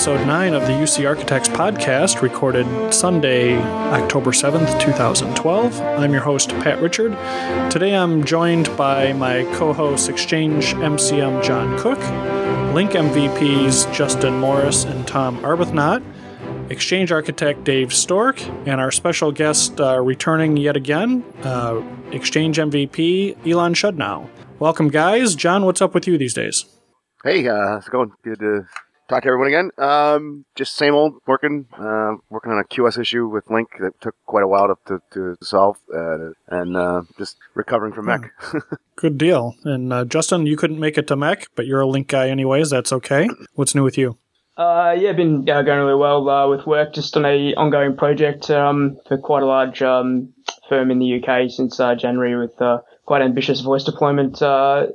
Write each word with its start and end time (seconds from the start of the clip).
episode 0.00 0.26
9 0.26 0.54
of 0.54 0.62
the 0.62 0.72
UC 0.72 1.06
Architects 1.06 1.50
podcast, 1.50 2.22
recorded 2.22 2.66
Sunday, 2.90 3.58
October 3.58 4.30
7th, 4.30 4.80
2012. 4.80 5.78
I'm 5.78 6.10
your 6.10 6.22
host, 6.22 6.48
Pat 6.60 6.80
Richard. 6.80 7.12
Today 7.70 7.94
I'm 7.94 8.24
joined 8.24 8.74
by 8.78 9.12
my 9.12 9.42
co 9.56 9.74
host, 9.74 10.08
Exchange 10.08 10.72
MCM 10.72 11.44
John 11.44 11.78
Cook, 11.78 11.98
Lync 12.72 12.92
MVPs 12.92 13.92
Justin 13.92 14.38
Morris 14.38 14.84
and 14.84 15.06
Tom 15.06 15.36
Arbuthnot, 15.40 16.02
Exchange 16.70 17.12
Architect 17.12 17.64
Dave 17.64 17.92
Stork, 17.92 18.42
and 18.66 18.80
our 18.80 18.90
special 18.90 19.30
guest 19.30 19.78
uh, 19.82 20.00
returning 20.00 20.56
yet 20.56 20.76
again, 20.76 21.22
uh, 21.42 21.82
Exchange 22.10 22.56
MVP 22.56 23.46
Elan 23.46 23.74
Shudnow. 23.74 24.30
Welcome, 24.60 24.88
guys. 24.88 25.34
John, 25.34 25.66
what's 25.66 25.82
up 25.82 25.92
with 25.92 26.06
you 26.06 26.16
these 26.16 26.32
days? 26.32 26.64
Hey, 27.22 27.46
uh, 27.46 27.54
how's 27.54 27.86
it 27.86 27.90
going? 27.90 28.12
Good 28.24 28.38
to 28.38 28.66
talk 29.10 29.24
to 29.24 29.28
everyone 29.28 29.48
again. 29.48 29.70
Um, 29.76 30.44
just 30.54 30.76
same 30.76 30.94
old 30.94 31.14
working, 31.26 31.66
uh, 31.76 32.14
working 32.30 32.52
on 32.52 32.58
a 32.58 32.64
QS 32.64 32.98
issue 32.98 33.26
with 33.26 33.44
Lync 33.46 33.66
that 33.80 34.00
took 34.00 34.14
quite 34.24 34.44
a 34.44 34.48
while 34.48 34.68
to, 34.68 34.76
to, 34.86 35.02
to 35.12 35.44
solve, 35.44 35.76
uh, 35.94 36.30
and 36.48 36.76
uh, 36.76 37.02
just 37.18 37.36
recovering 37.54 37.92
from 37.92 38.06
MEC. 38.06 38.30
Good 38.96 39.18
deal. 39.18 39.56
And 39.64 39.92
uh, 39.92 40.04
Justin, 40.04 40.46
you 40.46 40.56
couldn't 40.56 40.78
make 40.78 40.96
it 40.96 41.08
to 41.08 41.16
MEC, 41.16 41.46
but 41.56 41.66
you're 41.66 41.82
a 41.82 41.86
Lync 41.86 42.06
guy 42.06 42.28
anyways. 42.28 42.70
That's 42.70 42.92
okay. 42.92 43.28
What's 43.54 43.74
new 43.74 43.82
with 43.82 43.98
you? 43.98 44.16
Uh, 44.56 44.94
yeah, 44.98 45.12
been 45.12 45.48
uh, 45.48 45.62
going 45.62 45.78
really 45.78 45.98
well 45.98 46.28
uh, 46.28 46.48
with 46.48 46.66
work. 46.66 46.92
Just 46.92 47.16
on 47.16 47.24
a 47.24 47.54
ongoing 47.54 47.96
project 47.96 48.50
um, 48.50 48.98
for 49.08 49.16
quite 49.18 49.42
a 49.42 49.46
large 49.46 49.82
um, 49.82 50.32
firm 50.68 50.90
in 50.90 50.98
the 50.98 51.20
UK 51.20 51.50
since 51.50 51.80
uh, 51.80 51.94
January 51.94 52.36
with 52.36 52.60
uh, 52.60 52.78
quite 53.10 53.22
ambitious 53.22 53.60
voice 53.60 53.82
deployment 53.82 54.40
uh, 54.40 54.86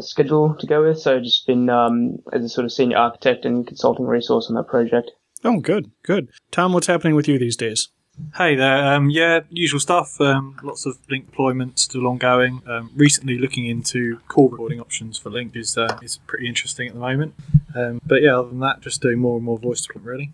schedule 0.00 0.54
to 0.54 0.68
go 0.68 0.86
with. 0.86 1.00
So 1.00 1.18
just 1.18 1.48
been 1.48 1.68
um, 1.68 2.22
as 2.32 2.44
a 2.44 2.48
sort 2.48 2.64
of 2.64 2.70
senior 2.70 2.96
architect 2.96 3.44
and 3.44 3.66
consulting 3.66 4.06
resource 4.06 4.46
on 4.48 4.54
that 4.54 4.68
project. 4.68 5.10
Oh, 5.42 5.58
good, 5.58 5.90
good. 6.04 6.28
Tom, 6.52 6.72
what's 6.72 6.86
happening 6.86 7.16
with 7.16 7.26
you 7.26 7.40
these 7.40 7.56
days? 7.56 7.88
Hey 8.36 8.54
there. 8.54 8.94
Um, 8.94 9.10
yeah, 9.10 9.40
usual 9.50 9.80
stuff. 9.80 10.20
Um, 10.20 10.56
lots 10.62 10.86
of 10.86 10.98
Lync 11.10 11.24
deployments 11.28 11.80
still 11.80 12.06
ongoing. 12.06 12.62
Um, 12.68 12.92
recently, 12.94 13.36
looking 13.36 13.66
into 13.66 14.20
call 14.28 14.48
recording 14.48 14.80
options 14.80 15.18
for 15.18 15.30
Lync 15.30 15.56
is 15.56 15.76
uh, 15.76 15.98
is 16.00 16.18
pretty 16.28 16.46
interesting 16.46 16.86
at 16.86 16.94
the 16.94 17.00
moment. 17.00 17.34
Um, 17.74 18.00
but 18.06 18.22
yeah, 18.22 18.38
other 18.38 18.50
than 18.50 18.60
that, 18.60 18.80
just 18.80 19.02
doing 19.02 19.18
more 19.18 19.38
and 19.38 19.44
more 19.44 19.58
voice 19.58 19.80
deployment 19.84 20.06
really. 20.06 20.30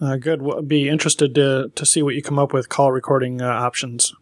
Uh, 0.00 0.16
good. 0.16 0.42
Well, 0.42 0.62
be 0.62 0.88
interested 0.88 1.32
to 1.36 1.70
to 1.72 1.86
see 1.86 2.02
what 2.02 2.16
you 2.16 2.22
come 2.22 2.40
up 2.40 2.52
with 2.52 2.68
call 2.68 2.90
recording 2.90 3.40
uh, 3.40 3.50
options, 3.50 4.12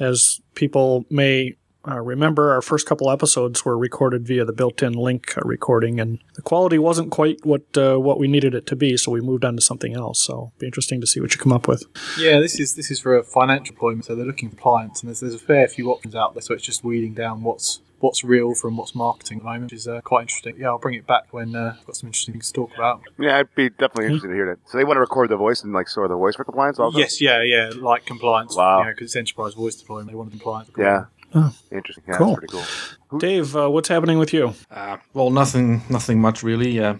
as 0.00 0.40
people 0.56 1.06
may 1.08 1.54
uh, 1.86 2.00
remember 2.00 2.52
our 2.52 2.62
first 2.62 2.86
couple 2.86 3.10
episodes 3.10 3.64
were 3.64 3.76
recorded 3.76 4.26
via 4.26 4.44
the 4.44 4.52
built-in 4.52 4.94
Lync 4.94 5.36
uh, 5.36 5.40
recording 5.44 6.00
and 6.00 6.18
the 6.34 6.42
quality 6.42 6.78
wasn't 6.78 7.10
quite 7.10 7.44
what 7.44 7.62
uh, 7.76 7.96
what 7.96 8.18
we 8.18 8.28
needed 8.28 8.54
it 8.54 8.66
to 8.66 8.76
be 8.76 8.96
so 8.96 9.10
we 9.10 9.20
moved 9.20 9.44
on 9.44 9.56
to 9.56 9.62
something 9.62 9.94
else 9.94 10.22
so 10.22 10.52
be 10.58 10.66
interesting 10.66 11.00
to 11.00 11.06
see 11.06 11.20
what 11.20 11.32
you 11.32 11.40
come 11.40 11.52
up 11.52 11.68
with 11.68 11.84
yeah 12.18 12.38
this 12.38 12.58
is 12.58 12.74
this 12.74 12.90
is 12.90 13.00
for 13.00 13.16
a 13.16 13.24
financial 13.24 13.74
deployment 13.74 14.04
so 14.04 14.14
they're 14.14 14.26
looking 14.26 14.50
for 14.50 14.56
clients 14.56 15.00
and 15.00 15.08
there's, 15.08 15.20
there's 15.20 15.34
a 15.34 15.38
fair 15.38 15.66
few 15.68 15.90
options 15.90 16.14
out 16.14 16.34
there 16.34 16.42
so 16.42 16.54
it's 16.54 16.64
just 16.64 16.84
weeding 16.84 17.14
down 17.14 17.42
what's 17.42 17.80
what's 18.02 18.24
real 18.24 18.52
from 18.54 18.76
what's 18.76 18.94
marketing 18.94 19.38
at 19.38 19.42
the 19.42 19.44
moment, 19.44 19.64
which 19.64 19.74
is 19.74 19.86
uh, 19.86 20.00
quite 20.02 20.22
interesting. 20.22 20.56
Yeah, 20.58 20.68
I'll 20.68 20.78
bring 20.78 20.94
it 20.94 21.06
back 21.06 21.32
when 21.32 21.54
uh, 21.54 21.76
I've 21.78 21.86
got 21.86 21.96
some 21.96 22.08
interesting 22.08 22.34
things 22.34 22.48
to 22.48 22.52
talk 22.52 22.74
about. 22.74 23.00
Yeah, 23.18 23.38
I'd 23.38 23.54
be 23.54 23.70
definitely 23.70 24.06
interested 24.06 24.28
to 24.28 24.34
hear 24.34 24.46
that. 24.46 24.68
So 24.68 24.76
they 24.76 24.84
want 24.84 24.96
to 24.96 25.00
record 25.00 25.30
the 25.30 25.36
voice 25.36 25.62
and 25.62 25.72
like 25.72 25.88
store 25.88 26.08
the 26.08 26.16
voice 26.16 26.34
for 26.34 26.44
compliance 26.44 26.80
also? 26.80 26.98
Yes, 26.98 27.20
yeah, 27.20 27.42
yeah, 27.42 27.70
like 27.76 28.04
compliance. 28.04 28.56
Wow. 28.56 28.80
You 28.80 28.84
know, 28.86 28.90
because 28.90 29.06
it's 29.06 29.16
enterprise 29.16 29.54
voice 29.54 29.76
deployment, 29.76 30.10
they 30.10 30.16
want 30.16 30.30
compliance. 30.30 30.68
Yeah. 30.76 31.04
Oh. 31.34 31.52
Interesting. 31.70 32.04
Yeah, 32.08 32.16
Cool. 32.18 32.26
that's 32.28 32.38
pretty 32.38 32.52
cool. 32.52 33.18
dave 33.18 33.56
uh, 33.56 33.68
what's 33.70 33.88
happening 33.88 34.18
with 34.18 34.32
you 34.32 34.52
Uh, 34.70 34.96
well, 35.14 35.30
nothing, 35.30 35.80
nothing 35.88 36.20
much 36.20 36.42
really. 36.42 36.78
Uh, 36.80 36.94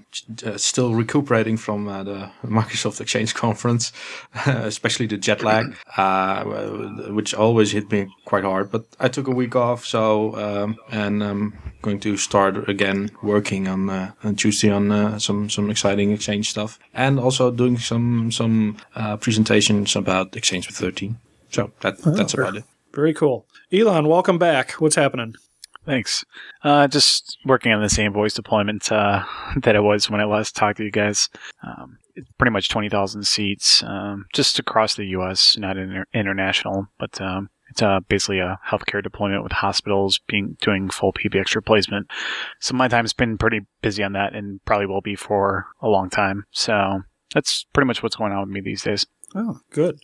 uh, 0.46 0.56
still 0.56 0.94
recuperating 0.94 1.56
from 1.58 1.88
uh, 1.88 2.02
the 2.04 2.30
Microsoft 2.44 3.00
Exchange 3.00 3.34
conference, 3.44 3.92
especially 4.46 5.06
the 5.06 5.16
jet 5.18 5.42
lag, 5.42 5.74
uh, 5.96 6.44
which 7.12 7.34
always 7.34 7.72
hit 7.72 7.90
me 7.90 8.06
quite 8.24 8.44
hard. 8.44 8.70
But 8.70 8.84
I 9.00 9.08
took 9.08 9.28
a 9.28 9.34
week 9.34 9.54
off, 9.56 9.84
so 9.84 10.34
um, 10.36 10.76
and 10.90 11.22
I'm 11.22 11.52
going 11.82 12.00
to 12.00 12.16
start 12.16 12.68
again 12.68 13.10
working 13.22 13.68
on, 13.68 13.90
uh, 13.90 14.12
on 14.24 14.36
Tuesday 14.36 14.70
on 14.70 14.90
uh, 14.92 15.18
some 15.18 15.50
some 15.50 15.70
exciting 15.70 16.12
Exchange 16.12 16.48
stuff, 16.50 16.78
and 16.94 17.18
also 17.20 17.50
doing 17.50 17.78
some 17.78 18.30
some 18.32 18.76
uh, 18.96 19.16
presentations 19.16 19.96
about 19.96 20.36
Exchange 20.36 20.68
13. 20.68 21.16
So 21.50 21.70
that 21.80 21.98
that's 21.98 22.34
about 22.34 22.56
it. 22.56 22.64
very 22.94 23.14
cool 23.14 23.44
elan 23.72 24.06
welcome 24.06 24.38
back 24.38 24.72
what's 24.72 24.96
happening 24.96 25.34
Thanks. 25.84 26.24
Uh, 26.62 26.86
just 26.86 27.38
working 27.44 27.72
on 27.72 27.82
the 27.82 27.88
same 27.88 28.12
voice 28.12 28.34
deployment 28.34 28.92
uh, 28.92 29.24
that 29.56 29.74
I 29.74 29.80
was 29.80 30.08
when 30.08 30.20
I 30.20 30.24
last 30.24 30.54
talked 30.54 30.76
to 30.76 30.84
you 30.84 30.92
guys. 30.92 31.28
Um, 31.66 31.98
pretty 32.38 32.52
much 32.52 32.68
20,000 32.68 33.26
seats, 33.26 33.82
um, 33.82 34.26
just 34.32 34.58
across 34.58 34.94
the 34.94 35.06
U.S., 35.06 35.56
not 35.58 35.76
inter- 35.76 36.06
international, 36.12 36.86
but 36.98 37.20
um, 37.20 37.50
it's 37.70 37.82
uh, 37.82 38.00
basically 38.06 38.38
a 38.38 38.60
healthcare 38.68 39.02
deployment 39.02 39.42
with 39.42 39.52
hospitals 39.52 40.20
being 40.28 40.56
doing 40.60 40.90
full 40.90 41.12
PBX 41.12 41.54
replacement. 41.54 42.06
So 42.60 42.74
my 42.74 42.86
time's 42.86 43.14
been 43.14 43.38
pretty 43.38 43.60
busy 43.80 44.02
on 44.02 44.12
that, 44.12 44.34
and 44.34 44.62
probably 44.66 44.86
will 44.86 45.00
be 45.00 45.16
for 45.16 45.66
a 45.80 45.88
long 45.88 46.10
time. 46.10 46.44
So 46.50 47.00
that's 47.34 47.64
pretty 47.72 47.86
much 47.86 48.02
what's 48.02 48.16
going 48.16 48.32
on 48.32 48.40
with 48.40 48.50
me 48.50 48.60
these 48.60 48.82
days. 48.82 49.06
Oh, 49.34 49.60
good. 49.70 49.98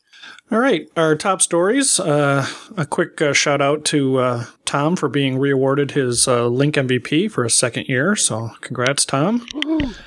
All 0.50 0.58
right. 0.58 0.88
Our 0.96 1.14
top 1.14 1.42
stories. 1.42 2.00
Uh, 2.00 2.46
a 2.76 2.86
quick 2.86 3.20
uh, 3.20 3.32
shout 3.32 3.60
out 3.60 3.84
to 3.86 4.18
uh, 4.18 4.44
Tom 4.64 4.96
for 4.96 5.08
being 5.08 5.38
reawarded 5.38 5.90
his 5.90 6.26
uh, 6.26 6.44
Lync 6.44 6.72
MVP 6.72 7.30
for 7.30 7.44
a 7.44 7.50
second 7.50 7.86
year. 7.88 8.16
So, 8.16 8.50
congrats, 8.60 9.04
Tom. 9.04 9.46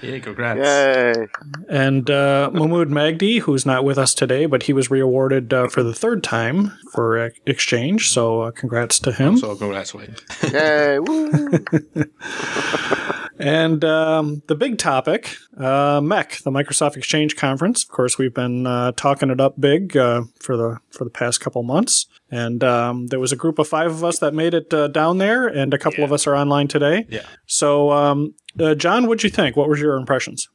Yeah, 0.02 0.20
congrats. 0.20 0.60
Yay. 0.60 1.28
And 1.70 2.10
uh, 2.10 2.50
Mahmoud 2.54 2.90
Magdy, 2.90 3.40
who's 3.40 3.66
not 3.66 3.84
with 3.84 3.98
us 3.98 4.16
today, 4.16 4.48
but 4.48 4.64
he 4.64 4.74
was 4.74 4.90
reawarded 4.90 5.54
uh, 5.54 5.68
for 5.68 5.84
the 5.84 5.94
third 5.94 6.24
time 6.24 6.72
for 6.92 7.20
uh, 7.20 7.30
Exchange. 7.46 8.10
So, 8.10 8.42
uh, 8.42 8.52
congrats 8.52 9.00
to 9.00 9.12
him. 9.12 9.38
So 9.38 9.56
congratulations. 9.56 10.22
Yay. 10.52 11.00
And 13.42 13.84
um, 13.84 14.44
the 14.48 14.56
big 14.56 14.78
topic, 14.78 15.36
uh, 15.58 16.00
MEC, 16.00 16.44
the 16.44 16.52
Microsoft 16.52 16.96
Exchange 16.96 17.36
Conference. 17.36 17.84
Of 17.84 17.90
course, 17.90 18.18
we've 18.18 18.34
been 18.34 18.68
uh, 18.68 18.92
talking 18.96 19.30
it 19.30 19.42
up 19.42 19.60
big 19.60 19.98
uh, 19.98 20.24
for 20.40 20.56
the 20.56 20.78
for 20.92 21.04
the 21.04 21.10
past 21.10 21.42
couple 21.42 21.64
months. 21.64 22.06
And 22.30 22.64
um, 22.64 23.08
there 23.08 23.20
was 23.20 23.32
a 23.32 23.36
group 23.36 23.60
of 23.60 23.68
five 23.68 23.92
of 23.92 24.04
us 24.04 24.20
that 24.20 24.34
made 24.34 24.54
it 24.54 24.74
uh, 24.74 24.88
down 24.88 25.18
there, 25.18 25.48
and 25.48 25.74
a 25.74 25.78
couple 25.78 26.04
of 26.04 26.14
us 26.14 26.28
are 26.28 26.36
online 26.36 26.68
today. 26.68 27.06
Yeah. 27.10 27.26
So, 27.46 27.92
um, 27.92 28.36
uh, 28.60 28.76
John, 28.76 29.08
what'd 29.08 29.24
you 29.24 29.30
think? 29.30 29.58
What 29.58 29.68
were 29.68 29.78
your 29.78 29.96
impressions? 29.96 30.48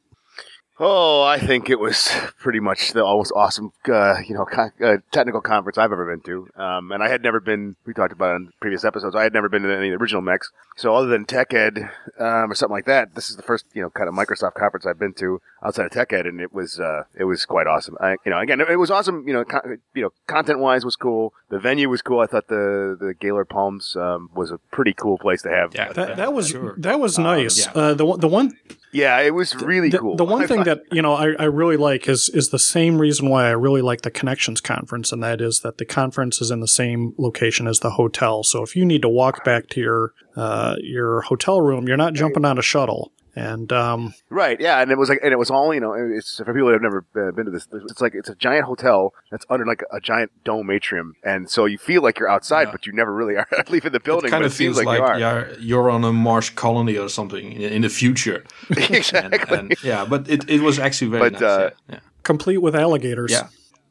Oh, 0.79 1.23
I 1.23 1.39
think 1.39 1.71
it 1.71 1.79
was 1.79 2.11
pretty 2.39 2.59
much 2.59 2.93
the 2.93 3.01
most 3.01 3.31
awesome, 3.35 3.71
uh, 3.89 4.17
you 4.27 4.35
know, 4.35 4.45
con- 4.45 4.71
uh, 4.83 4.97
technical 5.11 5.41
conference 5.41 5.77
I've 5.79 5.91
ever 5.91 6.05
been 6.05 6.21
to. 6.25 6.47
Um, 6.61 6.91
and 6.91 7.01
I 7.01 7.09
had 7.09 7.23
never 7.23 7.39
been. 7.39 7.75
We 7.85 7.93
talked 7.95 8.11
about 8.13 8.33
it 8.33 8.35
in 8.35 8.49
previous 8.59 8.85
episodes. 8.85 9.15
I 9.15 9.23
had 9.23 9.33
never 9.33 9.49
been 9.49 9.63
to 9.63 9.75
any 9.75 9.87
of 9.89 9.97
the 9.97 10.03
original 10.03 10.21
MECs. 10.21 10.49
So 10.75 10.93
other 10.93 11.07
than 11.07 11.25
Tech 11.25 11.51
Ed 11.51 11.89
um, 12.19 12.51
or 12.51 12.53
something 12.53 12.73
like 12.75 12.85
that, 12.85 13.15
this 13.15 13.31
is 13.31 13.35
the 13.37 13.41
first, 13.41 13.65
you 13.73 13.81
know, 13.81 13.89
kind 13.89 14.07
of 14.07 14.13
Microsoft 14.13 14.53
conference 14.53 14.85
I've 14.85 14.99
been 14.99 15.13
to 15.13 15.41
outside 15.65 15.87
of 15.87 15.91
Tech 15.91 16.13
Ed, 16.13 16.27
and 16.27 16.39
it 16.39 16.53
was 16.53 16.79
uh, 16.79 17.05
it 17.15 17.23
was 17.23 17.43
quite 17.47 17.65
awesome. 17.65 17.97
I, 17.99 18.11
you 18.23 18.29
know, 18.29 18.37
again, 18.37 18.61
it 18.61 18.77
was 18.77 18.91
awesome. 18.91 19.27
You 19.27 19.33
know, 19.33 19.43
con- 19.45 19.79
you 19.95 20.03
know, 20.03 20.11
content 20.27 20.59
wise 20.59 20.85
was 20.85 20.95
cool. 20.95 21.33
The 21.49 21.57
venue 21.57 21.89
was 21.89 22.03
cool. 22.03 22.19
I 22.19 22.27
thought 22.27 22.49
the 22.49 22.95
the 22.99 23.15
Gaylord 23.19 23.49
Palms 23.49 23.95
um, 23.95 24.29
was 24.35 24.51
a 24.51 24.59
pretty 24.69 24.93
cool 24.93 25.17
place 25.17 25.41
to 25.41 25.49
have. 25.49 25.73
Yeah, 25.73 25.91
That, 25.93 26.17
that 26.17 26.33
was 26.33 26.49
sure. 26.49 26.75
that 26.77 26.99
was 26.99 27.17
nice. 27.17 27.65
yeah. 27.65 27.71
Uh, 27.73 27.93
the 27.95 28.05
one- 28.05 28.19
the 28.19 28.27
one 28.27 28.55
Yeah, 28.91 29.19
it 29.21 29.33
was 29.33 29.55
really 29.55 29.89
the, 29.89 29.97
cool. 29.99 30.15
the 30.15 30.25
one 30.25 30.47
thing 30.47 30.57
thought- 30.57 30.66
that 30.67 30.83
you 30.91 31.01
know 31.01 31.13
I, 31.13 31.33
I 31.39 31.45
really 31.45 31.77
like 31.77 32.07
is 32.07 32.29
is 32.29 32.49
the 32.49 32.59
same 32.59 32.99
reason 32.99 33.29
why 33.29 33.47
I 33.47 33.51
really 33.51 33.81
like 33.81 34.01
the 34.01 34.11
Connections 34.11 34.61
conference, 34.61 35.11
and 35.11 35.23
that 35.23 35.41
is 35.41 35.61
that 35.61 35.77
the 35.77 35.85
conference 35.85 36.41
is 36.41 36.51
in 36.51 36.59
the 36.59 36.67
same 36.67 37.13
location 37.17 37.67
as 37.67 37.79
the 37.79 37.91
hotel. 37.91 38.43
So 38.43 38.61
if 38.61 38.75
you 38.75 38.85
need 38.85 39.01
to 39.01 39.09
walk 39.09 39.43
back 39.43 39.67
to 39.69 39.79
your 39.79 40.13
uh, 40.35 40.75
your 40.81 41.21
hotel 41.21 41.61
room, 41.61 41.87
you're 41.87 41.97
not 41.97 42.13
jumping 42.13 42.45
on 42.45 42.57
a 42.57 42.61
shuttle. 42.61 43.11
And 43.37 43.71
um, 43.71 44.13
Right, 44.29 44.59
yeah, 44.59 44.81
and 44.81 44.91
it 44.91 44.97
was 44.97 45.09
like, 45.09 45.19
and 45.23 45.31
it 45.31 45.37
was 45.37 45.51
all, 45.51 45.73
you 45.73 45.79
know, 45.79 45.93
it's 45.93 46.37
for 46.37 46.53
people 46.53 46.67
that 46.67 46.73
have 46.73 46.81
never 46.81 47.05
uh, 47.15 47.31
been 47.31 47.45
to 47.45 47.51
this. 47.51 47.67
It's 47.71 48.01
like 48.01 48.13
it's 48.15 48.29
a 48.29 48.35
giant 48.35 48.65
hotel 48.65 49.13
that's 49.31 49.45
under 49.49 49.65
like 49.65 49.83
a, 49.91 49.99
giant 49.99 50.31
dome 50.43 50.69
atrium, 50.71 51.15
and 51.23 51.49
so 51.49 51.65
you 51.65 51.77
feel 51.77 52.01
like 52.01 52.17
you're 52.19 52.29
outside, 52.29 52.67
Yeah. 52.67 52.71
but 52.71 52.85
you 52.87 52.93
never 52.93 53.13
really 53.13 53.35
are 53.35 53.47
leaving 53.69 53.91
the 53.91 53.99
building. 53.99 54.29
it 54.29 54.31
kind 54.31 54.41
but 54.41 54.47
of 54.47 54.51
it 54.53 54.55
seems 54.55 54.75
feels 54.77 54.85
like, 54.85 54.99
like, 54.99 55.19
you 55.19 55.25
are. 55.25 55.49
you're, 55.49 55.59
you're 55.59 55.89
on 55.91 56.03
a 56.03 56.11
Mars 56.13 56.49
colony 56.49 56.97
or 56.97 57.09
something 57.09 57.51
in, 57.53 57.61
in 57.61 57.81
the 57.83 57.89
future. 57.89 58.43
And- 58.69 58.91
exactly. 58.95 59.57
and- 59.57 59.75
yeah, 59.83 60.03
but 60.05 60.27
it, 60.29 60.49
it 60.49 60.61
was 60.61 60.79
actually 60.79 61.11
very 61.11 61.29
But, 61.29 61.33
nice. 61.33 61.41
uh, 61.43 61.69
yeah. 61.89 61.99
complete 62.23 62.57
with 62.57 62.75
alligators. 62.75 63.31
Yeah. 63.31 63.47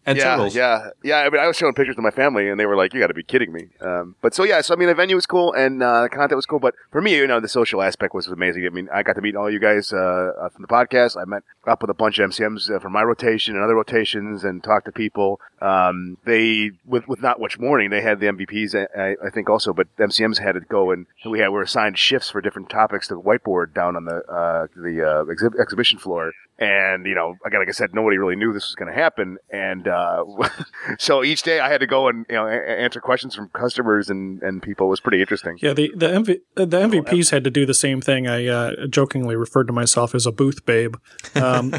And 0.06 0.17
yeah, 0.17 0.37
turtles. 0.37 0.55
yeah, 0.55 0.91
yeah. 1.03 1.19
I 1.19 1.31
mean, 1.31 1.41
I 1.41 1.47
was 1.47 1.56
showing 1.56 1.75
pictures 1.75 1.97
to 1.97 2.03
my 2.03 2.11
family, 2.11 2.49
and 2.49 2.58
they 2.58 2.67
were 2.67 2.76
like, 2.76 2.94
"You 2.94 3.00
got 3.00 3.08
to 3.08 3.14
be 3.14 3.23
kidding 3.23 3.53
me." 3.53 3.69
Um, 3.81 4.14
but 4.23 4.35
so 4.35 4.44
yeah, 4.44 4.61
so 4.61 4.75
I 4.75 4.76
mean, 4.76 4.88
the 4.88 4.94
venue 4.94 5.17
was 5.17 5.26
cool, 5.26 5.53
and 5.53 5.82
uh, 5.82 6.03
the 6.03 6.08
content 6.08 6.37
was 6.37 6.47
cool. 6.47 6.61
But 6.61 6.75
for 6.91 7.00
me, 7.00 7.17
you 7.17 7.26
know, 7.26 7.41
the 7.41 7.49
social 7.49 7.82
aspect 7.82 8.14
was 8.14 8.26
amazing. 8.29 8.64
I 8.67 8.70
mean, 8.70 8.88
I 8.93 9.03
got 9.03 9.14
to 9.14 9.20
meet 9.20 9.37
all 9.37 9.50
you 9.50 9.58
guys 9.58 9.93
uh, 9.93 9.97
uh, 9.97 10.49
from 10.50 10.62
the 10.62 10.69
podcast. 10.69 11.20
I 11.20 11.25
met 11.25 11.43
up 11.67 11.82
with 11.82 11.91
a 11.91 11.94
bunch 11.94 12.19
of 12.19 12.31
MCMs 12.31 12.70
uh, 12.70 12.79
from 12.79 12.93
my 12.93 13.03
rotation 13.03 13.55
and 13.55 13.64
other 13.64 13.75
rotations, 13.75 14.44
and 14.44 14.62
talked 14.62 14.87
to 14.87 14.93
people. 14.93 15.41
Um, 15.61 16.19
they 16.25 16.70
with 16.85 17.09
with 17.09 17.20
not 17.20 17.41
much 17.41 17.59
morning, 17.59 17.91
they 17.91 18.02
had 18.02 18.20
the 18.20 18.26
MVPs, 18.26 18.75
I, 18.97 19.17
I 19.26 19.31
think 19.31 19.50
also, 19.50 19.73
but 19.73 19.88
MCMs 19.97 20.38
had 20.38 20.52
to 20.52 20.61
go 20.61 20.91
and 20.91 21.06
we 21.25 21.41
had 21.41 21.49
we 21.49 21.55
were 21.55 21.62
assigned 21.62 21.99
shifts 21.99 22.31
for 22.31 22.41
different 22.41 22.69
topics 22.69 23.09
to 23.09 23.14
the 23.14 23.20
whiteboard 23.20 23.75
down 23.75 23.97
on 23.97 24.05
the 24.05 24.17
uh, 24.31 24.67
the 24.76 25.02
uh, 25.02 25.25
exhi- 25.25 25.59
exhibition 25.61 25.99
floor. 25.99 26.32
And 26.59 27.06
you 27.06 27.14
know, 27.14 27.37
again, 27.44 27.61
like 27.61 27.69
I 27.69 27.73
said, 27.73 27.94
nobody 27.94 28.17
really 28.17 28.37
knew 28.37 28.52
this 28.52 28.67
was 28.67 28.75
going 28.75 28.93
to 28.93 28.99
happen, 28.99 29.38
and 29.50 29.87
uh, 29.96 30.48
so 30.98 31.25
each 31.25 31.43
day 31.43 31.60
I 31.60 31.69
had 31.69 31.81
to 31.81 31.87
go 31.87 32.08
and 32.08 32.26
you 32.28 32.37
know 32.37 32.46
a- 32.46 32.81
answer 32.81 33.00
questions 33.00 33.34
from 33.34 33.48
customers 33.50 34.10
and, 34.10 34.43
and 34.43 34.62
people. 34.62 34.87
It 34.88 34.90
was 34.90 35.00
pretty 35.00 35.20
interesting. 35.20 35.58
Yeah, 35.60 35.72
the 35.72 35.93
the, 35.94 36.08
MV, 36.08 36.37
uh, 36.56 36.64
the 36.64 36.81
MVPs 36.81 37.31
had 37.31 37.44
to 37.44 37.50
do 37.50 37.64
the 37.64 37.75
same 37.75 38.00
thing. 38.00 38.26
I 38.26 38.46
uh, 38.46 38.87
jokingly 38.88 39.37
referred 39.37 39.66
to 39.69 39.72
myself 39.72 40.14
as 40.14 40.26
a 40.26 40.32
booth 40.32 40.64
babe, 40.66 40.96
um, 41.34 41.75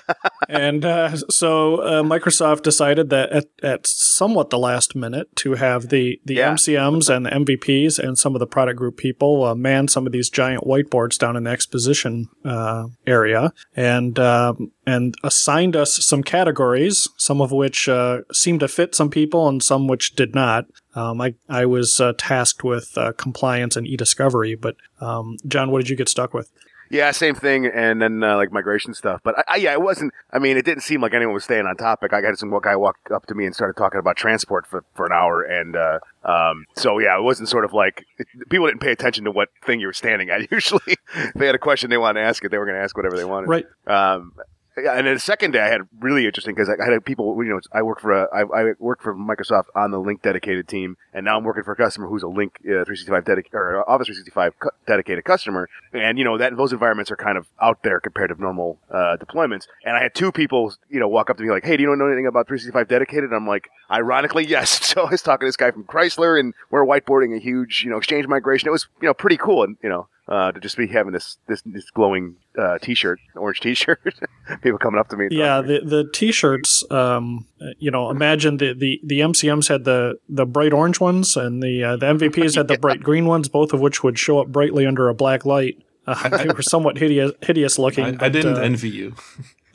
and 0.48 0.84
uh, 0.84 1.16
so 1.16 1.76
uh, 1.82 2.02
Microsoft 2.02 2.62
decided 2.62 3.10
that 3.10 3.30
at, 3.30 3.44
at 3.62 3.86
somewhat 3.86 4.50
the 4.50 4.58
last 4.58 4.94
minute 4.94 5.34
to 5.36 5.54
have 5.54 5.88
the 5.88 6.20
the 6.24 6.34
Yeah. 6.34 6.52
MCMs 6.54 7.14
and 7.14 7.26
the 7.26 7.30
MVPs 7.30 7.98
and 7.98 8.18
some 8.18 8.34
of 8.34 8.40
the 8.40 8.46
product 8.46 8.78
group 8.78 8.96
people 8.96 9.44
uh, 9.44 9.54
man 9.54 9.88
some 9.88 10.06
of 10.06 10.12
these 10.12 10.30
giant 10.30 10.64
whiteboards 10.64 11.18
down 11.18 11.36
in 11.36 11.44
the 11.44 11.50
exposition 11.50 12.28
uh, 12.44 12.86
area 13.06 13.52
and 13.76 14.18
um, 14.18 14.72
and 14.86 15.14
assigned 15.22 15.76
us 15.76 16.04
some 16.04 16.22
categories, 16.22 17.08
some 17.16 17.40
of 17.40 17.52
which 17.52 17.88
uh, 17.88 18.18
seemed 18.32 18.60
to 18.60 18.68
fit 18.68 18.94
some 18.94 19.10
people 19.10 19.48
and 19.48 19.62
some 19.62 19.86
which 19.86 20.14
did 20.14 20.34
not. 20.34 20.66
Um, 20.94 21.20
I 21.20 21.34
I 21.48 21.66
was 21.66 22.00
uh, 22.00 22.12
tasked 22.18 22.64
with 22.64 22.96
uh, 22.98 23.12
compliance 23.12 23.76
and 23.76 23.86
e-discovery, 23.86 24.54
but 24.54 24.76
um, 25.00 25.36
John, 25.46 25.70
what 25.70 25.78
did 25.80 25.88
you 25.90 25.96
get 25.96 26.08
stuck 26.08 26.34
with? 26.34 26.50
Yeah, 26.92 27.10
same 27.12 27.34
thing, 27.34 27.64
and 27.64 28.02
then 28.02 28.22
uh, 28.22 28.36
like 28.36 28.52
migration 28.52 28.92
stuff. 28.92 29.22
But 29.24 29.38
I, 29.38 29.44
I, 29.48 29.56
yeah, 29.56 29.72
it 29.72 29.80
wasn't. 29.80 30.12
I 30.30 30.38
mean, 30.38 30.58
it 30.58 30.66
didn't 30.66 30.82
seem 30.82 31.00
like 31.00 31.14
anyone 31.14 31.32
was 31.32 31.44
staying 31.44 31.64
on 31.64 31.74
topic. 31.76 32.12
I 32.12 32.20
had 32.20 32.36
some 32.36 32.52
guy 32.62 32.76
walk 32.76 32.98
up 33.10 33.24
to 33.26 33.34
me 33.34 33.46
and 33.46 33.54
started 33.54 33.78
talking 33.78 33.98
about 33.98 34.18
transport 34.18 34.66
for, 34.66 34.84
for 34.94 35.06
an 35.06 35.12
hour, 35.12 35.42
and 35.42 35.74
uh, 35.74 36.00
um, 36.22 36.66
so 36.76 36.98
yeah, 36.98 37.16
it 37.16 37.22
wasn't 37.22 37.48
sort 37.48 37.64
of 37.64 37.72
like 37.72 38.04
people 38.50 38.66
didn't 38.66 38.82
pay 38.82 38.92
attention 38.92 39.24
to 39.24 39.30
what 39.30 39.48
thing 39.64 39.80
you 39.80 39.86
were 39.86 39.94
standing 39.94 40.28
at. 40.28 40.50
Usually, 40.52 40.82
if 40.86 41.32
they 41.34 41.46
had 41.46 41.54
a 41.54 41.58
question 41.58 41.88
they 41.88 41.96
wanted 41.96 42.20
to 42.20 42.26
ask 42.26 42.44
it, 42.44 42.50
they 42.50 42.58
were 42.58 42.66
going 42.66 42.76
to 42.76 42.82
ask 42.82 42.94
whatever 42.94 43.16
they 43.16 43.24
wanted. 43.24 43.48
Right. 43.48 43.66
Um, 43.86 44.34
and 44.76 45.06
then 45.06 45.14
the 45.14 45.20
second 45.20 45.52
day 45.52 45.60
I 45.60 45.68
had 45.68 45.82
really 46.00 46.26
interesting 46.26 46.54
because 46.54 46.68
I 46.68 46.90
had 46.90 47.04
people. 47.04 47.36
You 47.44 47.50
know, 47.50 47.60
I 47.72 47.82
work 47.82 48.00
for 48.00 48.12
a, 48.12 48.28
I, 48.32 48.42
I 48.42 48.72
work 48.78 49.02
for 49.02 49.14
Microsoft 49.14 49.66
on 49.74 49.90
the 49.90 49.98
Lync 49.98 50.22
dedicated 50.22 50.68
team, 50.68 50.96
and 51.12 51.24
now 51.24 51.36
I'm 51.36 51.44
working 51.44 51.62
for 51.62 51.72
a 51.72 51.76
customer 51.76 52.08
who's 52.08 52.22
a 52.22 52.26
Lync 52.26 52.56
uh, 52.60 52.84
365 52.84 53.24
dedicated 53.24 53.54
or 53.54 53.88
Office 53.88 54.06
365 54.06 54.58
cu- 54.58 54.70
dedicated 54.86 55.24
customer, 55.24 55.68
and 55.92 56.18
you 56.18 56.24
know 56.24 56.38
that 56.38 56.56
those 56.56 56.72
environments 56.72 57.10
are 57.10 57.16
kind 57.16 57.36
of 57.36 57.46
out 57.60 57.82
there 57.82 58.00
compared 58.00 58.30
to 58.30 58.40
normal 58.40 58.78
uh, 58.90 59.16
deployments. 59.18 59.66
And 59.84 59.96
I 59.96 60.02
had 60.02 60.14
two 60.14 60.32
people, 60.32 60.74
you 60.88 61.00
know, 61.00 61.08
walk 61.08 61.28
up 61.30 61.36
to 61.36 61.42
me 61.42 61.50
like, 61.50 61.64
"Hey, 61.64 61.76
do 61.76 61.82
you 61.82 61.94
know 61.94 62.06
anything 62.06 62.26
about 62.26 62.46
365 62.48 62.88
dedicated?" 62.88 63.24
And 63.24 63.34
I'm 63.34 63.46
like, 63.46 63.68
ironically, 63.90 64.46
yes. 64.46 64.80
So 64.92 65.06
I 65.06 65.10
was 65.12 65.22
talking 65.22 65.46
to 65.46 65.48
this 65.48 65.56
guy 65.56 65.70
from 65.70 65.84
Chrysler, 65.84 66.38
and 66.38 66.52
we're 66.70 66.84
whiteboarding 66.84 67.34
a 67.34 67.38
huge, 67.38 67.82
you 67.82 67.90
know, 67.90 67.96
exchange 67.96 68.26
migration. 68.26 68.68
It 68.68 68.72
was, 68.72 68.88
you 69.00 69.06
know, 69.08 69.14
pretty 69.14 69.38
cool, 69.38 69.62
and 69.64 69.78
you 69.82 69.88
know, 69.88 70.06
uh, 70.32 70.50
to 70.50 70.60
just 70.60 70.78
be 70.78 70.86
having 70.86 71.12
this 71.12 71.36
this, 71.46 71.60
this 71.66 71.90
glowing 71.90 72.36
uh, 72.58 72.78
T-shirt, 72.78 73.20
orange 73.36 73.60
T-shirt. 73.60 74.00
People 74.62 74.78
coming 74.78 74.98
up 74.98 75.08
to 75.08 75.16
me. 75.16 75.26
and 75.26 75.34
Yeah, 75.34 75.56
talking 75.56 75.68
me. 75.68 75.78
the 75.80 76.02
the 76.02 76.10
t-shirts. 76.10 76.90
Um, 76.90 77.46
you 77.78 77.90
know, 77.90 78.10
imagine 78.10 78.56
the, 78.56 78.72
the, 78.72 78.98
the 79.04 79.20
MCMs 79.20 79.68
had 79.68 79.84
the, 79.84 80.18
the 80.30 80.46
bright 80.46 80.72
orange 80.72 81.00
ones, 81.00 81.36
and 81.36 81.62
the 81.62 81.84
uh, 81.84 81.96
the 81.96 82.06
MVPs 82.06 82.56
had 82.56 82.68
the 82.68 82.78
bright 82.80 83.02
green 83.02 83.26
ones, 83.26 83.50
both 83.50 83.74
of 83.74 83.80
which 83.80 84.02
would 84.02 84.18
show 84.18 84.40
up 84.40 84.48
brightly 84.48 84.86
under 84.86 85.10
a 85.10 85.14
black 85.14 85.44
light. 85.44 85.82
Uh, 86.06 86.28
they 86.38 86.48
were 86.48 86.62
somewhat 86.62 86.96
hideous 86.96 87.32
hideous 87.42 87.78
looking. 87.78 88.18
I, 88.20 88.26
I 88.26 88.28
didn't 88.30 88.56
uh, 88.56 88.62
envy 88.62 88.88
you. 88.88 89.14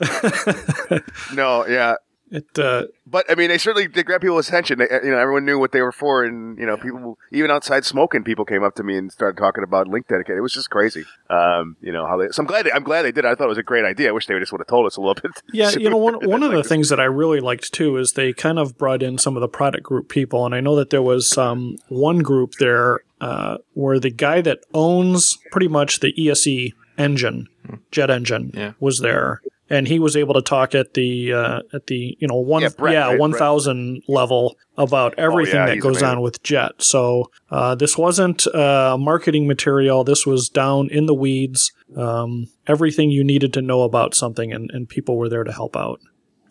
no, 1.34 1.66
yeah. 1.68 1.94
It. 2.30 2.58
Uh, 2.58 2.84
But 3.06 3.24
I 3.30 3.34
mean, 3.34 3.48
they 3.48 3.56
certainly 3.58 3.86
they 3.86 4.02
grabbed 4.02 4.22
people's 4.22 4.48
attention. 4.48 4.78
They, 4.78 4.88
you 5.02 5.10
know, 5.10 5.18
everyone 5.18 5.44
knew 5.46 5.58
what 5.58 5.72
they 5.72 5.80
were 5.80 5.92
for, 5.92 6.24
and 6.24 6.58
you 6.58 6.66
know, 6.66 6.76
people 6.76 7.16
even 7.32 7.50
outside 7.50 7.84
smoking, 7.86 8.22
people 8.22 8.44
came 8.44 8.62
up 8.62 8.74
to 8.74 8.82
me 8.82 8.98
and 8.98 9.10
started 9.10 9.38
talking 9.40 9.64
about 9.64 9.86
Lync 9.86 10.06
Dedicated. 10.08 10.36
It 10.38 10.42
was 10.42 10.52
just 10.52 10.68
crazy. 10.70 11.04
Um, 11.30 11.76
you 11.80 11.90
know 11.92 12.06
how 12.06 12.18
they. 12.18 12.28
So 12.30 12.42
I'm 12.42 12.46
glad. 12.46 12.66
They, 12.66 12.72
I'm 12.72 12.82
glad 12.84 13.02
they 13.02 13.12
did. 13.12 13.24
it. 13.24 13.28
I 13.28 13.34
thought 13.34 13.44
it 13.44 13.48
was 13.48 13.58
a 13.58 13.62
great 13.62 13.84
idea. 13.86 14.08
I 14.10 14.12
wish 14.12 14.26
they 14.26 14.38
just 14.38 14.52
would 14.52 14.60
have 14.60 14.66
told 14.66 14.86
us 14.86 14.96
a 14.96 15.00
little 15.00 15.14
bit. 15.14 15.30
Yeah, 15.52 15.70
you 15.70 15.88
know, 15.88 15.96
one 15.96 16.14
one 16.28 16.42
of 16.42 16.50
the 16.50 16.58
Like, 16.58 16.66
things 16.66 16.88
that 16.90 17.00
I 17.00 17.04
really 17.04 17.40
liked 17.40 17.72
too 17.72 17.96
is 17.96 18.12
they 18.12 18.32
kind 18.34 18.58
of 18.58 18.76
brought 18.76 19.02
in 19.02 19.16
some 19.18 19.36
of 19.36 19.40
the 19.40 19.48
product 19.48 19.84
group 19.84 20.08
people, 20.08 20.44
and 20.44 20.54
I 20.54 20.60
know 20.60 20.76
that 20.76 20.90
there 20.90 21.02
was 21.02 21.38
um, 21.38 21.76
one 21.88 22.18
group 22.18 22.54
there 22.58 23.00
uh, 23.20 23.56
where 23.72 23.98
the 23.98 24.10
guy 24.10 24.40
that 24.42 24.58
owns 24.74 25.38
pretty 25.50 25.68
much 25.68 26.00
the 26.00 26.12
ESE 26.28 26.72
engine, 26.98 27.46
jet 27.90 28.10
engine, 28.10 28.50
Yeah. 28.54 28.72
was 28.80 29.00
there, 29.00 29.40
and 29.70 29.86
he 29.86 29.98
was 29.98 30.16
able 30.16 30.34
to 30.34 30.42
talk 30.42 30.74
at 30.74 30.94
the 30.94 31.32
uh, 31.32 31.60
at 31.72 31.86
the 31.86 32.16
you 32.20 32.28
know 32.28 32.38
one 32.38 32.62
Yeah, 32.62 32.70
yeah, 32.80 33.06
right, 33.08 33.18
one 33.18 33.32
thousand 33.32 34.02
level 34.08 34.56
about 34.76 35.14
everything 35.18 35.56
yeah, 35.56 35.66
that 35.66 35.80
goes 35.80 35.98
amazing. 35.98 36.08
on 36.08 36.20
with 36.20 36.42
jet. 36.42 36.72
So 36.78 37.30
uh, 37.50 37.74
this 37.74 37.98
wasn't 37.98 38.46
uh, 38.54 38.96
marketing 38.98 39.46
material. 39.46 40.04
This 40.04 40.26
was 40.26 40.48
down 40.48 40.88
in 40.90 41.06
the 41.06 41.14
weeds. 41.14 41.72
Um, 41.96 42.48
everything 42.66 43.10
you 43.10 43.24
needed 43.24 43.52
to 43.54 43.62
know 43.62 43.82
about 43.82 44.14
something, 44.14 44.52
and, 44.52 44.70
and 44.72 44.88
people 44.88 45.16
were 45.16 45.28
there 45.28 45.44
to 45.44 45.52
help 45.52 45.76
out. 45.76 46.00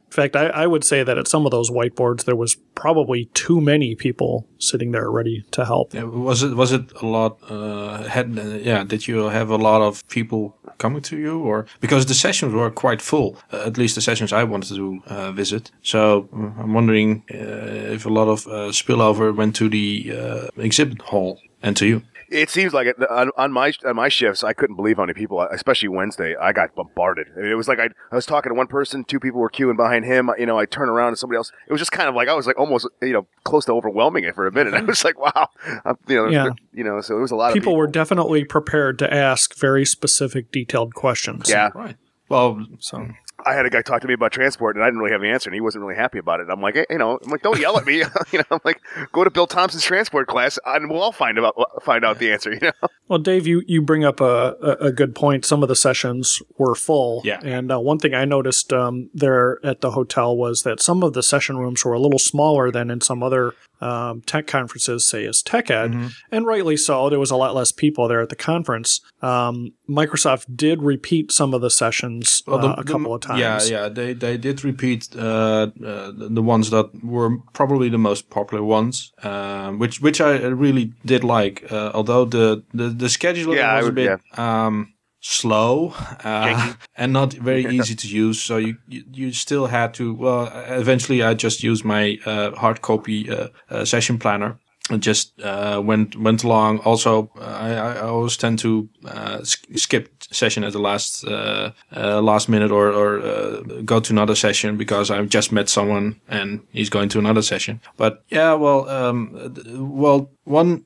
In 0.08 0.12
fact, 0.12 0.38
I, 0.38 0.48
I 0.48 0.68
would 0.68 0.86
say 0.86 1.04
that 1.04 1.18
at 1.18 1.28
some 1.28 1.46
of 1.46 1.52
those 1.52 1.70
whiteboards, 1.70 2.24
there 2.24 2.36
was 2.36 2.56
probably 2.76 3.26
too 3.34 3.60
many 3.60 3.94
people 3.94 4.48
sitting 4.58 4.92
there 4.92 5.12
ready 5.12 5.44
to 5.52 5.66
help. 5.66 5.94
Yeah, 5.94 6.04
was 6.04 6.44
it 6.44 6.56
was 6.56 6.72
it 6.72 6.92
a 7.02 7.06
lot? 7.06 7.40
Uh, 7.50 8.04
had 8.04 8.40
uh, 8.40 8.42
yeah? 8.42 8.86
Did 8.86 9.08
you 9.08 9.26
have 9.26 9.50
a 9.50 9.58
lot 9.58 9.82
of 9.82 10.08
people 10.08 10.58
coming 10.78 11.02
to 11.02 11.18
you, 11.18 11.40
or 11.40 11.66
because 11.80 12.06
the 12.06 12.14
sessions 12.14 12.54
were 12.54 12.72
quite 12.72 13.02
full? 13.02 13.38
Uh, 13.52 13.64
at 13.66 13.78
least 13.78 13.96
the 13.96 14.02
sessions 14.02 14.32
I 14.32 14.44
wanted 14.44 14.76
to 14.76 15.02
uh, 15.08 15.32
visit. 15.32 15.72
So 15.82 16.30
uh, 16.34 16.62
I'm 16.62 16.74
wondering 16.74 17.24
uh, 17.32 17.94
if 17.96 18.06
a 18.06 18.10
lot 18.10 18.28
of 18.28 18.48
uh, 18.48 18.72
spillover 18.72 19.36
went 19.36 19.56
to 19.56 19.70
the 19.70 20.50
exhibit 20.58 21.02
hall 21.02 21.40
and 21.62 21.76
to 21.78 21.86
you. 21.86 22.02
It 22.30 22.50
seems 22.50 22.74
like 22.74 22.88
it, 22.88 22.98
on, 23.10 23.32
on 23.38 23.52
my 23.52 23.72
on 23.86 23.96
my 23.96 24.10
shifts, 24.10 24.44
I 24.44 24.54
couldn't 24.54 24.76
believe 24.76 24.98
how 24.98 25.04
many 25.04 25.14
people, 25.14 25.42
especially 25.42 25.88
Wednesday, 25.90 26.36
I 26.36 26.52
got 26.52 26.76
bombarded. 26.76 27.28
I 27.38 27.42
mean, 27.42 27.52
it 27.52 27.56
was 27.56 27.68
like 27.68 27.80
I, 27.80 27.90
I 28.12 28.16
was 28.16 28.26
talking 28.26 28.50
to 28.52 28.54
one 28.54 28.68
person, 28.68 29.04
two 29.04 29.20
people 29.20 29.40
were 29.40 29.50
queuing 29.50 29.78
behind 29.78 30.04
him. 30.06 30.30
You 30.38 30.46
know, 30.46 30.60
I 30.60 30.66
turn 30.66 30.90
around 30.90 31.10
and 31.10 31.18
somebody 31.18 31.38
else. 31.38 31.52
It 31.68 31.72
was 31.72 31.80
just 31.80 31.92
kind 31.92 32.10
of 32.10 32.16
like 32.16 32.28
I 32.28 32.34
was 32.34 32.46
like 32.48 32.60
almost 32.60 32.88
you 33.02 33.14
know 33.14 33.28
close 33.46 33.66
to 33.66 33.72
overwhelming 33.74 34.24
it 34.26 34.36
for 34.36 34.46
a 34.48 34.52
minute. 34.52 34.74
I 34.76 34.82
was 34.82 35.04
like, 35.06 35.18
wow, 35.20 35.48
I'm, 35.86 35.96
you 36.08 36.16
know, 36.16 36.28
Yeah. 36.28 36.50
you 36.74 36.84
know. 36.84 37.00
So 37.02 37.18
it 37.18 37.22
was 37.22 37.32
a 37.32 37.36
lot 37.36 37.48
of 37.50 37.54
People 37.54 37.72
people. 37.72 37.78
were 37.78 37.88
definitely 37.88 38.44
prepared 38.44 39.00
to 39.00 39.14
ask 39.14 39.56
very 39.58 39.86
specific, 39.86 40.52
detailed 40.52 40.94
questions. 40.96 41.50
Yeah, 41.50 41.70
Right. 41.74 41.96
Well, 42.30 42.66
So 42.80 43.08
I 43.48 43.54
had 43.54 43.66
a 43.66 43.70
guy 43.70 43.82
talk 43.82 44.02
to 44.02 44.08
me 44.08 44.14
about 44.14 44.34
transport, 44.34 44.76
and 44.76 44.84
I 44.84 44.88
didn't 44.88 45.00
really 45.00 45.12
have 45.12 45.22
the 45.22 45.30
answer, 45.30 45.50
and 45.50 45.56
he 45.56 45.62
wasn't 45.62 45.86
really 45.86 45.96
happy 45.96 46.18
about 46.18 46.42
it. 46.42 46.48
I'm 46.52 46.62
like, 46.62 46.76
hey, 46.76 46.86
you 46.90 46.98
know, 46.98 47.18
I'm 47.24 47.30
like, 47.30 47.42
don't 47.42 47.60
yell 47.60 47.78
at 47.78 47.86
me. 47.86 47.98
you 48.32 48.40
know, 48.40 48.46
I'm 48.52 48.60
like, 48.66 48.82
go 49.14 49.24
to 49.24 49.30
Bill 49.30 49.48
Thompson's 49.48 49.84
transport 49.84 50.28
class, 50.28 50.60
and 50.66 50.90
we'll 50.90 51.02
all 51.02 51.14
find 51.14 51.40
out 51.40 51.56
find 51.84 52.04
out 52.04 52.20
the 52.20 52.32
answer. 52.32 52.48
You 52.58 52.72
know. 52.82 52.88
Well, 53.08 53.20
Dave, 53.20 53.46
you, 53.46 53.62
you 53.68 53.84
bring 53.84 54.04
up 54.04 54.20
a, 54.20 54.56
a, 54.62 54.88
a 54.88 54.92
good 54.92 55.14
point. 55.14 55.46
Some 55.46 55.62
of 55.62 55.70
the 55.70 55.76
sessions 55.76 56.42
were 56.58 56.74
full. 56.74 57.22
Yeah. 57.24 57.40
And 57.44 57.72
uh, 57.72 57.80
one 57.80 58.00
thing 58.00 58.16
I 58.16 58.26
noticed 58.26 58.74
um, 58.74 59.12
there 59.14 59.60
at 59.64 59.82
the 59.82 59.92
hotel 59.92 60.36
was 60.36 60.64
that 60.64 60.82
some 60.82 61.04
of 61.04 61.14
the 61.14 61.22
session 61.22 61.58
rooms 61.58 61.86
were 61.86 61.94
a 61.94 62.00
little 62.00 62.18
smaller 62.18 62.72
than 62.72 62.90
in 62.90 63.00
some 63.02 63.22
other 63.22 63.54
um, 63.82 64.22
tech 64.22 64.48
conferences, 64.48 65.08
say 65.08 65.26
as 65.26 65.42
Tech 65.42 65.70
Ed. 65.70 65.92
Mm-hmm. 65.92 66.08
And 66.32 66.46
rightly 66.46 66.78
so. 66.78 67.10
There 67.10 67.20
was 67.20 67.32
a 67.32 67.36
lot 67.36 67.56
less 67.56 67.72
people 67.72 68.08
there 68.08 68.22
at 68.22 68.30
the 68.30 68.36
conference. 68.36 69.02
Um, 69.22 69.74
Microsoft 69.90 70.46
did 70.56 70.82
repeat 70.84 71.32
some 71.32 71.54
of 71.54 71.62
the 71.62 71.70
sessions 71.70 72.44
Well, 72.48 72.60
the- 72.60 72.68
uh, 72.70 72.74
a 72.74 72.84
the- 72.84 72.92
couple 72.92 73.14
of 73.14 73.22
times. 73.22 73.40
Yeah, 73.40 73.62
yeah, 73.64 73.90
they 73.90 74.14
they 74.14 74.38
did 74.38 74.64
repeat 74.64 75.08
uh, 75.16 75.22
uh, 75.22 75.68
the 76.12 76.28
the 76.32 76.42
ones 76.42 76.70
that 76.72 76.90
were 77.04 77.38
probably 77.54 77.90
the 77.90 77.98
most 77.98 78.30
popular 78.30 78.64
ones, 78.64 79.12
um, 79.24 79.80
which 79.80 80.02
which 80.02 80.20
I 80.22 80.38
really 80.48 80.94
did 81.06 81.24
like. 81.24 81.72
Uh, 81.72 81.92
although 81.94 82.26
the 82.26 82.64
the 82.74 82.90
the 82.90 83.10
schedule 83.10 83.56
Yeah, 83.56 83.72
I 83.72 83.78
was 83.78 83.84
a 83.84 83.88
would- 83.90 83.96
bit 83.96 84.40
um, 84.40 84.94
slow 85.28 85.94
uh, 86.24 86.74
and 86.96 87.12
not 87.12 87.34
very 87.34 87.66
easy 87.66 87.96
to 87.96 88.08
use, 88.08 88.42
so 88.42 88.58
you, 88.58 88.78
you 88.88 89.04
you 89.12 89.34
still 89.34 89.68
had 89.68 89.94
to. 89.96 90.14
Well, 90.14 90.50
eventually 90.68 91.22
I 91.22 91.34
just 91.34 91.64
used 91.64 91.84
my 91.84 92.18
uh, 92.26 92.52
hard 92.56 92.82
copy 92.82 93.30
uh, 93.30 93.48
uh, 93.70 93.86
session 93.86 94.18
planner. 94.18 94.58
And 94.90 95.04
just 95.04 95.34
uh, 95.42 95.82
went 95.84 96.16
went 96.16 96.46
along. 96.46 96.80
Also, 96.86 97.30
uh, 97.38 97.42
I, 97.42 97.74
I 97.74 98.00
always 98.08 98.38
tend 98.38 98.60
to 98.60 98.88
uh, 99.06 99.44
skip 99.76 100.24
session 100.32 100.64
at 100.64 100.72
the 100.72 100.80
last 100.80 101.26
uh, 101.26 101.72
uh, 101.94 102.22
last 102.22 102.48
minute 102.48 102.72
or, 102.72 102.94
or 102.94 103.20
uh, 103.20 103.62
go 103.84 104.00
to 104.00 104.14
another 104.14 104.36
session 104.36 104.78
because 104.78 105.12
I've 105.12 105.28
just 105.28 105.52
met 105.52 105.68
someone 105.68 106.22
and 106.30 106.62
he's 106.72 106.90
going 106.90 107.10
to 107.10 107.20
another 107.20 107.42
session. 107.42 107.82
But 107.98 108.24
yeah, 108.30 108.54
well, 108.54 108.88
um, 108.88 109.54
well, 109.76 110.32
one 110.46 110.86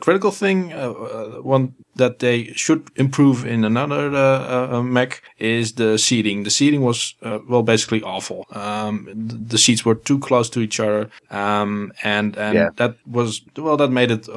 critical 0.00 0.30
thing, 0.30 0.70
one 1.42 1.74
that 2.00 2.18
they 2.18 2.52
should 2.54 2.82
improve 2.96 3.46
in 3.46 3.64
another 3.64 4.10
uh, 4.14 4.78
uh, 4.78 4.82
MEC 4.82 5.20
is 5.38 5.74
the 5.74 5.98
seating. 5.98 6.44
The 6.44 6.50
seating 6.50 6.82
was 6.82 7.14
uh, 7.22 7.38
well 7.48 7.62
basically 7.62 8.02
awful. 8.02 8.46
Um, 8.52 9.08
the 9.48 9.58
seats 9.58 9.84
were 9.84 9.94
too 9.94 10.18
close 10.18 10.50
to 10.50 10.60
each 10.60 10.80
other, 10.80 11.10
um, 11.30 11.92
and 12.02 12.36
and 12.36 12.54
yeah. 12.54 12.70
that 12.76 12.96
was 13.06 13.42
well 13.56 13.76
that 13.76 13.90
made 13.90 14.10
it 14.10 14.28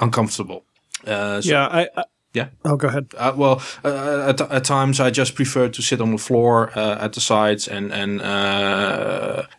uncomfortable. 0.00 0.64
So 1.04 1.40
yeah, 1.44 1.66
I, 1.66 1.88
I 1.96 2.04
yeah. 2.34 2.48
Oh, 2.64 2.76
go 2.76 2.88
ahead. 2.88 3.06
Uh, 3.16 3.32
well, 3.36 3.62
uh, 3.84 4.28
at, 4.28 4.40
at, 4.40 4.64
times 4.64 5.00
I 5.00 5.10
just 5.10 5.34
prefer 5.34 5.68
to 5.68 5.82
sit 5.82 6.00
on 6.00 6.10
the 6.10 6.18
floor 6.18 6.76
uh, 6.76 6.98
at 7.00 7.12
the 7.12 7.20
sides 7.20 7.68
and 7.68 7.92
and 7.92 8.20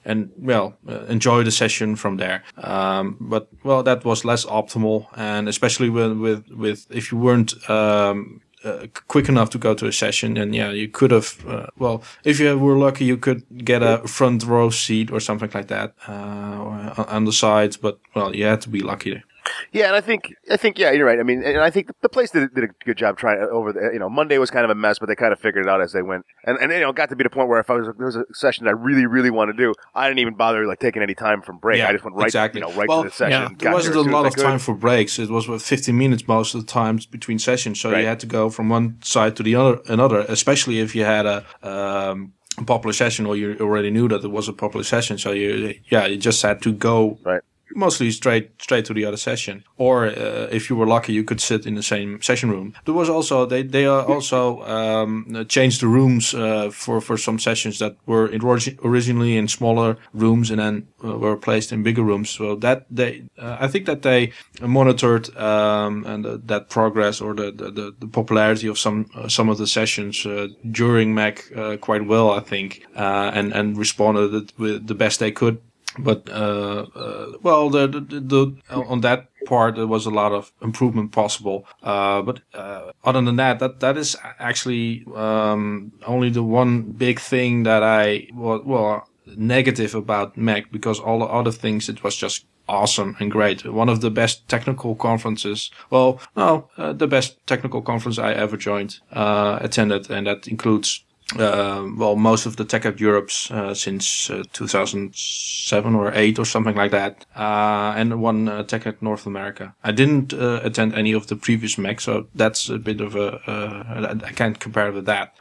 and 0.06 0.32
well 0.38 0.78
enjoy 1.08 1.44
the 1.44 1.52
session 1.52 1.96
from 1.96 2.18
there. 2.18 2.44
Um, 2.58 3.18
but 3.20 3.48
well, 3.64 3.82
that 3.84 4.04
was 4.04 4.26
less 4.26 4.46
optimal, 4.46 5.08
and 5.16 5.48
especially 5.48 5.90
with 5.90 6.18
with, 6.18 6.50
with 6.50 6.86
if 6.90 7.12
you 7.12 7.18
weren't 7.18 7.54
um, 7.70 8.42
uh, 8.66 8.88
quick 9.08 9.30
enough 9.30 9.50
to 9.52 9.58
go 9.58 9.74
to 9.74 9.88
a 9.88 9.92
session, 9.92 10.38
and 10.38 10.56
yeah, 10.56 10.72
you 10.72 10.88
could 10.88 11.12
have. 11.12 11.46
Uh, 11.48 11.68
well, 11.78 12.04
if 12.24 12.40
you 12.40 12.58
were 12.58 12.78
lucky, 12.78 13.06
you 13.06 13.18
could 13.18 13.44
get 13.64 13.84
a 13.84 14.00
front 14.08 14.44
row 14.44 14.70
seat 14.70 15.12
or 15.12 15.20
something 15.20 15.52
like 15.54 15.68
that 15.68 15.94
uh, 16.08 17.06
on 17.08 17.26
the 17.26 17.32
sides. 17.32 17.78
But 17.78 18.00
well, 18.16 18.36
you 18.36 18.46
had 18.46 18.62
to 18.62 18.70
be 18.70 18.80
lucky. 18.80 19.24
Yeah, 19.72 19.88
and 19.88 19.96
I 19.96 20.02
think 20.02 20.34
I 20.50 20.58
think 20.58 20.78
yeah, 20.80 20.92
you're 20.92 21.06
right. 21.06 21.20
I 21.20 21.24
mean, 21.24 21.44
and 21.44 21.60
I 21.60 21.70
think 21.70 21.90
the 22.02 22.10
place 22.10 22.32
did, 22.32 22.54
did 22.54 22.64
a 22.64 22.68
good 22.86 22.98
job 22.98 23.18
trying 23.18 23.40
over 23.40 23.74
the 23.74 23.92
you 23.94 24.00
know 24.00 24.10
Monday 24.10 24.38
was 24.38 24.52
kind 24.52 24.66
of 24.66 24.72
a 24.72 24.76
mess, 24.76 25.00
but 25.00 25.08
they 25.08 25.16
kind 25.16 25.34
of 25.34 25.40
figured 25.40 25.66
it 25.66 25.70
out 25.70 25.82
as 25.82 25.94
they 25.94 26.02
went, 26.02 26.26
and 26.46 26.58
and 26.60 26.72
you 26.72 26.80
know 26.80 26.92
got 26.94 27.10
to 27.10 27.16
be 27.16 27.24
the 27.24 27.30
point 27.30 27.50
where 27.50 27.60
if 27.60 27.70
I 27.70 27.74
was 27.74 27.88
there 27.98 28.06
was 28.06 28.16
a 28.16 28.26
session 28.34 28.66
that 28.66 28.72
I 28.72 28.74
really 28.74 29.06
really 29.06 29.30
want 29.30 29.50
to 29.50 29.58
do, 29.58 29.74
I 29.94 30.08
didn't 30.08 30.20
even 30.20 30.36
bother 30.36 30.66
like 30.66 30.80
taking 30.80 31.02
any 31.02 31.16
time 31.16 31.42
from 31.42 31.58
break. 31.58 31.80
Yeah, 31.80 31.90
I 31.90 31.94
just 31.94 32.04
went 32.04 32.16
right 32.16 32.26
exactly. 32.26 32.62
you 32.62 32.68
know 32.68 32.74
right 32.74 32.88
well, 32.88 33.04
to 33.04 33.10
the 33.10 33.16
session. 33.16 33.32
Yeah. 33.32 33.50
There 33.58 33.74
wasn't 33.74 33.96
a 33.96 34.02
lot 34.02 34.26
of 34.26 34.36
time 34.36 34.60
for 34.60 34.74
breaks. 34.74 35.20
It 35.20 35.30
was 35.30 35.46
15 35.46 35.98
minutes 35.98 36.28
most 36.28 36.56
of 36.56 36.66
the 36.66 36.72
times 36.72 37.06
between 37.06 37.40
sessions, 37.40 37.80
so 37.80 37.92
right. 37.92 38.02
you 38.02 38.08
had 38.08 38.20
to 38.22 38.28
go 38.28 38.50
from 38.50 38.70
one 38.70 38.98
side 39.02 39.36
to 39.38 39.44
the 39.44 39.56
other 39.56 39.82
another, 39.88 40.20
especially 40.28 40.80
if 40.80 40.96
you 40.96 41.04
had 41.04 41.26
a. 41.26 41.46
Um, 41.62 42.34
popular 42.66 42.94
session 42.94 43.26
or 43.26 43.36
you 43.36 43.58
already 43.60 43.92
knew 43.92 44.08
that 44.08 44.24
it 44.24 44.30
was 44.30 44.48
a 44.48 44.54
popular 44.54 44.86
session 44.86 45.18
so 45.18 45.34
you 45.34 45.78
yeah 45.92 46.06
you 46.06 46.16
just 46.16 46.42
had 46.42 46.62
to 46.62 46.72
go 46.72 47.20
right 47.26 47.42
mostly 47.74 48.12
straight 48.12 48.62
straight 48.62 48.86
to 48.86 48.94
the 48.94 49.06
other 49.06 49.18
session. 49.18 49.64
Or 49.78 50.06
uh, 50.06 50.48
if 50.52 50.70
you 50.70 50.76
were 50.76 50.88
lucky, 50.88 51.14
you 51.14 51.24
could 51.24 51.42
sit 51.42 51.66
in 51.66 51.76
the 51.76 51.84
same 51.84 52.22
session 52.22 52.50
room. 52.50 52.74
There 52.86 52.94
was 52.94 53.10
also 53.10 53.46
they 53.46 53.64
they 53.64 53.86
also 53.88 54.62
um, 54.64 55.46
changed 55.48 55.82
the 55.82 55.88
rooms 55.88 56.34
uh, 56.34 56.70
for 56.72 57.02
for 57.02 57.18
some 57.18 57.40
sessions 57.40 57.80
that 57.80 57.96
were 58.06 58.30
originally 58.84 59.38
in 59.38 59.48
smaller 59.48 59.98
rooms 60.14 60.52
and 60.52 60.60
then 60.60 60.88
uh, 61.04 61.18
were 61.18 61.38
placed 61.38 61.72
in 61.72 61.84
bigger 61.84 62.04
rooms. 62.04 62.30
So 62.30 62.56
that 62.58 62.86
they 62.90 63.24
uh, 63.38 63.58
I 63.60 63.68
think 63.68 63.86
that 63.86 64.02
they 64.02 64.32
monitored 64.62 65.36
um, 65.38 66.06
and 66.06 66.26
uh, 66.26 66.38
that 66.46 66.70
progress 66.70 67.22
or 67.22 67.34
the, 67.34 67.52
the, 67.52 67.94
the 68.00 68.08
popularity 68.08 68.68
of 68.68 68.78
some 68.78 69.06
uh, 69.16 69.28
some 69.28 69.50
of 69.50 69.58
the 69.58 69.68
sessions 69.68 70.26
during 70.72 71.14
MEC 71.14 71.80
quite 71.82 72.06
well. 72.06 72.32
I 72.32 72.40
think 72.40 72.86
and 72.96 73.54
and 73.54 73.78
responded 73.78 74.52
with 74.58 74.88
the 74.88 74.96
best 74.96 75.20
they 75.20 75.32
could 75.32 75.62
but 76.00 76.30
uh, 76.30 76.86
uh, 76.96 77.32
well, 77.42 77.70
the, 77.70 77.88
the, 77.88 78.20
the, 78.20 78.56
on 78.70 79.02
that 79.02 79.30
part 79.46 79.76
there 79.76 79.88
was 79.88 80.06
a 80.06 80.12
lot 80.12 80.32
of 80.32 80.52
improvement 80.62 81.12
possible. 81.12 81.66
Uh, 81.84 82.22
but 82.22 82.42
uh, 82.54 82.92
other 83.04 83.22
than 83.22 83.36
that, 83.38 83.60
that 83.60 83.80
that 83.80 83.98
is 83.98 84.16
actually 84.40 85.06
um, 85.16 85.92
only 86.06 86.30
the 86.30 86.44
one 86.44 86.84
big 86.84 87.20
thing 87.20 87.64
that 87.64 87.84
I 87.84 88.28
was 88.34 88.62
well 88.66 89.08
negative 89.28 89.96
about 89.96 90.36
MEC 90.36 90.72
because 90.72 91.00
all 91.00 91.20
the 91.20 91.26
other 91.26 91.52
things 91.52 91.90
it 91.90 92.04
was 92.04 92.16
just 92.16 92.46
awesome 92.68 93.16
and 93.20 93.32
great. 93.32 93.66
One 93.66 93.90
of 93.90 94.02
the 94.02 94.12
best 94.12 94.48
technical 94.48 94.96
conferences. 94.96 95.72
Well, 95.90 96.20
no, 96.36 96.70
uh, 96.78 96.94
the 96.94 97.08
best 97.08 97.46
technical 97.48 97.82
conference 97.82 98.18
I 98.18 98.34
ever 98.34 98.58
joined, 98.58 99.00
uh, 99.12 99.60
attended, 99.62 100.10
and 100.10 100.28
that 100.28 100.48
includes 100.48 101.05
uh, 101.34 101.90
well, 101.98 102.16
most 102.16 102.46
of 102.46 102.56
the 102.56 102.66
TechEd 102.66 103.00
Europes 103.00 103.50
uh, 103.50 103.74
since 103.74 104.30
uh, 104.30 104.44
2007 104.54 105.96
or 105.96 106.14
8 106.14 106.38
or 106.38 106.46
something 106.46 106.76
like 106.76 106.92
that, 106.92 107.26
uh, 107.36 107.94
and 107.98 108.22
one 108.22 108.48
uh, 108.48 108.64
TechEd 108.64 109.02
North 109.02 109.26
America. 109.26 109.74
I 109.84 109.92
didn't 109.92 110.34
uh, 110.34 110.60
attend 110.64 110.94
any 110.94 111.14
of 111.14 111.28
the 111.28 111.36
previous 111.36 111.76
MEC, 111.78 112.00
so 112.00 112.28
that's 112.36 112.70
a 112.70 112.78
bit 112.78 113.02
of 113.02 113.16
a 113.16 113.42
I 114.24 114.32
can't 114.34 114.60
compare 114.60 114.92
with 114.92 115.06
that. 115.06 115.34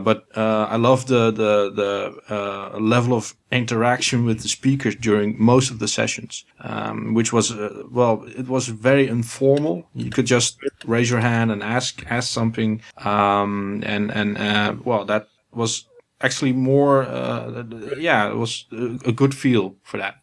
But 0.00 0.26
I 0.36 0.76
love 0.76 1.06
the 1.06 1.30
the 1.30 1.70
the 1.80 2.80
level 2.80 3.14
of 3.14 3.34
interaction 3.50 4.24
with 4.24 4.42
the 4.42 4.48
speakers 4.48 4.96
during 4.96 5.36
most 5.38 5.70
of 5.70 5.78
the 5.78 5.88
sessions, 5.88 6.44
um, 6.60 7.14
which 7.14 7.32
was 7.32 7.54
well, 7.90 8.24
it 8.36 8.48
was 8.48 8.68
very 8.68 9.06
informal. 9.08 9.88
You 9.94 10.10
could 10.10 10.26
just 10.26 10.58
raise 10.84 11.10
your 11.10 11.20
hand 11.20 11.50
and 11.52 11.62
ask 11.62 12.04
ask 12.10 12.28
something, 12.32 12.82
um, 12.98 13.82
and 13.86 14.10
and 14.10 14.84
well 14.84 15.04
that 15.04 15.28
was 15.52 15.86
actually 16.20 16.52
more, 16.52 17.02
uh, 17.02 17.64
yeah, 17.98 18.28
it 18.30 18.36
was 18.36 18.66
a 19.06 19.12
good 19.12 19.34
feel 19.34 19.76
for 19.82 19.98
that. 19.98 20.16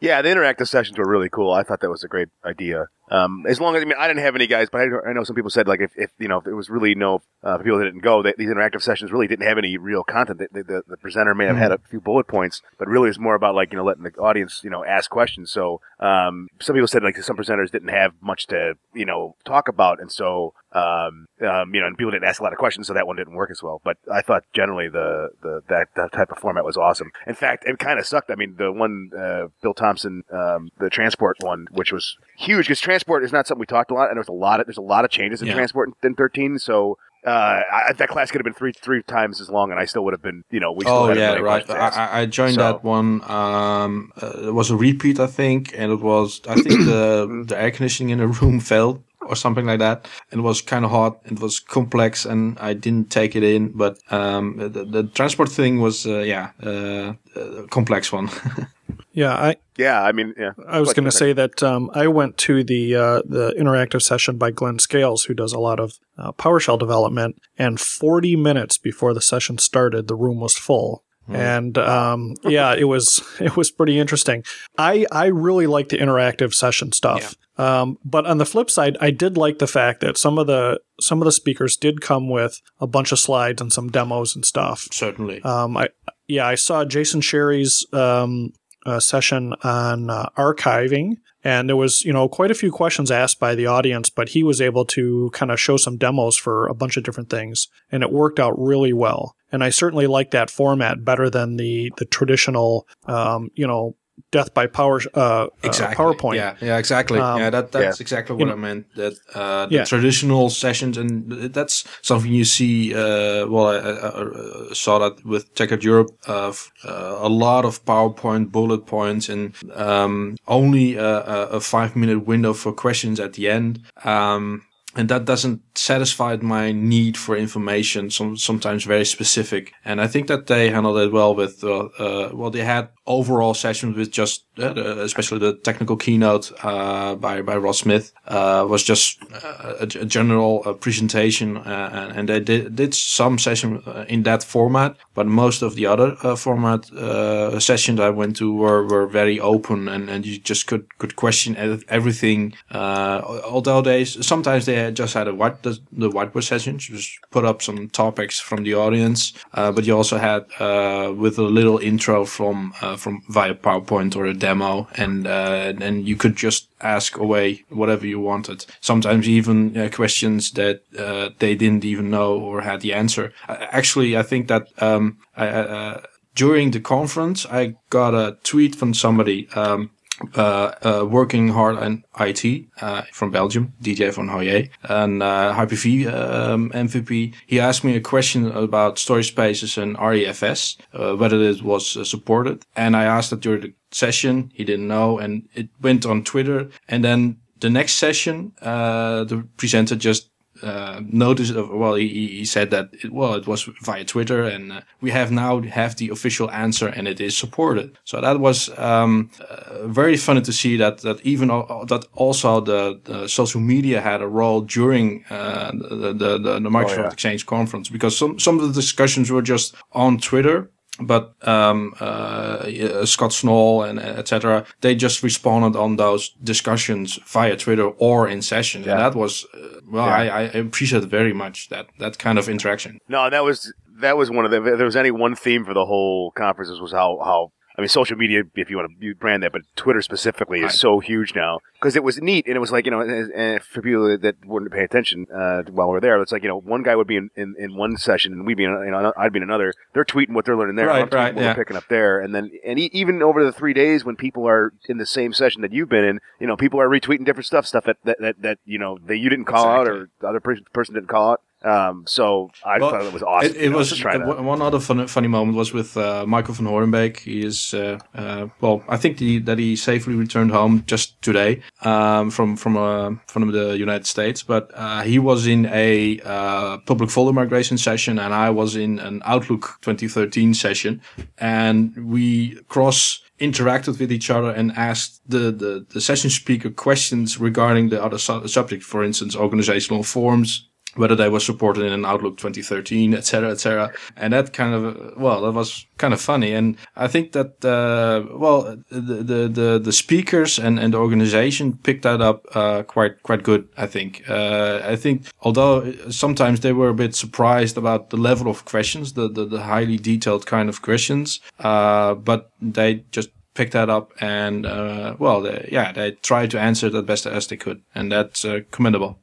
Yeah, 0.00 0.22
the 0.22 0.28
interactive 0.30 0.68
sessions 0.68 0.98
were 0.98 1.08
really 1.08 1.28
cool. 1.28 1.52
I 1.52 1.62
thought 1.62 1.80
that 1.80 1.90
was 1.90 2.04
a 2.04 2.08
great 2.08 2.28
idea. 2.44 2.86
Um, 3.10 3.44
as 3.46 3.60
long 3.60 3.76
as 3.76 3.82
I 3.82 3.84
mean, 3.84 3.96
I 3.98 4.08
didn't 4.08 4.22
have 4.22 4.34
any 4.34 4.46
guys, 4.46 4.68
but 4.70 4.80
I, 4.80 5.10
I 5.10 5.12
know 5.12 5.24
some 5.24 5.36
people 5.36 5.50
said 5.50 5.68
like 5.68 5.80
if, 5.80 5.92
if 5.96 6.10
you 6.18 6.28
know 6.28 6.38
if 6.38 6.46
it 6.46 6.54
was 6.54 6.70
really 6.70 6.94
no 6.94 7.20
uh, 7.42 7.58
people 7.58 7.78
that 7.78 7.84
didn't 7.84 8.02
go, 8.02 8.22
they, 8.22 8.32
these 8.38 8.48
interactive 8.48 8.82
sessions 8.82 9.12
really 9.12 9.26
didn't 9.26 9.46
have 9.46 9.58
any 9.58 9.76
real 9.76 10.02
content. 10.02 10.38
The, 10.38 10.62
the, 10.62 10.82
the 10.86 10.96
presenter 10.96 11.34
may 11.34 11.44
have 11.44 11.56
mm-hmm. 11.56 11.62
had 11.62 11.72
a 11.72 11.78
few 11.90 12.00
bullet 12.00 12.26
points, 12.26 12.62
but 12.78 12.88
really 12.88 13.10
it's 13.10 13.18
more 13.18 13.34
about 13.34 13.54
like 13.54 13.72
you 13.72 13.76
know 13.76 13.84
letting 13.84 14.04
the 14.04 14.12
audience 14.12 14.62
you 14.64 14.70
know 14.70 14.84
ask 14.84 15.10
questions. 15.10 15.50
So 15.50 15.80
um, 16.00 16.48
some 16.60 16.74
people 16.74 16.88
said 16.88 17.02
like 17.02 17.16
some 17.22 17.36
presenters 17.36 17.70
didn't 17.70 17.88
have 17.88 18.12
much 18.22 18.46
to 18.48 18.74
you 18.94 19.04
know 19.04 19.36
talk 19.44 19.68
about, 19.68 20.00
and 20.00 20.10
so 20.10 20.54
um, 20.74 21.26
um, 21.40 21.72
you 21.72 21.80
know, 21.80 21.86
and 21.86 21.96
people 21.96 22.10
didn't 22.10 22.24
ask 22.24 22.40
a 22.40 22.42
lot 22.42 22.52
of 22.52 22.58
questions, 22.58 22.88
so 22.88 22.94
that 22.94 23.06
one 23.06 23.16
didn't 23.16 23.34
work 23.34 23.50
as 23.50 23.62
well. 23.62 23.80
But 23.84 23.96
I 24.12 24.22
thought 24.22 24.42
generally 24.52 24.88
the, 24.88 25.30
the 25.40 25.62
that, 25.68 25.88
that 25.94 26.12
type 26.12 26.32
of 26.32 26.38
format 26.38 26.64
was 26.64 26.76
awesome. 26.76 27.10
In 27.26 27.34
fact, 27.34 27.64
it 27.66 27.78
kind 27.78 27.98
of 27.98 28.06
sucked. 28.06 28.30
I 28.30 28.34
mean, 28.34 28.56
the 28.58 28.72
one 28.72 29.10
uh, 29.16 29.48
Bill 29.62 29.74
Thompson, 29.74 30.24
um, 30.32 30.70
the 30.78 30.90
transport 30.90 31.36
one, 31.40 31.66
which 31.70 31.92
was 31.92 32.16
huge 32.36 32.66
because 32.66 32.80
transport 32.80 33.22
is 33.24 33.32
not 33.32 33.46
something 33.46 33.60
we 33.60 33.66
talked 33.66 33.90
a 33.90 33.94
lot, 33.94 34.08
and 34.08 34.16
there's 34.16 34.28
a 34.28 34.32
lot 34.32 34.60
of 34.60 34.66
there's 34.66 34.78
a 34.78 34.82
lot 34.82 35.04
of 35.04 35.10
changes 35.10 35.40
in 35.40 35.48
yeah. 35.48 35.54
transport 35.54 35.90
in, 36.02 36.10
in 36.10 36.14
13. 36.16 36.58
So 36.58 36.98
uh, 37.24 37.62
I, 37.72 37.92
that 37.94 38.08
class 38.08 38.30
could 38.30 38.40
have 38.40 38.44
been 38.44 38.54
three 38.54 38.72
three 38.72 39.02
times 39.02 39.40
as 39.40 39.48
long, 39.48 39.70
and 39.70 39.80
I 39.80 39.86
still 39.86 40.04
would 40.04 40.12
have 40.12 40.22
been, 40.22 40.44
you 40.50 40.60
know, 40.60 40.72
we. 40.72 40.84
oh 40.86 41.10
yeah, 41.12 41.34
right. 41.34 41.68
I, 41.70 42.20
I, 42.20 42.26
joined 42.26 42.54
so. 42.56 42.60
that 42.60 42.84
one. 42.84 43.22
Um, 43.30 44.12
uh, 44.20 44.48
it 44.48 44.54
was 44.54 44.70
a 44.70 44.76
repeat, 44.76 45.18
I 45.18 45.26
think, 45.26 45.72
and 45.74 45.90
it 45.90 46.00
was 46.00 46.42
I 46.46 46.54
think 46.54 46.84
the 46.84 47.44
the 47.48 47.58
air 47.58 47.70
conditioning 47.70 48.10
in 48.10 48.18
the 48.18 48.26
room 48.26 48.60
failed 48.72 49.02
or 49.26 49.36
something 49.36 49.66
like 49.66 49.78
that. 49.78 50.06
It 50.30 50.40
was 50.40 50.60
kind 50.60 50.84
of 50.84 50.90
hard. 50.90 51.14
It 51.24 51.40
was 51.40 51.60
complex, 51.60 52.24
and 52.24 52.58
I 52.58 52.74
didn't 52.74 53.10
take 53.10 53.36
it 53.36 53.42
in. 53.42 53.68
But 53.68 53.98
um, 54.10 54.56
the, 54.58 54.84
the, 54.84 55.04
transport 55.04 55.48
thing 55.48 55.80
was, 55.80 56.06
uh, 56.06 56.18
yeah, 56.18 56.50
uh, 56.62 57.14
a 57.36 57.66
complex 57.68 58.12
one. 58.12 58.30
yeah, 59.12 59.34
I. 59.34 59.56
Yeah, 59.76 60.02
I 60.02 60.12
mean, 60.12 60.34
yeah. 60.38 60.52
I 60.68 60.78
was 60.80 60.92
going 60.92 61.04
to 61.04 61.12
say 61.12 61.32
that 61.32 61.62
um, 61.62 61.90
I 61.94 62.06
went 62.06 62.36
to 62.38 62.62
the 62.62 62.94
uh, 62.94 63.22
the 63.24 63.54
interactive 63.58 64.02
session 64.02 64.38
by 64.38 64.50
Glen 64.50 64.78
Scales, 64.78 65.24
who 65.24 65.34
does 65.34 65.52
a 65.52 65.58
lot 65.58 65.80
of 65.80 65.98
uh, 66.16 66.32
PowerShell 66.32 66.78
development, 66.78 67.40
and 67.58 67.80
40 67.80 68.36
minutes 68.36 68.78
before 68.78 69.14
the 69.14 69.20
session 69.20 69.58
started, 69.58 70.06
the 70.06 70.14
room 70.14 70.40
was 70.40 70.56
full. 70.56 71.03
Hmm. 71.26 71.36
And 71.36 71.78
um, 71.78 72.34
yeah, 72.44 72.74
it 72.74 72.84
was 72.84 73.22
it 73.40 73.56
was 73.56 73.70
pretty 73.70 73.98
interesting. 73.98 74.44
I 74.78 75.06
I 75.10 75.26
really 75.26 75.66
like 75.66 75.88
the 75.88 75.98
interactive 75.98 76.54
session 76.54 76.92
stuff. 76.92 77.34
Um, 77.56 77.98
but 78.04 78.26
on 78.26 78.38
the 78.38 78.46
flip 78.46 78.68
side, 78.68 78.96
I 79.00 79.10
did 79.10 79.36
like 79.36 79.58
the 79.58 79.66
fact 79.66 80.00
that 80.00 80.18
some 80.18 80.38
of 80.38 80.46
the 80.46 80.80
some 81.00 81.20
of 81.20 81.26
the 81.26 81.32
speakers 81.32 81.76
did 81.76 82.00
come 82.00 82.28
with 82.28 82.60
a 82.80 82.86
bunch 82.86 83.12
of 83.12 83.18
slides 83.18 83.60
and 83.60 83.72
some 83.72 83.88
demos 83.90 84.34
and 84.34 84.44
stuff. 84.44 84.88
Certainly. 84.90 85.42
Um, 85.42 85.76
I 85.76 85.88
yeah, 86.26 86.46
I 86.46 86.56
saw 86.56 86.84
Jason 86.84 87.20
Sherry's 87.20 87.86
um, 87.92 88.52
uh, 88.84 89.00
session 89.00 89.54
on 89.62 90.10
uh, 90.10 90.28
archiving, 90.36 91.18
and 91.44 91.68
there 91.68 91.76
was 91.76 92.04
you 92.04 92.12
know 92.12 92.28
quite 92.28 92.50
a 92.50 92.54
few 92.54 92.72
questions 92.72 93.10
asked 93.10 93.38
by 93.38 93.54
the 93.54 93.66
audience, 93.66 94.10
but 94.10 94.30
he 94.30 94.42
was 94.42 94.60
able 94.60 94.84
to 94.86 95.30
kind 95.32 95.52
of 95.52 95.60
show 95.60 95.76
some 95.76 95.98
demos 95.98 96.36
for 96.36 96.66
a 96.66 96.74
bunch 96.74 96.96
of 96.96 97.04
different 97.04 97.30
things, 97.30 97.68
and 97.92 98.02
it 98.02 98.10
worked 98.10 98.40
out 98.40 98.58
really 98.58 98.92
well. 98.92 99.36
And 99.52 99.62
I 99.62 99.68
certainly 99.68 100.06
like 100.06 100.32
that 100.32 100.50
format 100.50 101.04
better 101.04 101.30
than 101.30 101.56
the 101.56 101.92
the 101.98 102.06
traditional, 102.06 102.88
um, 103.06 103.50
you 103.54 103.66
know, 103.66 103.94
death 104.30 104.52
by 104.54 104.66
power 104.66 105.00
uh, 105.14 105.46
exactly. 105.62 105.94
uh, 105.94 105.98
PowerPoint. 105.98 106.36
Yeah, 106.36 106.56
yeah, 106.60 106.78
exactly. 106.78 107.18
Um, 107.20 107.40
yeah, 107.40 107.50
that 107.50 107.72
that's 107.72 107.98
yeah. 108.00 108.02
exactly 108.02 108.36
You 108.36 108.46
what 108.46 108.52
I 108.52 108.56
meant. 108.56 108.86
That 108.96 109.14
uh, 109.34 109.66
the 109.66 109.74
Yeah. 109.76 109.84
traditional 109.84 110.50
sessions, 110.50 110.96
and 110.98 111.30
that's 111.52 111.84
something 112.02 112.32
you 112.32 112.44
see. 112.44 112.94
Uh, 112.94 113.46
well, 113.46 113.68
I, 113.68 113.76
I, 113.76 114.70
I 114.70 114.74
saw 114.74 114.98
that 114.98 115.24
with 115.24 115.54
TechEd 115.54 115.82
Europe. 115.82 116.10
Uh, 116.26 116.52
uh, 116.84 117.18
a 117.20 117.28
lot 117.28 117.64
of 117.64 117.84
PowerPoint 117.84 118.50
bullet 118.50 118.86
points, 118.86 119.28
and 119.28 119.54
um, 119.74 120.36
only 120.46 120.96
a, 120.96 121.20
a, 121.20 121.46
a 121.56 121.60
five-minute 121.60 122.26
window 122.26 122.52
for 122.52 122.72
questions 122.72 123.20
at 123.20 123.32
the 123.34 123.48
end. 123.48 123.80
Um, 124.04 124.62
and 124.96 125.08
that 125.08 125.24
doesn't 125.24 125.60
satisfy 125.74 126.36
my 126.36 126.70
need 126.72 127.16
for 127.16 127.36
information. 127.36 128.10
Some 128.10 128.36
sometimes 128.36 128.84
very 128.84 129.04
specific, 129.04 129.72
and 129.84 130.00
I 130.00 130.06
think 130.06 130.28
that 130.28 130.46
they 130.46 130.70
handled 130.70 130.98
it 130.98 131.12
well. 131.12 131.34
With 131.34 131.64
uh, 131.64 131.88
uh, 131.98 132.30
well, 132.32 132.50
they 132.50 132.64
had 132.64 132.90
overall 133.06 133.54
sessions 133.54 133.96
with 133.96 134.10
just, 134.10 134.44
uh, 134.58 134.74
especially 134.98 135.38
the 135.38 135.54
technical 135.54 135.96
keynote 135.96 136.52
uh, 136.62 137.14
by 137.14 137.42
by 137.42 137.56
Ross 137.56 137.80
Smith 137.80 138.12
uh, 138.28 138.64
was 138.68 138.82
just 138.82 139.22
uh, 139.22 139.74
a, 139.80 139.84
a 140.00 140.06
general 140.06 140.62
uh, 140.64 140.72
presentation, 140.72 141.56
uh, 141.58 141.90
and, 141.92 142.18
and 142.18 142.28
they 142.28 142.40
did, 142.40 142.76
did 142.76 142.94
some 142.94 143.38
session 143.38 143.82
in 144.08 144.22
that 144.22 144.42
format. 144.42 144.96
But 145.14 145.26
most 145.26 145.62
of 145.62 145.74
the 145.74 145.86
other 145.86 146.16
format 146.36 146.90
uh, 146.92 147.60
sessions 147.60 148.00
I 148.00 148.10
went 148.10 148.36
to 148.36 148.54
were, 148.54 148.86
were 148.86 149.06
very 149.06 149.38
open, 149.38 149.88
and, 149.88 150.08
and 150.08 150.24
you 150.24 150.38
just 150.38 150.66
could 150.66 150.86
could 150.98 151.16
question 151.16 151.56
everything. 151.88 152.54
Uh, 152.70 153.20
although 153.44 153.82
they 153.82 154.04
sometimes 154.04 154.64
they 154.64 154.76
had 154.76 154.96
just 154.96 155.14
had 155.14 155.28
a 155.28 155.34
white 155.34 155.62
the, 155.62 155.78
the 155.92 156.08
whiteboard 156.08 156.44
session, 156.44 156.78
just 156.78 157.18
put 157.30 157.44
up 157.44 157.60
some 157.60 157.88
topics 157.90 158.40
from 158.40 158.64
the 158.64 158.74
audience, 158.74 159.32
uh, 159.52 159.70
but 159.72 159.84
you 159.84 159.96
also 159.96 160.16
had 160.18 160.44
uh, 160.58 161.12
with 161.12 161.38
a 161.38 161.42
little 161.42 161.78
intro 161.78 162.24
from 162.24 162.72
uh, 162.94 162.96
from 162.96 163.22
via 163.28 163.54
PowerPoint 163.54 164.16
or 164.16 164.26
a 164.26 164.34
demo, 164.34 164.88
and 164.96 165.26
uh, 165.26 165.72
and 165.80 166.08
you 166.08 166.16
could 166.16 166.36
just 166.36 166.68
ask 166.80 167.18
away 167.18 167.64
whatever 167.68 168.06
you 168.06 168.20
wanted. 168.20 168.66
Sometimes 168.80 169.28
even 169.28 169.76
uh, 169.76 169.88
questions 169.92 170.52
that 170.52 170.82
uh, 170.98 171.30
they 171.38 171.54
didn't 171.54 171.84
even 171.84 172.10
know 172.10 172.38
or 172.38 172.62
had 172.62 172.80
the 172.80 172.92
answer. 172.92 173.32
Uh, 173.48 173.56
actually, 173.70 174.16
I 174.16 174.22
think 174.22 174.48
that 174.48 174.68
um, 174.82 175.18
I, 175.36 175.46
uh, 175.46 176.00
during 176.34 176.72
the 176.72 176.80
conference, 176.80 177.46
I 177.46 177.74
got 177.90 178.14
a 178.14 178.36
tweet 178.42 178.74
from 178.74 178.94
somebody. 178.94 179.48
Um, 179.54 179.90
uh, 180.34 180.72
uh, 180.82 181.06
working 181.08 181.48
hard 181.48 181.76
on 181.76 182.04
IT 182.20 182.66
uh, 182.80 183.02
from 183.12 183.30
Belgium, 183.30 183.72
DJ 183.82 184.14
van 184.14 184.28
Hoye, 184.28 184.70
and 184.84 185.22
uh, 185.22 185.54
HyperV 185.54 186.12
um, 186.12 186.70
MVP. 186.70 187.34
He 187.46 187.60
asked 187.60 187.84
me 187.84 187.96
a 187.96 188.00
question 188.00 188.50
about 188.52 188.98
storage 188.98 189.28
spaces 189.28 189.76
and 189.76 189.96
REFS, 189.96 190.76
uh, 190.92 191.16
whether 191.16 191.40
it 191.42 191.62
was 191.62 191.96
uh, 191.96 192.04
supported. 192.04 192.64
And 192.76 192.96
I 192.96 193.04
asked 193.04 193.30
that 193.30 193.40
during 193.40 193.62
the 193.62 193.74
session. 193.90 194.50
He 194.54 194.64
didn't 194.64 194.88
know, 194.88 195.18
and 195.18 195.48
it 195.54 195.68
went 195.80 196.06
on 196.06 196.24
Twitter. 196.24 196.68
And 196.88 197.04
then 197.04 197.38
the 197.60 197.70
next 197.70 197.94
session, 197.94 198.52
uh, 198.60 199.24
the 199.24 199.46
presenter 199.56 199.96
just 199.96 200.30
uh, 200.62 201.00
noticed. 201.04 201.54
Uh, 201.54 201.66
well, 201.70 201.94
he, 201.94 202.08
he 202.08 202.44
said 202.44 202.70
that 202.70 202.90
it, 202.92 203.12
well, 203.12 203.34
it 203.34 203.46
was 203.46 203.68
via 203.82 204.04
Twitter, 204.04 204.44
and 204.44 204.72
uh, 204.72 204.80
we 205.00 205.10
have 205.10 205.30
now 205.30 205.60
have 205.62 205.96
the 205.96 206.08
official 206.10 206.50
answer, 206.50 206.88
and 206.88 207.08
it 207.08 207.20
is 207.20 207.36
supported. 207.36 207.98
So 208.04 208.20
that 208.20 208.40
was 208.40 208.70
um, 208.78 209.30
uh, 209.40 209.86
very 209.86 210.16
funny 210.16 210.42
to 210.42 210.52
see 210.52 210.76
that 210.76 210.98
that 210.98 211.20
even 211.22 211.48
that 211.48 212.06
also 212.14 212.60
the, 212.60 213.00
the 213.04 213.28
social 213.28 213.60
media 213.60 214.00
had 214.00 214.22
a 214.22 214.28
role 214.28 214.60
during 214.60 215.24
uh, 215.30 215.72
the, 215.72 216.12
the 216.12 216.38
the 216.38 216.60
the 216.60 216.70
Microsoft 216.70 216.98
yeah. 216.98 217.12
Exchange 217.12 217.46
conference 217.46 217.88
because 217.88 218.16
some 218.16 218.38
some 218.38 218.58
of 218.58 218.66
the 218.66 218.72
discussions 218.72 219.30
were 219.30 219.42
just 219.42 219.74
on 219.92 220.18
Twitter 220.18 220.70
but 221.00 221.34
um, 221.46 221.92
uh, 222.00 223.04
Scott 223.04 223.30
Schnoll 223.32 223.88
and 223.88 223.98
etc. 223.98 224.64
They 224.80 224.94
just 224.94 225.22
responded 225.22 225.76
on 225.78 225.96
those 225.96 226.30
discussions 226.42 227.18
via 227.26 227.56
Twitter 227.56 227.88
or 227.98 228.28
in 228.28 228.42
session, 228.42 228.82
Yeah. 228.84 228.92
and 228.92 229.00
that 229.00 229.14
was 229.14 229.44
uh, 229.54 229.80
well, 229.90 230.06
Yeah. 230.06 230.14
I, 230.14 230.40
I 230.40 230.42
appreciate 230.42 231.04
very 231.04 231.32
much 231.32 231.68
that 231.68 231.86
that 231.98 232.18
kind 232.18 232.38
of 232.38 232.48
interaction. 232.48 232.98
No, 233.08 233.28
that 233.30 233.44
was 233.44 233.72
that 234.00 234.16
was 234.16 234.30
one 234.30 234.44
of 234.44 234.50
the. 234.50 234.58
If 234.58 234.76
there 234.78 234.86
was 234.86 234.96
any 234.96 235.10
one 235.10 235.34
theme 235.34 235.64
for 235.64 235.74
the 235.74 235.84
whole 235.86 236.30
conferences 236.36 236.80
was 236.80 236.92
how 236.92 237.18
how. 237.24 237.50
I 237.76 237.80
mean, 237.80 237.88
social 237.88 238.16
media, 238.16 238.44
if 238.54 238.70
you 238.70 238.76
want 238.76 239.00
to 239.00 239.14
brand 239.16 239.42
that, 239.42 239.52
but 239.52 239.62
Twitter 239.74 240.00
specifically 240.00 240.60
is 240.60 240.78
so 240.78 241.00
huge 241.00 241.34
now 241.34 241.58
because 241.74 241.96
it 241.96 242.04
was 242.04 242.20
neat 242.22 242.46
and 242.46 242.54
it 242.54 242.60
was 242.60 242.70
like 242.70 242.84
you 242.84 242.92
know, 242.92 243.00
and, 243.00 243.32
and 243.32 243.62
for 243.62 243.82
people 243.82 244.16
that 244.16 244.36
wouldn't 244.46 244.72
pay 244.72 244.84
attention 244.84 245.26
uh, 245.34 245.62
while 245.70 245.88
we're 245.88 246.00
there, 246.00 246.20
it's 246.22 246.30
like 246.30 246.42
you 246.42 246.48
know, 246.48 246.60
one 246.60 246.84
guy 246.84 246.94
would 246.94 247.08
be 247.08 247.16
in, 247.16 247.30
in, 247.34 247.54
in 247.58 247.76
one 247.76 247.96
session 247.96 248.32
and 248.32 248.46
we'd 248.46 248.56
be 248.56 248.64
in, 248.64 248.70
you 248.70 248.90
know, 248.92 249.12
I'd 249.16 249.32
be 249.32 249.38
in 249.38 249.42
another. 249.42 249.72
They're 249.92 250.04
tweeting 250.04 250.34
what 250.34 250.44
they're 250.44 250.56
learning 250.56 250.76
there, 250.76 250.86
Right, 250.86 251.02
I'm 251.02 251.08
right, 251.08 251.34
what 251.34 251.42
yeah. 251.42 251.50
we're 251.50 251.64
picking 251.64 251.76
up 251.76 251.88
there, 251.88 252.20
and 252.20 252.32
then 252.32 252.52
and 252.64 252.78
e- 252.78 252.90
even 252.92 253.22
over 253.22 253.44
the 253.44 253.52
three 253.52 253.72
days 253.74 254.04
when 254.04 254.14
people 254.14 254.46
are 254.46 254.72
in 254.88 254.98
the 254.98 255.06
same 255.06 255.32
session 255.32 255.62
that 255.62 255.72
you've 255.72 255.88
been 255.88 256.04
in, 256.04 256.20
you 256.38 256.46
know, 256.46 256.56
people 256.56 256.80
are 256.80 256.88
retweeting 256.88 257.24
different 257.24 257.46
stuff, 257.46 257.66
stuff 257.66 257.84
that 257.86 257.96
that 258.04 258.18
that, 258.20 258.42
that 258.42 258.58
you 258.64 258.78
know 258.78 258.98
that 259.06 259.16
you 259.18 259.28
didn't 259.28 259.46
call 259.46 259.66
out 259.66 259.88
or 259.88 260.10
the 260.20 260.28
other 260.28 260.40
person 260.40 260.94
didn't 260.94 261.08
call 261.08 261.32
out. 261.32 261.42
Um, 261.64 262.04
so 262.06 262.50
I 262.64 262.78
Well, 262.78 262.90
thought 262.90 263.02
it 263.04 263.12
was 263.12 263.22
awesome. 263.22 263.50
It, 263.50 263.56
it 263.56 263.70
know, 263.70 263.78
was 263.78 263.88
just 263.88 264.00
trying 264.02 264.20
to- 264.20 264.38
uh, 264.38 264.42
one 264.42 264.60
other 264.60 264.78
fun, 264.80 265.06
funny 265.06 265.28
moment 265.28 265.56
was 265.56 265.72
with 265.72 265.96
uh, 265.96 266.24
Michael 266.26 266.54
Van 266.54 266.66
Horenbeeck. 266.66 267.20
He 267.20 267.44
is 267.44 267.72
uh, 267.74 267.98
uh, 268.14 268.48
well, 268.60 268.84
I 268.88 268.96
think 268.96 269.18
the, 269.18 269.38
that 269.40 269.58
he 269.58 269.74
safely 269.76 270.14
returned 270.14 270.50
home 270.50 270.84
just 270.86 271.20
today 271.22 271.62
um, 271.82 272.30
from 272.30 272.56
from 272.56 272.76
uh, 272.76 273.12
from 273.28 273.50
the 273.50 273.76
United 273.78 274.06
States. 274.06 274.42
But 274.42 274.70
uh, 274.74 275.02
he 275.02 275.18
was 275.18 275.46
in 275.46 275.66
a 275.66 276.20
uh, 276.24 276.78
public 276.86 277.10
folder 277.10 277.32
migration 277.32 277.78
session, 277.78 278.18
and 278.18 278.34
I 278.34 278.50
was 278.50 278.76
in 278.76 278.98
an 278.98 279.22
Outlook 279.24 279.78
2013 279.82 280.54
session, 280.54 281.00
and 281.38 281.92
we 281.96 282.56
cross 282.68 283.20
interacted 283.40 283.98
with 283.98 284.12
each 284.12 284.30
other 284.30 284.50
and 284.50 284.70
asked 284.76 285.20
the, 285.28 285.50
the, 285.50 285.84
the 285.90 286.00
session 286.00 286.30
speaker 286.30 286.70
questions 286.70 287.38
regarding 287.40 287.88
the 287.88 288.00
other 288.02 288.16
su- 288.18 288.46
subject, 288.46 288.84
for 288.84 289.02
instance, 289.02 289.34
organizational 289.34 290.04
forms, 290.04 290.68
whether 290.96 291.16
they 291.16 291.28
were 291.28 291.40
supported 291.40 291.84
in 291.84 291.92
an 291.92 292.04
Outlook 292.04 292.36
2013, 292.38 293.14
et 293.14 293.24
cetera, 293.24 293.50
et 293.50 293.60
cetera. 293.60 293.92
And 294.16 294.32
that 294.32 294.52
kind 294.52 294.74
of, 294.74 295.16
well, 295.16 295.42
that 295.42 295.52
was 295.52 295.86
kind 295.98 296.14
of 296.14 296.20
funny. 296.20 296.52
And 296.52 296.76
I 296.96 297.08
think 297.08 297.32
that, 297.32 297.64
uh, 297.64 298.26
well, 298.36 298.76
the, 298.90 299.22
the, 299.22 299.48
the, 299.48 299.80
the 299.82 299.92
speakers 299.92 300.58
and, 300.58 300.78
and 300.78 300.94
the 300.94 300.98
organization 300.98 301.78
picked 301.78 302.02
that 302.02 302.20
up, 302.20 302.46
uh, 302.54 302.82
quite, 302.82 303.22
quite 303.22 303.42
good, 303.42 303.68
I 303.76 303.86
think. 303.86 304.28
Uh, 304.28 304.80
I 304.84 304.96
think, 304.96 305.26
although 305.40 305.92
sometimes 306.10 306.60
they 306.60 306.72
were 306.72 306.88
a 306.88 306.94
bit 306.94 307.14
surprised 307.14 307.76
about 307.76 308.10
the 308.10 308.16
level 308.16 308.48
of 308.48 308.64
questions, 308.64 309.12
the, 309.14 309.28
the, 309.28 309.44
the 309.44 309.62
highly 309.62 309.96
detailed 309.96 310.46
kind 310.46 310.68
of 310.68 310.82
questions, 310.82 311.40
uh, 311.60 312.14
but 312.14 312.50
they 312.60 313.04
just 313.10 313.30
picked 313.54 313.72
that 313.72 313.88
up 313.88 314.12
and, 314.20 314.66
uh, 314.66 315.14
well, 315.18 315.40
they, 315.40 315.68
yeah, 315.70 315.92
they 315.92 316.12
tried 316.12 316.50
to 316.50 316.60
answer 316.60 316.88
it 316.88 316.94
as 316.94 317.04
best 317.04 317.26
as 317.26 317.46
they 317.46 317.56
could. 317.56 317.82
And 317.94 318.10
that's, 318.10 318.44
uh, 318.44 318.60
commendable. 318.70 319.20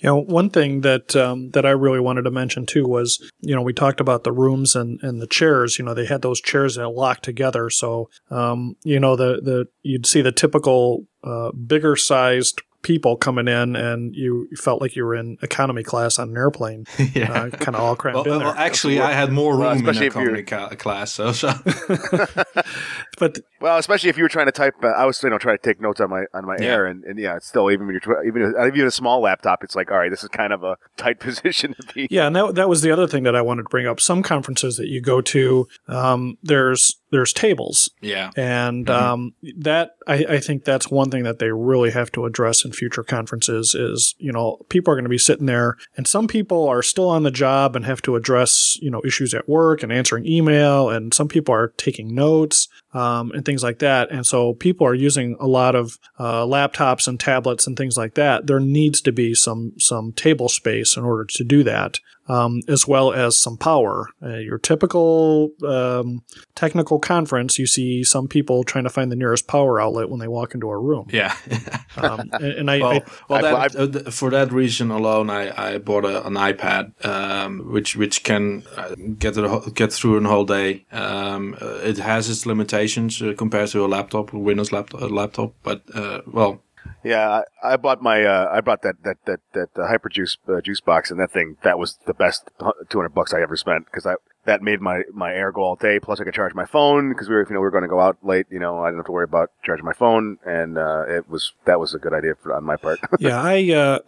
You 0.00 0.08
know, 0.08 0.16
one 0.16 0.48
thing 0.48 0.80
that 0.80 1.14
um, 1.14 1.50
that 1.50 1.66
I 1.66 1.70
really 1.70 2.00
wanted 2.00 2.22
to 2.22 2.30
mention 2.30 2.64
too 2.64 2.86
was, 2.86 3.30
you 3.40 3.54
know, 3.54 3.60
we 3.60 3.74
talked 3.74 4.00
about 4.00 4.24
the 4.24 4.32
rooms 4.32 4.74
and, 4.74 4.98
and 5.02 5.20
the 5.20 5.26
chairs. 5.26 5.78
You 5.78 5.84
know, 5.84 5.92
they 5.92 6.06
had 6.06 6.22
those 6.22 6.40
chairs 6.40 6.76
that 6.76 6.88
locked 6.88 7.22
together, 7.22 7.68
so 7.68 8.08
um, 8.30 8.76
you 8.82 8.98
know 8.98 9.14
the 9.14 9.40
the 9.42 9.66
you'd 9.82 10.06
see 10.06 10.22
the 10.22 10.32
typical 10.32 11.06
uh, 11.22 11.52
bigger 11.52 11.96
sized 11.96 12.62
people 12.82 13.16
coming 13.16 13.46
in, 13.48 13.76
and 13.76 14.14
you 14.16 14.48
felt 14.56 14.80
like 14.80 14.96
you 14.96 15.04
were 15.04 15.14
in 15.14 15.36
economy 15.42 15.82
class 15.82 16.18
on 16.18 16.30
an 16.30 16.36
airplane, 16.36 16.86
yeah. 17.14 17.30
uh, 17.32 17.50
kind 17.50 17.74
of 17.76 17.82
all 17.82 17.96
crammed 17.96 18.14
Well, 18.16 18.24
in 18.24 18.30
well, 18.30 18.38
there. 18.40 18.48
actually, 18.56 19.00
I 19.00 19.12
had 19.12 19.32
more 19.32 19.56
Well, 19.58 19.70
room 19.70 19.78
in 19.78 19.84
especially 19.88 20.06
if 20.06 20.12
economy 20.16 20.42
ca- 20.42 20.68
class, 20.76 21.12
so, 21.12 21.32
so 21.32 21.52
but 23.18 23.38
Well, 23.60 23.76
especially 23.76 24.08
if 24.08 24.16
you 24.16 24.22
were 24.22 24.28
trying 24.30 24.46
to 24.46 24.52
type, 24.52 24.72
uh, 24.82 24.86
I 24.88 25.04
was 25.04 25.22
you 25.22 25.28
know 25.28 25.36
trying 25.36 25.58
to 25.58 25.62
take 25.62 25.80
notes 25.82 26.00
on 26.00 26.08
my 26.08 26.24
on 26.32 26.46
my 26.46 26.56
Yeah. 26.58 26.64
air, 26.66 26.86
and, 26.86 27.04
and 27.04 27.18
yeah, 27.18 27.36
it's 27.36 27.46
still 27.46 27.70
even 27.70 27.86
when 27.86 27.92
you're 27.92 28.00
tr- 28.00 28.22
even 28.26 28.54
even 28.66 28.86
a 28.86 28.90
small 28.90 29.20
laptop, 29.20 29.62
it's 29.62 29.76
like 29.76 29.90
all 29.90 29.98
right, 29.98 30.10
this 30.10 30.22
is 30.22 30.30
kind 30.30 30.52
of 30.52 30.62
a 30.64 30.76
tight 30.96 31.20
position 31.20 31.74
to 31.78 31.94
be. 31.94 32.08
Yeah, 32.10 32.26
and 32.26 32.36
that 32.36 32.54
that 32.54 32.68
was 32.70 32.80
the 32.82 32.90
other 32.90 33.06
thing 33.06 33.24
that 33.24 33.36
I 33.36 33.42
wanted 33.42 33.64
to 33.64 33.68
bring 33.68 33.86
up. 33.86 34.00
Some 34.00 34.22
conferences 34.22 34.76
that 34.76 34.88
you 34.88 35.02
go 35.02 35.20
to, 35.20 35.68
um, 35.88 36.38
there's 36.42 36.96
there's 37.10 37.32
tables, 37.32 37.90
yeah, 38.00 38.30
and 38.36 38.86
Mhm. 38.86 38.94
um, 38.94 39.34
that 39.58 39.96
I, 40.06 40.24
I 40.28 40.38
think 40.38 40.64
that's 40.64 40.90
one 40.90 41.10
thing 41.10 41.22
that 41.24 41.38
they 41.38 41.50
really 41.50 41.90
have 41.90 42.10
to 42.12 42.24
address 42.24 42.64
in 42.64 42.72
future 42.72 43.02
conferences. 43.02 43.74
Is 43.74 44.14
you 44.18 44.32
know 44.32 44.58
people 44.68 44.92
are 44.92 44.96
going 44.96 45.04
to 45.04 45.10
be 45.10 45.18
sitting 45.18 45.46
there, 45.46 45.76
and 45.96 46.06
some 46.06 46.26
people 46.28 46.68
are 46.68 46.82
still 46.82 47.08
on 47.08 47.22
the 47.22 47.30
job 47.30 47.76
and 47.76 47.84
have 47.84 48.02
to 48.02 48.16
address 48.16 48.76
you 48.80 48.90
know 48.90 49.02
issues 49.04 49.34
at 49.34 49.48
work 49.48 49.82
and 49.82 49.92
answering 49.92 50.26
email, 50.26 50.88
and 50.88 51.12
some 51.14 51.28
people 51.28 51.54
are 51.54 51.68
taking 51.76 52.14
notes. 52.14 52.68
Um, 52.92 53.30
and 53.30 53.44
things 53.44 53.62
like 53.62 53.78
that. 53.78 54.10
And 54.10 54.26
so 54.26 54.52
people 54.54 54.84
are 54.84 54.94
using 54.96 55.36
a 55.38 55.46
lot 55.46 55.76
of 55.76 55.96
uh, 56.18 56.42
laptops 56.44 57.06
and 57.06 57.20
tablets 57.20 57.68
and 57.68 57.76
things 57.76 57.96
like 57.96 58.14
that. 58.14 58.48
There 58.48 58.58
needs 58.58 59.00
to 59.02 59.12
be 59.12 59.32
some 59.32 59.74
some 59.78 60.10
table 60.12 60.48
space 60.48 60.96
in 60.96 61.04
order 61.04 61.24
to 61.24 61.44
do 61.44 61.62
that. 61.62 62.00
Um, 62.28 62.60
as 62.68 62.86
well 62.86 63.12
as 63.12 63.38
some 63.38 63.56
power. 63.56 64.08
Uh, 64.22 64.36
your 64.36 64.58
typical 64.58 65.50
um, 65.66 66.22
technical 66.54 66.98
conference, 66.98 67.58
you 67.58 67.66
see 67.66 68.04
some 68.04 68.28
people 68.28 68.62
trying 68.62 68.84
to 68.84 68.90
find 68.90 69.10
the 69.10 69.16
nearest 69.16 69.46
power 69.46 69.80
outlet 69.80 70.08
when 70.08 70.20
they 70.20 70.28
walk 70.28 70.54
into 70.54 70.70
a 70.70 70.78
room. 70.78 71.06
Yeah. 71.10 71.34
Um, 71.96 72.30
and, 72.32 72.44
and 72.44 72.70
I, 72.70 72.78
well, 72.78 73.02
I 73.28 73.42
well 73.42 73.68
that, 73.68 74.06
uh, 74.06 74.10
for 74.12 74.30
that 74.30 74.52
reason 74.52 74.92
alone, 74.92 75.28
I, 75.28 75.74
I 75.74 75.78
bought 75.78 76.04
a, 76.04 76.24
an 76.24 76.34
iPad, 76.34 77.04
um, 77.04 77.72
which 77.72 77.96
which 77.96 78.22
can 78.22 78.62
uh, 78.76 78.94
get 79.18 79.36
a 79.36 79.60
get 79.74 79.92
through 79.92 80.24
a 80.24 80.28
whole 80.28 80.44
day. 80.44 80.86
Um, 80.92 81.56
uh, 81.60 81.80
it 81.82 81.98
has 81.98 82.30
its 82.30 82.46
limitations 82.46 83.20
compared 83.36 83.70
to 83.70 83.84
a 83.84 83.88
laptop, 83.88 84.32
a 84.32 84.38
Windows 84.38 84.70
laptop, 84.70 85.02
a 85.02 85.06
laptop. 85.06 85.52
But 85.64 85.82
uh, 85.92 86.20
well, 86.26 86.62
Yeah, 87.02 87.42
I, 87.62 87.72
I 87.74 87.76
bought 87.76 88.02
my 88.02 88.24
uh, 88.24 88.50
I 88.52 88.60
bought 88.60 88.82
that 88.82 89.02
that 89.04 89.16
that 89.24 89.40
that 89.52 89.68
uh, 89.76 89.88
hyperjuice 89.90 90.36
uh, 90.48 90.60
juice 90.60 90.80
box, 90.80 91.10
and 91.10 91.18
that 91.18 91.32
thing 91.32 91.56
that 91.62 91.78
was 91.78 91.98
the 92.06 92.14
best 92.14 92.50
two 92.88 92.98
hundred 92.98 93.14
bucks 93.14 93.32
I 93.32 93.40
ever 93.40 93.56
spent 93.56 93.86
because 93.86 94.06
I 94.06 94.14
that 94.46 94.62
made 94.62 94.80
my 94.80 95.02
my 95.12 95.32
air 95.32 95.52
go 95.52 95.62
all 95.62 95.76
day. 95.76 96.00
Plus, 96.00 96.20
I 96.20 96.24
could 96.24 96.34
charge 96.34 96.54
my 96.54 96.64
phone 96.64 97.10
because 97.10 97.28
we 97.28 97.34
were 97.34 97.46
you 97.46 97.54
know 97.54 97.60
we 97.60 97.64
were 97.64 97.70
going 97.70 97.82
to 97.82 97.88
go 97.88 98.00
out 98.00 98.18
late. 98.22 98.46
You 98.50 98.58
know, 98.58 98.78
I 98.78 98.88
didn't 98.88 99.00
have 99.00 99.06
to 99.06 99.12
worry 99.12 99.24
about 99.24 99.50
charging 99.64 99.84
my 99.84 99.92
phone, 99.92 100.38
and 100.46 100.78
uh, 100.78 101.04
it 101.06 101.28
was 101.28 101.52
that 101.66 101.78
was 101.78 101.94
a 101.94 101.98
good 101.98 102.14
idea 102.14 102.34
for, 102.42 102.54
on 102.54 102.64
my 102.64 102.76
part. 102.76 102.98
yeah, 103.18 103.40
I 103.40 103.70
uh, 103.72 103.98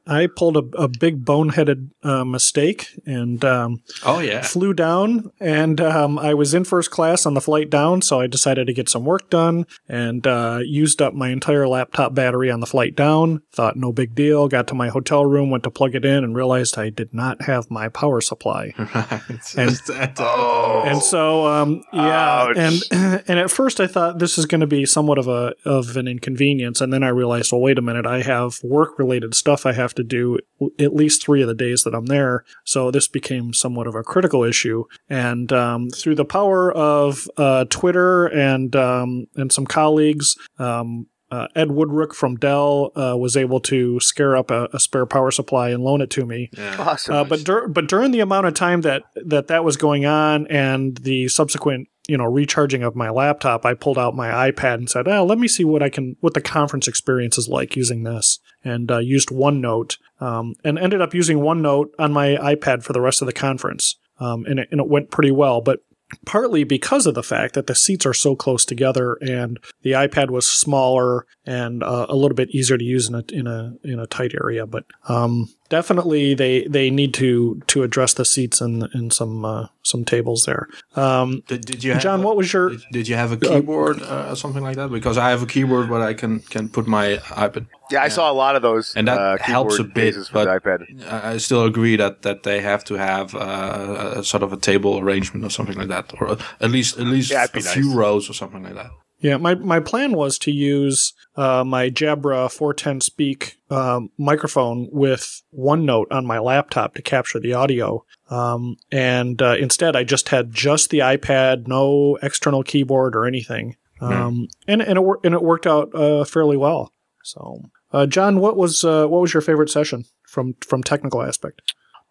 I 0.06 0.28
pulled 0.34 0.56
a, 0.56 0.64
a 0.76 0.88
big 0.88 1.24
boneheaded 1.24 1.90
uh, 2.02 2.24
mistake 2.24 2.88
and 3.04 3.44
um, 3.44 3.82
oh 4.04 4.20
yeah, 4.20 4.42
flew 4.42 4.72
down, 4.72 5.30
and 5.40 5.80
um, 5.80 6.18
I 6.18 6.34
was 6.34 6.54
in 6.54 6.64
first 6.64 6.90
class 6.90 7.26
on 7.26 7.34
the 7.34 7.40
flight 7.40 7.68
down, 7.68 8.02
so 8.02 8.20
I 8.20 8.26
decided 8.26 8.66
to 8.68 8.72
get 8.72 8.88
some 8.88 9.04
work 9.04 9.28
done 9.28 9.66
and 9.88 10.26
uh, 10.26 10.60
used 10.62 11.02
up 11.02 11.14
my 11.14 11.28
entire 11.28 11.68
laptop 11.68 12.14
battery 12.14 12.50
on 12.50 12.60
the 12.60 12.66
flight 12.66 12.96
down. 12.96 13.42
Thought 13.52 13.76
no 13.76 13.92
big 13.92 14.14
deal. 14.14 14.48
Got 14.48 14.68
to 14.68 14.74
my 14.74 14.88
hotel 14.88 15.26
room, 15.26 15.50
went 15.50 15.64
to 15.64 15.70
plug 15.70 15.94
it 15.94 16.04
in, 16.04 16.24
and 16.24 16.34
realized 16.34 16.78
I 16.78 16.88
did 16.88 17.12
not 17.12 17.42
have 17.42 17.70
my 17.70 17.88
power 17.88 18.20
supply. 18.20 18.72
right. 18.78 19.20
And- 19.56 19.81
That, 19.86 20.16
oh, 20.18 20.82
And 20.86 21.02
so, 21.02 21.46
um, 21.46 21.82
yeah, 21.92 22.48
Ouch. 22.48 22.56
and 22.56 22.82
and 23.28 23.38
at 23.38 23.50
first 23.50 23.80
I 23.80 23.86
thought 23.86 24.18
this 24.18 24.38
is 24.38 24.46
going 24.46 24.60
to 24.60 24.66
be 24.66 24.86
somewhat 24.86 25.18
of 25.18 25.28
a 25.28 25.54
of 25.64 25.96
an 25.96 26.08
inconvenience, 26.08 26.80
and 26.80 26.92
then 26.92 27.02
I 27.02 27.08
realized, 27.08 27.52
well, 27.52 27.60
wait 27.60 27.78
a 27.78 27.82
minute, 27.82 28.06
I 28.06 28.22
have 28.22 28.58
work 28.62 28.98
related 28.98 29.34
stuff 29.34 29.66
I 29.66 29.72
have 29.72 29.94
to 29.94 30.04
do 30.04 30.38
at 30.78 30.94
least 30.94 31.22
three 31.22 31.42
of 31.42 31.48
the 31.48 31.54
days 31.54 31.84
that 31.84 31.94
I'm 31.94 32.06
there, 32.06 32.44
so 32.64 32.90
this 32.90 33.08
became 33.08 33.52
somewhat 33.52 33.86
of 33.86 33.94
a 33.94 34.02
critical 34.02 34.44
issue. 34.44 34.84
And 35.08 35.52
um, 35.52 35.90
through 35.90 36.14
the 36.14 36.24
power 36.24 36.72
of 36.72 37.28
uh, 37.36 37.64
Twitter 37.68 38.26
and 38.26 38.74
um, 38.76 39.26
and 39.36 39.52
some 39.52 39.66
colleagues. 39.66 40.36
Um, 40.58 41.06
uh, 41.32 41.48
Ed 41.56 41.68
Woodrick 41.68 42.12
from 42.12 42.36
Dell 42.36 42.92
uh, 42.94 43.16
was 43.16 43.38
able 43.38 43.58
to 43.60 43.98
scare 44.00 44.36
up 44.36 44.50
a, 44.50 44.68
a 44.74 44.78
spare 44.78 45.06
power 45.06 45.30
supply 45.30 45.70
and 45.70 45.82
loan 45.82 46.02
it 46.02 46.10
to 46.10 46.26
me. 46.26 46.50
yeah. 46.52 46.76
awesome. 46.78 47.14
Uh, 47.14 47.24
but 47.24 47.42
dur- 47.42 47.68
but 47.68 47.88
during 47.88 48.10
the 48.10 48.20
amount 48.20 48.46
of 48.46 48.52
time 48.52 48.82
that, 48.82 49.04
that 49.14 49.46
that 49.46 49.64
was 49.64 49.78
going 49.78 50.04
on 50.04 50.46
and 50.48 50.98
the 50.98 51.28
subsequent 51.28 51.88
you 52.06 52.18
know 52.18 52.24
recharging 52.24 52.82
of 52.82 52.94
my 52.94 53.08
laptop, 53.08 53.64
I 53.64 53.72
pulled 53.72 53.96
out 53.96 54.14
my 54.14 54.50
iPad 54.50 54.74
and 54.74 54.90
said, 54.90 55.08
"Oh, 55.08 55.24
let 55.24 55.38
me 55.38 55.48
see 55.48 55.64
what 55.64 55.82
I 55.82 55.88
can 55.88 56.16
what 56.20 56.34
the 56.34 56.42
conference 56.42 56.86
experience 56.86 57.38
is 57.38 57.48
like 57.48 57.76
using 57.76 58.02
this." 58.02 58.38
And 58.62 58.90
uh, 58.92 58.98
used 58.98 59.30
OneNote 59.30 59.96
um, 60.20 60.54
and 60.64 60.78
ended 60.78 61.00
up 61.00 61.14
using 61.14 61.38
OneNote 61.38 61.86
on 61.98 62.12
my 62.12 62.36
iPad 62.36 62.82
for 62.82 62.92
the 62.92 63.00
rest 63.00 63.22
of 63.22 63.26
the 63.26 63.32
conference, 63.32 63.96
um, 64.20 64.44
and 64.44 64.58
it, 64.58 64.68
and 64.70 64.80
it 64.80 64.88
went 64.88 65.10
pretty 65.10 65.30
well. 65.30 65.62
But 65.62 65.80
partly 66.24 66.64
because 66.64 67.06
of 67.06 67.14
the 67.14 67.22
fact 67.22 67.54
that 67.54 67.66
the 67.66 67.74
seats 67.74 68.06
are 68.06 68.14
so 68.14 68.36
close 68.36 68.64
together 68.64 69.14
and 69.20 69.58
the 69.82 69.92
iPad 69.92 70.30
was 70.30 70.48
smaller 70.48 71.26
and 71.46 71.82
uh, 71.82 72.06
a 72.08 72.16
little 72.16 72.34
bit 72.34 72.50
easier 72.50 72.78
to 72.78 72.84
use 72.84 73.08
in 73.08 73.14
a 73.14 73.24
in 73.32 73.46
a 73.46 73.74
in 73.84 73.98
a 73.98 74.06
tight 74.06 74.32
area. 74.34 74.66
But 74.66 74.84
um, 75.08 75.48
definitely 75.76 76.34
they 76.42 76.54
they 76.76 76.90
need 76.90 77.12
to 77.14 77.60
to 77.72 77.82
address 77.82 78.12
the 78.14 78.24
seats 78.24 78.60
and 78.60 78.76
and 78.92 79.12
some 79.12 79.44
uh, 79.44 79.66
some 79.82 80.04
tables 80.04 80.44
there. 80.44 80.64
Um, 80.94 81.42
Did, 81.48 81.62
did 81.70 81.82
you 81.84 81.92
have 81.94 82.02
John, 82.02 82.20
a- 82.20 82.24
what 82.26 82.36
was 82.36 82.52
your 82.52 82.66
Did, 82.70 82.82
did 82.92 83.08
you 83.08 83.16
have 83.16 83.32
a 83.32 83.36
keyboard 83.36 83.96
uh, 84.02 84.28
or 84.30 84.36
something 84.36 84.62
like 84.62 84.76
that? 84.76 84.90
Because 84.92 85.16
I 85.18 85.30
have 85.30 85.42
a 85.42 85.46
keyboard, 85.54 85.88
but 85.88 86.00
I 86.10 86.12
can 86.14 86.40
can 86.54 86.68
put 86.68 86.86
my 86.86 87.06
iPad. 87.46 87.64
yeah, 87.90 88.06
I 88.06 88.10
saw 88.16 88.24
a 88.30 88.36
lot 88.44 88.54
of 88.56 88.62
those, 88.62 88.94
And 88.98 89.06
that 89.08 89.18
uh, 89.18 89.36
helps 89.54 89.74
a 89.74 89.78
keyboard 89.78 89.94
bit, 89.94 90.04
cases 90.14 90.28
the 90.28 90.32
but- 90.34 90.48
iPad. 90.62 90.80
I 91.10 91.32
I 91.34 91.38
still 91.38 91.64
agree 91.64 91.96
that, 92.02 92.14
that 92.22 92.38
they 92.42 92.60
have 92.60 92.82
to 92.90 92.94
have 93.10 93.34
uh, 93.34 94.20
a 94.20 94.22
sort 94.32 94.42
of 94.42 94.52
a 94.52 94.56
table 94.70 94.92
arrangement 95.02 95.44
or 95.46 95.50
something 95.50 95.78
like 95.80 95.88
that, 95.96 96.06
or 96.20 96.36
at 96.64 96.70
least 96.70 96.98
at 97.02 97.06
least 97.14 97.30
Yeah, 97.30 97.44
a 97.44 97.48
that'd 97.48 97.64
few 97.78 97.88
rows 98.02 98.28
or 98.30 98.34
something 98.34 98.62
like 98.66 98.74
that. 98.80 98.90
Yeah, 99.22 99.36
my, 99.36 99.54
my 99.54 99.78
plan 99.80 100.12
was 100.12 100.36
to 100.40 100.50
use 100.50 101.14
uh, 101.36 101.62
my 101.64 101.90
Jabra 101.90 102.50
410 102.50 103.00
Speak 103.00 103.56
um, 103.70 104.10
microphone 104.18 104.88
with 104.90 105.42
OneNote 105.56 106.06
on 106.10 106.26
my 106.26 106.40
laptop 106.40 106.94
to 106.94 107.02
capture 107.02 107.38
the 107.38 107.54
audio. 107.54 108.04
Um, 108.30 108.76
and 108.90 109.40
uh, 109.40 109.56
instead, 109.58 109.94
I 109.94 110.02
just 110.02 110.30
had 110.30 110.52
just 110.52 110.90
the 110.90 110.98
iPad, 110.98 111.68
no 111.68 112.18
external 112.20 112.64
keyboard 112.64 113.14
or 113.14 113.24
anything. 113.24 113.76
Um, 114.00 114.48
and 114.66 114.82
and 114.82 114.98
it, 114.98 115.04
and 115.22 115.32
it 115.32 115.42
worked 115.42 115.66
out 115.66 115.94
uh, 115.94 116.24
fairly 116.24 116.56
well. 116.56 116.92
So, 117.22 117.62
uh, 117.92 118.06
John, 118.06 118.40
what 118.40 118.56
was 118.56 118.84
uh, 118.84 119.06
what 119.06 119.20
was 119.20 119.32
your 119.32 119.40
favorite 119.40 119.70
session 119.70 120.06
from 120.26 120.54
from 120.60 120.82
technical 120.82 121.22
aspect? 121.22 121.62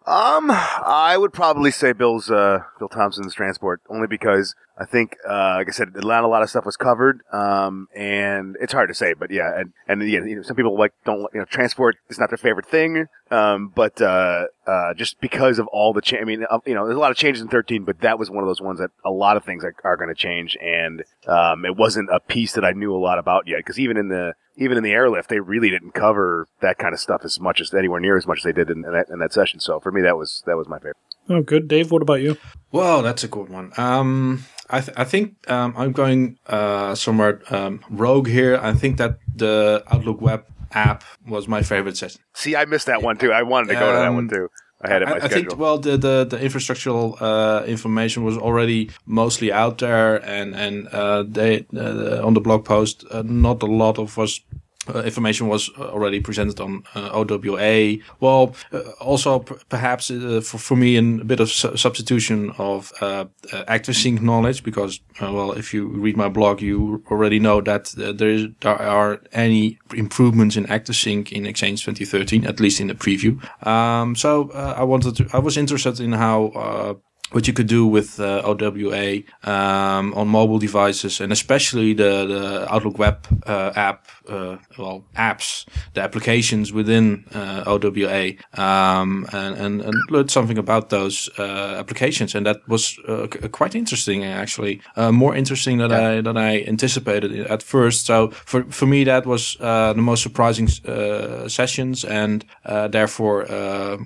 Um, 0.06 0.50
I 0.50 1.16
would 1.16 1.32
probably 1.32 1.70
say 1.70 1.92
Bill's 1.92 2.30
uh, 2.30 2.60
Bill 2.78 2.88
Thompson's 2.88 3.34
transport 3.34 3.80
only 3.88 4.08
because 4.08 4.54
I 4.76 4.84
think, 4.84 5.16
uh, 5.28 5.56
like 5.58 5.68
I 5.68 5.70
said, 5.70 5.88
Atlanta, 5.94 6.26
a 6.26 6.28
lot 6.28 6.42
of 6.42 6.50
stuff 6.50 6.66
was 6.66 6.76
covered. 6.76 7.20
Um, 7.32 7.88
and 7.94 8.56
it's 8.60 8.72
hard 8.72 8.88
to 8.88 8.94
say, 8.94 9.14
but 9.14 9.30
yeah, 9.30 9.52
and 9.56 9.72
and 9.86 10.02
yeah, 10.02 10.24
you 10.24 10.36
know, 10.36 10.42
some 10.42 10.56
people 10.56 10.76
like 10.76 10.92
don't 11.04 11.28
you 11.32 11.40
know 11.40 11.44
transport 11.44 11.96
is 12.08 12.18
not 12.18 12.30
their 12.30 12.38
favorite 12.38 12.66
thing. 12.66 13.06
Um, 13.30 13.70
but 13.74 14.02
uh, 14.02 14.46
uh, 14.66 14.94
just 14.94 15.20
because 15.20 15.58
of 15.58 15.68
all 15.68 15.92
the 15.92 16.02
change, 16.02 16.22
I 16.22 16.24
mean, 16.24 16.44
uh, 16.50 16.58
you 16.66 16.74
know, 16.74 16.84
there's 16.84 16.96
a 16.96 17.00
lot 17.00 17.12
of 17.12 17.16
changes 17.16 17.40
in 17.40 17.48
13, 17.48 17.84
but 17.84 18.00
that 18.00 18.18
was 18.18 18.28
one 18.30 18.42
of 18.42 18.48
those 18.48 18.60
ones 18.60 18.80
that 18.80 18.90
a 19.04 19.10
lot 19.10 19.36
of 19.36 19.44
things 19.44 19.64
are, 19.64 19.74
are 19.84 19.96
going 19.96 20.08
to 20.08 20.14
change, 20.14 20.56
and 20.60 21.04
um, 21.28 21.64
it 21.64 21.76
wasn't 21.76 22.08
a 22.12 22.18
piece 22.18 22.52
that 22.54 22.64
I 22.64 22.72
knew 22.72 22.94
a 22.94 22.98
lot 22.98 23.18
about 23.18 23.46
yet 23.46 23.58
because 23.58 23.78
even 23.78 23.96
in 23.96 24.08
the 24.08 24.34
even 24.56 24.76
in 24.76 24.82
the 24.82 24.92
airlift, 24.92 25.28
they 25.28 25.40
really 25.40 25.70
didn't 25.70 25.92
cover 25.92 26.46
that 26.60 26.78
kind 26.78 26.92
of 26.94 27.00
stuff 27.00 27.22
as 27.24 27.40
much 27.40 27.60
as 27.60 27.72
anywhere 27.74 28.00
near 28.00 28.16
as 28.16 28.26
much 28.26 28.38
as 28.38 28.44
they 28.44 28.52
did 28.52 28.70
in, 28.70 28.84
in, 28.84 28.92
that, 28.92 29.08
in 29.10 29.18
that 29.18 29.32
session. 29.32 29.60
So 29.60 29.80
for 29.80 29.90
me, 29.92 30.02
that 30.02 30.16
was 30.16 30.42
that 30.46 30.56
was 30.56 30.68
my 30.68 30.78
favorite. 30.78 30.96
Oh, 31.28 31.40
good, 31.40 31.68
Dave. 31.68 31.90
What 31.92 32.02
about 32.02 32.20
you? 32.20 32.36
Well, 32.72 33.00
that's 33.02 33.22
a 33.24 33.28
good 33.28 33.48
one. 33.48 33.72
Um, 33.76 34.44
I, 34.68 34.80
th- 34.80 34.96
I 34.96 35.04
think 35.04 35.34
um, 35.50 35.72
I'm 35.76 35.92
going 35.92 36.38
uh, 36.48 36.94
somewhere 36.94 37.40
um, 37.50 37.80
rogue 37.90 38.26
here. 38.28 38.58
I 38.60 38.72
think 38.74 38.96
that 38.98 39.18
the 39.34 39.84
Outlook 39.90 40.20
web 40.20 40.44
app 40.72 41.04
was 41.28 41.46
my 41.46 41.62
favorite 41.62 41.96
session. 41.96 42.20
See, 42.34 42.56
I 42.56 42.64
missed 42.64 42.86
that 42.86 43.02
one 43.02 43.18
too. 43.18 43.32
I 43.32 43.42
wanted 43.42 43.68
to 43.68 43.74
go 43.74 43.92
to 43.92 43.98
that 43.98 44.08
Um, 44.08 44.14
one 44.16 44.28
too. 44.28 44.48
I 44.82 44.88
had 44.88 45.02
it 45.02 45.08
my 45.08 45.18
I, 45.18 45.24
I 45.24 45.28
think 45.28 45.56
well 45.56 45.78
the 45.78 45.96
the, 45.96 46.24
the 46.24 46.38
infrastructural 46.38 47.16
uh, 47.20 47.64
information 47.66 48.24
was 48.24 48.36
already 48.36 48.90
mostly 49.06 49.52
out 49.52 49.78
there, 49.78 50.16
and 50.24 50.54
and 50.54 50.88
uh, 50.88 51.22
they 51.26 51.66
uh, 51.76 52.26
on 52.26 52.34
the 52.34 52.40
blog 52.40 52.64
post 52.64 53.04
uh, 53.10 53.22
not 53.24 53.62
a 53.62 53.66
lot 53.66 53.98
of 53.98 54.16
was. 54.16 54.40
Uh, 54.88 55.02
information 55.02 55.46
was 55.46 55.70
already 55.78 56.20
presented 56.20 56.60
on 56.60 56.82
uh, 56.96 57.10
OWA. 57.12 57.98
Well, 58.18 58.56
uh, 58.72 58.80
also 59.00 59.38
p- 59.38 59.54
perhaps 59.68 60.10
uh, 60.10 60.40
for, 60.42 60.58
for 60.58 60.76
me 60.76 60.96
in 60.96 61.20
a 61.20 61.24
bit 61.24 61.38
of 61.38 61.50
su- 61.50 61.76
substitution 61.76 62.50
of 62.58 62.92
uh, 63.00 63.26
uh, 63.52 63.64
ActiveSync 63.66 64.20
knowledge 64.20 64.64
because, 64.64 65.00
uh, 65.20 65.32
well, 65.32 65.52
if 65.52 65.72
you 65.72 65.86
read 65.86 66.16
my 66.16 66.28
blog, 66.28 66.60
you 66.60 67.04
already 67.12 67.38
know 67.38 67.60
that 67.60 67.94
uh, 67.96 68.12
there, 68.12 68.30
is, 68.30 68.46
there 68.60 68.80
are 68.80 69.22
any 69.32 69.78
improvements 69.94 70.56
in 70.56 70.64
ActiveSync 70.66 71.30
in 71.30 71.46
Exchange 71.46 71.84
2013, 71.84 72.44
at 72.44 72.58
least 72.58 72.80
in 72.80 72.88
the 72.88 72.94
preview. 72.94 73.38
Um, 73.64 74.16
so 74.16 74.50
uh, 74.50 74.74
I 74.76 74.82
wanted 74.82 75.16
to, 75.16 75.28
I 75.32 75.38
was 75.38 75.56
interested 75.56 76.00
in 76.00 76.12
how 76.12 76.46
uh, 76.46 76.94
what 77.32 77.46
you 77.46 77.52
could 77.52 77.66
do 77.66 77.86
with 77.86 78.20
uh, 78.20 78.42
OWA 78.44 79.22
um, 79.44 80.14
on 80.14 80.28
mobile 80.28 80.58
devices, 80.58 81.20
and 81.20 81.32
especially 81.32 81.94
the, 81.94 82.26
the 82.26 82.72
Outlook 82.72 82.98
Web 82.98 83.26
uh, 83.46 83.72
app, 83.74 84.08
uh, 84.28 84.56
well, 84.78 85.04
apps, 85.16 85.66
the 85.94 86.00
applications 86.00 86.72
within 86.72 87.24
uh, 87.34 87.64
OWA, 87.66 88.32
um, 88.54 89.26
and, 89.32 89.56
and, 89.56 89.80
and 89.82 89.94
learned 90.10 90.30
something 90.30 90.58
about 90.58 90.90
those 90.90 91.30
uh, 91.38 91.76
applications, 91.78 92.34
and 92.34 92.46
that 92.46 92.66
was 92.68 92.98
uh, 93.08 93.26
quite 93.50 93.74
interesting 93.74 94.24
actually, 94.24 94.80
uh, 94.96 95.12
more 95.12 95.34
interesting 95.34 95.78
than 95.78 95.92
I 95.92 96.20
than 96.20 96.36
I 96.36 96.62
anticipated 96.64 97.32
at 97.46 97.62
first. 97.62 98.06
So 98.06 98.30
for 98.30 98.64
for 98.64 98.86
me, 98.86 99.04
that 99.04 99.26
was 99.26 99.56
uh, 99.60 99.92
the 99.92 100.02
most 100.02 100.22
surprising 100.22 100.68
uh, 100.86 101.48
sessions, 101.48 102.04
and 102.04 102.44
uh, 102.64 102.88
therefore, 102.88 103.50
uh, 103.50 103.98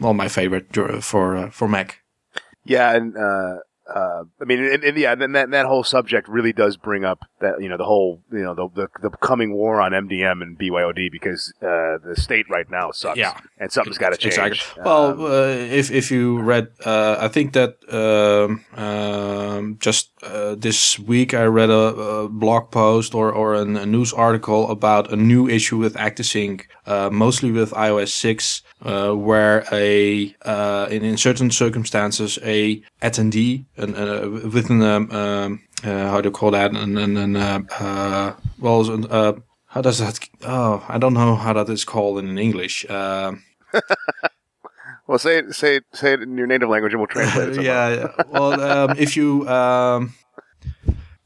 well, 0.00 0.14
my 0.14 0.28
favorite 0.28 0.74
for 1.02 1.36
uh, 1.36 1.50
for 1.50 1.68
MEC. 1.68 2.03
Yeah, 2.64 2.94
and 2.96 3.16
uh, 3.16 3.58
uh, 3.92 4.24
I 4.40 4.44
mean, 4.44 4.64
and, 4.64 4.82
and 4.82 4.96
yeah, 4.96 5.12
and 5.12 5.34
that 5.34 5.50
that 5.50 5.66
whole 5.66 5.84
subject 5.84 6.26
really 6.28 6.52
does 6.54 6.76
bring 6.78 7.04
up 7.04 7.20
that 7.40 7.60
you 7.60 7.68
know 7.68 7.76
the 7.76 7.84
whole 7.84 8.22
you 8.32 8.42
know 8.42 8.54
the 8.54 8.68
the, 8.74 8.88
the 9.02 9.10
coming 9.18 9.52
war 9.52 9.80
on 9.80 9.92
MDM 9.92 10.40
and 10.42 10.58
BYOD 10.58 11.12
because 11.12 11.52
uh, 11.60 11.98
the 12.02 12.14
state 12.16 12.46
right 12.48 12.68
now 12.70 12.92
sucks. 12.92 13.18
Yeah. 13.18 13.38
and 13.58 13.70
something's 13.70 13.98
got 13.98 14.10
to 14.10 14.16
change. 14.16 14.38
Exactly. 14.38 14.82
Well, 14.84 15.10
Um, 15.10 15.24
uh, 15.24 15.76
if 15.80 15.90
if 15.90 16.10
you 16.10 16.40
read, 16.40 16.68
uh, 16.86 17.16
I 17.20 17.28
think 17.28 17.52
that 17.52 17.76
um, 17.92 18.64
um, 18.82 19.76
just 19.80 20.10
uh, 20.22 20.54
this 20.54 20.98
week 20.98 21.34
I 21.34 21.44
read 21.44 21.68
a, 21.70 21.74
a 22.24 22.28
blog 22.28 22.70
post 22.70 23.14
or 23.14 23.30
or 23.30 23.54
an, 23.54 23.76
a 23.76 23.84
news 23.86 24.14
article 24.14 24.70
about 24.70 25.12
a 25.12 25.16
new 25.16 25.46
issue 25.46 25.76
with 25.76 25.94
ActiveSync 25.94 26.62
uh, 26.86 27.10
mostly 27.10 27.50
with 27.50 27.70
iOS 27.72 28.08
6, 28.08 28.62
uh, 28.82 29.12
where 29.12 29.64
a 29.72 30.34
uh, 30.44 30.86
in, 30.90 31.04
in 31.04 31.16
certain 31.16 31.50
circumstances 31.50 32.38
a 32.42 32.82
attendee 33.02 33.64
and 33.76 33.96
uh, 33.96 34.28
within 34.52 34.82
um, 34.82 35.10
um, 35.10 35.60
uh, 35.82 36.08
how 36.10 36.20
do 36.20 36.28
you 36.28 36.32
call 36.32 36.50
that 36.50 36.72
and 36.72 36.98
and, 36.98 37.36
uh, 37.36 37.60
uh, 37.78 38.34
well 38.58 39.06
uh, 39.10 39.32
how 39.66 39.80
does 39.80 39.98
that 39.98 40.18
oh 40.42 40.84
I 40.88 40.98
don't 40.98 41.14
know 41.14 41.36
how 41.36 41.52
that 41.54 41.68
is 41.68 41.84
called 41.84 42.18
in 42.18 42.38
English. 42.38 42.86
Well, 45.06 45.18
say 45.18 45.38
it, 45.38 45.54
say 45.54 45.76
it, 45.76 45.84
say 45.92 46.14
it 46.14 46.22
in 46.22 46.38
your 46.38 46.46
native 46.46 46.70
language, 46.70 46.94
and 46.94 47.00
we'll 47.00 47.08
translate 47.08 47.50
it. 47.50 47.62
yeah, 47.62 47.88
yeah. 47.90 48.22
Well, 48.30 48.60
um, 48.60 48.96
if 48.98 49.16
you 49.16 49.46
um, 49.48 50.14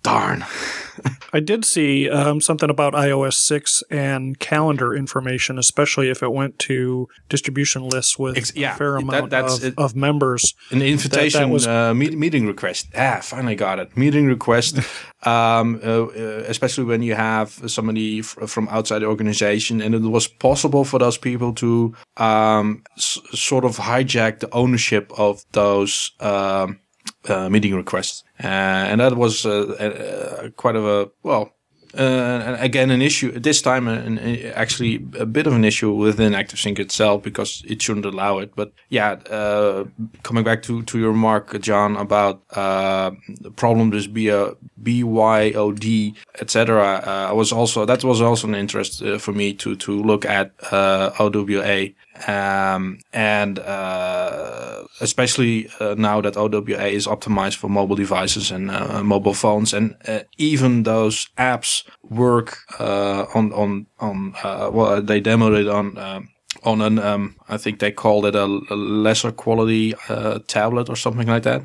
darn. 0.03 0.44
I 1.32 1.40
did 1.40 1.64
see 1.64 2.08
um, 2.08 2.40
something 2.40 2.70
about 2.70 2.94
iOS 2.94 3.34
6 3.34 3.82
and 3.90 4.38
calendar 4.38 4.94
information, 4.94 5.58
especially 5.58 6.08
if 6.10 6.22
it 6.22 6.32
went 6.32 6.58
to 6.60 7.06
distribution 7.28 7.88
lists 7.88 8.18
with 8.18 8.36
Ex- 8.38 8.52
yeah, 8.56 8.74
a 8.74 8.76
fair 8.78 8.92
that- 8.92 9.02
amount 9.02 9.30
that's 9.30 9.58
of, 9.58 9.64
it. 9.64 9.74
of 9.76 9.94
members. 9.94 10.54
An 10.70 10.80
invitation 10.82 11.50
was- 11.50 11.66
uh, 11.66 11.92
meet, 11.94 12.16
meeting 12.16 12.46
request. 12.46 12.86
Ah, 12.96 13.20
finally 13.22 13.56
got 13.56 13.78
it. 13.78 13.96
Meeting 13.96 14.26
request. 14.26 14.78
um, 15.24 15.80
uh, 15.84 16.04
uh, 16.04 16.44
especially 16.48 16.84
when 16.84 17.02
you 17.02 17.14
have 17.14 17.50
somebody 17.70 18.20
f- 18.20 18.36
from 18.46 18.68
outside 18.68 19.00
the 19.00 19.06
organization, 19.06 19.82
and 19.82 19.94
it 19.94 20.02
was 20.02 20.26
possible 20.28 20.84
for 20.84 20.98
those 20.98 21.18
people 21.18 21.52
to 21.54 21.94
um, 22.16 22.82
s- 22.96 23.18
sort 23.32 23.64
of 23.64 23.76
hijack 23.76 24.38
the 24.40 24.48
ownership 24.54 25.12
of 25.18 25.42
those 25.52 26.12
um, 26.20 26.78
uh, 27.28 27.48
meeting 27.48 27.74
requests, 27.74 28.24
uh, 28.42 28.46
and 28.46 29.00
that 29.00 29.16
was 29.16 29.44
uh, 29.44 29.50
uh, 29.50 30.50
quite 30.57 30.76
of 30.76 30.85
a 30.87 31.11
well. 31.22 31.52
Again, 31.94 32.90
an 32.90 33.00
issue 33.02 33.33
this 33.40 33.62
time, 33.62 33.88
an, 33.88 34.18
an- 34.18 34.52
actually 34.54 34.96
a 35.18 35.24
bit 35.26 35.46
of 35.46 35.54
an 35.54 35.64
issue 35.64 35.90
within 35.90 36.33
ActiveSync 36.35 36.78
itself 36.78 37.22
because 37.22 37.62
it 37.66 37.81
shouldn't 37.83 38.04
allow 38.04 38.38
it. 38.38 38.52
But 38.54 38.72
yeah, 38.90 39.16
coming 40.22 40.44
back 40.44 40.62
to, 40.64 40.83
to 40.83 40.98
your 40.98 41.11
remark, 41.11 41.59
John, 41.61 41.96
about 41.96 42.46
the 42.50 43.50
problem 43.57 43.92
is 43.94 44.07
B- 44.07 44.31
uh, 44.31 44.52
BYOD, 44.83 46.14
etc. 46.40 47.02
I 47.31 47.33
was 47.33 47.52
also 47.52 47.85
that 47.87 48.04
was 48.04 48.20
also 48.20 48.46
an 48.48 48.54
interest 48.54 49.02
for 49.18 49.33
me 49.33 49.54
to 49.54 49.74
to 49.76 49.92
look 50.02 50.24
at 50.26 50.52
OWA. 50.70 51.88
Um, 52.26 53.00
and 53.12 53.59
uh, 53.59 54.85
especially 55.00 55.68
uh, 55.81 55.94
now 55.96 56.20
that 56.20 56.37
OWA 56.37 56.87
is 56.87 57.07
optimized 57.07 57.57
for 57.57 57.68
mobile 57.68 57.96
devices 57.96 58.50
and 58.50 58.70
uh, 58.70 59.02
mobile 59.02 59.35
phones, 59.35 59.72
and 59.72 59.96
uh, 60.07 60.20
even 60.37 60.83
those 60.83 61.28
apps 61.37 61.85
work 62.02 62.59
uh, 62.81 63.26
on 63.35 63.52
on 63.52 63.87
on 64.00 64.35
uh, 64.42 64.70
well 64.72 65.02
they 65.02 65.20
demoed 65.20 65.61
it 65.61 65.68
on. 65.68 66.28
On 66.64 66.81
an, 66.81 66.99
um, 66.99 67.37
I 67.49 67.57
think 67.57 67.79
they 67.79 67.92
called 67.92 68.27
it 68.27 68.35
a, 68.35 68.44
a 68.44 68.75
lesser 68.75 69.31
quality 69.31 69.94
uh, 70.09 70.40
tablet 70.49 70.88
or 70.88 70.97
something 70.97 71.29
like 71.29 71.44
that. 71.44 71.62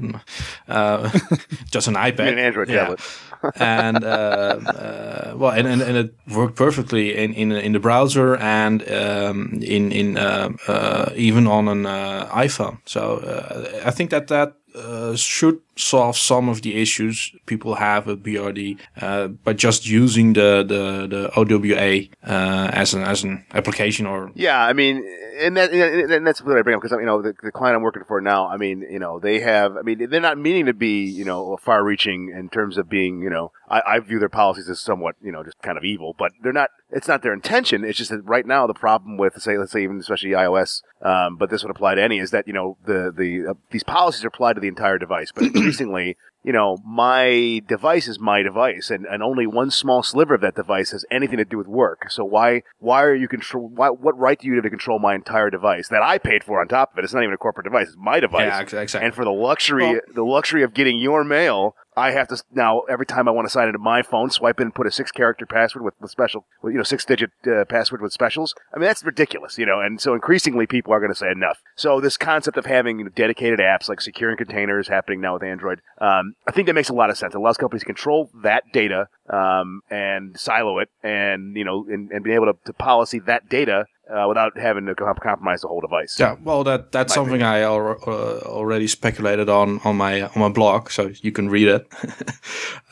Uh, 0.68 1.10
just 1.72 1.88
an 1.88 1.96
iPad, 1.96 2.34
An 2.34 2.38
Android 2.38 2.70
Yeah 2.70 2.84
tablet. 2.84 3.00
and 3.60 4.04
uh, 4.04 4.08
uh, 4.08 5.34
well, 5.36 5.52
and, 5.52 5.68
and, 5.68 5.82
and 5.82 5.98
it 5.98 6.16
worked 6.34 6.56
perfectly 6.56 7.16
in 7.16 7.34
in, 7.34 7.52
in 7.52 7.74
the 7.74 7.80
browser 7.80 8.36
and 8.38 8.82
um, 8.90 9.60
in 9.62 9.92
in 9.92 10.18
uh, 10.18 10.50
uh, 10.68 11.10
even 11.16 11.48
on 11.48 11.68
an 11.68 11.86
uh, 11.86 12.30
iPhone. 12.34 12.78
So 12.86 13.18
uh, 13.18 13.88
I 13.88 13.92
think 13.92 14.12
that 14.12 14.28
that 14.28 14.56
uh, 14.76 15.16
should 15.16 15.60
solve 15.76 16.18
some 16.18 16.50
of 16.50 16.62
the 16.62 16.80
issues 16.80 17.34
people 17.46 17.76
have 17.76 18.06
with 18.06 18.24
BYOD 18.24 18.78
uh, 19.02 19.28
by 19.28 19.54
just 19.54 19.88
using 19.88 20.34
the 20.34 20.64
the, 20.68 21.08
the 21.08 21.32
OWA 21.36 22.08
uh, 22.24 22.70
as 22.74 22.94
an 22.94 23.02
as 23.02 23.24
an 23.24 23.46
application 23.54 24.06
or 24.06 24.32
Yeah, 24.36 24.64
I 24.64 24.74
mean, 24.74 25.04
and 25.40 25.58
that 25.58 25.72
and 25.72 26.26
that's 26.26 26.42
what 26.42 26.58
I 26.58 26.62
bring 26.62 26.76
up 26.76 26.82
because 26.82 26.98
you 27.00 27.06
know 27.06 27.22
the, 27.22 27.34
the 27.42 27.52
client 27.52 27.76
I'm 27.76 27.84
working 27.84 28.04
for 28.08 28.22
now. 28.22 28.48
I 28.48 28.58
mean, 28.58 28.82
you 28.82 29.00
know, 29.00 29.20
they 29.20 29.40
have. 29.40 29.78
I 29.78 29.82
mean, 29.82 30.10
they're 30.10 30.22
not 30.22 30.38
meaning 30.38 30.66
to 30.68 30.74
be 30.74 31.04
you 31.06 31.26
know 31.26 31.58
far-reaching 31.58 32.30
in 32.30 32.50
terms 32.50 32.78
of 32.78 32.90
being 32.90 33.22
you 33.22 33.30
know. 33.30 33.52
I, 33.70 33.82
I 33.88 34.00
view 34.00 34.20
their 34.20 34.30
policies 34.30 34.70
as 34.70 34.80
somewhat 34.80 35.16
you 35.22 35.32
know 35.32 35.44
just 35.44 35.62
kind 35.62 35.78
of 35.78 35.84
evil, 35.84 36.16
but 36.18 36.32
they're 36.42 36.54
not. 36.54 36.70
It's 36.92 37.08
not 37.08 37.24
their 37.24 37.34
intention. 37.34 37.84
It's 37.84 37.98
just 37.98 38.12
that 38.12 38.22
right 38.24 38.46
now 38.46 38.68
the 38.68 38.74
problem 38.76 39.18
with 39.18 39.42
say 39.42 39.58
let's 39.58 39.72
say 39.72 39.84
even 39.84 39.98
especially 39.98 40.32
iOS, 40.32 40.84
um, 41.02 41.38
but 41.38 41.50
this 41.50 41.64
would 41.64 41.72
apply 41.72 41.96
to 41.96 42.04
any 42.04 42.20
is 42.20 42.32
that 42.32 42.48
you 42.48 42.54
know 42.54 42.78
the 42.86 43.12
the 43.16 43.52
uh, 43.52 43.54
these 43.72 43.84
policies 43.84 44.24
are 44.24 44.28
applied 44.28 44.54
to 44.54 44.62
the 44.62 44.68
entire 44.68 45.00
device, 45.00 45.32
but 45.34 45.46
increasingly 45.64 46.18
you 46.44 46.52
know, 46.52 46.78
my 46.86 47.62
device 47.68 48.08
is 48.10 48.20
my 48.20 48.42
device, 48.42 48.90
and, 48.90 49.06
and 49.06 49.24
only 49.24 49.48
one 49.48 49.72
small 49.72 50.04
sliver 50.04 50.36
of 50.36 50.42
that 50.42 50.56
device 50.56 50.92
has 50.92 51.06
anything 51.10 51.38
to 51.38 51.46
do 51.46 51.58
with 51.58 51.68
work. 51.68 52.12
So 52.12 52.26
why 52.26 52.64
why 52.80 53.04
are 53.04 53.16
you 53.16 53.30
control? 53.30 53.70
Why, 53.70 53.90
what 53.90 54.18
right 54.20 54.38
do 54.38 54.48
you 54.48 54.56
have 54.56 54.64
to 54.64 54.70
control 54.70 55.00
my 55.00 55.16
entire 55.16 55.50
device 55.50 55.88
that 55.88 56.02
I 56.04 56.18
paid 56.18 56.44
for 56.44 56.60
on 56.60 56.68
top 56.68 56.92
of 56.92 57.00
it? 57.00 57.06
It's 57.06 57.14
not 57.14 57.24
even 57.24 57.34
a 57.34 57.38
corporate 57.38 57.64
device; 57.64 57.88
it's 57.88 57.98
my 57.98 58.20
device. 58.20 58.42
yeah, 58.48 58.60
exactly. 58.60 59.02
And 59.02 59.16
for 59.16 59.24
the 59.24 59.32
luxury, 59.32 59.84
Well- 59.94 60.02
the 60.14 60.24
luxury 60.26 60.64
of 60.64 60.74
getting 60.74 61.00
your 61.00 61.24
mail, 61.24 61.76
I 61.96 62.12
have 62.12 62.28
to 62.30 62.42
now 62.54 62.82
every 62.82 63.06
time 63.06 63.28
I 63.28 63.32
want 63.32 63.46
to 63.46 63.52
sign 63.52 63.68
into 63.68 63.80
my 63.80 64.02
phone, 64.02 64.30
swipe 64.30 64.60
in 64.60 64.68
and 64.68 64.76
put 64.76 64.88
a 64.88 64.92
six-character 64.92 65.46
password 65.46 65.84
with, 65.84 65.94
with 66.00 66.12
special, 66.12 66.46
you 66.64 66.74
know, 66.74 66.84
six-digit 66.84 67.32
uh, 67.48 67.66
password 67.66 68.02
with 68.02 68.14
specials. 68.14 68.56
I 68.74 68.80
mean, 68.80 68.88
that's 68.88 69.04
ridiculous, 69.04 69.58
you 69.58 69.66
know. 69.66 69.80
And 69.80 70.00
so 70.00 70.14
increasingly, 70.14 70.66
people 70.68 70.94
are 70.94 71.00
going 71.00 71.12
to 71.12 71.18
say 71.18 71.32
enough. 71.32 71.62
So 71.76 72.00
this 72.00 72.18
concept 72.18 72.58
of 72.58 72.66
having 72.66 73.00
you 73.00 73.06
know, 73.06 73.12
dedicated 73.14 73.60
apps 73.60 73.90
like 73.90 74.02
securing 74.02 74.38
containers 74.38 74.88
happening 74.88 75.22
now 75.22 75.34
with 75.34 75.44
Android, 75.44 75.82
um, 76.00 76.36
I 76.48 76.52
think 76.52 76.68
that 76.68 76.74
makes 76.74 76.90
a 76.90 76.94
lot 76.94 77.10
of 77.10 77.18
sense. 77.18 77.34
It 77.34 77.38
allows 77.38 77.58
companies 77.58 77.82
to 77.82 77.88
control 77.88 78.30
that 78.44 78.64
data 78.72 79.08
um, 79.30 79.82
and 79.90 80.40
silo 80.40 80.80
it, 80.80 80.90
and 81.04 81.56
you 81.56 81.64
know, 81.64 81.86
and, 81.90 82.12
and 82.12 82.24
be 82.24 82.34
able 82.34 82.48
to, 82.48 82.58
to 82.66 82.74
policy 82.74 83.20
that 83.20 83.50
data 83.50 83.86
uh, 84.10 84.26
without 84.28 84.58
having 84.58 84.86
to 84.86 84.96
com- 84.96 85.16
compromise 85.22 85.62
the 85.62 85.68
whole 85.68 85.82
device. 85.82 86.20
Yeah, 86.20 86.36
well, 86.44 86.64
that 86.64 86.92
that's 86.92 87.12
My 87.12 87.16
something 87.16 87.44
I 87.44 87.62
al- 87.62 88.00
uh, 88.06 88.40
already 88.46 88.88
speculated 88.88 89.50
on 89.50 89.80
on 89.84 89.98
my 89.98 90.22
on 90.24 90.40
my 90.40 90.50
blog, 90.50 90.90
so 90.90 91.12
you 91.22 91.32
can 91.32 91.50
read 91.50 91.68
it. 91.68 91.88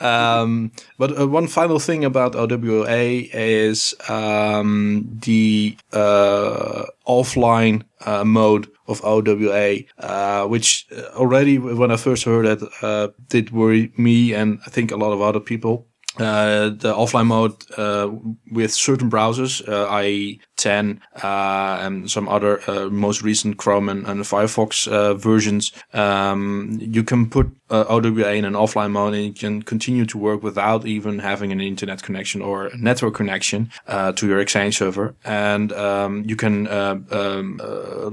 um, 0.00 0.72
but 0.98 1.18
uh, 1.18 1.28
one 1.28 1.46
final 1.48 1.78
thing 1.78 2.04
about 2.04 2.34
OWA 2.34 3.28
is 3.32 3.94
um, 4.08 5.08
the 5.22 5.76
uh, 5.92 6.84
offline 7.06 7.82
uh, 8.06 8.24
mode 8.24 8.68
of 8.88 9.04
OWA, 9.04 9.78
uh, 9.98 10.46
which 10.46 10.86
already 11.14 11.58
when 11.58 11.90
I 11.90 11.96
first 11.96 12.24
heard 12.24 12.46
it 12.46 12.62
uh, 12.82 13.08
did 13.28 13.50
worry 13.50 13.92
me 13.96 14.34
and 14.34 14.58
I 14.66 14.70
think 14.70 14.90
a 14.90 14.96
lot 14.96 15.12
of 15.12 15.20
other 15.20 15.40
people. 15.40 15.86
Uh, 16.18 16.68
the 16.68 16.92
offline 16.92 17.26
mode 17.26 17.54
uh, 17.78 18.10
with 18.50 18.70
certain 18.70 19.08
browsers, 19.08 19.66
uh, 19.66 19.98
IE, 20.02 20.40
10 20.62 21.00
uh, 21.22 21.78
and 21.80 22.10
some 22.10 22.28
other 22.28 22.60
uh, 22.70 22.88
most 22.88 23.22
recent 23.22 23.56
Chrome 23.56 23.88
and, 23.88 24.06
and 24.06 24.20
Firefox 24.22 24.86
uh, 24.86 25.14
versions, 25.14 25.72
um, 25.92 26.78
you 26.80 27.02
can 27.02 27.28
put 27.28 27.50
uh, 27.68 27.84
OWA 27.88 28.34
in 28.34 28.44
an 28.44 28.54
offline 28.54 28.92
mode 28.92 29.14
and 29.14 29.24
you 29.24 29.32
can 29.32 29.62
continue 29.62 30.06
to 30.06 30.18
work 30.18 30.42
without 30.42 30.86
even 30.86 31.18
having 31.18 31.50
an 31.50 31.60
internet 31.60 32.02
connection 32.02 32.40
or 32.40 32.70
network 32.78 33.14
connection 33.14 33.70
uh, 33.88 34.12
to 34.12 34.26
your 34.26 34.38
Exchange 34.38 34.78
server. 34.78 35.14
And 35.24 35.72
um, 35.72 36.24
you 36.26 36.36
can 36.36 36.68
uh, 36.68 36.98
um, 37.10 37.56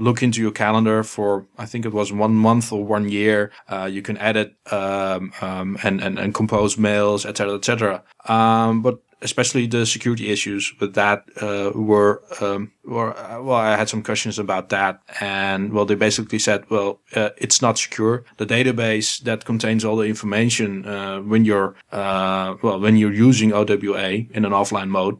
look 0.00 0.22
into 0.22 0.40
your 0.40 0.52
calendar 0.52 1.04
for, 1.04 1.46
I 1.56 1.66
think 1.66 1.84
it 1.86 1.92
was 1.92 2.12
one 2.12 2.34
month 2.34 2.72
or 2.72 2.84
one 2.84 3.08
year. 3.08 3.52
You 3.88 4.02
can 4.02 4.18
edit 4.18 4.56
um, 4.72 5.32
um, 5.40 5.78
and, 5.82 6.00
and, 6.00 6.18
and 6.18 6.34
compose 6.34 6.76
mails, 6.76 7.24
etc., 7.24 7.54
etc. 7.54 8.02
Um, 8.26 8.82
but 8.82 9.00
especially 9.22 9.66
the 9.66 9.86
security 9.86 10.30
issues 10.30 10.72
with 10.80 10.94
that 10.94 11.24
uh, 11.40 11.70
were 11.74 12.22
um, 12.40 12.72
were 12.84 13.16
uh, 13.16 13.42
well, 13.42 13.56
I 13.56 13.76
had 13.76 13.88
some 13.88 14.02
questions 14.02 14.38
about 14.38 14.68
that, 14.70 15.00
and 15.20 15.72
well, 15.72 15.84
they 15.84 15.94
basically 15.94 16.38
said, 16.38 16.68
well, 16.70 17.00
uh, 17.14 17.30
it's 17.36 17.60
not 17.62 17.78
secure. 17.78 18.24
The 18.38 18.46
database 18.46 19.20
that 19.22 19.44
contains 19.44 19.84
all 19.84 19.96
the 19.96 20.08
information 20.08 20.86
uh, 20.86 21.20
when 21.20 21.44
you're 21.44 21.74
uh, 21.92 22.56
well 22.62 22.80
when 22.80 22.96
you're 22.96 23.12
using 23.12 23.52
OWA 23.52 24.26
in 24.30 24.44
an 24.44 24.52
offline 24.52 24.88
mode, 24.88 25.18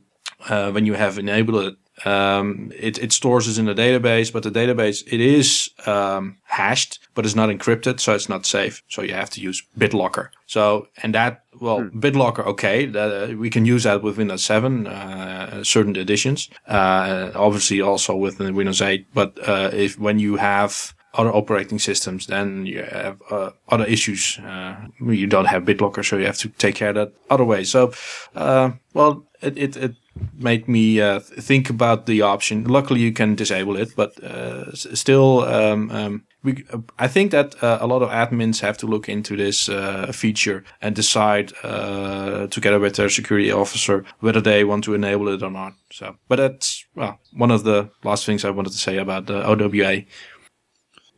uh, 0.49 0.71
when 0.71 0.87
you 0.87 0.95
have 0.95 1.19
enabled 1.19 1.65
it. 1.65 1.77
Um, 2.07 2.73
it, 2.75 2.97
it 2.99 3.13
stores 3.13 3.47
it 3.47 3.59
in 3.59 3.67
the 3.67 3.75
database, 3.75 4.33
but 4.33 4.43
the 4.43 4.51
database, 4.51 5.03
it 5.07 5.21
is, 5.21 5.69
um, 5.87 6.39
hashed, 6.45 6.99
but 7.15 7.27
it's 7.27 7.35
not 7.35 7.51
encrypted. 7.51 8.01
So 8.01 8.15
it's 8.15 8.29
not 8.29 8.47
safe. 8.47 8.83
So 8.89 9.03
you 9.03 9.13
have 9.13 9.29
to 9.31 9.41
use 9.41 9.63
BitLocker. 9.79 10.31
So, 10.47 10.89
and 11.03 11.15
that, 11.15 11.45
well, 11.61 11.83
BitLocker, 11.83 12.45
okay, 12.47 12.87
that, 12.87 13.31
uh, 13.31 13.37
we 13.37 13.51
can 13.51 13.65
use 13.65 13.85
that 13.85 14.03
with 14.03 14.19
Windows 14.19 14.45
7, 14.45 14.87
uh, 14.87 15.63
certain 15.65 15.97
editions, 15.97 16.49
uh, 16.67 17.31
obviously 17.35 17.81
also 17.81 18.17
with 18.17 18.39
Windows 18.41 18.81
8. 18.83 19.07
But, 19.15 19.39
uh, 19.47 19.71
if 19.73 19.99
when 19.99 20.19
you 20.19 20.37
have 20.37 20.95
other 21.15 21.35
operating 21.35 21.79
systems, 21.79 22.27
then 22.27 22.67
you 22.67 22.83
have 22.85 23.21
uh, 23.31 23.51
other 23.69 23.85
issues. 23.85 24.39
Uh, 24.39 24.77
you 25.01 25.27
don't 25.27 25.47
have 25.47 25.65
BitLocker, 25.65 26.05
so 26.05 26.17
you 26.17 26.27
have 26.27 26.39
to 26.39 26.49
take 26.49 26.77
care 26.77 26.91
of 26.91 26.95
that 26.95 27.13
other 27.29 27.45
way. 27.45 27.65
So, 27.65 27.93
uh, 28.35 28.71
well, 28.95 29.25
it, 29.43 29.59
it, 29.59 29.77
it 29.77 29.95
made 30.39 30.69
me 30.69 31.01
uh, 31.01 31.21
think 31.21 31.69
about 31.69 32.07
the 32.07 32.23
option. 32.23 32.65
Luckily, 32.65 33.01
you 33.01 33.13
can 33.13 33.35
disable 33.35 33.77
it, 33.77 33.95
but 33.97 34.13
uh, 34.23 34.67
s- 34.73 34.87
still, 34.95 35.41
um, 35.45 35.91
um, 35.91 36.25
we. 36.43 36.65
Uh, 36.73 36.79
I 36.99 37.09
think 37.09 37.31
that 37.31 37.63
uh, 37.63 37.79
a 37.81 37.87
lot 37.87 38.03
of 38.03 38.11
admins 38.11 38.61
have 38.61 38.79
to 38.79 38.87
look 38.87 39.09
into 39.09 39.37
this 39.37 39.69
uh, 39.69 40.11
feature 40.13 40.65
and 40.81 40.95
decide 40.95 41.53
uh, 41.63 42.47
together 42.49 42.79
with 42.79 42.97
their 42.97 43.09
security 43.09 43.51
officer 43.51 44.05
whether 44.21 44.41
they 44.41 44.65
want 44.65 44.85
to 44.85 44.95
enable 44.95 45.29
it 45.29 45.43
or 45.43 45.51
not. 45.51 45.75
So, 45.93 46.17
but 46.29 46.37
that's 46.37 46.85
well 46.95 47.19
one 47.33 47.51
of 47.51 47.65
the 47.65 47.91
last 48.05 48.27
things 48.27 48.45
I 48.45 48.51
wanted 48.51 48.73
to 48.73 48.79
say 48.79 48.99
about 48.99 49.27
the 49.27 49.45
OWA. 49.47 50.05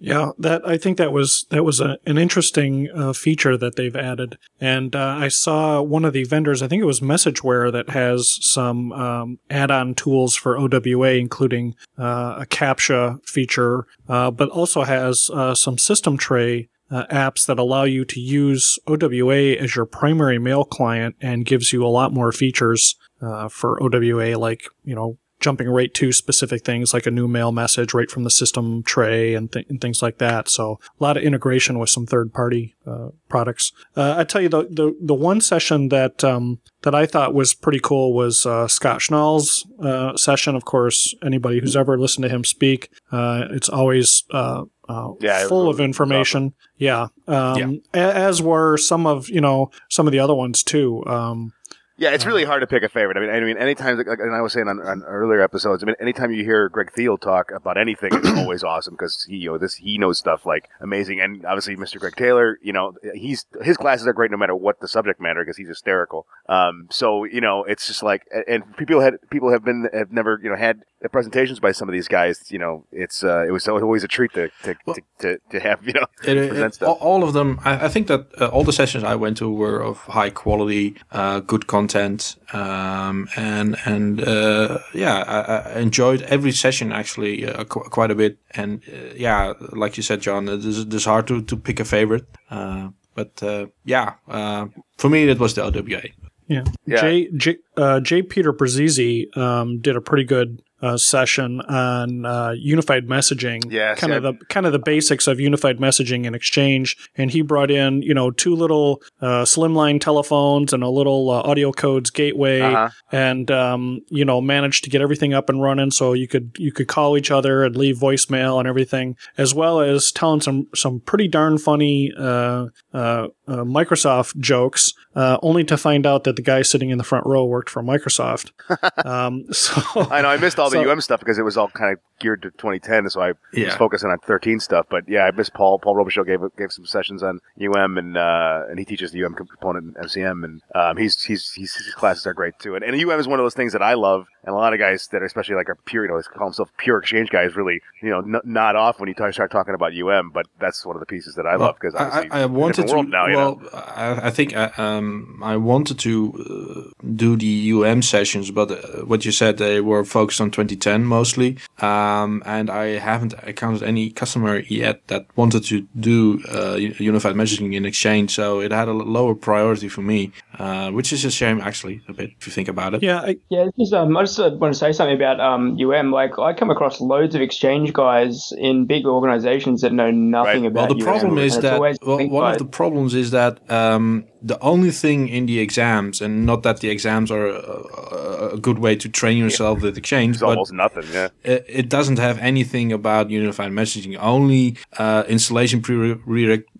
Yeah, 0.04 0.30
that 0.36 0.66
I 0.66 0.78
think 0.78 0.98
that 0.98 1.12
was 1.12 1.46
that 1.50 1.62
was 1.62 1.78
a, 1.78 1.96
an 2.06 2.18
interesting 2.18 2.88
uh, 2.92 3.12
feature 3.12 3.56
that 3.56 3.76
they've 3.76 3.94
added, 3.94 4.36
and 4.60 4.96
uh, 4.96 5.16
I 5.20 5.28
saw 5.28 5.80
one 5.80 6.04
of 6.04 6.12
the 6.12 6.24
vendors. 6.24 6.60
I 6.60 6.66
think 6.66 6.82
it 6.82 6.86
was 6.86 6.98
Messageware 6.98 7.70
that 7.70 7.90
has 7.90 8.36
some 8.40 8.90
um, 8.90 9.38
add-on 9.48 9.94
tools 9.94 10.34
for 10.34 10.58
OWA, 10.58 11.12
including 11.12 11.76
uh, 11.96 12.38
a 12.40 12.46
CAPTCHA 12.46 13.24
feature, 13.28 13.86
uh, 14.08 14.32
but 14.32 14.48
also 14.48 14.82
has 14.82 15.30
uh, 15.32 15.54
some 15.54 15.78
system 15.78 16.18
tray. 16.18 16.68
Uh, 16.90 17.06
apps 17.06 17.46
that 17.46 17.58
allow 17.58 17.84
you 17.84 18.04
to 18.04 18.20
use 18.20 18.78
OWA 18.86 19.52
as 19.54 19.74
your 19.74 19.86
primary 19.86 20.38
mail 20.38 20.62
client 20.62 21.16
and 21.22 21.46
gives 21.46 21.72
you 21.72 21.82
a 21.82 21.88
lot 21.88 22.12
more 22.12 22.32
features 22.32 22.96
uh, 23.22 23.48
for 23.48 23.82
OWA, 23.82 24.36
like 24.36 24.64
you 24.84 24.94
know 24.94 25.16
jumping 25.42 25.68
right 25.68 25.92
to 25.94 26.12
specific 26.12 26.64
things 26.64 26.94
like 26.94 27.06
a 27.06 27.10
new 27.10 27.28
mail 27.28 27.52
message 27.52 27.92
right 27.92 28.10
from 28.10 28.24
the 28.24 28.30
system 28.30 28.82
tray 28.82 29.34
and, 29.34 29.52
th- 29.52 29.66
and 29.68 29.80
things 29.80 30.00
like 30.02 30.18
that. 30.18 30.48
So 30.48 30.78
a 30.98 31.02
lot 31.04 31.16
of 31.16 31.22
integration 31.22 31.78
with 31.78 31.90
some 31.90 32.06
third 32.06 32.32
party 32.32 32.74
uh, 32.86 33.08
products. 33.28 33.72
Uh, 33.96 34.14
I 34.16 34.24
tell 34.24 34.40
you 34.40 34.48
the, 34.48 34.62
the 34.64 34.96
the 35.00 35.14
one 35.14 35.40
session 35.40 35.88
that 35.90 36.24
um, 36.24 36.60
that 36.82 36.94
I 36.94 37.06
thought 37.06 37.34
was 37.34 37.54
pretty 37.54 37.80
cool 37.80 38.14
was 38.14 38.46
uh, 38.46 38.68
Scott 38.68 39.00
Schnoll's 39.00 39.66
uh, 39.80 40.16
session. 40.16 40.56
Of 40.56 40.64
course, 40.64 41.14
anybody 41.24 41.60
who's 41.60 41.76
ever 41.76 41.98
listened 41.98 42.22
to 42.24 42.28
him 42.28 42.44
speak, 42.44 42.90
uh, 43.10 43.44
it's 43.50 43.68
always 43.68 44.24
uh, 44.30 44.64
uh, 44.88 45.08
Yeah, 45.20 45.46
full 45.48 45.68
of 45.68 45.80
information. 45.80 46.54
Yeah, 46.76 47.08
um, 47.28 47.82
a- 47.94 47.98
as 47.98 48.42
were 48.42 48.76
some 48.76 49.06
of 49.06 49.28
you 49.28 49.40
know 49.40 49.70
some 49.88 50.06
of 50.06 50.12
the 50.12 50.18
other 50.18 50.34
ones 50.34 50.62
too. 50.62 51.04
Um, 51.06 51.52
Yeah, 51.96 52.10
it's 52.10 52.24
really 52.24 52.44
hard 52.44 52.62
to 52.62 52.66
pick 52.66 52.82
a 52.82 52.88
favorite. 52.88 53.16
I 53.16 53.20
mean, 53.20 53.30
I 53.30 53.40
mean, 53.40 53.58
anytime, 53.58 53.98
like, 53.98 54.18
and 54.18 54.34
I 54.34 54.40
was 54.40 54.52
saying 54.52 54.66
on, 54.66 54.80
on 54.80 55.02
earlier 55.04 55.42
episodes, 55.42 55.82
I 55.82 55.86
mean, 55.86 55.96
anytime 56.00 56.32
you 56.32 56.42
hear 56.42 56.68
Greg 56.68 56.90
Thiel 56.92 57.18
talk 57.18 57.50
about 57.50 57.76
anything, 57.76 58.10
it's 58.12 58.28
always 58.38 58.64
awesome 58.64 58.94
because 58.94 59.24
he, 59.28 59.36
you 59.36 59.50
know, 59.50 59.58
this 59.58 59.74
he 59.74 59.98
knows 59.98 60.18
stuff 60.18 60.46
like 60.46 60.70
amazing, 60.80 61.20
and 61.20 61.44
obviously 61.44 61.76
Mr. 61.76 62.00
Greg 62.00 62.16
Taylor, 62.16 62.58
you 62.62 62.72
know, 62.72 62.94
he's 63.14 63.44
his 63.62 63.76
classes 63.76 64.06
are 64.06 64.12
great 64.12 64.30
no 64.30 64.36
matter 64.36 64.56
what 64.56 64.80
the 64.80 64.88
subject 64.88 65.20
matter 65.20 65.42
because 65.42 65.56
he's 65.56 65.68
hysterical. 65.68 66.26
Um, 66.48 66.88
so 66.90 67.24
you 67.24 67.40
know, 67.40 67.64
it's 67.64 67.86
just 67.86 68.02
like, 68.02 68.26
and 68.48 68.76
people 68.76 69.00
had 69.00 69.18
people 69.30 69.52
have 69.52 69.64
been 69.64 69.88
have 69.92 70.12
never 70.12 70.40
you 70.42 70.48
know 70.48 70.56
had 70.56 70.84
presentations 71.10 71.58
by 71.60 71.72
some 71.72 71.88
of 71.88 71.92
these 71.92 72.08
guys. 72.08 72.50
You 72.50 72.58
know, 72.58 72.84
it's 72.92 73.24
uh, 73.24 73.44
it 73.46 73.50
was 73.50 73.66
always 73.68 74.04
a 74.04 74.08
treat 74.08 74.32
to 74.34 74.48
to, 74.64 74.74
Well- 74.86 74.96
to, 74.96 75.02
to, 75.20 75.38
to 75.50 75.60
have 75.60 75.86
you 75.86 75.92
know 75.94 76.06
It, 76.24 76.36
it- 76.36 76.48
present 76.50 76.82
all, 76.82 76.94
stuff. 76.96 76.98
all 77.00 77.24
of 77.24 77.32
them, 77.32 77.58
I, 77.64 77.86
I 77.86 77.88
think 77.88 78.06
that 78.08 78.26
uh, 78.40 78.46
all 78.48 78.64
the 78.64 78.72
sessions 78.72 79.04
I 79.04 79.14
went 79.16 79.36
to 79.38 79.50
were 79.50 79.80
of 79.82 79.98
high 79.98 80.30
quality, 80.30 80.94
uh, 81.10 81.40
good 81.40 81.66
content, 81.66 82.36
um, 82.52 83.28
and 83.36 83.76
and 83.84 84.20
uh, 84.20 84.78
yeah, 84.94 85.24
I, 85.26 85.70
I 85.76 85.80
enjoyed 85.80 86.22
every 86.22 86.52
session 86.52 86.92
actually 86.92 87.46
uh, 87.46 87.64
qu- 87.64 87.88
quite 87.90 88.10
a 88.10 88.14
bit. 88.14 88.38
And 88.54 88.82
uh, 88.88 89.14
yeah, 89.16 89.54
like 89.72 89.96
you 89.96 90.02
said, 90.02 90.20
John, 90.20 90.48
it 90.48 90.64
is, 90.64 90.78
it 90.80 90.92
is 90.94 91.04
hard 91.04 91.26
to, 91.28 91.42
to 91.42 91.56
pick 91.56 91.80
a 91.80 91.84
favorite. 91.84 92.26
Uh, 92.50 92.88
but 93.14 93.42
uh, 93.42 93.66
yeah, 93.84 94.14
uh, 94.28 94.66
for 94.98 95.08
me 95.10 95.28
it 95.28 95.38
was 95.38 95.54
the 95.54 95.62
OWA. 95.64 96.02
Yeah. 96.48 96.64
Yeah. 96.86 97.00
J, 97.00 97.28
J, 97.36 97.56
uh, 97.76 98.00
J. 98.00 98.22
Peter 98.22 98.52
Bruzzese 98.52 99.34
um, 99.36 99.80
did 99.80 99.96
a 99.96 100.00
pretty 100.00 100.24
good 100.24 100.60
uh, 100.82 100.96
session 100.96 101.60
on 101.62 102.26
uh, 102.26 102.52
unified 102.56 103.06
messaging. 103.06 103.60
Yes, 103.70 103.98
kind 103.98 104.12
of 104.12 104.24
yeah. 104.24 104.32
the 104.32 104.44
kind 104.46 104.66
of 104.66 104.72
the 104.72 104.78
basics 104.78 105.26
of 105.26 105.40
unified 105.40 105.78
messaging 105.78 106.26
and 106.26 106.34
Exchange. 106.36 106.96
And 107.16 107.30
he 107.30 107.40
brought 107.42 107.70
in, 107.70 108.02
you 108.02 108.14
know, 108.14 108.30
two 108.30 108.54
little 108.54 109.00
uh, 109.20 109.44
slimline 109.44 110.00
telephones 110.00 110.72
and 110.72 110.82
a 110.82 110.88
little 110.88 111.30
uh, 111.30 111.42
audio 111.42 111.72
codes 111.72 112.10
gateway, 112.10 112.60
Uh-huh. 112.60 112.88
and 113.10 113.50
um, 113.50 114.00
you 114.08 114.24
know, 114.24 114.40
managed 114.40 114.84
to 114.84 114.90
get 114.90 115.00
everything 115.00 115.32
up 115.34 115.48
and 115.48 115.62
running 115.62 115.90
so 115.90 116.12
you 116.12 116.26
could 116.28 116.50
you 116.58 116.72
could 116.72 116.88
call 116.88 117.16
each 117.16 117.30
other 117.30 117.64
and 117.64 117.76
leave 117.76 117.96
voicemail 117.98 118.58
and 118.58 118.66
everything, 118.68 119.16
as 119.38 119.54
well 119.54 119.80
as 119.80 120.10
telling 120.10 120.40
some 120.40 120.66
some 120.74 121.00
pretty 121.00 121.28
darn 121.28 121.58
funny 121.58 122.12
uh, 122.18 122.66
uh, 122.92 123.28
uh, 123.46 123.64
Microsoft 123.64 124.36
jokes. 124.38 124.92
Uh, 125.14 125.36
only 125.42 125.62
to 125.62 125.76
find 125.76 126.06
out 126.06 126.24
that 126.24 126.36
the 126.36 126.42
guy 126.42 126.62
sitting 126.62 126.88
in 126.88 126.96
the 126.96 127.04
front 127.04 127.26
row 127.26 127.44
worked 127.44 127.68
for 127.68 127.82
Microsoft. 127.82 128.50
um, 129.06 129.44
so 129.52 129.82
I 130.10 130.22
know 130.22 130.28
I 130.28 130.38
missed 130.38 130.58
all 130.58 130.70
the 130.72 130.90
UM 130.90 131.00
stuff 131.00 131.20
because 131.20 131.38
it 131.38 131.44
was 131.44 131.56
all 131.56 131.68
kind 131.68 131.92
of 131.92 131.98
geared 132.18 132.42
to 132.42 132.50
2010, 132.50 133.10
so 133.10 133.20
I 133.20 133.32
was 133.52 133.74
focusing 133.74 134.10
on 134.10 134.18
13 134.18 134.60
stuff. 134.60 134.86
But 134.88 135.08
yeah, 135.08 135.24
I 135.24 135.30
missed 135.32 135.54
Paul. 135.54 135.78
Paul 135.78 135.96
Robichaud 135.96 136.26
gave 136.26 136.40
gave 136.56 136.72
some 136.72 136.86
sessions 136.86 137.22
on 137.22 137.40
UM, 137.60 137.98
and 137.98 138.16
uh, 138.16 138.62
and 138.68 138.78
he 138.78 138.84
teaches 138.84 139.12
the 139.12 139.24
UM 139.24 139.34
component 139.34 139.96
in 139.96 140.04
MCM, 140.04 140.44
and 140.44 140.62
um, 140.74 140.96
he's, 140.96 141.22
he's 141.22 141.52
he's 141.52 141.74
his 141.74 141.94
classes 141.94 142.26
are 142.26 142.34
great 142.34 142.58
too. 142.58 142.74
And, 142.74 142.84
and 142.84 142.94
UM 142.94 143.18
is 143.18 143.28
one 143.28 143.38
of 143.38 143.44
those 143.44 143.54
things 143.54 143.72
that 143.72 143.82
I 143.82 143.94
love, 143.94 144.26
and 144.44 144.54
a 144.54 144.58
lot 144.58 144.72
of 144.72 144.78
guys 144.78 145.08
that 145.08 145.22
are 145.22 145.26
especially 145.26 145.56
like 145.56 145.68
are 145.68 145.78
pure, 145.84 146.04
you 146.04 146.10
know, 146.10 146.22
call 146.22 146.46
themselves 146.46 146.70
pure 146.78 146.98
exchange 146.98 147.30
guys, 147.30 147.56
really, 147.56 147.80
you 148.02 148.10
know, 148.10 148.20
n- 148.20 148.40
nod 148.44 148.76
off 148.76 149.00
when 149.00 149.08
you 149.08 149.14
talk, 149.14 149.32
start 149.32 149.50
talking 149.50 149.74
about 149.74 149.92
UM. 149.92 150.30
But 150.30 150.46
that's 150.60 150.84
one 150.86 150.96
of 150.96 151.00
the 151.00 151.06
pieces 151.06 151.34
that 151.34 151.46
I 151.46 151.56
love 151.56 151.76
because 151.80 151.94
I, 151.94 152.28
I, 152.30 152.42
I 152.42 152.46
wanted 152.46 152.88
to. 152.88 153.02
now, 153.02 153.26
you 153.26 153.32
know. 153.32 153.60
well, 153.60 153.84
I, 153.96 154.28
I 154.28 154.30
think 154.30 154.54
I, 154.56 154.70
um, 154.76 155.40
I 155.42 155.56
wanted 155.56 155.98
to 156.00 156.92
uh, 156.96 157.04
do 157.14 157.36
the 157.36 157.72
UM 157.72 158.02
sessions, 158.02 158.50
but 158.50 158.70
uh, 158.70 159.04
what 159.04 159.24
you 159.24 159.32
said 159.32 159.58
they 159.58 159.80
were 159.80 160.04
focused 160.04 160.40
on 160.40 160.50
2010 160.68 161.04
mostly, 161.04 161.58
um, 161.78 162.42
and 162.46 162.70
I 162.70 162.98
haven't 162.98 163.34
encountered 163.46 163.82
any 163.82 164.10
customer 164.10 164.60
yet 164.60 165.06
that 165.08 165.26
wanted 165.36 165.64
to 165.64 165.86
do 165.98 166.42
uh, 166.48 166.74
unified 166.74 167.34
messaging 167.34 167.74
in 167.74 167.84
Exchange, 167.84 168.34
so 168.34 168.60
it 168.60 168.72
had 168.72 168.88
a 168.88 168.92
lower 168.92 169.34
priority 169.34 169.88
for 169.88 170.02
me, 170.02 170.32
uh, 170.58 170.90
which 170.90 171.12
is 171.12 171.24
a 171.24 171.30
shame 171.30 171.60
actually 171.60 172.00
a 172.08 172.12
bit 172.12 172.30
if 172.38 172.46
you 172.46 172.52
think 172.52 172.68
about 172.68 172.94
it. 172.94 173.02
yeah, 173.02 173.20
I, 173.20 173.36
Yeah, 173.48 173.66
just, 173.78 173.92
um, 173.92 174.16
I 174.16 174.22
just 174.22 174.38
uh, 174.38 174.50
want 174.54 174.72
to 174.72 174.78
say 174.78 174.92
something 174.92 175.16
about 175.16 175.40
um, 175.40 175.76
UM. 175.80 176.10
Like, 176.12 176.38
I 176.38 176.52
come 176.52 176.70
across 176.70 177.00
loads 177.00 177.34
of 177.34 177.40
exchange 177.40 177.92
guys 177.92 178.52
in 178.58 178.86
big 178.86 179.06
organizations 179.06 179.80
that 179.82 179.92
know 179.92 180.10
nothing 180.10 180.62
Right. 180.62 180.70
about 180.72 180.88
Well, 180.90 180.98
the 180.98 181.04
UM, 181.04 181.10
problem 181.18 181.38
is 181.38 181.58
that 181.60 181.80
well, 181.80 182.18
big 182.18 182.30
one 182.30 182.44
of 182.44 182.52
guys. 182.52 182.58
the 182.58 182.64
problems 182.66 183.14
is 183.14 183.30
that 183.30 183.58
um, 183.70 184.24
the 184.42 184.58
only 184.60 184.90
thing 184.90 185.28
in 185.28 185.46
the 185.46 185.58
exams, 185.60 186.20
and 186.20 186.44
not 186.46 186.62
that 186.64 186.80
the 186.80 186.90
exams 186.90 187.30
are 187.30 187.46
a, 187.46 188.50
a 188.54 188.58
good 188.58 188.78
way 188.78 188.96
to 188.96 189.08
train 189.08 189.38
yourself 189.38 189.82
with 189.82 189.96
Exchange, 189.96 190.36
It's 190.36 190.40
but 190.42 190.50
almost 190.50 190.72
nothing. 190.72 191.04
Yeah. 191.12 191.28
it, 191.44 191.64
it 191.68 191.88
doesn't 191.88 192.18
have 192.18 192.38
anything 192.40 192.92
about 192.92 193.30
unified 193.30 193.70
messaging. 193.72 194.16
Only 194.20 194.76
uh, 194.98 195.22
installation 195.28 195.80
prere- 195.80 196.18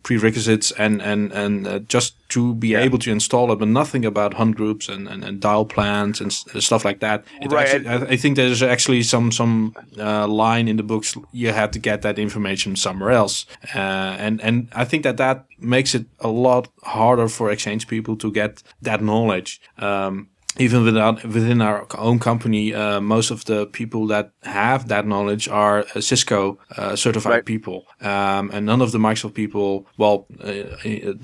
prerequisites 0.02 0.72
and 0.72 1.00
and 1.00 1.32
and 1.32 1.66
uh, 1.66 1.78
just 1.88 2.14
to 2.30 2.54
be 2.54 2.74
able 2.74 2.98
to 2.98 3.10
install 3.10 3.52
it, 3.52 3.61
but 3.62 3.68
nothing 3.68 4.04
about 4.04 4.34
hunt 4.34 4.56
groups 4.56 4.88
and, 4.88 5.06
and, 5.06 5.22
and 5.22 5.40
dial 5.40 5.64
plans 5.64 6.20
and 6.20 6.32
stuff 6.32 6.84
like 6.84 6.98
that. 6.98 7.24
It 7.40 7.52
Right. 7.52 7.68
actually, 7.68 7.88
I, 7.88 8.14
I 8.14 8.16
think 8.16 8.36
there's 8.36 8.60
actually 8.60 9.04
some 9.04 9.30
some 9.30 9.72
uh, 9.96 10.26
line 10.26 10.66
in 10.66 10.76
the 10.76 10.82
books 10.82 11.16
you 11.32 11.52
had 11.52 11.72
to 11.72 11.78
get 11.78 12.02
that 12.02 12.18
information 12.18 12.76
somewhere 12.76 13.12
else, 13.12 13.46
uh, 13.74 14.16
and 14.18 14.40
and 14.42 14.66
I 14.72 14.84
think 14.84 15.04
that 15.04 15.16
that 15.16 15.44
makes 15.58 15.94
it 15.94 16.06
a 16.18 16.28
lot 16.28 16.68
harder 16.82 17.28
for 17.28 17.52
exchange 17.52 17.86
people 17.86 18.16
to 18.16 18.32
get 18.32 18.64
that 18.82 19.00
knowledge. 19.00 19.60
Um, 19.78 20.28
even 20.58 20.84
without 20.84 21.24
within 21.24 21.60
our 21.62 21.86
own 21.98 22.18
company, 22.18 22.74
uh, 22.74 23.00
most 23.00 23.30
of 23.30 23.44
the 23.44 23.66
people 23.66 24.06
that 24.08 24.30
have 24.42 24.88
that 24.88 25.06
knowledge 25.06 25.48
are 25.48 25.84
uh, 25.94 26.00
Cisco 26.00 26.58
uh, 26.76 26.94
certified 26.96 27.32
Right. 27.32 27.44
people, 27.44 27.86
um, 28.00 28.50
and 28.52 28.66
none 28.66 28.82
of 28.82 28.92
the 28.92 28.98
Microsoft 28.98 29.34
people. 29.34 29.86
Well, 29.96 30.26
uh, 30.40 30.52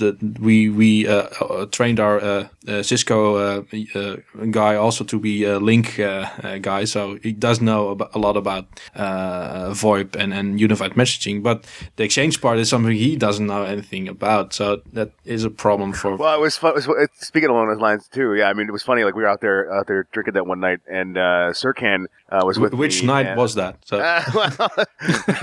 the 0.00 0.16
we 0.40 0.68
we 0.70 1.06
uh, 1.06 1.28
uh, 1.40 1.66
trained 1.66 2.00
our 2.00 2.18
uh, 2.20 2.48
uh, 2.66 2.82
Cisco 2.82 3.36
uh, 3.36 3.62
uh, 3.94 4.16
guy 4.50 4.74
also 4.76 5.04
to 5.04 5.18
be 5.20 5.44
a 5.44 5.58
Lync 5.60 5.98
uh, 5.98 6.28
uh, 6.46 6.58
guy, 6.58 6.84
so 6.86 7.18
he 7.22 7.32
does 7.32 7.60
know 7.60 7.88
about, 7.90 8.14
a 8.14 8.18
lot 8.18 8.36
about 8.36 8.64
uh, 8.96 9.70
VoIP 9.74 10.16
and, 10.16 10.32
and 10.32 10.60
unified 10.60 10.92
messaging. 10.94 11.42
But 11.42 11.66
the 11.96 12.04
Exchange 12.04 12.40
part 12.40 12.58
is 12.58 12.68
something 12.68 12.92
he 12.96 13.16
doesn't 13.16 13.46
know 13.46 13.64
anything 13.64 14.08
about, 14.08 14.52
so 14.54 14.80
that 14.92 15.10
is 15.24 15.44
a 15.44 15.50
problem 15.50 15.92
for. 15.92 16.16
Well, 16.16 16.34
it 16.34 16.40
was 16.40 16.56
fun. 16.56 16.70
It 16.78 16.86
was, 16.86 17.08
speaking 17.20 17.50
along 17.50 17.68
those 17.68 17.80
lines 17.80 18.08
too. 18.08 18.34
Yeah, 18.34 18.48
I 18.48 18.54
mean, 18.54 18.68
it 18.68 18.72
was 18.72 18.82
funny. 18.82 19.04
Like 19.04 19.17
we 19.18 19.24
were 19.24 19.28
out 19.28 19.40
there 19.40 19.70
out 19.72 19.86
there 19.88 20.06
drinking 20.12 20.34
that 20.34 20.46
one 20.46 20.60
night, 20.60 20.78
and 20.90 21.18
uh, 21.18 21.50
Serkan 21.52 22.06
uh, 22.30 22.42
was 22.44 22.58
with 22.58 22.72
which 22.72 23.00
me, 23.02 23.08
night 23.08 23.26
and- 23.26 23.36
was 23.38 23.54
that? 23.56 23.76
So. 23.84 23.98
Uh, 23.98 24.22
well, 24.34 24.68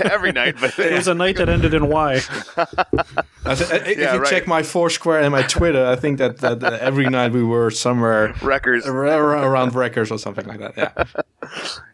every 0.10 0.32
night, 0.32 0.54
but 0.60 0.78
it 0.78 0.92
was 0.94 1.08
a 1.08 1.14
night 1.14 1.36
that 1.36 1.48
ended 1.48 1.74
in 1.74 1.88
Y. 1.88 2.20
I 2.56 3.54
th- 3.54 3.70
I- 3.70 3.76
if 3.90 3.98
Yeah, 3.98 4.14
you 4.14 4.20
right. 4.20 4.28
check 4.30 4.46
my 4.46 4.62
Foursquare 4.62 5.20
and 5.20 5.30
my 5.32 5.42
Twitter, 5.42 5.84
I 5.86 5.96
think 5.96 6.18
that, 6.18 6.38
that 6.38 6.62
uh, 6.64 6.78
every 6.80 7.08
night 7.08 7.32
we 7.32 7.42
were 7.44 7.70
somewhere 7.70 8.34
Wreckers. 8.42 8.86
ar- 8.86 9.06
ar- 9.06 9.46
around 9.48 9.74
Wreckers 9.74 10.10
or 10.10 10.18
something 10.18 10.46
like 10.46 10.60
that. 10.60 10.74
Yeah. 10.76 11.22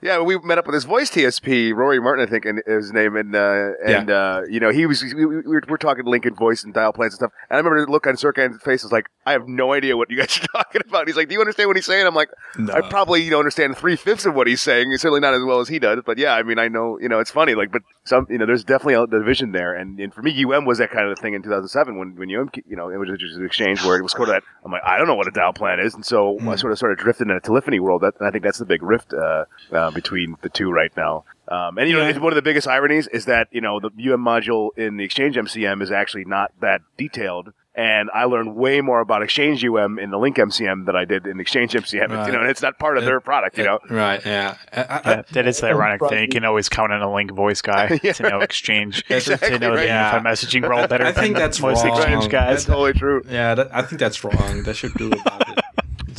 Yeah, 0.00 0.20
we 0.22 0.38
met 0.38 0.58
up 0.58 0.66
with 0.66 0.74
his 0.74 0.84
voice 0.84 1.10
TSP, 1.10 1.74
Rory 1.74 2.00
Martin, 2.00 2.26
I 2.26 2.30
think, 2.30 2.44
and 2.46 2.62
his 2.66 2.92
name, 2.92 3.16
and 3.16 3.34
uh, 3.36 3.70
and 3.86 4.10
uh, 4.10 4.42
you 4.48 4.60
know, 4.60 4.70
he 4.70 4.86
was 4.86 5.02
we, 5.02 5.26
we 5.26 5.36
were, 5.42 5.62
we're 5.68 5.76
talking 5.76 6.04
Lincoln 6.06 6.34
voice 6.34 6.64
and 6.64 6.72
dial 6.72 6.92
plans 6.92 7.12
and 7.14 7.18
stuff. 7.18 7.32
And 7.50 7.56
I 7.56 7.58
remember 7.58 7.84
the 7.84 7.92
look 7.92 8.06
on 8.06 8.14
Serkan's 8.14 8.60
face 8.62 8.82
was 8.82 8.92
like, 8.92 9.06
I 9.24 9.32
have 9.32 9.46
no 9.46 9.72
idea 9.72 9.96
what 9.96 10.10
you 10.10 10.16
guys 10.18 10.36
are 10.38 10.46
talking 10.64 10.82
about. 10.88 11.06
He's 11.06 11.16
like, 11.16 11.28
Do 11.28 11.34
you 11.34 11.40
understand 11.40 11.68
what 11.68 11.76
he's 11.76 11.86
saying? 11.86 12.06
I'm 12.06 12.14
like, 12.14 12.30
No. 12.58 12.72
I 12.72 12.80
probably 12.88 13.22
you 13.22 13.30
know 13.30 13.38
understand 13.38 13.76
three 13.76 13.96
fifths 13.96 14.26
of 14.26 14.34
what 14.34 14.46
he's 14.46 14.60
saying. 14.62 14.96
Certainly 14.96 15.20
not 15.20 15.34
as 15.34 15.42
well 15.44 15.60
as 15.60 15.68
he 15.68 15.78
does, 15.78 16.00
but 16.04 16.18
yeah, 16.18 16.34
I 16.34 16.42
mean, 16.42 16.58
I 16.58 16.68
know 16.68 16.98
you 17.00 17.08
know 17.08 17.20
it's 17.20 17.30
funny. 17.30 17.54
Like, 17.54 17.70
but 17.70 17.82
some 18.04 18.26
you 18.28 18.38
know, 18.38 18.46
there's 18.46 18.64
definitely 18.64 18.94
a 18.94 19.06
division 19.06 19.52
there, 19.52 19.74
and, 19.74 19.98
and 20.00 20.12
for 20.12 20.22
me, 20.22 20.44
UM 20.44 20.64
was 20.64 20.78
that 20.78 20.90
kind 20.90 21.08
of 21.08 21.18
thing 21.18 21.34
in 21.34 21.42
2007 21.42 21.96
when 21.98 22.16
when 22.16 22.34
UM 22.34 22.50
you 22.66 22.76
know 22.76 22.88
it 22.90 22.96
was 22.96 23.08
just 23.18 23.36
an 23.36 23.46
exchange 23.46 23.84
where 23.84 23.96
it 23.96 24.02
was 24.02 24.12
sort 24.12 24.28
of 24.28 24.34
that. 24.34 24.42
I'm 24.64 24.72
like, 24.72 24.82
I 24.84 24.98
don't 24.98 25.06
know 25.06 25.14
what 25.14 25.28
a 25.28 25.32
dial 25.32 25.52
plan 25.52 25.78
is, 25.80 25.94
and 25.94 26.04
so 26.04 26.38
I 26.40 26.56
sort 26.56 26.72
of 26.72 26.78
sort 26.78 26.92
of 26.92 26.98
drifted 26.98 27.28
in 27.28 27.36
a 27.36 27.40
telephony 27.40 27.80
world. 27.80 28.02
That, 28.02 28.14
and 28.18 28.26
I 28.26 28.30
think 28.32 28.42
that's 28.44 28.58
the 28.58 28.64
big 28.66 28.82
rift 28.82 29.12
uh, 29.14 29.44
uh, 29.72 29.90
between 29.92 30.36
the 30.42 30.48
two 30.48 30.70
right 30.72 30.90
now. 30.96 31.24
Um, 31.48 31.76
and 31.78 31.88
you 31.88 31.94
know, 31.96 32.06
Yeah. 32.06 32.18
one 32.18 32.32
of 32.32 32.36
the 32.36 32.42
biggest 32.42 32.66
ironies 32.66 33.08
is 33.08 33.24
that 33.26 33.48
you 33.52 33.60
know 33.60 33.78
the 33.80 33.88
UM 33.88 34.24
module 34.24 34.70
in 34.76 34.96
the 34.96 35.04
Exchange 35.04 35.36
MCM 35.36 35.80
is 35.82 35.90
actually 35.92 36.24
not 36.24 36.52
that 36.60 36.80
detailed. 36.96 37.52
And 37.74 38.10
I 38.12 38.24
learned 38.24 38.54
way 38.54 38.82
more 38.82 39.00
about 39.00 39.22
Exchange 39.22 39.64
UM 39.64 39.98
in 39.98 40.10
the 40.10 40.18
Lync 40.18 40.36
MCM 40.36 40.84
than 40.84 40.94
I 40.94 41.06
did 41.06 41.26
in 41.26 41.40
Exchange 41.40 41.72
MCM. 41.72 42.10
Right. 42.10 42.26
You 42.26 42.32
know, 42.34 42.40
and 42.40 42.50
it's 42.50 42.60
not 42.60 42.78
part 42.78 42.98
of 42.98 43.04
their 43.06 43.18
product. 43.20 43.56
You 43.56 43.64
know, 43.64 43.78
Right. 43.88 44.20
Yeah. 44.26 44.56
I, 44.72 44.80
I, 44.82 45.00
Yeah, 45.10 45.22
that 45.32 45.46
is 45.46 45.60
the 45.60 45.68
and 45.68 45.76
ironic 45.76 46.00
thing. 46.06 46.22
You 46.22 46.28
can 46.28 46.44
always 46.44 46.68
count 46.68 46.92
on 46.92 47.00
a 47.00 47.06
Lync 47.06 47.30
voice 47.34 47.62
guy 47.62 47.98
Yeah, 48.02 48.12
to 48.12 48.28
know 48.28 48.40
exchange, 48.40 49.02
Exactly 49.08 49.50
to 49.50 49.58
know 49.58 49.70
right. 49.70 49.76
the 49.80 49.86
Yeah. 49.86 50.20
messaging 50.20 50.68
world 50.68 50.90
better 50.90 51.06
I 51.06 51.12
think 51.12 51.34
than 51.34 51.42
that's 51.42 51.60
most 51.60 51.82
wrong. 51.84 51.96
exchange 51.96 52.22
that's 52.30 52.32
guys. 52.32 52.64
totally 52.66 52.92
true. 52.92 53.22
yeah. 53.28 53.54
That, 53.54 53.74
I 53.74 53.80
think 53.82 54.00
that's 54.00 54.22
wrong. 54.22 54.64
They 54.64 54.74
should 54.74 54.92
do 54.94 55.06
about 55.10 55.40
it. 55.40 55.41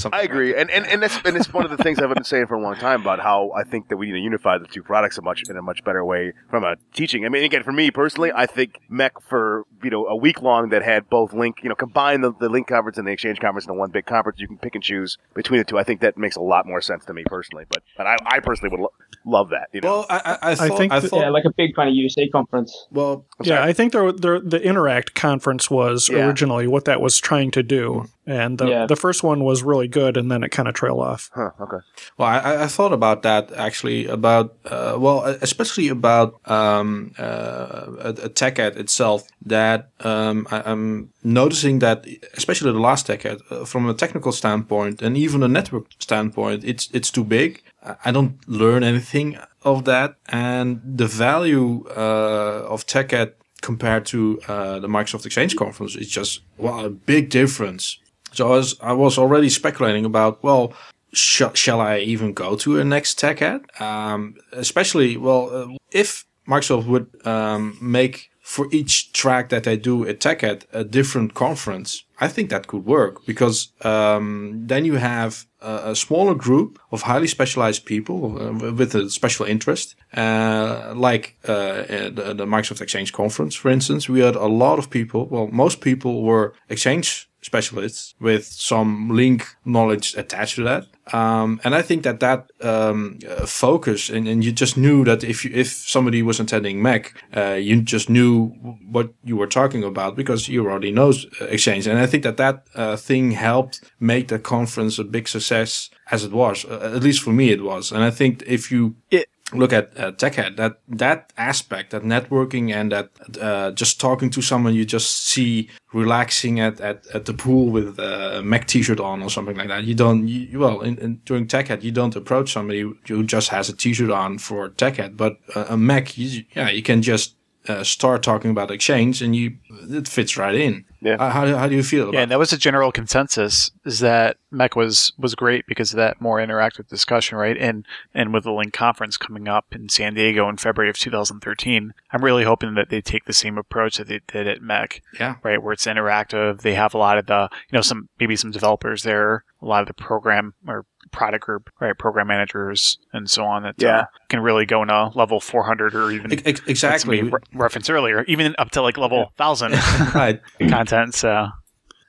Something 0.03 0.19
I 0.19 0.23
agree, 0.23 0.55
and 0.55 0.69
and 0.69 0.85
and, 0.85 1.01
that's, 1.01 1.17
and 1.25 1.35
it's 1.35 1.51
one 1.51 1.65
of 1.65 1.71
the 1.75 1.77
things 1.83 1.99
I've 1.99 2.13
been 2.13 2.23
saying 2.23 2.47
for 2.47 2.55
a 2.55 2.61
long 2.61 2.75
time 2.75 3.01
about 3.01 3.19
how 3.19 3.51
I 3.51 3.63
think 3.63 3.89
that 3.89 3.97
we 3.97 4.05
need 4.07 4.13
to 4.13 4.19
unify 4.19 4.57
the 4.57 4.67
two 4.67 4.83
products 4.83 5.17
a 5.17 5.21
much 5.21 5.43
in 5.49 5.57
a 5.57 5.61
much 5.61 5.83
better 5.83 6.03
way 6.05 6.33
from 6.49 6.63
a 6.63 6.75
teaching. 6.93 7.25
I 7.25 7.29
mean, 7.29 7.43
again, 7.43 7.63
for 7.63 7.71
me 7.71 7.89
personally, 7.91 8.31
I 8.33 8.45
think 8.45 8.79
MEC 8.89 9.13
for 9.21 9.65
you 9.83 9.89
know 9.89 10.05
a 10.05 10.15
week 10.15 10.41
long 10.41 10.69
that 10.69 10.83
had 10.83 11.09
both 11.09 11.33
Lync, 11.33 11.57
you 11.63 11.69
know, 11.69 11.75
combine 11.75 12.21
the, 12.21 12.33
the 12.39 12.49
Lync 12.49 12.67
conference 12.67 12.97
and 12.97 13.07
the 13.07 13.11
Exchange 13.11 13.39
conference 13.39 13.65
into 13.65 13.73
one 13.73 13.89
big 13.91 14.05
conference. 14.05 14.39
You 14.39 14.47
can 14.47 14.57
pick 14.57 14.75
and 14.75 14.83
choose 14.83 15.17
between 15.33 15.57
the 15.59 15.63
two. 15.65 15.77
I 15.79 15.83
think 15.83 16.01
that 16.01 16.17
makes 16.17 16.35
a 16.35 16.41
lot 16.41 16.65
more 16.67 16.81
sense 16.81 17.05
to 17.05 17.13
me 17.13 17.23
personally. 17.25 17.65
But 17.69 17.83
but 17.97 18.05
I, 18.07 18.17
I 18.25 18.39
personally 18.39 18.69
would 18.75 18.81
lo- 18.83 18.93
love 19.25 19.49
that. 19.49 19.69
You 19.73 19.81
know, 19.81 19.89
Well, 19.89 20.05
I, 20.09 20.37
I, 20.41 20.51
I 20.51 20.55
thought. 20.55 20.77
think 20.77 20.91
I 20.93 20.99
that- 20.99 21.09
thought. 21.09 21.19
Yeah, 21.21 21.29
like 21.29 21.45
a 21.45 21.53
big 21.55 21.75
kind 21.75 21.89
of 21.89 21.95
UC 21.95 22.31
conference. 22.31 22.87
well, 22.91 23.25
I'm 23.39 23.45
yeah, 23.45 23.57
sorry. 23.57 23.69
I 23.69 23.73
think 23.73 23.93
there, 23.93 24.11
there, 24.11 24.39
the 24.39 24.61
Interact 24.61 25.13
conference 25.15 25.69
was 25.71 26.09
Yeah. 26.09 26.25
originally 26.27 26.67
what 26.67 26.85
that 26.85 26.99
was 27.01 27.19
trying 27.19 27.51
to 27.51 27.63
do, 27.63 27.89
mm-hmm. 28.22 28.22
And 28.25 28.57
the, 28.57 28.67
Yeah. 28.67 28.85
the 28.87 28.95
first 28.95 29.23
one 29.23 29.43
was 29.43 29.63
really 29.63 29.87
good, 29.87 30.17
and 30.17 30.29
then 30.31 30.43
it 30.43 30.49
kind 30.49 30.67
of 30.67 30.73
trailed 30.73 30.99
off. 31.01 31.29
huh, 31.33 31.49
okay. 31.59 31.77
Well, 32.17 32.27
I, 32.29 32.63
I 32.63 32.67
thought 32.67 32.93
about 32.93 33.21
that 33.23 33.51
actually 33.53 34.07
about 34.07 34.55
uh, 34.65 34.95
well, 34.99 35.23
especially 35.41 35.89
about 35.89 36.39
um, 36.49 37.11
uh, 37.19 37.85
a, 37.99 38.09
a 38.23 38.29
TechEd 38.29 38.77
itself. 38.77 39.27
That 39.45 39.89
um, 40.01 40.47
I, 40.51 40.63
I'm 40.71 41.09
noticing 41.23 41.79
that, 41.79 42.05
especially 42.37 42.71
the 42.71 42.79
last 42.79 43.07
TechEd, 43.07 43.39
uh, 43.49 43.65
from 43.65 43.89
a 43.89 43.93
technical 43.93 44.31
standpoint 44.31 45.01
and 45.01 45.17
even 45.17 45.43
a 45.43 45.47
network 45.47 45.85
standpoint, 45.99 46.63
it's 46.63 46.89
it's 46.93 47.11
too 47.11 47.23
big. 47.25 47.61
I- 47.85 47.95
I 48.05 48.11
don't 48.11 48.35
learn 48.47 48.83
anything 48.83 49.37
of 49.63 49.83
that, 49.85 50.15
and 50.29 50.81
the 50.97 51.07
value 51.07 51.85
uh, 51.97 52.73
of 52.73 52.85
TechEd 52.85 53.33
compared 53.61 54.05
to 54.05 54.39
uh, 54.47 54.79
the 54.79 54.87
Microsoft 54.87 55.25
Exchange 55.25 55.55
conference 55.55 55.95
is 55.95 56.09
just 56.09 56.41
well 56.57 56.85
a 56.85 56.89
big 56.89 57.29
difference. 57.29 57.97
So 58.33 58.47
I 58.47 58.49
was 58.49 58.79
I 58.81 58.93
was 58.93 59.17
already 59.17 59.49
speculating 59.49 60.05
about 60.05 60.43
well 60.43 60.73
sh- 61.13 61.53
shall 61.53 61.79
I 61.79 61.99
even 61.99 62.33
go 62.33 62.55
to 62.57 62.79
a 62.79 62.83
next 62.83 63.19
TechEd? 63.19 63.79
Um, 63.79 64.35
especially, 64.51 65.15
well, 65.17 65.49
uh, 65.55 65.67
if 65.91 66.25
Microsoft 66.47 66.87
would 66.87 67.07
um, 67.25 67.77
make 67.81 68.29
for 68.41 68.67
each 68.71 69.13
track 69.13 69.47
that 69.49 69.63
they 69.63 69.77
do 69.77 70.05
at 70.05 70.19
TechEd 70.19 70.63
a 70.73 70.83
different 70.83 71.33
conference, 71.33 72.03
I 72.19 72.27
think 72.27 72.49
that 72.49 72.67
could 72.67 72.85
work 72.85 73.25
because 73.25 73.69
um, 73.85 74.63
then 74.67 74.83
you 74.83 74.95
have 74.95 75.45
a, 75.61 75.91
a 75.91 75.95
smaller 75.95 76.35
group 76.35 76.77
of 76.91 77.03
highly 77.03 77.27
specialized 77.27 77.85
people 77.85 78.37
uh, 78.37 78.71
with 78.73 78.95
a 78.95 79.09
special 79.09 79.45
interest, 79.45 79.95
uh, 80.15 80.93
like 80.95 81.37
uh, 81.47 81.51
uh, 81.51 81.85
the, 82.09 82.33
the 82.35 82.45
Microsoft 82.45 82.81
Exchange 82.81 83.13
conference, 83.13 83.55
for 83.55 83.71
instance. 83.71 84.09
We 84.09 84.19
had 84.19 84.35
a 84.35 84.47
lot 84.47 84.77
of 84.77 84.89
people. 84.89 85.27
Well, 85.27 85.47
most 85.47 85.79
people 85.79 86.23
were 86.23 86.53
Exchange 86.69 87.29
specialists 87.43 88.15
with 88.19 88.45
some 88.45 89.09
Lync 89.09 89.43
knowledge 89.65 90.15
attached 90.15 90.55
to 90.55 90.63
that. 90.63 90.87
Um, 91.13 91.59
and 91.63 91.75
I 91.75 91.81
think 91.81 92.03
that 92.03 92.19
that 92.21 92.49
um, 92.61 93.19
uh, 93.29 93.45
focus, 93.45 94.09
and, 94.09 94.27
and 94.27 94.43
you 94.43 94.51
just 94.53 94.77
knew 94.77 95.03
that 95.03 95.23
if 95.23 95.43
you, 95.43 95.51
if 95.53 95.67
somebody 95.67 96.23
was 96.23 96.39
attending 96.39 96.79
MEC, 96.79 97.11
uh, 97.35 97.55
you 97.55 97.81
just 97.81 98.09
knew 98.09 98.47
what 98.89 99.13
you 99.23 99.35
were 99.35 99.47
talking 99.47 99.83
about 99.83 100.15
because 100.15 100.47
you 100.47 100.63
already 100.65 100.91
knows 100.91 101.25
uh, 101.41 101.45
Exchange. 101.45 101.87
And 101.87 101.99
I 101.99 102.07
think 102.07 102.23
that 102.23 102.37
that 102.37 102.67
uh, 102.75 102.95
thing 102.95 103.31
helped 103.31 103.81
make 103.99 104.29
the 104.29 104.39
conference 104.39 104.97
a 104.97 105.03
big 105.03 105.27
success 105.27 105.89
as 106.09 106.23
it 106.23 106.31
was. 106.31 106.65
Uh, 106.65 106.93
at 106.95 107.03
least 107.03 107.21
for 107.21 107.33
me, 107.33 107.51
it 107.51 107.63
was. 107.63 107.91
And 107.91 108.03
I 108.03 108.11
think 108.11 108.43
if 108.47 108.71
you 108.71 108.95
It- 109.11 109.27
look 109.53 109.73
at 109.73 109.97
uh, 109.97 110.11
TechEd, 110.11 110.57
that 110.57 110.79
that 110.87 111.33
aspect, 111.37 111.91
that 111.91 112.03
networking 112.03 112.73
and 112.73 112.91
that 112.91 113.09
uh, 113.41 113.71
just 113.71 113.99
talking 113.99 114.29
to 114.31 114.41
someone 114.41 114.75
you 114.75 114.85
just 114.85 115.27
see 115.27 115.69
relaxing 115.93 116.59
at, 116.59 116.81
at, 116.81 117.05
at 117.13 117.25
the 117.25 117.33
pool 117.33 117.69
with 117.69 117.99
a 117.99 118.41
MEC 118.43 118.65
t-shirt 118.65 118.99
on 118.99 119.21
or 119.21 119.29
something 119.29 119.55
like 119.55 119.67
that. 119.67 119.83
You 119.83 119.95
don't, 119.95 120.27
you, 120.27 120.59
well, 120.59 120.81
in, 120.81 120.97
in, 120.97 121.21
during 121.25 121.47
you 121.81 121.91
don't 121.91 122.15
approach 122.15 122.51
somebody 122.51 122.81
who 122.81 123.23
just 123.23 123.49
has 123.49 123.69
a 123.69 123.75
t-shirt 123.75 124.09
on 124.09 124.37
for 124.37 124.69
TechEd, 124.69 125.15
but 125.15 125.37
uh, 125.55 125.65
a 125.69 125.75
MEC, 125.75 126.17
you, 126.17 126.43
yeah, 126.55 126.69
you 126.69 126.81
can 126.81 127.01
just 127.01 127.35
uh, 127.67 127.83
start 127.83 128.23
talking 128.23 128.51
about 128.51 128.71
Exchange 128.71 129.21
and 129.21 129.35
you, 129.35 129.57
it 129.89 130.07
fits 130.07 130.35
right 130.37 130.55
in. 130.55 130.85
Yeah. 131.01 131.15
Uh, 131.15 131.29
how, 131.29 131.45
how 131.57 131.67
do 131.67 131.75
you 131.75 131.83
feel 131.83 132.03
about 132.03 132.13
Yeah, 132.13 132.21
and 132.21 132.31
that 132.31 132.39
was 132.39 132.53
a 132.53 132.57
general 132.57 132.91
consensus 132.91 133.71
is 133.85 133.99
that 133.99 134.37
MEC 134.53 134.75
was 134.75 135.11
was 135.17 135.35
great 135.35 135.65
because 135.67 135.91
of 135.91 135.97
that 135.97 136.21
more 136.21 136.37
interactive 136.39 136.87
discussion, 136.87 137.37
right? 137.37 137.57
And 137.57 137.85
and 138.13 138.33
with 138.33 138.43
the 138.45 138.51
Lync 138.51 138.71
conference 138.73 139.17
coming 139.17 139.47
up 139.49 139.65
in 139.71 139.89
San 139.89 140.13
Diego 140.13 140.47
in 140.47 140.57
February 140.57 140.89
of 140.89 140.97
2013, 140.97 141.93
I'm 142.11 142.23
really 142.23 142.43
hoping 142.45 142.75
that 142.75 142.89
they 142.89 143.01
take 143.01 143.25
the 143.25 143.33
same 143.33 143.57
approach 143.57 143.97
that 143.97 144.07
they 144.07 144.21
did 144.27 144.47
at 144.47 144.61
MEC, 144.61 145.01
Yeah. 145.19 145.35
right? 145.43 145.61
Where 145.61 145.73
it's 145.73 145.85
interactive. 145.85 146.61
They 146.61 146.75
have 146.75 146.93
a 146.93 146.97
lot 146.97 147.17
of 147.17 147.25
the, 147.25 147.49
you 147.69 147.75
know, 147.75 147.81
some 147.81 148.07
maybe 148.19 148.35
some 148.35 148.51
developers 148.51 149.03
there, 149.03 149.43
a 149.61 149.65
lot 149.65 149.81
of 149.81 149.87
the 149.87 149.93
program 149.93 150.53
or 150.67 150.85
product 151.13 151.45
group, 151.45 151.69
right? 151.79 151.97
Program 151.97 152.27
managers 152.27 152.97
and 153.13 153.29
so 153.29 153.45
on 153.45 153.63
that 153.63 153.75
Yeah. 153.77 153.99
uh, 153.99 154.05
can 154.29 154.41
really 154.41 154.65
go 154.65 154.81
into 154.81 155.09
level 155.15 155.39
400 155.39 155.95
or 155.95 156.11
even 156.11 156.33
Ex- 156.33 156.41
ex- 156.45 156.61
exactly. 156.67 157.19
as 157.19 157.23
we 157.23 157.29
re- 157.29 157.39
referenced 157.53 157.89
earlier, 157.89 158.23
even 158.27 158.53
up 158.57 158.71
to 158.71 158.81
like 158.81 158.97
level 158.97 159.31
1000 159.37 159.71
right. 160.15 160.41
content. 160.69 161.13
So 161.13 161.47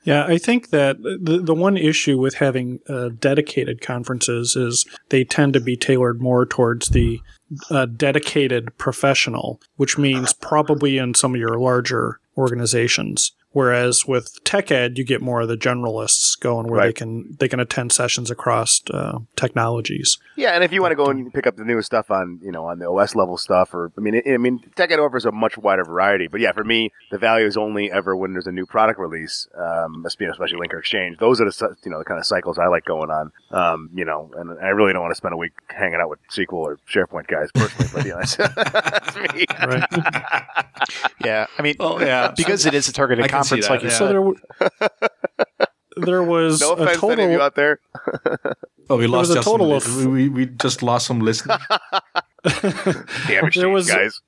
Yeah, 0.04 0.24
I 0.26 0.36
think 0.38 0.68
that 0.70 0.96
the 1.02 1.38
the 1.42 1.54
one 1.54 1.76
issue 1.78 2.18
with 2.18 2.34
having 2.34 2.80
uh, 2.88 3.08
dedicated 3.18 3.80
conferences 3.80 4.54
is 4.56 4.84
they 5.08 5.24
tend 5.24 5.52
to 5.54 5.60
be 5.60 5.76
tailored 5.76 6.20
more 6.20 6.44
towards 6.44 6.88
the 6.88 7.20
uh, 7.70 7.86
dedicated 7.86 8.76
professional, 8.78 9.60
which 9.76 9.96
means 9.96 10.32
probably 10.34 10.98
in 10.98 11.14
some 11.14 11.34
of 11.34 11.40
your 11.40 11.58
larger 11.58 12.18
organizations. 12.36 13.32
Whereas 13.54 14.04
with 14.04 14.42
TechEd, 14.44 14.98
you 14.98 15.04
get 15.04 15.22
more 15.22 15.40
of 15.42 15.48
the 15.48 15.56
generalists 15.56 16.38
going 16.38 16.66
where 16.66 16.82
they 16.82 16.92
can 16.92 17.36
they 17.38 17.48
can 17.48 17.60
attend 17.60 17.92
sessions 17.92 18.28
across 18.30 18.82
uh, 18.92 19.20
technologies. 19.36 20.18
Yeah, 20.36 20.50
and 20.50 20.64
if 20.64 20.72
you 20.72 20.82
want 20.82 20.90
to 20.90 20.96
go 20.96 21.06
and 21.06 21.32
pick 21.32 21.46
up 21.46 21.56
the 21.56 21.64
newest 21.64 21.86
stuff 21.86 22.10
on, 22.10 22.40
you 22.42 22.50
know, 22.50 22.66
on 22.66 22.80
the 22.80 22.90
OS 22.90 23.14
level 23.14 23.38
stuff, 23.38 23.72
or 23.72 23.92
I 23.96 24.00
mean, 24.00 24.16
I, 24.26 24.32
I 24.34 24.36
mean, 24.38 24.58
TechEd 24.76 24.98
offers 24.98 25.24
a 25.24 25.30
much 25.30 25.56
wider 25.56 25.84
variety. 25.84 26.26
But 26.26 26.40
yeah, 26.40 26.50
for 26.50 26.64
me, 26.64 26.90
the 27.12 27.18
value 27.18 27.46
is 27.46 27.56
only 27.56 27.92
ever 27.92 28.16
when 28.16 28.32
there's 28.32 28.48
a 28.48 28.52
new 28.52 28.66
product 28.66 28.98
release, 28.98 29.46
um, 29.56 30.04
especially 30.04 30.58
Linker 30.58 30.80
Exchange. 30.80 31.18
Those 31.18 31.40
are 31.40 31.44
the 31.44 31.76
you 31.84 31.92
know 31.92 31.98
the 32.00 32.04
kind 32.04 32.18
of 32.18 32.26
cycles 32.26 32.58
I 32.58 32.66
like 32.66 32.84
going 32.84 33.10
on. 33.10 33.30
Um, 33.52 33.90
you 33.94 34.04
know, 34.04 34.32
and 34.36 34.58
I 34.58 34.70
really 34.70 34.92
don't 34.92 35.02
want 35.02 35.12
to 35.12 35.16
spend 35.16 35.32
a 35.32 35.36
week 35.36 35.52
hanging 35.68 36.00
out 36.00 36.10
with 36.10 36.18
SQL 36.28 36.54
or 36.54 36.78
SharePoint 36.92 37.28
guys 37.28 37.50
personally. 37.54 37.90
but 37.94 38.04
yeah, 38.04 38.16
that's, 38.16 38.36
that's 39.14 39.34
me. 39.34 39.44
Right. 39.64 39.86
yeah, 41.24 41.46
I 41.56 41.62
mean, 41.62 41.76
Well, 41.78 42.00
yeah. 42.00 42.32
because 42.36 42.66
it 42.66 42.74
is 42.74 42.88
a 42.88 42.92
targeted 42.92 43.24
I 43.24 43.28
can 43.28 43.43
see 43.43 43.43
conference, 43.50 43.70
like 43.70 43.82
you 43.82 43.88
yeah. 43.88 43.94
So 43.94 44.06
said. 44.06 44.12
there, 44.12 44.22
w- 44.22 44.38
there 46.06 46.22
was 46.22 46.60
No 46.60 46.70
a 46.70 46.72
offense 46.74 47.00
to 47.00 47.10
any 47.10 47.24
of 47.24 47.30
you 47.30 47.40
out 47.42 47.54
there. 47.54 47.80
Oh, 48.90 48.98
we 48.98 49.06
lost 49.06 49.30
was 49.30 49.38
a 49.38 49.42
total 49.42 49.80
some, 49.80 50.06
of- 50.06 50.12
we, 50.12 50.28
we 50.28 50.44
just 50.44 50.82
lost 50.82 51.06
some 51.06 51.20
listeners. 51.20 51.56
Damn 53.26 53.50
There 53.54 53.70
was- 53.70 53.88
guys. 53.88 54.20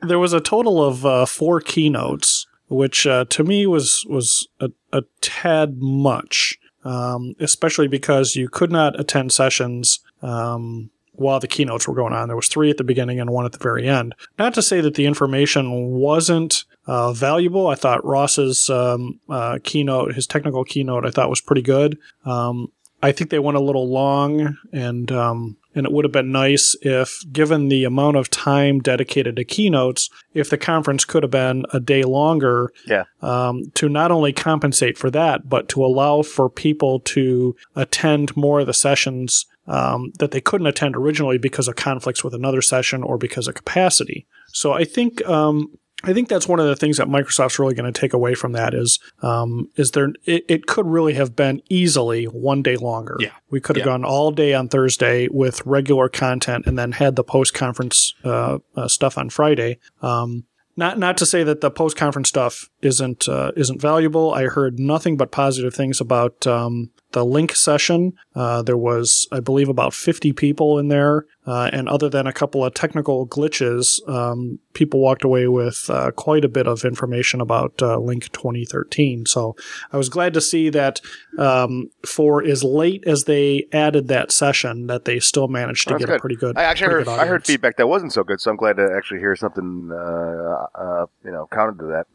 there 0.00 0.18
was 0.18 0.32
a 0.32 0.40
total 0.40 0.82
of 0.82 1.04
uh, 1.04 1.26
four 1.26 1.60
keynotes, 1.60 2.46
which 2.70 3.06
uh, 3.06 3.26
to 3.28 3.44
me 3.44 3.66
was 3.66 4.06
was 4.08 4.48
a, 4.60 4.70
a 4.94 5.02
tad 5.20 5.76
much, 5.82 6.58
um, 6.84 7.34
especially 7.38 7.86
because 7.88 8.34
you 8.34 8.48
could 8.48 8.72
not 8.72 8.98
attend 8.98 9.32
sessions 9.32 10.00
um, 10.22 10.88
while 11.12 11.38
the 11.38 11.46
keynotes 11.48 11.86
were 11.86 11.94
going 11.94 12.14
on. 12.14 12.28
There 12.28 12.36
was 12.36 12.48
three 12.48 12.70
at 12.70 12.78
the 12.78 12.84
beginning 12.84 13.20
and 13.20 13.28
one 13.28 13.44
at 13.44 13.52
the 13.52 13.58
very 13.58 13.86
end. 13.86 14.14
Not 14.38 14.54
to 14.54 14.62
say 14.62 14.80
that 14.80 14.94
the 14.94 15.04
information 15.04 15.90
wasn't 15.90 16.64
uh, 16.88 17.12
valuable. 17.12 17.68
I 17.68 17.74
thought 17.74 18.04
Ross's 18.04 18.68
um, 18.70 19.20
uh, 19.28 19.58
keynote, 19.62 20.14
his 20.14 20.26
technical 20.26 20.64
keynote, 20.64 21.04
I 21.06 21.10
thought 21.10 21.30
was 21.30 21.42
pretty 21.42 21.62
good. 21.62 21.98
Um, 22.24 22.72
I 23.00 23.12
think 23.12 23.30
they 23.30 23.38
went 23.38 23.56
a 23.56 23.62
little 23.62 23.88
long, 23.88 24.56
and 24.72 25.12
um, 25.12 25.56
and 25.74 25.86
it 25.86 25.92
would 25.92 26.04
have 26.04 26.12
been 26.12 26.32
nice 26.32 26.74
if, 26.82 27.22
given 27.30 27.68
the 27.68 27.84
amount 27.84 28.16
of 28.16 28.28
time 28.30 28.80
dedicated 28.80 29.36
to 29.36 29.44
keynotes, 29.44 30.10
if 30.34 30.50
the 30.50 30.58
conference 30.58 31.04
could 31.04 31.22
have 31.22 31.30
been 31.30 31.64
a 31.72 31.78
day 31.78 32.02
longer. 32.02 32.72
Yeah. 32.86 33.04
Um, 33.22 33.70
to 33.74 33.88
not 33.88 34.10
only 34.10 34.32
compensate 34.32 34.98
for 34.98 35.10
that, 35.10 35.48
but 35.48 35.68
to 35.68 35.84
allow 35.84 36.22
for 36.22 36.50
people 36.50 36.98
to 37.00 37.54
attend 37.76 38.36
more 38.36 38.60
of 38.60 38.66
the 38.66 38.74
sessions 38.74 39.46
um, 39.68 40.12
that 40.18 40.32
they 40.32 40.40
couldn't 40.40 40.66
attend 40.66 40.96
originally 40.96 41.38
because 41.38 41.68
of 41.68 41.76
conflicts 41.76 42.24
with 42.24 42.34
another 42.34 42.62
session 42.62 43.04
or 43.04 43.16
because 43.16 43.46
of 43.46 43.54
capacity. 43.54 44.26
So 44.48 44.72
I 44.72 44.82
think 44.82 45.24
um, 45.28 45.78
I 46.04 46.12
think 46.12 46.28
that's 46.28 46.46
one 46.46 46.60
of 46.60 46.66
the 46.66 46.76
things 46.76 46.98
that 46.98 47.08
Microsoft's 47.08 47.58
really 47.58 47.74
going 47.74 47.92
to 47.92 48.00
take 48.00 48.12
away 48.12 48.34
from 48.34 48.52
that 48.52 48.72
is 48.72 49.00
um, 49.20 49.68
is 49.74 49.90
there 49.92 50.10
it, 50.24 50.44
it, 50.48 50.66
could 50.66 50.86
really 50.86 51.14
have 51.14 51.34
been 51.34 51.60
easily 51.68 52.24
one 52.26 52.62
day 52.62 52.76
longer. 52.76 53.16
Yeah, 53.18 53.32
we 53.50 53.60
could 53.60 53.76
have 53.76 53.84
yeah. 53.84 53.92
gone 53.92 54.04
all 54.04 54.30
day 54.30 54.54
on 54.54 54.68
Thursday 54.68 55.26
with 55.28 55.64
regular 55.66 56.08
content 56.08 56.66
and 56.66 56.78
then 56.78 56.92
had 56.92 57.16
the 57.16 57.24
post 57.24 57.52
conference 57.52 58.14
uh, 58.24 58.58
uh, 58.76 58.86
stuff 58.86 59.18
on 59.18 59.28
Friday. 59.28 59.78
Um, 60.00 60.44
not 60.76 60.96
not 61.00 61.16
to 61.18 61.26
say 61.26 61.42
that 61.42 61.60
the 61.60 61.70
post 61.70 61.96
conference 61.96 62.28
stuff 62.28 62.70
isn't 62.80 63.28
uh, 63.28 63.50
isn't 63.56 63.82
valuable. 63.82 64.32
I 64.32 64.44
heard 64.44 64.78
nothing 64.78 65.16
but 65.16 65.32
positive 65.32 65.74
things 65.74 66.00
about 66.00 66.46
um, 66.46 66.90
the 67.12 67.24
Lync 67.24 67.56
session. 67.56 68.12
Uh, 68.34 68.62
there 68.62 68.76
was, 68.76 69.26
I 69.32 69.40
believe, 69.40 69.68
about 69.68 69.94
50 69.94 70.32
people 70.34 70.78
in 70.78 70.86
there. 70.86 71.26
Uh, 71.48 71.70
and 71.72 71.88
other 71.88 72.10
than 72.10 72.26
a 72.26 72.32
couple 72.32 72.62
of 72.62 72.74
technical 72.74 73.26
glitches, 73.26 74.06
um, 74.06 74.58
people 74.74 75.00
walked 75.00 75.24
away 75.24 75.48
with 75.48 75.88
uh, 75.88 76.10
quite 76.10 76.44
a 76.44 76.48
bit 76.48 76.66
of 76.66 76.84
information 76.84 77.40
about 77.40 77.72
uh, 77.80 77.96
Lync 77.96 78.30
2013. 78.32 79.24
So 79.24 79.56
I 79.90 79.96
was 79.96 80.10
glad 80.10 80.34
to 80.34 80.42
see 80.42 80.68
that 80.68 81.00
um, 81.38 81.90
for 82.04 82.44
as 82.44 82.62
late 82.62 83.02
as 83.06 83.24
they 83.24 83.66
added 83.72 84.08
that 84.08 84.30
session, 84.30 84.88
that 84.88 85.06
they 85.06 85.20
still 85.20 85.48
managed 85.48 85.88
to 85.88 85.94
That's 85.94 86.04
get 86.04 86.10
good. 86.10 86.16
a 86.16 86.20
pretty 86.20 86.36
good. 86.36 86.58
I 86.58 86.64
actually 86.64 86.92
heard 86.92 87.06
good 87.06 87.18
I 87.18 87.24
heard 87.24 87.46
feedback 87.46 87.78
that 87.78 87.86
wasn't 87.86 88.12
so 88.12 88.24
good, 88.24 88.42
so 88.42 88.50
I'm 88.50 88.58
glad 88.58 88.76
to 88.76 88.92
actually 88.94 89.20
hear 89.20 89.34
something 89.34 89.90
uh, 89.90 90.66
uh, 90.74 91.06
you 91.24 91.30
know 91.30 91.48
counter 91.50 91.78
to 91.80 91.86
that. 91.92 92.06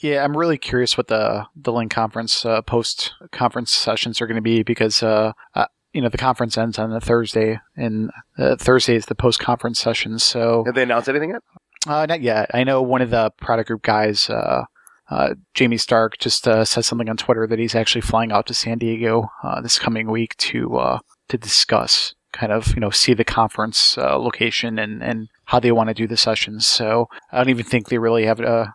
Yeah, 0.00 0.22
I'm 0.22 0.36
really 0.36 0.58
curious 0.58 0.96
what 0.96 1.08
the 1.08 1.46
the 1.56 1.72
Lync 1.72 1.90
conference 1.90 2.44
uh, 2.44 2.62
post 2.62 3.14
conference 3.32 3.72
sessions 3.72 4.20
are 4.20 4.26
going 4.26 4.36
to 4.36 4.42
be 4.42 4.62
because 4.62 5.02
uh, 5.02 5.32
uh, 5.54 5.66
you 5.96 6.02
know 6.02 6.10
the 6.10 6.18
conference 6.18 6.58
ends 6.58 6.78
on 6.78 6.92
a 6.92 7.00
Thursday 7.00 7.58
and 7.74 8.10
uh, 8.38 8.54
Thursday 8.56 8.94
is 8.94 9.06
the 9.06 9.14
post 9.14 9.40
conference 9.40 9.80
session. 9.80 10.18
So 10.18 10.62
Have 10.66 10.74
they 10.74 10.82
announced 10.82 11.08
anything 11.08 11.30
yet? 11.30 11.42
uh, 11.88 12.04
not 12.06 12.20
yet. 12.20 12.50
I 12.52 12.64
know 12.64 12.82
one 12.82 13.00
of 13.02 13.10
the 13.10 13.30
product 13.40 13.68
group 13.68 13.82
guys. 13.82 14.28
Uh, 14.28 14.64
uh, 15.08 15.34
Jamie 15.54 15.76
Stark 15.78 16.18
just 16.18 16.46
uh, 16.48 16.64
said 16.64 16.84
something 16.84 17.08
on 17.08 17.16
Twitter 17.16 17.46
that 17.46 17.58
he's 17.58 17.74
actually 17.74 18.00
flying 18.02 18.32
out 18.32 18.46
to 18.46 18.54
San 18.54 18.76
Diego 18.78 19.30
uh, 19.42 19.60
this 19.60 19.78
coming 19.78 20.10
week 20.10 20.36
to 20.36 20.76
uh, 20.76 20.98
to 21.28 21.38
discuss 21.38 22.14
kind 22.32 22.52
of 22.52 22.74
you 22.74 22.80
know 22.80 22.90
see 22.90 23.14
the 23.14 23.24
conference 23.24 23.96
uh, 23.96 24.18
location 24.18 24.78
and 24.78 25.02
and 25.02 25.28
how 25.46 25.60
they 25.60 25.72
want 25.72 25.88
to 25.88 25.94
do 25.94 26.06
the 26.06 26.16
sessions. 26.16 26.66
So 26.66 27.08
I 27.32 27.38
don't 27.38 27.50
even 27.50 27.64
think 27.64 27.88
they 27.88 27.98
really 27.98 28.26
have 28.26 28.40
a 28.40 28.74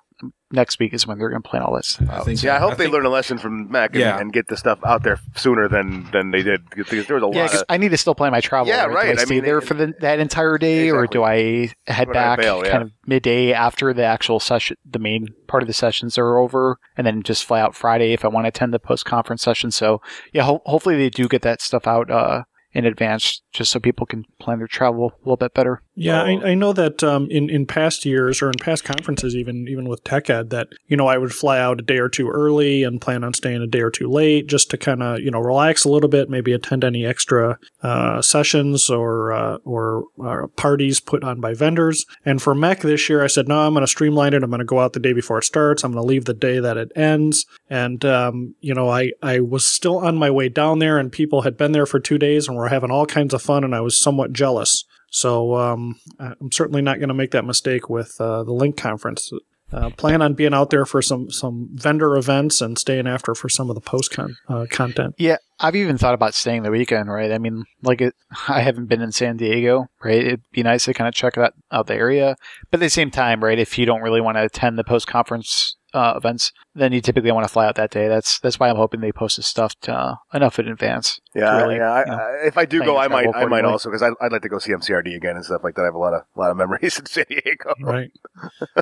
next 0.52 0.80
week 0.80 0.94
is 0.94 1.08
when 1.08 1.18
they're 1.18 1.30
going 1.30 1.42
to 1.42 1.48
plan 1.50 1.62
all 1.64 1.76
this 1.76 1.90
stuff 1.90 2.10
I 2.10 2.20
think. 2.24 2.44
Yeah, 2.44 2.56
I 2.56 2.60
hope 2.60 2.72
they 2.78 2.86
think- 2.86 2.94
learn 2.94 3.06
a 3.06 3.10
lesson 3.10 3.38
from 3.38 3.70
MEC 3.70 3.88
and, 3.92 3.96
Yeah. 3.96 4.20
and 4.20 4.32
get 4.34 4.48
the 4.48 4.58
stuff 4.58 4.80
out 4.86 5.04
there 5.04 5.20
sooner 5.36 5.68
than 5.68 6.10
than 6.12 6.32
they 6.32 6.44
did 6.44 6.62
because 6.76 7.08
there 7.08 7.16
was 7.16 7.24
a 7.24 7.28
Yeah, 7.36 7.42
lot. 7.44 7.48
because 7.50 7.62
Of, 7.62 7.66
I 7.70 7.78
need 7.78 7.90
to 7.90 7.98
still 7.98 8.16
plan 8.16 8.32
my 8.32 8.42
travel. 8.42 8.68
Yeah, 8.68 8.88
Do 8.88 8.94
right. 8.94 9.18
I 9.18 9.22
I 9.22 9.26
stay 9.26 9.36
mean, 9.36 9.44
there 9.46 9.60
it- 9.60 9.66
for 9.66 9.74
the, 9.74 9.94
that 10.02 10.20
entire 10.20 10.58
day, 10.58 10.90
or 10.92 11.08
do 11.08 11.24
I 11.24 11.72
head 11.88 12.08
When 12.10 12.18
I 12.18 12.20
back 12.22 12.40
bail, 12.40 12.64
yeah. 12.66 12.72
kind 12.72 12.84
of 12.84 12.92
midday 13.06 13.54
after 13.54 13.94
the 13.94 14.04
actual 14.04 14.40
session, 14.40 14.78
the 14.90 15.00
main 15.00 15.28
part 15.48 15.64
of 15.64 15.68
the 15.68 15.74
sessions 15.74 16.18
are 16.18 16.38
over, 16.38 16.78
and 16.98 17.06
then 17.08 17.24
just 17.24 17.46
fly 17.46 17.62
out 17.62 17.76
Friday 17.76 18.14
if 18.14 18.24
I 18.26 18.28
want 18.30 18.46
to 18.46 18.50
attend 18.50 18.74
the 18.74 18.80
post 18.80 19.06
conference 19.06 19.42
session? 19.42 19.72
So 19.72 20.02
yeah, 20.34 20.44
ho- 20.44 20.62
hopefully 20.66 20.98
they 20.98 21.10
do 21.10 21.28
get 21.28 21.42
that 21.44 21.62
stuff 21.62 21.88
out 21.88 22.10
uh, 22.12 22.44
in 22.74 22.86
advance, 22.86 23.42
just 23.52 23.70
so 23.72 23.80
people 23.82 24.06
can 24.06 24.24
plan 24.40 24.60
their 24.60 24.68
travel 24.68 25.08
a 25.14 25.20
little 25.20 25.36
bit 25.38 25.54
better. 25.54 25.82
Yeah, 25.94 26.24
I, 26.24 26.52
I 26.52 26.56
know 26.56 26.72
that 26.72 27.04
um, 27.04 27.28
in 27.30 27.50
in 27.50 27.66
past 27.66 28.06
years 28.06 28.42
or 28.42 28.48
in 28.48 28.54
past 28.62 28.86
conferences, 28.86 29.36
even 29.36 29.68
even 29.68 29.90
with 29.90 30.06
TechEd, 30.06 30.50
that 30.50 30.70
you 30.88 30.96
know 30.96 31.08
I 31.08 31.18
would 31.18 31.34
fly 31.34 31.60
out 31.60 31.82
a 31.82 31.84
day 31.84 31.98
or 31.98 32.08
two 32.08 32.30
early 32.30 32.84
and 32.84 33.02
plan 33.02 33.26
on 33.26 33.34
staying 33.34 33.62
a 33.62 33.68
day 33.68 33.82
or 33.82 33.92
two 33.92 34.10
late 34.10 34.48
just 34.48 34.70
to 34.72 34.78
kind 34.78 35.04
of 35.04 35.20
you 35.20 35.30
know 35.30 35.40
relax 35.40 35.84
a 35.84 35.90
little 35.90 36.08
bit, 36.08 36.30
maybe 36.30 36.54
attend 36.54 36.86
any 36.86 37.06
extra 37.06 37.60
uh, 37.84 38.22
sessions 38.22 38.90
or 38.90 39.34
uh, 39.34 39.58
or 39.66 40.06
uh, 40.24 40.48
parties 40.56 41.02
put 41.02 41.26
on 41.26 41.42
by 41.42 41.54
vendors. 41.54 42.06
And 42.24 42.42
for 42.42 42.56
MEC 42.56 42.82
this 42.82 43.10
year, 43.10 43.22
I 43.22 43.28
said 43.28 43.50
no, 43.50 43.60
I'm 43.60 43.74
going 43.74 43.84
to 43.84 43.88
streamline 43.88 44.34
it. 44.34 44.44
I'm 44.44 44.50
going 44.50 44.60
to 44.60 44.66
go 44.66 44.80
out 44.80 44.94
the 44.94 45.00
day 45.02 45.14
before 45.14 45.40
it 45.40 45.44
starts. 45.44 45.84
I'm 45.84 45.92
going 45.92 46.04
to 46.04 46.08
leave 46.08 46.24
the 46.24 46.34
day 46.34 46.60
that 46.60 46.78
it 46.78 46.94
ends. 46.96 47.46
And 47.70 48.06
um, 48.06 48.56
you 48.62 48.74
know, 48.74 48.88
I 48.88 49.12
I 49.22 49.42
was 49.42 49.68
still 49.68 49.98
on 49.98 50.16
my 50.16 50.32
way 50.32 50.48
down 50.48 50.80
there, 50.80 50.98
and 50.98 51.12
people 51.12 51.42
had 51.42 51.58
been 51.58 51.74
there 51.74 51.86
for 51.86 52.00
two 52.00 52.18
days 52.18 52.48
and 52.48 52.56
were 52.56 52.70
having 52.70 52.92
all 52.92 53.06
kinds 53.06 53.34
of 53.34 53.42
fun, 53.42 53.66
and 53.66 53.76
I 53.76 53.82
was 53.82 53.98
somewhat 53.98 54.32
jealous. 54.32 54.86
So 55.12 55.56
um, 55.56 56.00
I'm 56.20 56.52
certainly 56.52 56.82
not 56.82 56.98
going 56.98 57.10
to 57.10 57.14
make 57.14 57.32
that 57.32 57.46
mistake 57.46 57.90
with 57.90 58.16
uh, 58.20 58.44
the 58.44 58.54
Lync 58.54 58.78
conference. 58.78 59.32
Uh, 59.74 59.90
plan 59.90 60.22
on 60.22 60.34
being 60.34 60.54
out 60.54 60.70
there 60.70 60.86
for 60.86 61.02
some 61.02 61.32
some 61.32 61.70
vendor 61.74 62.18
events 62.18 62.60
and 62.60 62.78
staying 62.78 63.08
after 63.08 63.34
for 63.34 63.48
some 63.48 63.70
of 63.70 63.76
the 63.76 63.82
post 63.82 64.12
con- 64.12 64.36
uh, 64.50 64.66
content. 64.70 65.16
Yeah, 65.18 65.38
I've 65.62 65.78
even 65.78 65.98
thought 65.98 66.14
about 66.14 66.34
staying 66.34 66.64
the 66.64 66.72
weekend. 66.72 67.10
Right? 67.10 67.32
I 67.32 67.38
mean, 67.38 67.64
like 67.82 68.02
it, 68.02 68.14
I 68.50 68.62
haven't 68.62 68.88
been 68.88 69.02
in 69.02 69.14
San 69.14 69.38
Diego. 69.38 69.88
Right? 70.04 70.26
It'd 70.26 70.42
be 70.52 70.64
nice 70.64 70.86
to 70.86 70.94
kind 70.94 71.08
of 71.08 71.14
check 71.14 71.36
that 71.36 71.54
out 71.72 71.88
the 71.88 71.96
area. 71.96 72.36
But 72.70 72.80
at 72.80 72.86
the 72.86 72.90
same 72.90 73.12
time, 73.12 73.42
right? 73.42 73.60
If 73.60 73.78
you 73.78 73.86
don't 73.86 74.02
really 74.02 74.20
want 74.20 74.36
to 74.36 74.44
attend 74.44 74.78
the 74.78 74.84
post 74.84 75.08
conference 75.08 75.78
uh, 75.94 76.14
events, 76.16 76.52
then 76.76 76.92
you 76.94 77.02
typically 77.02 77.32
want 77.32 77.46
to 77.48 77.52
fly 77.52 77.66
out 77.68 77.76
that 77.76 77.92
day. 77.92 78.08
That's 78.08 78.40
that's 78.40 78.60
why 78.60 78.70
I'm 78.70 78.76
hoping 78.76 79.02
they 79.02 79.12
post 79.12 79.38
this 79.38 79.48
stuff 79.48 79.80
to, 79.82 79.94
uh, 79.94 80.16
enough 80.34 80.60
in 80.60 80.68
advance. 80.68 81.20
yeah, 81.36 81.58
really, 81.62 81.76
yeah. 81.78 81.92
I, 81.92 82.00
you 82.00 82.06
know, 82.12 82.18
I, 82.18 82.48
if 82.48 82.58
I 82.58 82.66
do 82.66 82.84
go, 82.84 82.98
I 82.98 83.08
might, 83.08 83.28
I 83.34 83.46
might 83.46 83.66
also 83.66 83.90
because 83.90 84.02
I'd, 84.02 84.14
I'd 84.22 84.32
like 84.32 84.42
to 84.44 84.50
go 84.50 84.60
see 84.60 84.72
MCRD 84.72 85.16
again 85.16 85.36
and 85.36 85.46
stuff 85.46 85.64
like 85.64 85.76
that. 85.76 85.82
I 85.82 85.86
have 85.86 85.96
a 85.96 86.00
lot 86.00 86.14
of 86.14 86.24
lot 86.36 86.52
of 86.52 86.58
memories 86.58 86.98
in 87.00 87.06
San 87.06 87.26
Diego. 87.30 87.74
right 87.82 88.12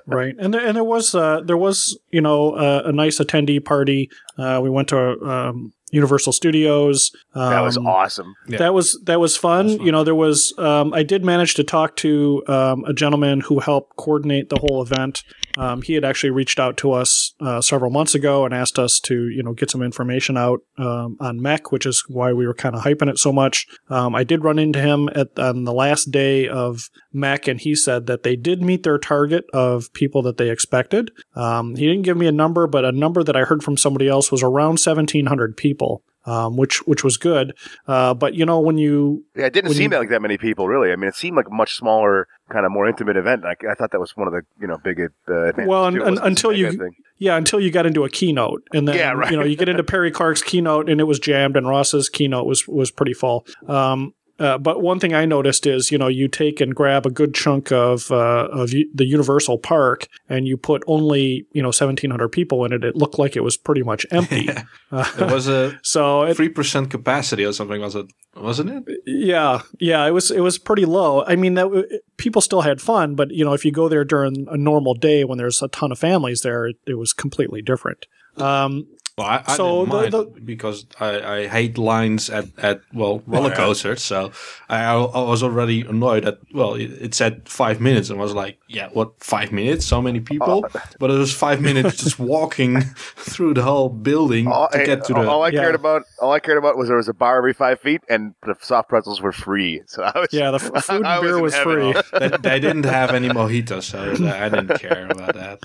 right 0.05 0.36
and 0.39 0.53
there, 0.53 0.66
and 0.66 0.76
there 0.76 0.84
was 0.84 1.16
uh, 1.16 1.41
there 1.41 1.57
was 1.57 1.97
you 2.12 2.22
know 2.22 2.51
uh, 2.53 2.84
a 2.86 2.91
nice 2.91 3.20
attendee 3.20 3.64
party 3.64 4.10
uh, 4.38 4.60
we 4.62 4.70
went 4.70 4.88
to 4.89 5.20
um, 5.22 5.74
universal 5.91 6.32
studios 6.32 7.12
um, 7.34 7.49
That 7.49 7.62
was 7.62 7.78
awesome. 7.78 8.36
Yeah. 8.47 8.60
that 8.60 8.74
was 8.74 8.99
that 9.05 9.20
was 9.20 9.36
fun. 9.36 9.68
That 9.68 9.72
was 9.72 9.78
fun. 9.78 9.86
you 9.86 9.91
know 9.91 10.03
there 10.03 10.16
was 10.16 10.53
um, 10.57 10.93
i 10.93 11.03
did 11.03 11.26
manage 11.26 11.55
to 11.55 11.64
talk 11.64 11.95
to 11.97 12.43
um, 12.47 12.84
a 12.86 12.93
gentleman 12.93 13.41
who 13.41 13.60
helped 13.60 13.95
coordinate 13.95 14.49
the 14.49 14.57
whole 14.57 14.82
event 14.82 15.24
um, 15.58 15.82
he 15.82 15.93
had 15.93 16.06
actually 16.06 16.30
reached 16.30 16.60
out 16.60 16.78
to 16.78 16.91
us 16.91 17.34
uh, 17.39 17.62
several 17.62 17.91
months 17.91 18.16
ago 18.16 18.45
and 18.45 18.54
asked 18.54 18.80
us 18.80 19.00
to 19.02 19.30
you 19.30 19.43
know 19.43 19.54
get 19.54 19.72
some 19.72 19.82
information 19.82 20.38
out 20.38 20.62
um, 20.78 21.18
on 21.20 21.39
MEC 21.39 21.72
which 21.72 21.86
is 21.86 22.04
why 22.08 22.34
we 22.34 22.47
were 22.47 22.54
kind 22.54 22.76
of 22.76 22.84
hyping 22.84 23.10
it 23.10 23.18
so 23.18 23.32
much. 23.32 23.68
Um, 23.89 24.16
i 24.16 24.24
did 24.24 24.43
run 24.43 24.60
into 24.60 24.80
him 24.80 25.10
at 25.16 25.38
on 25.39 25.64
the 25.64 25.74
last 25.74 26.12
day 26.12 26.47
of 26.47 26.89
MEC 27.14 27.47
and 27.47 27.60
he 27.60 27.76
said 27.76 28.08
that 28.08 28.24
they 28.24 28.36
did 28.36 28.62
meet 28.62 28.84
their 28.84 28.97
target 28.97 29.45
of 29.54 29.91
people 29.93 30.22
that 30.24 30.38
they 30.38 30.50
expected. 30.50 31.12
Um, 31.36 31.76
he 31.76 31.88
didn't 31.88 32.04
give 32.04 32.18
me 32.18 32.28
a 32.28 32.32
number 32.32 32.68
but 32.68 32.86
a 32.86 32.91
number 32.91 33.24
that 33.24 33.36
i 33.36 33.43
heard 33.43 33.64
from 33.64 33.78
somebody 33.78 34.08
else 34.08 34.32
was 34.32 34.43
around 34.43 34.80
1700 34.80 35.58
people 35.58 36.04
um, 36.26 36.57
which 36.57 36.86
which 36.88 37.03
was 37.03 37.17
good 37.17 37.53
uh, 37.88 38.13
but 38.13 38.34
you 38.36 38.45
know 38.45 38.59
when 38.59 38.78
you 38.78 39.24
Yeah, 39.36 39.45
it 39.45 39.53
didn't 39.53 39.74
seem 39.74 39.91
you- 39.91 39.97
like 39.99 40.09
that 40.09 40.22
many 40.22 40.38
people 40.38 40.67
really. 40.67 40.91
I 40.91 40.95
mean, 40.95 41.07
it 41.07 41.15
seemed 41.15 41.38
like 41.38 41.47
a 41.47 41.53
much 41.53 41.76
smaller, 41.76 42.28
kind 42.51 42.65
of 42.65 42.72
more 42.72 42.88
intimate 42.88 43.17
event. 43.17 43.43
I, 43.45 43.55
I 43.70 43.74
thought 43.76 43.91
that 43.91 43.99
was 43.99 44.11
one 44.15 44.28
of 44.28 44.34
the 44.34 44.41
you 44.59 44.67
know 44.67 44.78
big 44.84 44.99
uh, 44.99 45.05
advantages 45.49 45.67
Well, 45.67 45.86
un- 45.86 45.93
too. 45.93 45.99
It 45.99 46.03
un- 46.03 46.11
wasn't 46.13 46.28
until 46.28 46.53
you- 46.53 46.72
thing. 46.72 46.95
Yeah, 47.22 47.36
until 47.36 47.59
you 47.59 47.70
got 47.70 47.86
into 47.86 48.05
a 48.05 48.09
keynote, 48.09 48.63
and 48.74 48.88
then 48.88 48.95
Yeah, 48.95 49.11
right. 49.15 49.30
you 49.32 49.38
know 49.38 49.43
you 49.43 49.57
get 49.57 49.67
into 49.67 49.84
Perry 49.84 50.09
Clarke's 50.09 50.41
keynote, 50.41 50.89
and 50.89 51.01
it 51.01 51.03
was 51.05 51.20
jammed, 51.20 51.57
and 51.57 51.67
Ross's 51.67 52.07
keynote 52.09 52.45
was 52.45 52.65
was 52.67 52.91
pretty 52.91 53.13
full. 53.13 53.45
Um, 53.67 54.13
uh, 54.40 54.58
but 54.58 54.82
one 54.82 55.00
thing 55.00 55.14
I 55.14 55.26
noticed 55.26 55.68
is, 55.68 55.92
you 55.92 55.98
know, 55.98 56.08
you 56.08 56.28
take 56.28 56.62
and 56.62 56.74
grab 56.74 57.06
a 57.06 57.10
good 57.10 57.34
chunk 57.34 57.72
of 57.72 58.12
uh, 58.12 58.48
of 58.52 58.72
the 58.72 59.06
Universal 59.06 59.60
Park, 59.60 60.08
and 60.28 60.48
you 60.48 60.58
put 60.58 60.84
only 60.88 61.46
you 61.52 61.62
know 61.62 61.72
seventeen 61.72 62.10
hundred 62.12 62.30
people 62.30 62.66
in 62.66 62.74
it. 62.74 62.84
It 62.84 62.96
looked 62.96 63.20
like 63.20 63.36
it 63.36 63.44
was 63.44 63.58
pretty 63.58 63.84
much 63.84 64.06
empty. 64.12 64.50
Uh, 64.92 65.12
There 65.18 65.28
was 65.28 65.48
a 65.48 65.78
so 65.84 66.24
it, 66.24 66.36
three 66.36 66.50
percent 66.50 66.90
capacity 66.90 67.46
or 67.46 67.54
something. 67.54 67.82
Was 67.82 67.96
it? 67.96 68.08
Wasn't 68.36 68.70
it? 68.70 69.02
yeah, 69.06 69.62
yeah, 69.80 70.06
it 70.06 70.12
was 70.12 70.32
it 70.32 70.42
was 70.42 70.58
pretty 70.58 70.86
low. 70.86 71.24
I 71.26 71.36
mean, 71.36 71.56
that 71.56 72.02
people 72.18 72.42
still 72.42 72.62
had 72.62 72.80
fun, 72.82 73.16
but 73.16 73.32
you 73.32 73.44
know, 73.44 73.54
if 73.54 73.66
you 73.66 73.72
go 73.72 73.90
there 73.90 74.06
during 74.06 74.48
a 74.50 74.58
normal 74.58 74.94
day 74.94 75.24
when 75.24 75.38
there's 75.38 75.62
a 75.62 75.68
ton 75.68 75.92
of 75.92 76.00
families 76.00 76.42
there, 76.42 76.68
it, 76.68 76.78
it 76.88 76.98
was 76.98 77.12
completely 77.14 77.62
different. 77.62 78.06
Um, 78.38 78.88
Well, 79.20 79.28
I, 79.28 79.43
I 79.45 79.55
So 79.57 79.86
didn't 79.86 79.89
the- 79.89 79.95
mind 80.01 80.13
the- 80.36 80.41
because 80.41 80.86
I, 80.99 81.09
I 81.36 81.47
hate 81.47 81.78
lines 81.78 82.30
at, 82.30 82.45
at 82.57 82.82
well 82.93 83.22
roller 83.28 83.49
yeah. 83.49 83.55
coasters. 83.55 84.01
So 84.01 84.32
I, 84.70 84.84
I 84.86 85.22
was 85.34 85.43
already 85.43 85.82
annoyed 85.82 86.24
at 86.26 86.39
well 86.53 86.76
it, 86.76 86.89
it 87.05 87.13
said 87.13 87.34
five 87.49 87.82
minutes 87.82 88.09
and 88.09 88.17
I 88.20 88.24
was 88.24 88.34
like 88.34 88.57
yeah 88.70 88.88
what 88.93 89.09
five 89.22 89.51
minutes 89.51 89.86
so 89.86 90.01
many 90.01 90.20
people 90.22 90.63
Oh. 90.65 90.80
but 90.99 91.11
it 91.11 91.17
was 91.17 91.34
five 91.34 91.59
minutes 91.61 91.97
just 92.03 92.17
walking 92.36 92.82
through 93.17 93.53
the 93.55 93.61
whole 93.63 93.89
building 93.89 94.47
All, 94.47 94.70
to 94.70 94.86
get 94.86 95.03
to 95.05 95.13
the 95.13 95.28
all 95.28 95.43
I 95.43 95.49
Yeah. 95.49 95.61
cared 95.63 95.76
about, 95.76 96.03
all 96.22 96.32
I 96.32 96.39
cared 96.39 96.57
about 96.57 96.78
was 96.78 96.88
there 96.88 96.97
was 96.97 97.09
a 97.09 97.13
bar 97.13 97.38
every 97.39 97.53
five 97.53 97.80
feet, 97.82 98.01
and 98.09 98.34
the 98.47 98.55
soft 98.61 98.88
pretzels 98.89 99.20
were 99.22 99.34
free. 99.34 99.82
So 99.88 100.03
I 100.03 100.17
was, 100.20 100.30
Yeah, 100.32 100.51
the 100.51 100.61
f- 100.63 100.86
food 100.89 101.05
and 101.05 101.22
beer 101.22 101.36
in 101.38 101.41
was 101.43 101.55
free. 101.57 101.93
they, 102.17 102.30
they 102.30 102.59
didn't 102.59 102.86
have 102.86 103.11
any 103.11 103.28
mojitos 103.30 103.84
so 103.91 103.99
I 104.43 104.47
didn't 104.49 104.80
care 104.80 105.07
about 105.09 105.34
that. 105.36 105.59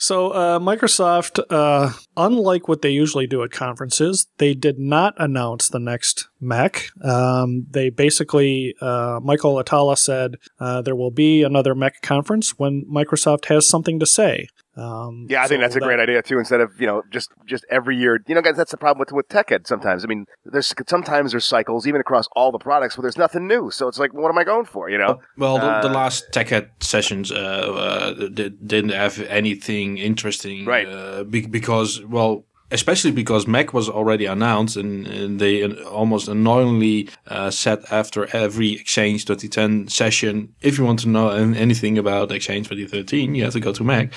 So, 0.00 0.30
uh, 0.30 0.58
Microsoft, 0.58 1.40
uh, 1.50 1.92
unlike 2.16 2.68
what 2.68 2.80
they 2.80 2.88
usually 2.88 3.26
do 3.26 3.42
at 3.42 3.50
conferences, 3.50 4.26
they 4.38 4.54
did 4.54 4.78
not 4.78 5.12
announce 5.18 5.68
the 5.68 5.78
next 5.78 6.26
MEC. 6.42 6.90
Um, 7.04 7.66
they 7.70 7.90
basically, 7.90 8.74
uh, 8.80 9.20
Michael 9.22 9.62
Atalla 9.62 9.98
said 9.98 10.36
uh, 10.58 10.80
there 10.80 10.96
will 10.96 11.10
be 11.10 11.42
another 11.42 11.74
MEC 11.74 12.00
conference 12.00 12.58
when 12.58 12.86
Microsoft 12.90 13.44
has 13.44 13.68
something 13.68 14.00
to 14.00 14.06
say. 14.06 14.48
Um, 14.76 15.26
Yeah, 15.28 15.42
I 15.42 15.48
think 15.48 15.58
so 15.58 15.62
that's 15.62 15.76
a 15.76 15.80
that- 15.80 15.84
great 15.86 15.98
idea 16.00 16.22
too. 16.22 16.38
Instead 16.38 16.60
of 16.60 16.80
you 16.80 16.86
know 16.86 17.02
just 17.10 17.28
just 17.46 17.64
every 17.70 17.96
year, 17.96 18.20
you 18.28 18.34
know, 18.34 18.40
guys, 18.42 18.56
that's 18.56 18.70
the 18.70 18.76
problem 18.76 19.00
with 19.00 19.12
with 19.12 19.28
TechEd. 19.28 19.66
Sometimes, 19.66 20.04
I 20.04 20.06
mean, 20.08 20.26
there's 20.44 20.72
sometimes 20.88 21.32
there's 21.32 21.44
cycles 21.44 21.86
even 21.86 22.00
across 22.00 22.26
all 22.36 22.52
the 22.52 22.58
products 22.58 22.96
where 22.96 23.02
there's 23.02 23.18
nothing 23.18 23.46
new. 23.46 23.70
So 23.70 23.88
it's 23.88 23.98
like, 23.98 24.14
what 24.14 24.28
am 24.30 24.38
I 24.38 24.44
going 24.44 24.66
for? 24.66 24.88
You 24.88 24.98
know? 24.98 25.20
Well, 25.36 25.58
the, 25.58 25.80
the 25.88 25.90
Uh, 25.90 26.00
last 26.00 26.30
TechEd 26.32 26.68
sessions 26.80 27.32
uh, 27.32 27.34
uh, 27.36 28.28
did, 28.28 28.66
didn't 28.66 28.90
have 28.92 29.18
anything 29.22 29.98
interesting, 29.98 30.64
Right. 30.64 30.86
Uh, 30.88 31.24
be- 31.24 31.46
because, 31.46 32.02
well, 32.04 32.44
especially 32.70 33.10
because 33.10 33.46
MEC 33.46 33.72
was 33.72 33.88
already 33.88 34.26
announced, 34.26 34.76
and, 34.76 35.06
and 35.06 35.40
they 35.40 35.64
almost 35.84 36.28
annoyingly 36.28 37.08
uh, 37.26 37.50
said 37.50 37.82
after 37.90 38.34
every 38.34 38.72
Exchange 38.72 39.24
2010 39.24 39.88
session, 39.88 40.54
if 40.60 40.78
you 40.78 40.84
want 40.84 41.00
to 41.00 41.08
know 41.08 41.28
anything 41.30 41.98
about 41.98 42.32
Exchange 42.32 42.68
2013, 42.68 43.34
you 43.34 43.44
have 43.44 43.52
to 43.52 43.60
go 43.60 43.72
to 43.72 43.82
MEC. 43.82 44.12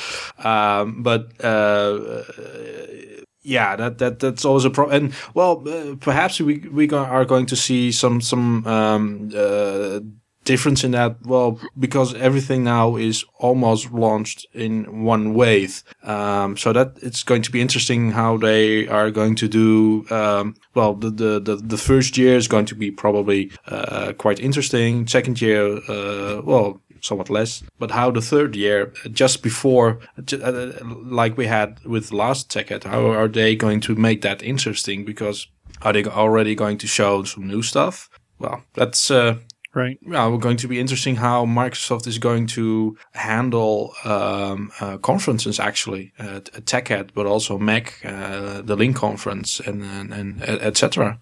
Um, 0.46 1.04
but 1.04 1.44
uh, 1.44 2.24
yeah, 3.44 3.76
that 3.76 3.98
that 3.98 4.20
that's 4.20 4.46
always 4.46 4.66
a 4.66 4.70
problem. 4.70 5.06
And 5.06 5.16
well, 5.34 5.68
uh, 5.68 5.96
perhaps 6.00 6.40
we 6.40 6.60
we 6.60 6.90
are 6.90 7.26
going 7.26 7.46
to 7.48 7.56
see 7.56 7.92
some 7.92 8.22
some 8.22 8.66
um, 8.66 9.30
uh, 9.36 10.00
difference 10.44 10.84
in 10.84 10.92
that. 10.92 11.18
Well, 11.26 11.60
because 11.78 12.14
everything 12.16 12.64
now 12.64 12.96
is 12.96 13.26
almost 13.38 13.92
launched 13.92 14.46
in 14.54 15.04
one 15.04 15.34
wave, 15.34 15.84
um, 16.04 16.58
so 16.58 16.74
that 16.74 16.98
it's 17.02 17.24
going 17.24 17.42
to 17.44 17.52
be 17.52 17.62
interesting 17.62 18.12
how 18.12 18.38
they 18.38 18.88
are 18.88 19.12
going 19.12 19.36
to 19.36 19.48
do. 19.48 20.06
Um, 20.10 20.56
well, 20.74 20.94
the, 20.96 21.10
the 21.10 21.40
the 21.40 21.56
the 21.56 21.78
first 21.78 22.18
year 22.18 22.36
is 22.36 22.48
going 22.48 22.66
to 22.66 22.76
be 22.76 22.92
probably 22.92 23.52
uh, 23.68 24.14
quite 24.18 24.40
interesting. 24.40 25.08
Second 25.08 25.42
year, 25.42 25.78
uh, 25.90 26.42
well 26.44 26.82
somewhat 27.04 27.30
less. 27.30 27.64
But 27.80 27.92
how 27.92 28.12
the 28.12 28.22
third 28.22 28.56
year, 28.56 28.94
just 29.12 29.44
before, 29.44 30.00
uh, 30.18 30.72
like 31.04 31.38
we 31.38 31.48
had 31.48 31.84
with 31.86 32.12
last 32.14 32.50
ticket, 32.50 32.86
how 32.86 33.08
are 33.08 33.28
they 33.28 33.56
going 33.56 33.82
to 33.82 33.96
make 33.96 34.22
that 34.22 34.42
interesting? 34.42 35.06
Because 35.06 35.48
are 35.82 35.94
they 35.94 36.06
already 36.06 36.56
going 36.56 36.78
to 36.80 36.88
show 36.88 37.24
some 37.24 37.48
new 37.48 37.62
stuff? 37.62 38.10
Well, 38.40 38.64
that's 38.74 39.12
uh, 39.12 39.38
Right. 39.76 39.98
well, 40.06 40.32
we're 40.32 40.38
going 40.38 40.58
to 40.58 40.68
be 40.68 40.80
interesting 40.80 41.16
how 41.16 41.46
Microsoft 41.46 42.06
is 42.06 42.20
going 42.20 42.46
to 42.48 42.96
handle 43.14 43.96
um, 44.06 44.72
uh, 44.80 44.98
conferences 44.98 45.60
actually, 45.60 46.14
uh, 46.20 46.42
TechEd, 46.42 47.10
but 47.16 47.26
also 47.26 47.58
MEC, 47.58 48.06
uh, 48.06 48.62
the 48.62 48.76
Lync 48.76 48.96
conference, 48.96 49.60
and 49.60 49.82
and, 49.84 50.14
and 50.14 50.44
etc. 50.44 51.20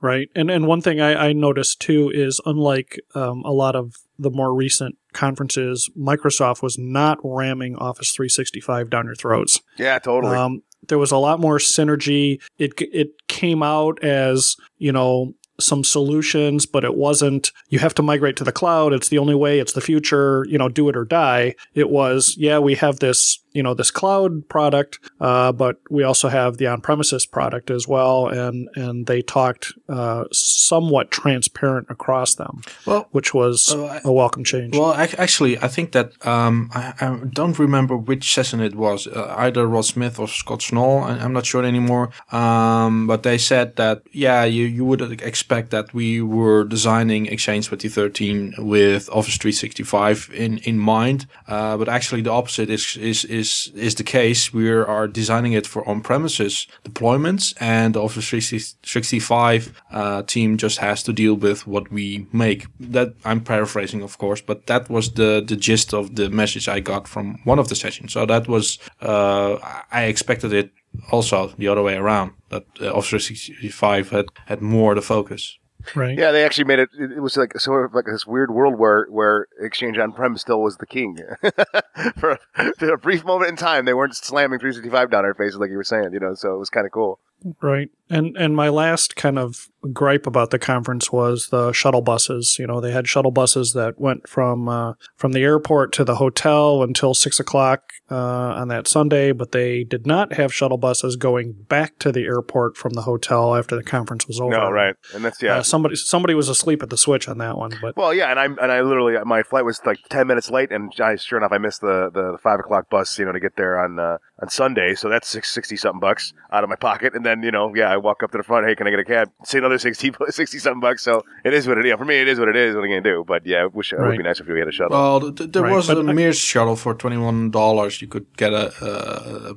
Right. 0.00 0.28
And 0.34 0.50
and 0.50 0.66
one 0.66 0.80
thing 0.80 1.00
I, 1.00 1.28
I 1.28 1.32
noticed 1.32 1.80
too 1.80 2.10
is 2.12 2.40
unlike 2.44 2.98
um, 3.14 3.42
a 3.44 3.52
lot 3.52 3.76
of 3.76 3.94
the 4.18 4.30
more 4.30 4.54
recent 4.54 4.96
conferences, 5.12 5.88
Microsoft 5.96 6.62
was 6.62 6.76
not 6.78 7.18
ramming 7.22 7.76
Office 7.76 8.10
365 8.12 8.90
down 8.90 9.06
your 9.06 9.14
throats. 9.14 9.60
Yeah, 9.78 9.98
totally. 9.98 10.36
Um, 10.36 10.62
there 10.88 10.98
was 10.98 11.12
a 11.12 11.18
lot 11.18 11.38
more 11.38 11.58
synergy. 11.58 12.40
It 12.58 12.72
it 12.80 13.10
came 13.28 13.62
out 13.62 14.02
as 14.02 14.56
you 14.78 14.90
know 14.90 15.34
some 15.60 15.84
solutions, 15.84 16.66
but 16.66 16.84
it 16.84 16.94
wasn't. 16.94 17.50
You 17.68 17.78
have 17.78 17.94
to 17.94 18.02
migrate 18.02 18.36
to 18.36 18.44
the 18.44 18.52
cloud. 18.52 18.92
It's 18.92 19.08
the 19.08 19.18
only 19.18 19.34
way. 19.34 19.58
It's 19.58 19.72
the 19.72 19.80
future. 19.80 20.46
You 20.48 20.58
know, 20.58 20.68
do 20.68 20.88
it 20.88 20.96
or 20.96 21.04
die. 21.04 21.54
It 21.74 21.90
was 21.90 22.34
yeah. 22.38 22.58
We 22.58 22.74
have 22.76 22.98
this 22.98 23.38
you 23.52 23.62
know 23.62 23.74
this 23.74 23.90
cloud 23.90 24.48
product, 24.48 24.98
uh, 25.20 25.52
but 25.52 25.76
we 25.90 26.02
also 26.02 26.28
have 26.28 26.56
the 26.56 26.66
on 26.66 26.80
premises 26.80 27.26
product 27.26 27.70
as 27.70 27.86
well, 27.86 28.26
and 28.26 28.68
and 28.74 29.06
they 29.06 29.22
talked 29.22 29.72
uh, 29.88 30.24
somewhat 30.32 31.10
transparent 31.10 31.86
across 31.90 32.34
them, 32.34 32.62
Well, 32.86 33.08
which 33.12 33.34
was 33.34 33.74
uh, 33.74 34.00
a 34.04 34.12
welcome 34.12 34.44
change. 34.44 34.76
Well, 34.76 34.94
actually, 34.94 35.58
I 35.58 35.68
think 35.68 35.92
that 35.92 36.08
um, 36.26 36.70
I, 36.74 36.94
I 37.00 37.20
don't 37.32 37.58
remember 37.58 37.96
which 37.96 38.32
session 38.34 38.60
it 38.60 38.74
was. 38.74 39.06
Uh, 39.06 39.34
either 39.38 39.66
Rod 39.66 39.84
Smith 39.84 40.18
or 40.18 40.28
Scott 40.28 40.60
Schnoll. 40.60 41.02
I, 41.02 41.12
I'm 41.22 41.32
not 41.32 41.46
sure 41.46 41.64
anymore. 41.64 42.10
Um, 42.30 43.06
but 43.06 43.22
they 43.22 43.38
said 43.38 43.76
that 43.76 44.02
yeah, 44.12 44.44
you 44.44 44.64
you 44.64 44.84
would 44.84 45.02
expect 45.22 45.70
that 45.70 45.92
we 45.92 46.20
were 46.22 46.64
designing 46.64 47.26
Exchange 47.26 47.68
2013 47.68 48.54
with 48.58 49.08
Office 49.10 49.36
365 49.36 50.30
in 50.34 50.58
in 50.58 50.78
mind. 50.78 51.26
Uh, 51.48 51.76
but 51.76 51.88
actually, 51.88 52.22
the 52.22 52.32
opposite 52.32 52.70
is 52.70 52.96
is 52.96 53.24
is 53.24 53.41
is 53.74 53.94
the 53.94 54.04
case. 54.04 54.52
We 54.52 54.70
are 54.70 55.08
designing 55.08 55.52
it 55.52 55.66
for 55.66 55.86
on-premises 55.88 56.66
deployments, 56.84 57.54
and 57.60 57.94
the 57.94 58.02
Office 58.02 58.28
365 58.28 59.82
uh, 59.90 60.22
team 60.22 60.56
just 60.56 60.78
has 60.78 61.02
to 61.04 61.12
deal 61.12 61.34
with 61.34 61.66
what 61.66 61.90
we 61.90 62.26
make. 62.32 62.66
That 62.80 63.14
I'm 63.24 63.40
paraphrasing, 63.40 64.02
of 64.02 64.18
course, 64.18 64.40
but 64.40 64.66
that 64.66 64.88
was 64.88 65.12
the 65.12 65.42
the 65.46 65.56
gist 65.56 65.94
of 65.94 66.14
the 66.16 66.28
message 66.30 66.68
I 66.68 66.80
got 66.80 67.08
from 67.08 67.38
one 67.44 67.58
of 67.58 67.68
the 67.68 67.74
sessions. 67.74 68.12
So 68.12 68.26
that 68.26 68.48
was 68.48 68.78
uh, 69.00 69.56
I 69.90 70.04
expected 70.04 70.52
it 70.52 70.70
also 71.10 71.52
the 71.58 71.68
other 71.68 71.82
way 71.82 71.96
around. 71.96 72.32
That 72.48 72.64
uh, 72.80 72.92
Office 72.92 73.26
365 73.26 74.10
had 74.10 74.26
had 74.46 74.60
more 74.60 74.94
the 74.94 75.02
focus. 75.02 75.58
Right. 75.94 76.18
yeah, 76.18 76.30
they 76.32 76.44
actually 76.44 76.64
made 76.64 76.78
it. 76.78 76.90
It 76.98 77.20
was 77.20 77.36
like 77.36 77.58
sort 77.58 77.84
of 77.84 77.94
like 77.94 78.06
this 78.06 78.26
weird 78.26 78.50
world 78.50 78.78
where 78.78 79.06
where 79.10 79.48
Exchange 79.60 79.98
on 79.98 80.12
prem 80.12 80.36
still 80.36 80.60
was 80.60 80.76
the 80.76 80.86
king. 80.86 81.18
for, 82.16 82.38
a, 82.56 82.72
for 82.78 82.92
a 82.92 82.98
brief 82.98 83.24
moment 83.24 83.50
in 83.50 83.56
time, 83.56 83.84
they 83.84 83.94
weren't 83.94 84.16
slamming 84.16 84.58
365 84.58 85.10
down 85.10 85.24
our 85.24 85.34
faces 85.34 85.58
like 85.58 85.70
you 85.70 85.76
were 85.76 85.84
saying. 85.84 86.12
You 86.12 86.20
know, 86.20 86.34
so 86.34 86.54
it 86.54 86.58
was 86.58 86.70
kind 86.70 86.86
of 86.86 86.92
cool. 86.92 87.18
Right. 87.60 87.88
And 88.08 88.36
and 88.36 88.54
my 88.54 88.68
last 88.68 89.16
kind 89.16 89.38
of 89.38 89.68
gripe 89.92 90.26
about 90.26 90.50
the 90.50 90.58
conference 90.58 91.10
was 91.10 91.48
the 91.48 91.72
shuttle 91.72 92.02
buses. 92.02 92.56
You 92.58 92.66
know, 92.66 92.80
they 92.80 92.92
had 92.92 93.08
shuttle 93.08 93.30
buses 93.30 93.72
that 93.72 93.98
went 93.98 94.28
from 94.28 94.68
uh, 94.68 94.94
from 95.16 95.32
the 95.32 95.42
airport 95.42 95.92
to 95.94 96.04
the 96.04 96.16
hotel 96.16 96.82
until 96.82 97.14
six 97.14 97.40
o'clock 97.40 97.92
uh, 98.10 98.16
on 98.16 98.68
that 98.68 98.86
Sunday, 98.86 99.32
but 99.32 99.52
they 99.52 99.82
did 99.82 100.06
not 100.06 100.34
have 100.34 100.52
shuttle 100.52 100.76
buses 100.76 101.16
going 101.16 101.54
back 101.68 101.98
to 102.00 102.12
the 102.12 102.24
airport 102.24 102.76
from 102.76 102.92
the 102.92 103.02
hotel 103.02 103.56
after 103.56 103.74
the 103.74 103.82
conference 103.82 104.28
was 104.28 104.40
over. 104.40 104.50
No, 104.50 104.70
right, 104.70 104.94
and 105.14 105.24
that's 105.24 105.42
yeah. 105.42 105.56
Uh, 105.56 105.62
somebody 105.62 105.96
somebody 105.96 106.34
was 106.34 106.48
asleep 106.48 106.82
at 106.82 106.90
the 106.90 106.98
switch 106.98 107.28
on 107.28 107.38
that 107.38 107.56
one, 107.56 107.72
but 107.80 107.96
Well, 107.96 108.12
yeah, 108.12 108.30
and 108.30 108.38
I 108.38 108.44
and 108.44 108.72
I 108.72 108.82
literally 108.82 109.16
my 109.24 109.42
flight 109.42 109.64
was 109.64 109.80
like 109.86 109.98
ten 110.10 110.26
minutes 110.26 110.50
late, 110.50 110.70
and 110.70 110.92
I, 111.00 111.16
sure 111.16 111.38
enough, 111.38 111.52
I 111.52 111.58
missed 111.58 111.80
the, 111.80 112.10
the 112.12 112.36
five 112.42 112.60
o'clock 112.60 112.90
bus, 112.90 113.18
you 113.18 113.24
know, 113.24 113.32
to 113.32 113.40
get 113.40 113.56
there 113.56 113.82
on 113.82 113.98
uh, 113.98 114.18
on 114.42 114.48
Sunday. 114.50 114.94
So 114.94 115.08
that's 115.08 115.28
six, 115.28 115.50
60 115.52 115.76
something 115.76 116.00
bucks 116.00 116.34
out 116.52 116.64
of 116.64 116.68
my 116.70 116.76
pocket, 116.76 117.14
and 117.14 117.24
then 117.24 117.42
you 117.42 117.50
know, 117.50 117.74
yeah, 117.74 117.90
I 117.90 117.96
walk 117.96 118.22
up 118.22 118.32
to 118.32 118.38
the 118.38 118.44
front. 118.44 118.66
Hey, 118.66 118.74
can 118.74 118.86
I 118.86 118.90
get 118.90 118.98
a 119.00 119.04
cab? 119.04 119.30
Say 119.44 119.58
another 119.58 119.78
60, 119.78 120.12
60 120.28 120.58
something 120.58 120.80
bucks. 120.80 121.02
So 121.02 121.22
it 121.44 121.54
is 121.54 121.66
what 121.66 121.78
it 121.78 121.86
is. 121.86 121.94
For 121.96 122.04
me, 122.04 122.16
it 122.16 122.28
is 122.28 122.38
what 122.38 122.48
it 122.48 122.56
is. 122.56 122.74
What 122.74 122.82
are 122.82 122.86
you 122.86 123.00
gonna 123.00 123.14
do? 123.16 123.24
But 123.26 123.46
yeah, 123.46 123.62
I 123.62 123.66
wish 123.66 123.92
it 123.92 124.00
would 124.00 124.16
be 124.18 124.22
nice 124.22 124.40
if 124.40 124.46
we 124.48 124.58
had 124.58 124.68
a 124.68 124.72
shuttle. 124.72 124.98
Well, 124.98 125.20
th- 125.20 125.34
th- 125.36 125.52
there 125.52 125.62
Right, 125.62 125.72
was 125.74 125.86
but 125.86 125.96
a 125.98 126.00
I- 126.00 126.12
Mears 126.12 126.36
shuttle 126.38 126.76
for 126.76 126.92
twenty 126.94 127.16
one 127.16 127.50
dollars. 127.50 128.02
You 128.02 128.08
could 128.08 128.26
get 128.36 128.52
a, 128.52 128.72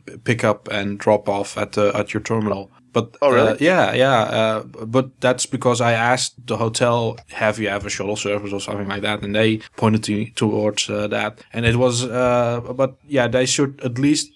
a 0.06 0.18
pick 0.20 0.44
up 0.44 0.68
and 0.70 0.98
drop 1.00 1.28
off 1.28 1.58
at 1.58 1.74
the 1.74 1.92
at 1.96 2.14
your 2.14 2.22
terminal. 2.22 2.72
But 2.94 3.18
Oh, 3.22 3.30
really? 3.30 3.50
uh, 3.52 3.58
yeah, 3.60 3.92
yeah. 3.94 4.20
Uh, 4.22 4.64
but 4.64 5.20
that's 5.20 5.46
because 5.46 5.82
I 5.82 5.92
asked 5.92 6.36
the 6.48 6.56
hotel, 6.56 7.18
"Have 7.32 7.60
you 7.60 7.68
have 7.68 7.86
a 7.86 7.90
shuttle 7.90 8.16
service 8.16 8.54
or 8.54 8.62
something 8.62 8.88
like 8.88 9.02
that?" 9.02 9.22
And 9.22 9.36
they 9.36 9.58
pointed 9.76 10.04
to, 10.06 10.26
towards 10.32 10.90
uh, 10.90 11.08
that. 11.10 11.44
And 11.52 11.66
it 11.66 11.76
was, 11.76 12.06
uh, 12.06 12.62
but 12.74 12.96
yeah, 13.06 13.28
they 13.28 13.46
should 13.46 13.82
at 13.84 13.98
least 14.00 14.32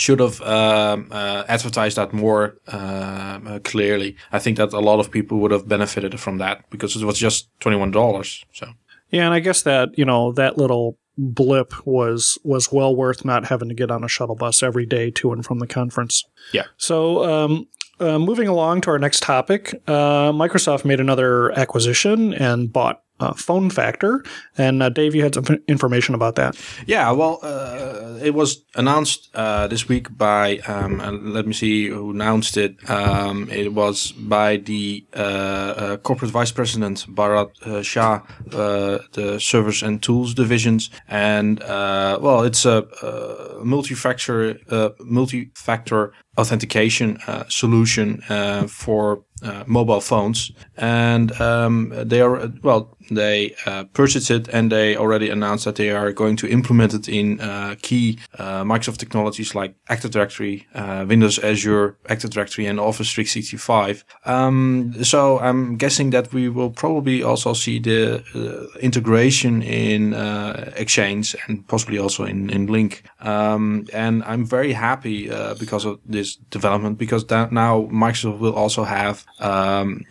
should 0.00 0.20
have 0.20 0.40
um, 0.42 1.08
uh, 1.10 1.44
advertised 1.48 1.96
that 1.96 2.12
more 2.12 2.56
um, 2.68 3.46
uh, 3.46 3.58
clearly. 3.64 4.16
I 4.32 4.38
think 4.38 4.56
that 4.56 4.72
a 4.72 4.80
lot 4.80 5.00
of 5.00 5.10
people 5.10 5.38
would 5.38 5.50
have 5.50 5.68
benefited 5.68 6.18
from 6.18 6.38
that 6.38 6.68
because 6.70 6.96
it 6.96 7.04
was 7.04 7.18
just 7.18 7.48
twenty 7.60 7.76
one 7.76 7.90
dollars. 7.90 8.44
So. 8.52 8.66
yeah, 9.10 9.24
and 9.24 9.34
I 9.34 9.40
guess 9.40 9.62
that 9.62 9.96
you 9.96 10.04
know 10.04 10.32
that 10.32 10.58
little 10.58 10.98
blip 11.18 11.74
was 11.84 12.38
was 12.44 12.72
well 12.72 12.94
worth 12.94 13.24
not 13.24 13.46
having 13.46 13.68
to 13.68 13.74
get 13.74 13.90
on 13.90 14.04
a 14.04 14.08
shuttle 14.08 14.36
bus 14.36 14.62
every 14.62 14.86
day 14.86 15.10
to 15.10 15.32
and 15.32 15.44
from 15.44 15.58
the 15.58 15.66
conference. 15.66 16.24
Yeah. 16.52 16.64
So, 16.76 17.24
um, 17.24 17.66
uh, 18.00 18.18
moving 18.18 18.46
along 18.46 18.82
to 18.82 18.90
our 18.90 18.98
next 18.98 19.22
topic, 19.22 19.74
uh, 19.88 20.30
Microsoft 20.30 20.84
made 20.84 21.00
another 21.00 21.50
acquisition 21.58 22.32
and 22.32 22.72
bought 22.72 23.02
uh, 23.20 23.32
PhoneFactor. 23.32 24.26
And 24.56 24.82
uh, 24.82 24.88
Dave, 24.88 25.14
you 25.14 25.22
had 25.22 25.34
some 25.34 25.44
information 25.68 26.14
about 26.14 26.34
that. 26.36 26.56
Yeah, 26.86 27.10
well, 27.12 27.38
uh, 27.42 28.18
it 28.22 28.34
was 28.34 28.64
announced 28.74 29.30
uh, 29.34 29.66
this 29.68 29.88
week 29.88 30.16
by, 30.16 30.58
um, 30.68 31.00
uh, 31.00 31.12
let 31.12 31.46
me 31.46 31.52
see 31.52 31.88
who 31.88 32.10
announced 32.10 32.56
it. 32.56 32.76
Um, 32.90 33.48
it 33.50 33.72
was 33.72 34.12
by 34.12 34.56
the 34.56 35.04
uh, 35.14 35.96
corporate 36.02 36.30
vice 36.30 36.52
president, 36.52 37.06
Bharat 37.08 37.84
Shah, 37.84 38.22
the 38.46 39.38
servers 39.40 39.82
and 39.82 40.02
tools 40.02 40.34
divisions. 40.34 40.90
And, 41.08 41.60
well, 41.60 42.42
it's 42.42 42.64
a, 42.64 42.86
uh 43.02 43.64
multi-factor, 43.64 44.58
multi-factor 45.00 46.12
authentication 46.36 47.18
solution 47.48 48.20
for 48.68 49.24
mobile 49.66 50.00
phones, 50.00 50.52
and 50.76 51.32
um, 51.40 51.92
they 51.94 52.20
are 52.20 52.52
well 52.62 52.96
they 53.10 53.54
uh, 53.66 53.84
purchased 53.92 54.30
it 54.30 54.48
and 54.48 54.70
they 54.70 54.96
already 54.96 55.30
announced 55.30 55.64
that 55.64 55.76
they 55.76 55.90
are 55.90 56.12
going 56.12 56.36
to 56.36 56.48
implement 56.48 56.94
it 56.94 57.08
in 57.08 57.40
uh, 57.40 57.74
key 57.82 58.18
uh, 58.38 58.62
Microsoft 58.64 58.98
technologies 58.98 59.54
like 59.54 59.74
Active 59.88 60.10
Directory, 60.10 60.66
uh, 60.74 61.04
Windows 61.08 61.38
Azure, 61.38 61.96
Active 62.08 62.30
Directory, 62.30 62.66
and 62.66 62.78
Office 62.78 63.12
365. 63.12 64.04
Um, 64.24 64.94
so 65.02 65.38
I'm 65.38 65.76
guessing 65.76 66.10
that 66.10 66.32
we 66.32 66.48
will 66.48 66.70
probably 66.70 67.22
also 67.22 67.52
see 67.52 67.78
the 67.78 68.22
uh, 68.34 68.78
integration 68.78 69.62
in 69.62 70.14
uh, 70.14 70.72
Exchange 70.76 71.36
and 71.46 71.66
possibly 71.68 71.98
also 71.98 72.24
in, 72.24 72.50
in 72.50 72.66
Lync. 72.66 73.00
Um, 73.20 73.86
and 73.92 74.22
I'm 74.24 74.44
very 74.44 74.72
happy 74.72 75.28
because 75.58 75.84
of 75.84 75.98
this 76.06 76.36
development 76.50 76.98
because 76.98 77.28
now 77.30 77.88
Microsoft 77.90 78.38
will 78.38 78.54
also 78.54 78.84
have 78.84 79.24
um, 79.40 80.04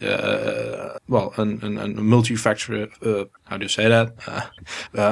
well 1.08 1.34
an, 1.38 1.60
an, 1.64 1.78
a 1.78 1.88
multi-factor 1.88 2.87
uh, 3.06 3.26
how 3.46 3.58
do 3.58 3.64
you 3.64 3.70
say 3.70 3.88
that 3.88 4.14
uh, 4.28 4.42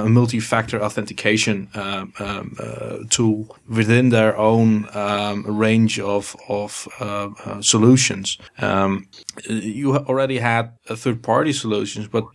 a 0.06 0.10
multi-factor 0.10 0.82
authentication 0.82 1.70
um, 1.76 2.14
um, 2.20 3.08
tool 3.10 3.56
within 3.68 4.10
their 4.10 4.38
own 4.38 4.88
um, 4.94 5.44
range 5.46 6.00
of 6.00 6.36
of 6.50 6.88
solutions. 7.62 8.38
Um, 8.60 9.08
you 9.50 9.96
already 9.96 10.40
had 10.40 10.72
third-party 10.88 11.54
solutions, 11.54 12.08
but 12.08 12.26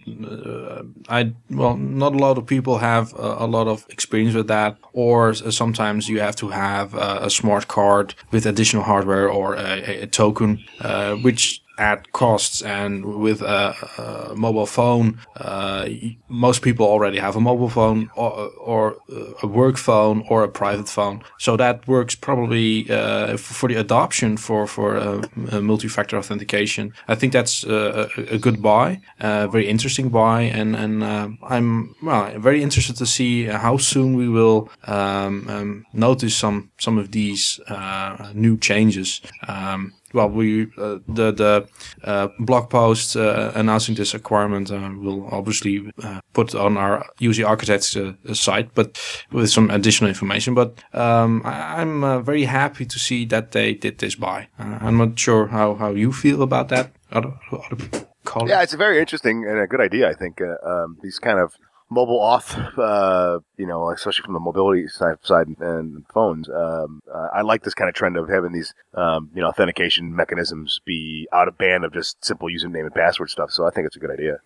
I 1.09 1.33
well 1.51 1.77
not 1.77 2.15
a 2.15 2.19
lot 2.19 2.39
of 2.39 2.47
people 2.47 2.79
have 2.79 3.13
a, 3.15 3.45
a 3.45 3.47
lot 3.47 3.69
of 3.69 3.87
experience 3.89 4.35
with 4.35 4.49
that, 4.49 4.77
or 4.93 5.35
sometimes 5.35 6.09
you 6.09 6.21
have 6.21 6.37
to 6.37 6.49
have 6.49 6.95
a, 6.95 7.27
a 7.27 7.31
smart 7.31 7.69
card 7.69 8.15
with 8.31 8.47
additional 8.47 8.83
hardware 8.83 9.29
or 9.29 9.55
a, 9.55 10.03
a 10.03 10.07
token, 10.07 10.59
uh, 10.81 11.15
which 11.17 11.63
add 11.81 12.13
costs. 12.13 12.63
And 12.63 13.05
with 13.05 13.41
a, 13.43 13.75
a 13.99 14.37
mobile 14.37 14.67
phone, 14.67 15.19
uh, 15.37 15.89
most 16.29 16.63
people 16.63 16.87
already 16.87 17.19
have 17.19 17.37
a 17.37 17.41
mobile 17.41 17.71
phone 17.71 18.11
or, 18.15 18.51
or, 18.59 18.97
a 19.43 19.47
work 19.47 19.77
phone 19.77 20.25
or 20.29 20.45
a 20.45 20.49
private 20.49 20.89
phone. 20.89 21.23
So 21.39 21.57
that 21.57 21.87
works 21.89 22.15
probably 22.15 22.91
uh, 22.91 23.37
for 23.37 23.69
the 23.69 23.77
adoption 23.77 24.37
for 24.37 24.67
for 24.67 24.97
uh, 24.97 25.61
multi-factor 25.61 26.17
authentication. 26.17 26.93
I 27.09 27.15
think 27.15 27.33
that's 27.33 27.65
a, 27.65 28.09
a 28.31 28.39
good 28.39 28.61
buy, 28.63 29.01
a 29.21 29.49
very 29.49 29.67
interesting 29.69 30.11
buy, 30.11 30.43
and 30.43 30.77
and 30.77 31.03
uh, 31.03 31.29
I'm 31.49 31.95
well 32.03 32.31
very 32.39 32.63
interested 32.63 32.97
to 32.97 33.07
see 33.07 33.45
how 33.45 33.79
soon 33.79 34.17
we 34.17 34.29
will 34.29 34.69
um, 34.87 35.49
um, 35.49 35.87
notice 35.93 36.37
some 36.37 36.71
some 36.79 36.99
of 36.99 37.11
these 37.11 37.61
uh, 37.69 38.33
new 38.35 38.57
changes. 38.59 39.21
Um, 39.49 39.93
well, 40.13 40.29
we 40.29 40.63
uh, 40.77 40.99
the 41.09 41.33
the 41.33 41.69
uh, 42.05 42.29
blog 42.39 42.71
post 42.71 43.17
uh, 43.17 43.53
announcing 43.55 43.95
this 43.95 44.15
acquirement 44.15 44.71
uh, 44.71 44.91
will 44.97 45.27
obviously 45.31 45.91
uh, 46.03 46.21
put 46.33 46.55
on 46.55 46.77
our 46.77 47.07
UC 47.21 47.47
Architects 47.47 47.97
uh, 47.97 48.13
site, 48.33 48.75
but 48.75 48.99
with 49.33 49.51
some 49.51 49.71
additional 49.71 50.09
information. 50.09 50.55
But 50.55 50.83
um, 50.93 51.43
I, 51.45 51.81
am 51.81 52.25
very 52.25 52.45
happy 52.45 52.87
to 52.87 52.99
see 52.99 53.25
that 53.27 53.53
they 53.53 53.75
did 53.75 53.99
this 53.99 54.15
buy. 54.15 54.49
I'm 54.59 54.97
not 54.97 55.19
sure 55.19 55.47
how, 55.47 55.75
how 55.75 55.91
you 55.91 56.13
feel 56.13 56.43
about 56.43 56.69
that. 56.69 56.93
Other, 57.13 57.33
other 57.53 58.07
yeah, 58.47 58.63
it's 58.63 58.75
a 58.75 58.77
very 58.77 59.01
interesting 59.01 59.47
and 59.49 59.59
a 59.59 59.67
good 59.67 59.81
idea. 59.81 60.09
I 60.09 60.15
think 60.15 60.41
um, 60.41 60.99
these 61.03 61.19
kind 61.19 61.39
of 61.39 61.55
mobile 61.91 62.21
auth, 62.21 62.79
uh, 62.79 63.41
you 63.57 63.67
know, 63.67 63.91
especially 63.91 64.23
from 64.25 64.35
the 64.35 64.41
mobility 64.41 64.87
side, 64.89 65.17
side 65.23 65.49
and 65.59 66.07
phones. 66.15 66.49
Um, 66.49 67.03
uh, 67.13 67.29
I 67.35 67.43
like 67.43 67.65
this 67.65 67.75
kind 67.75 67.89
of 67.89 67.95
trend 67.95 68.17
of 68.17 68.29
having 68.29 68.53
these, 68.53 68.73
um, 68.95 69.31
you 69.35 69.43
know, 69.43 69.49
authentication 69.49 70.15
mechanisms 70.15 70.81
be 70.87 71.29
out 71.33 71.49
of 71.49 71.59
band 71.59 71.85
of 71.85 71.93
just 71.93 72.25
simple 72.25 72.49
username 72.49 72.83
and 72.83 72.95
password 72.95 73.31
stuff. 73.31 73.51
So 73.51 73.67
I 73.67 73.71
think 73.71 73.87
it's 73.87 73.97
a 73.97 74.01
good 74.01 74.13
idea. 74.13 74.39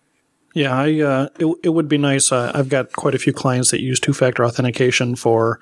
Yeah, 0.55 0.73
I 0.73 1.01
uh, 1.01 1.27
it, 1.37 1.53
it 1.63 1.69
would 1.69 1.89
be 1.89 1.97
nice. 1.97 2.31
Uh, 2.31 2.49
I've 2.55 2.69
got 2.69 2.93
quite 2.93 3.13
a 3.13 3.19
few 3.19 3.33
clients 3.33 3.71
that 3.71 3.81
use 3.81 3.99
two 3.99 4.13
factor 4.13 4.45
authentication 4.45 5.17
for 5.17 5.59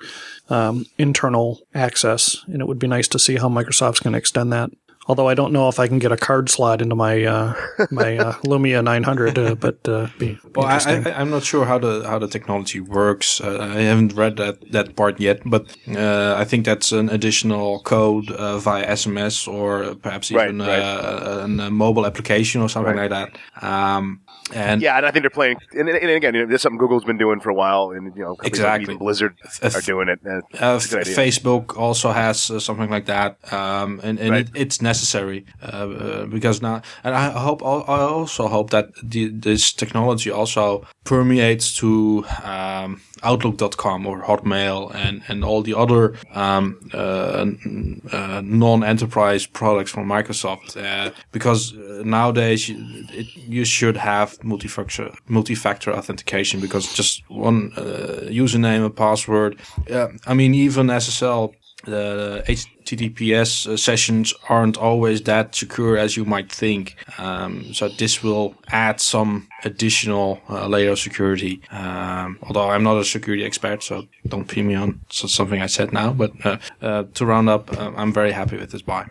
um, 0.48 0.86
internal 0.98 1.60
access, 1.74 2.44
and 2.46 2.60
it 2.60 2.68
would 2.68 2.78
be 2.78 2.86
nice 2.86 3.08
to 3.08 3.18
see 3.18 3.34
how 3.34 3.48
Microsoft's 3.48 3.98
going 3.98 4.12
to 4.12 4.18
extend 4.18 4.52
that. 4.52 4.70
Although 5.06 5.28
I 5.28 5.34
don't 5.34 5.52
know 5.52 5.68
if 5.68 5.78
I 5.78 5.86
can 5.86 5.98
get 5.98 6.12
a 6.12 6.16
card 6.16 6.48
slot 6.48 6.80
into 6.80 6.94
my 6.94 7.24
uh, 7.24 7.54
my 7.90 8.16
uh, 8.16 8.32
Lumia 8.44 8.82
900, 8.82 9.38
uh, 9.38 9.54
but 9.54 9.86
uh, 9.86 10.08
be, 10.18 10.32
be 10.32 10.38
well, 10.54 10.66
I, 10.66 11.20
am 11.20 11.30
not 11.30 11.42
sure 11.44 11.66
how 11.66 11.78
the 11.78 12.04
how 12.08 12.18
the 12.18 12.28
technology 12.28 12.80
works. 12.80 13.40
Uh, 13.40 13.58
I 13.60 13.82
haven't 13.82 14.14
read 14.14 14.36
that 14.36 14.72
that 14.72 14.96
part 14.96 15.20
yet, 15.20 15.42
but 15.44 15.76
uh, 15.88 16.34
I 16.38 16.44
think 16.44 16.64
that's 16.64 16.92
an 16.92 17.10
additional 17.10 17.80
code 17.80 18.30
uh, 18.30 18.58
via 18.58 18.86
SMS 18.86 19.46
or 19.46 19.94
perhaps 19.96 20.30
even 20.30 20.58
right, 20.58 20.68
right. 20.68 21.66
a, 21.66 21.70
mobile 21.70 22.06
application 22.06 22.62
or 22.62 22.68
something 22.68 22.96
right. 22.96 23.10
like 23.10 23.32
that. 23.32 23.66
Um, 23.66 24.20
and 24.54 24.82
yeah, 24.82 24.96
and 24.96 25.06
I 25.06 25.10
think 25.10 25.22
they're 25.22 25.30
playing. 25.30 25.56
And, 25.72 25.88
and 25.88 26.10
again, 26.10 26.34
you 26.34 26.40
know, 26.40 26.46
this 26.46 26.56
is 26.56 26.62
something 26.62 26.78
Google's 26.78 27.04
been 27.04 27.18
doing 27.18 27.40
for 27.40 27.50
a 27.50 27.54
while, 27.54 27.90
and 27.90 28.14
you 28.16 28.22
know, 28.22 28.36
exactly 28.44 28.94
like 28.94 29.00
Blizzard 29.00 29.36
are 29.62 29.80
doing 29.80 30.08
it. 30.08 30.20
Facebook 30.22 31.76
also 31.76 32.12
has 32.12 32.40
something 32.40 32.90
like 32.90 33.06
that, 33.06 33.36
um, 33.52 34.00
and, 34.02 34.18
and 34.18 34.34
it, 34.36 34.48
it's 34.54 34.80
necessary 34.80 35.44
uh, 35.62 35.66
uh, 35.66 36.26
because 36.26 36.62
now, 36.62 36.82
and 37.02 37.14
I 37.14 37.30
hope 37.30 37.62
I 37.62 38.00
also 38.00 38.48
hope 38.48 38.70
that 38.70 38.90
the, 39.02 39.28
this 39.28 39.72
technology 39.72 40.30
also 40.30 40.86
permeates 41.04 41.76
to 41.78 42.24
um, 42.42 43.00
Outlook.com 43.22 44.06
or 44.06 44.22
Hotmail 44.22 44.94
and 44.94 45.22
and 45.28 45.44
all 45.44 45.62
the 45.62 45.74
other 45.74 46.14
um, 46.32 46.78
uh, 46.92 47.46
uh, 48.12 48.42
non-enterprise 48.44 49.46
products 49.46 49.90
from 49.90 50.06
Microsoft 50.06 50.76
uh, 50.76 51.10
because 51.32 51.72
nowadays 52.04 52.68
you, 52.68 52.76
it, 53.10 53.26
you 53.36 53.64
should 53.64 53.96
have 53.96 54.42
multi-factor 54.44 55.10
multi-factor 55.28 55.92
authentication 55.92 56.60
because 56.60 56.92
just 56.94 57.22
one 57.28 57.70
username 57.70 58.84
and 58.84 58.96
password. 58.96 59.58
I 60.26 60.34
mean 60.34 60.54
even 60.54 60.86
SSL 60.86 61.54
the 61.84 62.42
HTTPS 62.46 63.66
uh, 63.66 63.76
sessions 63.76 64.34
aren't 64.48 64.76
always 64.76 65.22
that 65.22 65.54
secure 65.54 65.96
as 65.96 66.16
you 66.16 66.24
might 66.24 66.50
think. 66.50 66.96
Um, 67.18 67.72
so 67.72 67.88
this 67.88 68.22
will 68.22 68.54
add 68.68 69.00
some 69.00 69.48
additional 69.64 70.40
uh, 70.48 70.66
layer 70.66 70.92
of 70.92 70.98
security. 70.98 71.62
Um, 71.70 72.38
although 72.42 72.70
I'm 72.70 72.82
not 72.82 72.98
a 72.98 73.04
security 73.04 73.44
expert, 73.44 73.82
so 73.82 74.06
don't 74.26 74.48
pin 74.48 74.66
me 74.66 74.74
on 74.74 75.00
something 75.10 75.60
I 75.60 75.66
said 75.66 75.92
now. 75.92 76.12
But 76.12 76.32
uh, 76.44 76.58
uh 76.80 77.04
to 77.14 77.26
round 77.26 77.48
up, 77.48 77.76
uh, 77.76 77.92
I'm 77.96 78.12
very 78.12 78.32
happy 78.32 78.56
with 78.56 78.70
this 78.70 78.82
buy. 78.82 79.06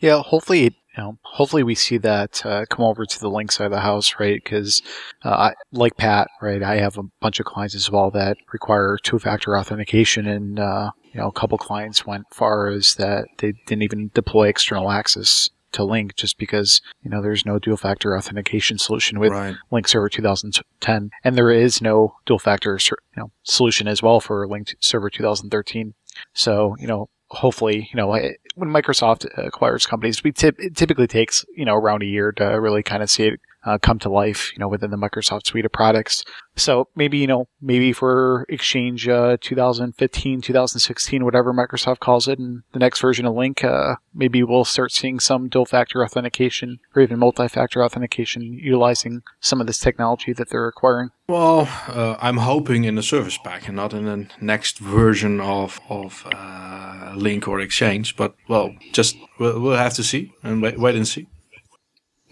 Yeah, 0.00 0.22
hopefully 0.22 0.74
you 0.96 1.02
know, 1.02 1.18
hopefully 1.22 1.62
we 1.62 1.74
see 1.74 1.98
that 1.98 2.44
uh, 2.44 2.66
come 2.68 2.84
over 2.84 3.06
to 3.06 3.20
the 3.20 3.30
Lync 3.30 3.50
side 3.50 3.66
of 3.66 3.70
the 3.72 3.80
house, 3.80 4.16
right? 4.18 4.42
Because, 4.42 4.82
uh, 5.24 5.52
like 5.72 5.96
Pat, 5.96 6.28
right, 6.40 6.62
I 6.62 6.76
have 6.76 6.98
a 6.98 7.04
bunch 7.20 7.40
of 7.40 7.46
clients 7.46 7.74
as 7.74 7.90
well 7.90 8.10
that 8.10 8.36
require 8.52 8.98
two-factor 9.02 9.56
authentication, 9.56 10.26
and 10.26 10.60
uh, 10.60 10.90
you 11.12 11.20
know, 11.20 11.28
a 11.28 11.32
couple 11.32 11.56
clients 11.58 12.06
went 12.06 12.26
far 12.32 12.68
as 12.68 12.94
that 12.96 13.26
they 13.38 13.52
didn't 13.66 13.82
even 13.82 14.10
deploy 14.14 14.48
external 14.48 14.90
access 14.90 15.48
to 15.72 15.82
Lync 15.82 16.14
just 16.14 16.38
because 16.38 16.82
you 17.02 17.10
know 17.10 17.22
there's 17.22 17.46
no 17.46 17.58
dual 17.58 17.78
factor 17.78 18.16
authentication 18.16 18.76
solution 18.76 19.18
with 19.18 19.32
right. 19.32 19.56
Lync 19.72 19.88
Server 19.88 20.10
2010, 20.10 21.10
and 21.24 21.36
there 21.36 21.50
is 21.50 21.80
no 21.80 22.16
dual 22.26 22.38
factor 22.38 22.78
you 22.90 22.96
know 23.16 23.32
solution 23.42 23.88
as 23.88 24.02
well 24.02 24.20
for 24.20 24.46
Lync 24.46 24.74
Server 24.80 25.08
2013. 25.08 25.94
So 26.34 26.76
you 26.78 26.86
know, 26.86 27.08
hopefully, 27.32 27.88
you 27.92 27.96
know, 27.96 28.14
when 28.54 28.68
Microsoft 28.68 29.26
acquires 29.36 29.86
companies, 29.86 30.22
we 30.22 30.32
tip, 30.32 30.58
it 30.58 30.76
typically 30.76 31.06
takes 31.06 31.44
you 31.56 31.64
know 31.64 31.74
around 31.74 32.02
a 32.02 32.06
year 32.06 32.32
to 32.32 32.44
really 32.44 32.82
kind 32.82 33.02
of 33.02 33.10
see 33.10 33.24
it 33.24 33.40
uh, 33.64 33.78
come 33.78 33.98
to 34.00 34.08
life, 34.08 34.52
you 34.52 34.58
know, 34.58 34.68
within 34.68 34.90
the 34.90 34.96
Microsoft 34.96 35.46
suite 35.46 35.64
of 35.64 35.72
products. 35.72 36.24
So 36.56 36.88
maybe, 36.94 37.18
you 37.18 37.26
know, 37.26 37.48
maybe 37.60 37.92
for 37.92 38.44
Exchange 38.48 39.08
uh, 39.08 39.36
2015, 39.40 40.40
2016, 40.40 41.24
whatever 41.24 41.52
Microsoft 41.52 42.00
calls 42.00 42.28
it, 42.28 42.38
and 42.38 42.62
the 42.72 42.78
next 42.78 43.00
version 43.00 43.24
of 43.24 43.34
Lync, 43.34 43.64
uh, 43.64 43.96
maybe 44.14 44.42
we'll 44.42 44.64
start 44.64 44.92
seeing 44.92 45.20
some 45.20 45.48
dual 45.48 45.64
factor 45.64 46.04
authentication 46.04 46.80
or 46.94 47.02
even 47.02 47.18
multi 47.18 47.48
factor 47.48 47.82
authentication 47.82 48.42
utilizing 48.42 49.22
some 49.40 49.60
of 49.60 49.66
this 49.66 49.78
technology 49.78 50.32
that 50.32 50.50
they're 50.50 50.68
acquiring. 50.68 51.10
Well, 51.28 51.68
uh, 51.88 52.16
I'm 52.20 52.38
hoping 52.38 52.84
in 52.84 52.96
the 52.96 53.02
service 53.02 53.38
pack 53.38 53.68
and 53.68 53.76
not 53.76 53.94
in 53.94 54.04
the 54.04 54.28
next 54.40 54.78
version 54.78 55.40
of, 55.40 55.80
of 55.88 56.26
uh, 56.26 57.12
Lync 57.14 57.48
or 57.48 57.60
Exchange, 57.60 58.16
but 58.16 58.34
well, 58.48 58.74
just 58.92 59.16
we'll, 59.38 59.58
we'll 59.58 59.76
have 59.76 59.94
to 59.94 60.04
see 60.04 60.32
and 60.42 60.60
wait, 60.60 60.78
wait 60.78 60.96
and 60.96 61.08
see. 61.08 61.28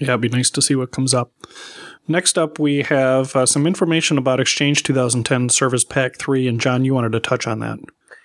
Yeah, 0.01 0.09
it'd 0.09 0.22
be 0.22 0.28
nice 0.28 0.51
to 0.51 0.62
see 0.62 0.74
what 0.74 0.92
comes 0.92 1.12
up. 1.12 1.32
Next 2.09 2.38
up, 2.38 2.59
we 2.59 2.82
have 2.82 3.36
uh, 3.36 3.46
some 3.46 3.66
information 3.66 4.18
about 4.18 4.40
Exchange 4.40 4.82
2010 4.82 5.51
Service 5.51 5.84
Pack 5.84 6.16
3, 6.16 6.48
and 6.48 6.61
John, 6.61 6.84
you 6.84 6.94
wanted 6.94 7.12
to 7.12 7.20
touch 7.20 7.46
on 7.46 7.61
that. 7.61 7.78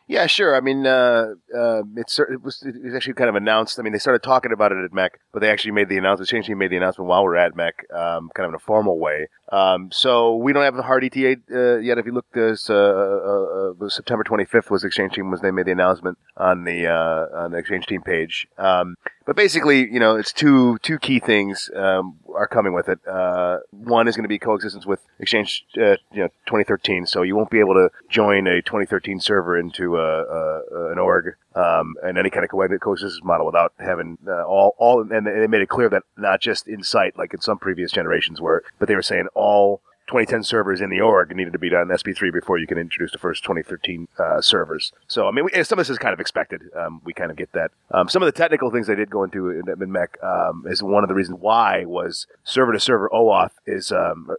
Yeah, 0.07 0.28
sure. 0.28 0.55
I 0.55 0.61
mean, 0.61 0.86
uh, 0.86 1.34
uh, 1.55 1.82
it's, 1.97 2.19
it 2.19 2.43
was 2.43 2.61
it 2.63 2.76
was 2.84 2.93
actually 2.95 3.13
kind 3.13 3.30
of 3.30 3.36
announced. 3.36 3.80
I 3.80 3.82
mean, 3.82 3.91
they 3.91 3.99
started 3.99 4.21
talking 4.21 4.51
about 4.53 4.71
it 4.71 4.78
at 4.84 4.91
MEC, 4.91 5.09
but 5.34 5.39
they 5.39 5.49
actually 5.49 5.71
made 5.71 5.89
the 5.89 5.97
announcement. 5.97 6.30
Exchange 6.30 6.55
made 6.55 6.69
the 6.69 6.78
announcement 6.78 7.09
while 7.09 7.23
we 7.23 7.30
are 7.30 7.38
at 7.38 7.55
MEC, 7.55 7.71
um, 7.91 8.30
kind 8.36 8.45
of 8.45 8.49
in 8.49 8.55
a 8.55 8.59
formal 8.59 8.99
way. 8.99 9.28
Um, 9.55 9.89
so 9.89 10.35
we 10.35 10.51
don't 10.51 10.63
have 10.63 10.75
the 10.75 10.83
hard 10.83 11.05
ETA 11.05 11.37
uh, 11.49 11.77
yet. 11.77 11.97
If 11.97 12.05
you 12.05 12.11
look, 12.11 12.29
this 12.33 12.69
uh, 12.69 12.73
uh, 12.73 13.85
uh, 13.85 13.89
September 13.89 14.25
25th 14.25 14.69
was 14.69 14.83
Exchange 14.83 15.13
Team 15.13 15.31
was 15.31 15.39
they 15.39 15.51
made 15.51 15.65
the 15.65 15.71
announcement 15.71 16.17
on 16.35 16.65
the 16.65 16.87
uh, 16.87 17.43
on 17.43 17.51
the 17.51 17.57
Exchange 17.57 17.85
Team 17.85 18.01
page. 18.01 18.49
Um, 18.57 18.97
but 19.25 19.37
basically, 19.37 19.89
you 19.89 19.99
know, 19.99 20.17
it's 20.17 20.33
two 20.33 20.77
two 20.79 20.99
key 20.99 21.19
things 21.19 21.69
um, 21.73 22.17
are 22.35 22.47
coming 22.47 22.73
with 22.73 22.89
it. 22.89 22.99
Uh, 23.07 23.59
one 23.71 24.09
is 24.09 24.17
going 24.17 24.25
to 24.25 24.29
be 24.29 24.39
coexistence 24.39 24.85
with 24.85 24.99
Exchange, 25.19 25.65
uh, 25.77 25.95
you 26.11 26.23
know, 26.23 26.27
2013. 26.47 27.05
So 27.05 27.21
you 27.21 27.37
won't 27.37 27.49
be 27.49 27.59
able 27.59 27.75
to 27.75 27.89
join 28.09 28.47
a 28.47 28.61
2013 28.61 29.21
server 29.21 29.57
into 29.57 29.95
a, 29.95 30.23
a, 30.23 30.91
an 30.91 30.99
org 30.99 31.35
um, 31.55 31.95
any 32.05 32.29
kind 32.29 32.43
of 32.43 32.49
co- 32.49 32.77
coexistence 32.79 33.23
model 33.23 33.45
without 33.45 33.73
having 33.79 34.17
uh, 34.27 34.43
all 34.45 34.75
all. 34.77 35.01
And 35.01 35.25
they 35.25 35.47
made 35.47 35.61
it 35.61 35.69
clear 35.69 35.89
that 35.89 36.03
not 36.17 36.41
just 36.41 36.67
Insight, 36.67 37.17
like 37.17 37.33
in 37.33 37.41
some 37.41 37.57
previous 37.57 37.91
generations, 37.91 38.41
were, 38.41 38.63
but 38.79 38.87
they 38.87 38.95
were 38.95 39.01
saying 39.01 39.27
all 39.33 39.81
2010 40.07 40.43
servers 40.43 40.81
in 40.81 40.89
the 40.89 41.01
org 41.01 41.35
needed 41.35 41.53
to 41.53 41.59
be 41.59 41.69
done 41.69 41.89
in 41.89 41.97
SP3 41.97 42.31
before 42.31 42.59
you 42.59 42.67
can 42.67 42.77
introduce 42.77 43.11
the 43.11 43.17
first 43.17 43.43
2013 43.43 44.07
uh, 44.19 44.39
servers. 44.39 44.91
So, 45.07 45.27
I 45.27 45.31
mean, 45.31 45.45
we, 45.45 45.63
some 45.63 45.79
of 45.79 45.85
this 45.85 45.89
is 45.89 45.97
kind 45.97 46.13
of 46.13 46.19
expected. 46.19 46.61
Um, 46.75 47.01
we 47.03 47.13
kind 47.13 47.31
of 47.31 47.37
get 47.37 47.51
that. 47.53 47.71
Um, 47.91 48.07
some 48.07 48.21
of 48.21 48.27
the 48.27 48.37
technical 48.37 48.69
things 48.69 48.87
they 48.87 48.95
did 48.95 49.09
go 49.09 49.23
into 49.23 49.49
in, 49.49 49.67
in 49.67 49.89
MEC 49.89 50.23
um, 50.23 50.65
is 50.67 50.83
one 50.83 51.03
of 51.03 51.07
the 51.07 51.15
reasons 51.15 51.39
why 51.41 51.85
was 51.85 52.27
server 52.43 52.71
to 52.71 52.79
server 52.79 53.09
OAuth 53.11 53.51
is, 53.65 53.91
um, 53.91 54.29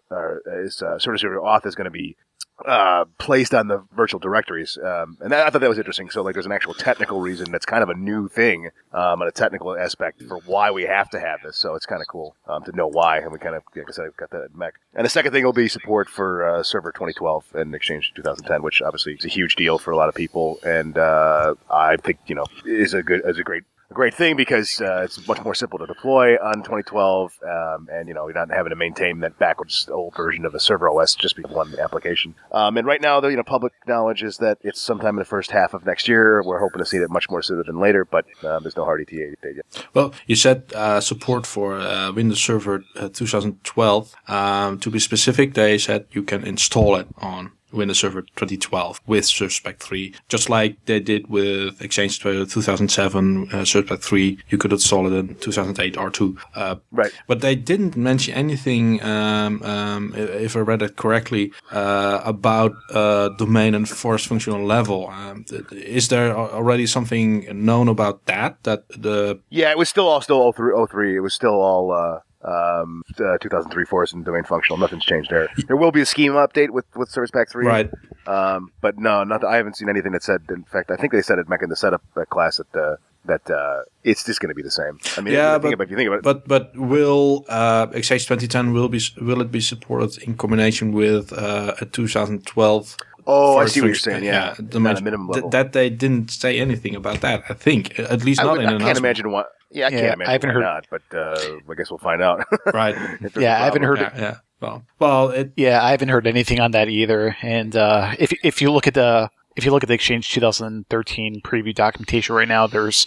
is 0.47 0.83
uh, 0.83 0.99
server 0.99 1.17
to 1.17 1.21
server 1.21 1.41
auth 1.41 1.67
is 1.67 1.75
going 1.75 1.87
to 1.87 1.91
be 1.91 2.17
uh, 2.65 3.05
placed 3.19 3.55
on 3.55 3.69
the 3.69 3.85
virtual 3.95 4.19
directories. 4.19 4.79
Um, 4.79 5.19
and 5.21 5.31
that, 5.33 5.47
I 5.47 5.51
thought 5.51 5.61
that 5.61 5.69
was 5.69 5.79
interesting. 5.79 6.11
So, 6.11 6.23
like, 6.23 6.35
there's 6.35 6.47
an 6.47 6.53
actual 6.53 6.75
technical 6.75 7.21
reason 7.21 7.51
that's 7.51 7.67
kind 7.67 7.83
of 7.83 7.91
a 7.91 7.95
new 7.95 8.29
thing, 8.29 8.71
um, 8.93 9.21
and 9.21 9.29
a 9.29 9.33
technical 9.33 9.77
aspect 9.77 10.23
for 10.23 10.39
why 10.47 10.71
we 10.71 10.85
have 10.85 11.11
to 11.11 11.21
have 11.21 11.41
this. 11.43 11.57
So, 11.57 11.75
it's 11.75 11.87
kind 11.87 12.01
of 12.01 12.09
cool 12.09 12.35
um, 12.47 12.65
to 12.65 12.73
know 12.73 12.87
why. 12.87 13.19
And 13.19 13.33
we 13.33 13.39
kind 13.39 13.55
of, 13.55 13.63
like 13.75 13.87
I 13.89 13.93
said, 13.93 14.17
got 14.17 14.31
that 14.31 14.43
at 14.43 14.53
MEC. 14.53 14.73
And 14.95 15.05
the 15.05 15.11
second 15.11 15.33
thing 15.33 15.45
will 15.45 15.53
be 15.53 15.69
support 15.69 16.09
for 16.09 16.45
uh, 16.45 16.63
Server 16.63 16.93
2012 16.93 17.55
and 17.55 17.75
Exchange 17.75 18.13
2010, 18.15 18.63
which 18.63 18.81
obviously 18.81 19.15
is 19.15 19.25
a 19.25 19.29
huge 19.29 19.57
deal 19.57 19.79
for 19.79 19.91
a 19.91 19.97
lot 19.97 20.09
of 20.09 20.15
people. 20.15 20.59
And 20.65 20.97
uh, 20.97 21.55
I 21.71 21.97
think, 21.97 22.19
you 22.27 22.35
know, 22.35 22.47
is 22.65 22.95
a 22.95 23.03
good, 23.03 23.23
is 23.27 23.39
a 23.39 23.45
great 23.45 23.65
a 23.91 23.95
great 23.95 24.15
thing 24.15 24.37
because 24.37 24.81
uh, 24.81 25.03
it's 25.03 25.27
much 25.29 25.43
more 25.45 25.55
simple 25.55 25.79
to 25.79 25.87
deploy 25.87 26.35
on 26.37 26.57
2012, 26.57 27.39
um, 27.43 27.89
and 27.91 28.09
you 28.09 28.15
know 28.15 28.27
you're 28.27 28.35
not 28.35 28.51
having 28.51 28.71
to 28.71 28.77
maintain 28.77 29.21
that 29.21 29.39
backwards 29.39 29.89
old 29.91 30.15
version 30.17 30.45
of 30.45 30.55
a 30.55 30.61
server 30.61 30.89
OS 30.89 31.15
just 31.15 31.37
be 31.37 31.43
one 31.43 31.79
application. 31.79 32.35
Um, 32.53 32.77
and 32.77 32.87
right 32.87 33.01
now, 33.01 33.21
the 33.21 33.29
you 33.29 33.37
know 33.37 33.43
public 33.43 33.73
knowledge 33.87 34.23
is 34.23 34.39
that 34.39 34.59
it's 34.63 34.81
sometime 34.81 35.15
in 35.17 35.21
the 35.21 35.25
first 35.25 35.51
half 35.51 35.75
of 35.75 35.87
next 35.87 36.09
year. 36.09 36.43
We're 36.43 36.61
hoping 36.61 36.79
to 36.79 36.87
see 36.87 36.99
it 36.99 37.11
much 37.11 37.31
more 37.31 37.43
sooner 37.43 37.63
than 37.63 37.79
later, 37.79 38.05
but 38.05 38.27
uh, 38.43 38.59
there's 38.61 38.77
no 38.77 38.85
hard 38.85 39.01
ETA 39.03 39.37
date 39.43 39.57
yet. 39.57 39.87
Well, 39.95 40.13
you 40.27 40.37
said 40.37 40.73
uh, 40.75 41.01
support 41.01 41.47
for 41.47 41.79
uh, 41.79 42.13
Windows 42.13 42.43
Server 42.43 42.85
uh, 42.97 43.09
2012. 43.09 44.15
Um, 44.29 44.79
to 44.81 44.91
be 44.91 44.99
specific, 44.99 45.55
they 45.55 45.79
said 45.79 46.07
you 46.11 46.23
can 46.23 46.45
install 46.45 46.97
it 46.97 47.07
on 47.19 47.53
Windows 47.77 47.99
Server 47.99 48.23
2012 48.23 49.01
with 49.07 49.25
Service 49.25 49.61
Pack 49.61 49.79
3, 49.79 50.15
just 50.29 50.49
like 50.49 50.85
they 50.87 51.01
did 51.01 51.29
with 51.29 51.81
Exchange 51.81 52.21
2007 52.21 53.49
uh, 53.53 53.65
Service 53.65 53.89
Pack 53.89 54.01
3. 54.01 54.39
You 54.49 54.59
could 54.59 54.73
install 54.73 55.07
it 55.07 55.17
in 55.17 55.35
2008 55.37 55.95
R2. 55.95 56.39
Uh, 56.55 56.77
right. 56.93 57.13
But 57.27 57.41
they 57.41 57.55
didn't 57.55 57.97
mention 57.97 58.35
anything, 58.35 59.03
um, 59.03 59.63
um, 59.63 60.15
if 60.17 60.57
I 60.57 60.61
read 60.61 60.83
it 60.83 60.97
correctly, 60.97 61.53
uh, 61.71 62.21
about 62.25 62.73
uh, 62.93 63.31
domain 63.31 63.75
and 63.75 63.89
forest 63.89 64.27
functional 64.27 64.65
level. 64.65 65.09
Um, 65.09 65.45
is 65.71 66.09
there 66.09 66.37
already 66.37 66.87
something 66.87 67.47
known 67.53 67.89
about 67.89 68.25
that? 68.27 68.63
That 68.65 68.89
the 68.89 69.41
yeah, 69.51 69.71
it 69.71 69.79
was 69.79 69.89
still 69.89 70.09
all 70.09 70.21
still 70.21 70.53
03. 70.53 70.73
03. 70.87 71.17
It 71.17 71.21
was 71.21 71.35
still 71.35 71.61
all 71.61 71.93
uh, 71.93 72.21
um, 72.47 73.03
uh, 73.19 73.39
2003 73.39 73.85
Forest 73.85 74.15
and 74.15 74.25
domain 74.25 74.45
functional. 74.45 74.79
Nothing's 74.79 75.05
changed 75.05 75.31
there. 75.31 75.49
There 75.67 75.77
will 75.77 75.93
be 75.93 76.01
a 76.01 76.07
schema 76.07 76.47
update 76.47 76.71
with 76.71 76.85
with 76.95 77.09
Service 77.09 77.31
Pack 77.31 77.51
3. 77.51 77.67
Right. 77.67 77.91
Um, 78.27 78.73
but 78.81 78.99
no, 78.99 79.25
not 79.25 79.45
I 79.45 79.57
haven't 79.57 79.77
seen 79.77 79.89
anything 79.89 80.13
that 80.13 80.23
said. 80.23 80.43
In 80.49 80.65
fact, 80.65 80.91
I 80.91 80.97
think 80.97 81.13
they 81.13 81.23
said 81.23 81.39
it 81.39 81.49
back 81.49 81.63
in 81.63 81.69
the 81.69 81.77
setup 81.77 82.03
class 82.31 82.59
that 82.59 82.75
uh, 82.75 82.97
that 83.27 83.51
uh, 83.51 83.83
it's 84.05 84.25
just 84.25 84.41
going 84.41 84.49
to 84.49 84.55
be 84.55 84.63
the 84.63 84.71
same. 84.71 84.99
I 85.17 85.21
mean, 85.21 85.35
yeah, 85.35 85.59
but, 85.59 85.77
but, 85.77 85.83
if 85.83 85.91
you 85.91 85.97
think 85.97 86.09
about 86.09 86.19
it, 86.19 86.25
but 86.25 86.49
but 86.49 86.77
will 86.77 87.45
uh, 87.49 87.89
Exchange 87.93 88.25
2010 88.25 88.73
will 88.73 88.89
be 88.89 89.01
will 89.21 89.41
it 89.41 89.51
be 89.51 89.61
supported 89.61 90.23
in 90.23 90.37
combination 90.37 90.93
with 90.93 91.33
uh, 91.33 91.75
a 91.81 91.87
2012? 91.87 92.97
Oh, 93.27 93.59
I 93.59 93.67
see 93.67 93.81
what 93.81 93.89
you're 93.89 93.95
saying. 93.97 94.25
Yeah, 94.25 94.49
yeah 94.49 94.55
the 94.59 94.81
minimum 94.81 95.29
level. 95.29 95.51
Th- 95.51 95.51
that 95.53 95.73
they 95.73 95.91
didn't 95.91 96.31
say 96.31 96.59
anything 96.61 96.95
about 96.95 97.21
that. 97.23 97.45
I 97.49 97.55
think 97.55 97.99
at 97.99 98.25
least 98.25 98.43
not 98.43 98.59
I, 98.59 98.63
in. 98.63 98.69
I 98.69 98.79
can't 98.79 98.99
imagine 98.99 99.31
what. 99.31 99.49
Yeah, 99.71 99.87
I 99.87 99.89
yeah, 99.89 100.01
can't 100.01 100.15
imagine 100.15 100.29
I 100.29 100.33
haven't 100.33 100.51
heard 100.51 100.61
not, 100.63 100.87
but 100.91 101.03
uh, 101.13 101.37
I 101.69 101.75
guess 101.75 101.91
we'll 101.91 101.99
find 101.99 102.23
out. 102.23 102.47
right. 102.75 102.97
yeah, 103.37 103.61
I 103.61 103.65
haven't 103.65 103.83
heard. 103.83 103.99
Yeah, 103.99 104.13
yeah. 104.17 104.37
Well, 104.61 104.85
well, 104.99 105.29
it, 105.31 105.53
yeah, 105.57 105.85
I 105.85 105.91
haven't 105.91 106.09
heard 106.09 106.27
anything 106.27 106.61
on 106.61 106.71
that 106.71 106.89
either. 106.89 107.37
And 107.43 107.77
uh, 107.77 108.15
if 108.19 108.33
if 108.45 108.63
you 108.63 108.71
look 108.71 108.87
at 108.87 108.95
the 108.95 109.29
if 109.57 109.65
you 109.65 109.71
look 109.71 109.83
at 109.83 109.89
the 109.89 109.95
Exchange 109.95 110.31
2013 110.33 111.41
preview 111.41 111.75
documentation 111.75 112.35
right 112.35 112.47
now, 112.47 112.67
there's 112.67 113.07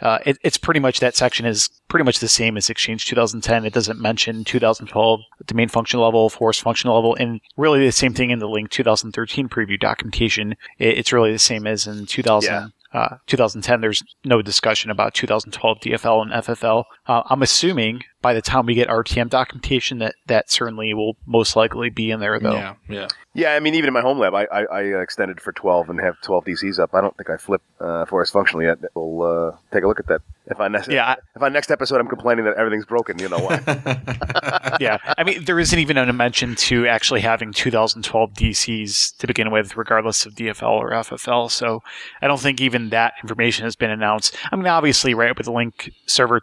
uh, 0.00 0.18
it, 0.24 0.38
it's 0.42 0.56
pretty 0.56 0.80
much 0.80 1.00
that 1.00 1.14
section 1.14 1.44
is 1.46 1.68
pretty 1.88 2.04
much 2.04 2.18
the 2.18 2.28
same 2.28 2.56
as 2.56 2.70
Exchange 2.70 3.04
2010. 3.06 3.66
It 3.66 3.74
doesn't 3.74 4.00
mention 4.00 4.44
2012 4.44 5.20
domain 5.46 5.68
function 5.68 6.00
level, 6.00 6.30
forest 6.30 6.62
function 6.62 6.90
level, 6.90 7.14
and 7.16 7.40
really 7.56 7.84
the 7.84 7.92
same 7.92 8.14
thing 8.14 8.30
in 8.30 8.38
the 8.38 8.48
link 8.48 8.70
2013 8.70 9.48
preview 9.48 9.78
documentation. 9.78 10.52
It, 10.78 10.98
it's 10.98 11.12
really 11.12 11.32
the 11.32 11.38
same 11.38 11.66
as 11.66 11.86
in 11.86 12.06
2000. 12.06 12.50
Yeah. 12.50 12.68
Uh, 12.92 13.18
2010, 13.28 13.80
there's 13.80 14.02
no 14.24 14.42
discussion 14.42 14.90
about 14.90 15.14
2012 15.14 15.78
DFL 15.78 16.22
and 16.22 16.32
FFL. 16.32 16.82
Uh, 17.10 17.24
I'm 17.28 17.42
assuming 17.42 18.04
by 18.22 18.34
the 18.34 18.40
time 18.40 18.66
we 18.66 18.74
get 18.74 18.86
RTM 18.86 19.30
documentation, 19.30 19.98
that 19.98 20.14
that 20.26 20.48
certainly 20.48 20.94
will 20.94 21.16
most 21.26 21.56
likely 21.56 21.90
be 21.90 22.12
in 22.12 22.20
there, 22.20 22.38
though. 22.38 22.52
Yeah, 22.52 22.74
yeah. 22.88 23.08
Yeah, 23.32 23.54
I 23.54 23.60
mean, 23.60 23.74
even 23.74 23.88
in 23.88 23.94
my 23.94 24.00
home 24.00 24.18
lab, 24.18 24.34
I, 24.34 24.44
I, 24.44 24.64
I 24.64 24.82
extended 25.02 25.40
for 25.40 25.52
12 25.52 25.88
and 25.90 26.00
have 26.00 26.20
12 26.20 26.44
DCs 26.44 26.78
up. 26.78 26.94
I 26.94 27.00
don't 27.00 27.16
think 27.16 27.30
I 27.30 27.36
flip 27.36 27.62
uh, 27.80 28.04
Forest 28.06 28.32
functional 28.32 28.62
yet. 28.62 28.78
We'll 28.94 29.22
uh, 29.22 29.56
take 29.72 29.84
a 29.84 29.88
look 29.88 30.00
at 30.00 30.06
that. 30.08 30.22
If 30.46 30.58
I 30.58 30.66
next 30.66 30.88
yeah, 30.88 31.14
if 31.36 31.42
on 31.42 31.52
next 31.52 31.70
episode 31.70 32.00
I'm 32.00 32.08
complaining 32.08 32.44
that 32.44 32.56
everything's 32.56 32.86
broken, 32.86 33.20
you 33.20 33.28
know 33.28 33.38
why? 33.38 33.60
yeah, 34.80 34.98
I 35.16 35.22
mean 35.22 35.44
there 35.44 35.60
isn't 35.60 35.78
even 35.78 35.96
a 35.96 36.12
mention 36.12 36.56
to 36.56 36.88
actually 36.88 37.20
having 37.20 37.52
2012 37.52 38.32
DCs 38.32 39.16
to 39.18 39.28
begin 39.28 39.52
with, 39.52 39.76
regardless 39.76 40.26
of 40.26 40.34
DFL 40.34 40.70
or 40.70 40.90
FFL. 40.90 41.52
So 41.52 41.84
I 42.20 42.26
don't 42.26 42.40
think 42.40 42.60
even 42.60 42.88
that 42.88 43.14
information 43.22 43.64
has 43.64 43.76
been 43.76 43.90
announced. 43.90 44.36
I 44.50 44.56
mean, 44.56 44.66
obviously, 44.66 45.14
right 45.14 45.36
with 45.36 45.46
the 45.46 45.52
Lync 45.52 45.92
Server 46.06 46.40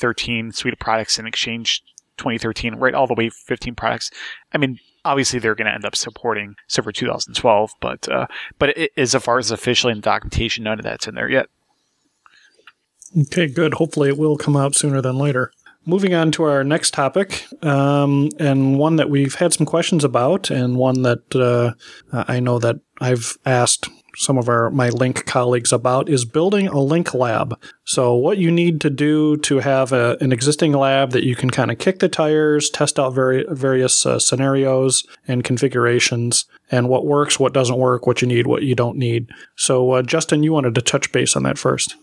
2013 0.00 0.52
suite 0.52 0.72
of 0.72 0.78
products 0.78 1.18
and 1.18 1.28
Exchange 1.28 1.82
2013, 2.16 2.76
right 2.76 2.94
all 2.94 3.06
the 3.06 3.14
way 3.14 3.30
15 3.30 3.74
products. 3.74 4.10
I 4.52 4.58
mean, 4.58 4.78
obviously 5.04 5.38
they're 5.38 5.54
going 5.54 5.66
to 5.66 5.74
end 5.74 5.84
up 5.84 5.96
supporting 5.96 6.56
Server 6.68 6.92
2012, 6.92 7.70
but 7.80 8.08
uh, 8.08 8.26
but 8.58 8.76
it, 8.76 8.92
as 8.96 9.14
far 9.14 9.38
as 9.38 9.50
officially 9.50 9.92
in 9.92 10.00
documentation, 10.00 10.64
none 10.64 10.78
of 10.78 10.84
that's 10.84 11.06
in 11.06 11.14
there 11.14 11.30
yet. 11.30 11.46
Okay, 13.18 13.46
good. 13.46 13.74
Hopefully, 13.74 14.08
it 14.08 14.18
will 14.18 14.36
come 14.36 14.56
out 14.56 14.74
sooner 14.74 15.00
than 15.00 15.18
later. 15.18 15.52
Moving 15.86 16.14
on 16.14 16.30
to 16.32 16.42
our 16.44 16.62
next 16.62 16.92
topic, 16.92 17.46
um, 17.64 18.28
and 18.38 18.78
one 18.78 18.96
that 18.96 19.08
we've 19.08 19.34
had 19.34 19.54
some 19.54 19.66
questions 19.66 20.04
about, 20.04 20.50
and 20.50 20.76
one 20.76 21.02
that 21.02 21.34
uh, 21.34 21.72
I 22.12 22.38
know 22.38 22.58
that 22.58 22.76
I've 23.00 23.38
asked 23.46 23.88
some 24.16 24.38
of 24.38 24.48
our 24.48 24.70
my 24.70 24.90
Lync 24.90 25.24
colleagues 25.26 25.72
about 25.72 26.08
is 26.08 26.24
building 26.24 26.66
a 26.66 26.72
Lync 26.72 27.14
lab. 27.14 27.58
So 27.84 28.14
what 28.14 28.38
you 28.38 28.50
need 28.50 28.80
to 28.82 28.90
do 28.90 29.36
to 29.38 29.58
have 29.58 29.92
a, 29.92 30.16
an 30.20 30.32
existing 30.32 30.72
lab 30.72 31.12
that 31.12 31.24
you 31.24 31.36
can 31.36 31.50
kind 31.50 31.70
of 31.70 31.78
kick 31.78 31.98
the 31.98 32.08
tires, 32.08 32.70
test 32.70 32.98
out 32.98 33.14
very, 33.14 33.44
various 33.48 34.04
uh, 34.06 34.18
scenarios 34.18 35.04
and 35.26 35.44
configurations, 35.44 36.46
and 36.70 36.88
what 36.88 37.06
works, 37.06 37.40
what 37.40 37.54
doesn't 37.54 37.78
work, 37.78 38.06
what 38.06 38.22
you 38.22 38.28
need, 38.28 38.46
what 38.46 38.62
you 38.62 38.74
don't 38.74 38.96
need. 38.96 39.28
So 39.56 39.92
uh, 39.92 40.02
Justin, 40.02 40.42
you 40.42 40.52
wanted 40.52 40.74
to 40.74 40.82
touch 40.82 41.12
base 41.12 41.36
on 41.36 41.42
that 41.44 41.58
first. 41.58 41.96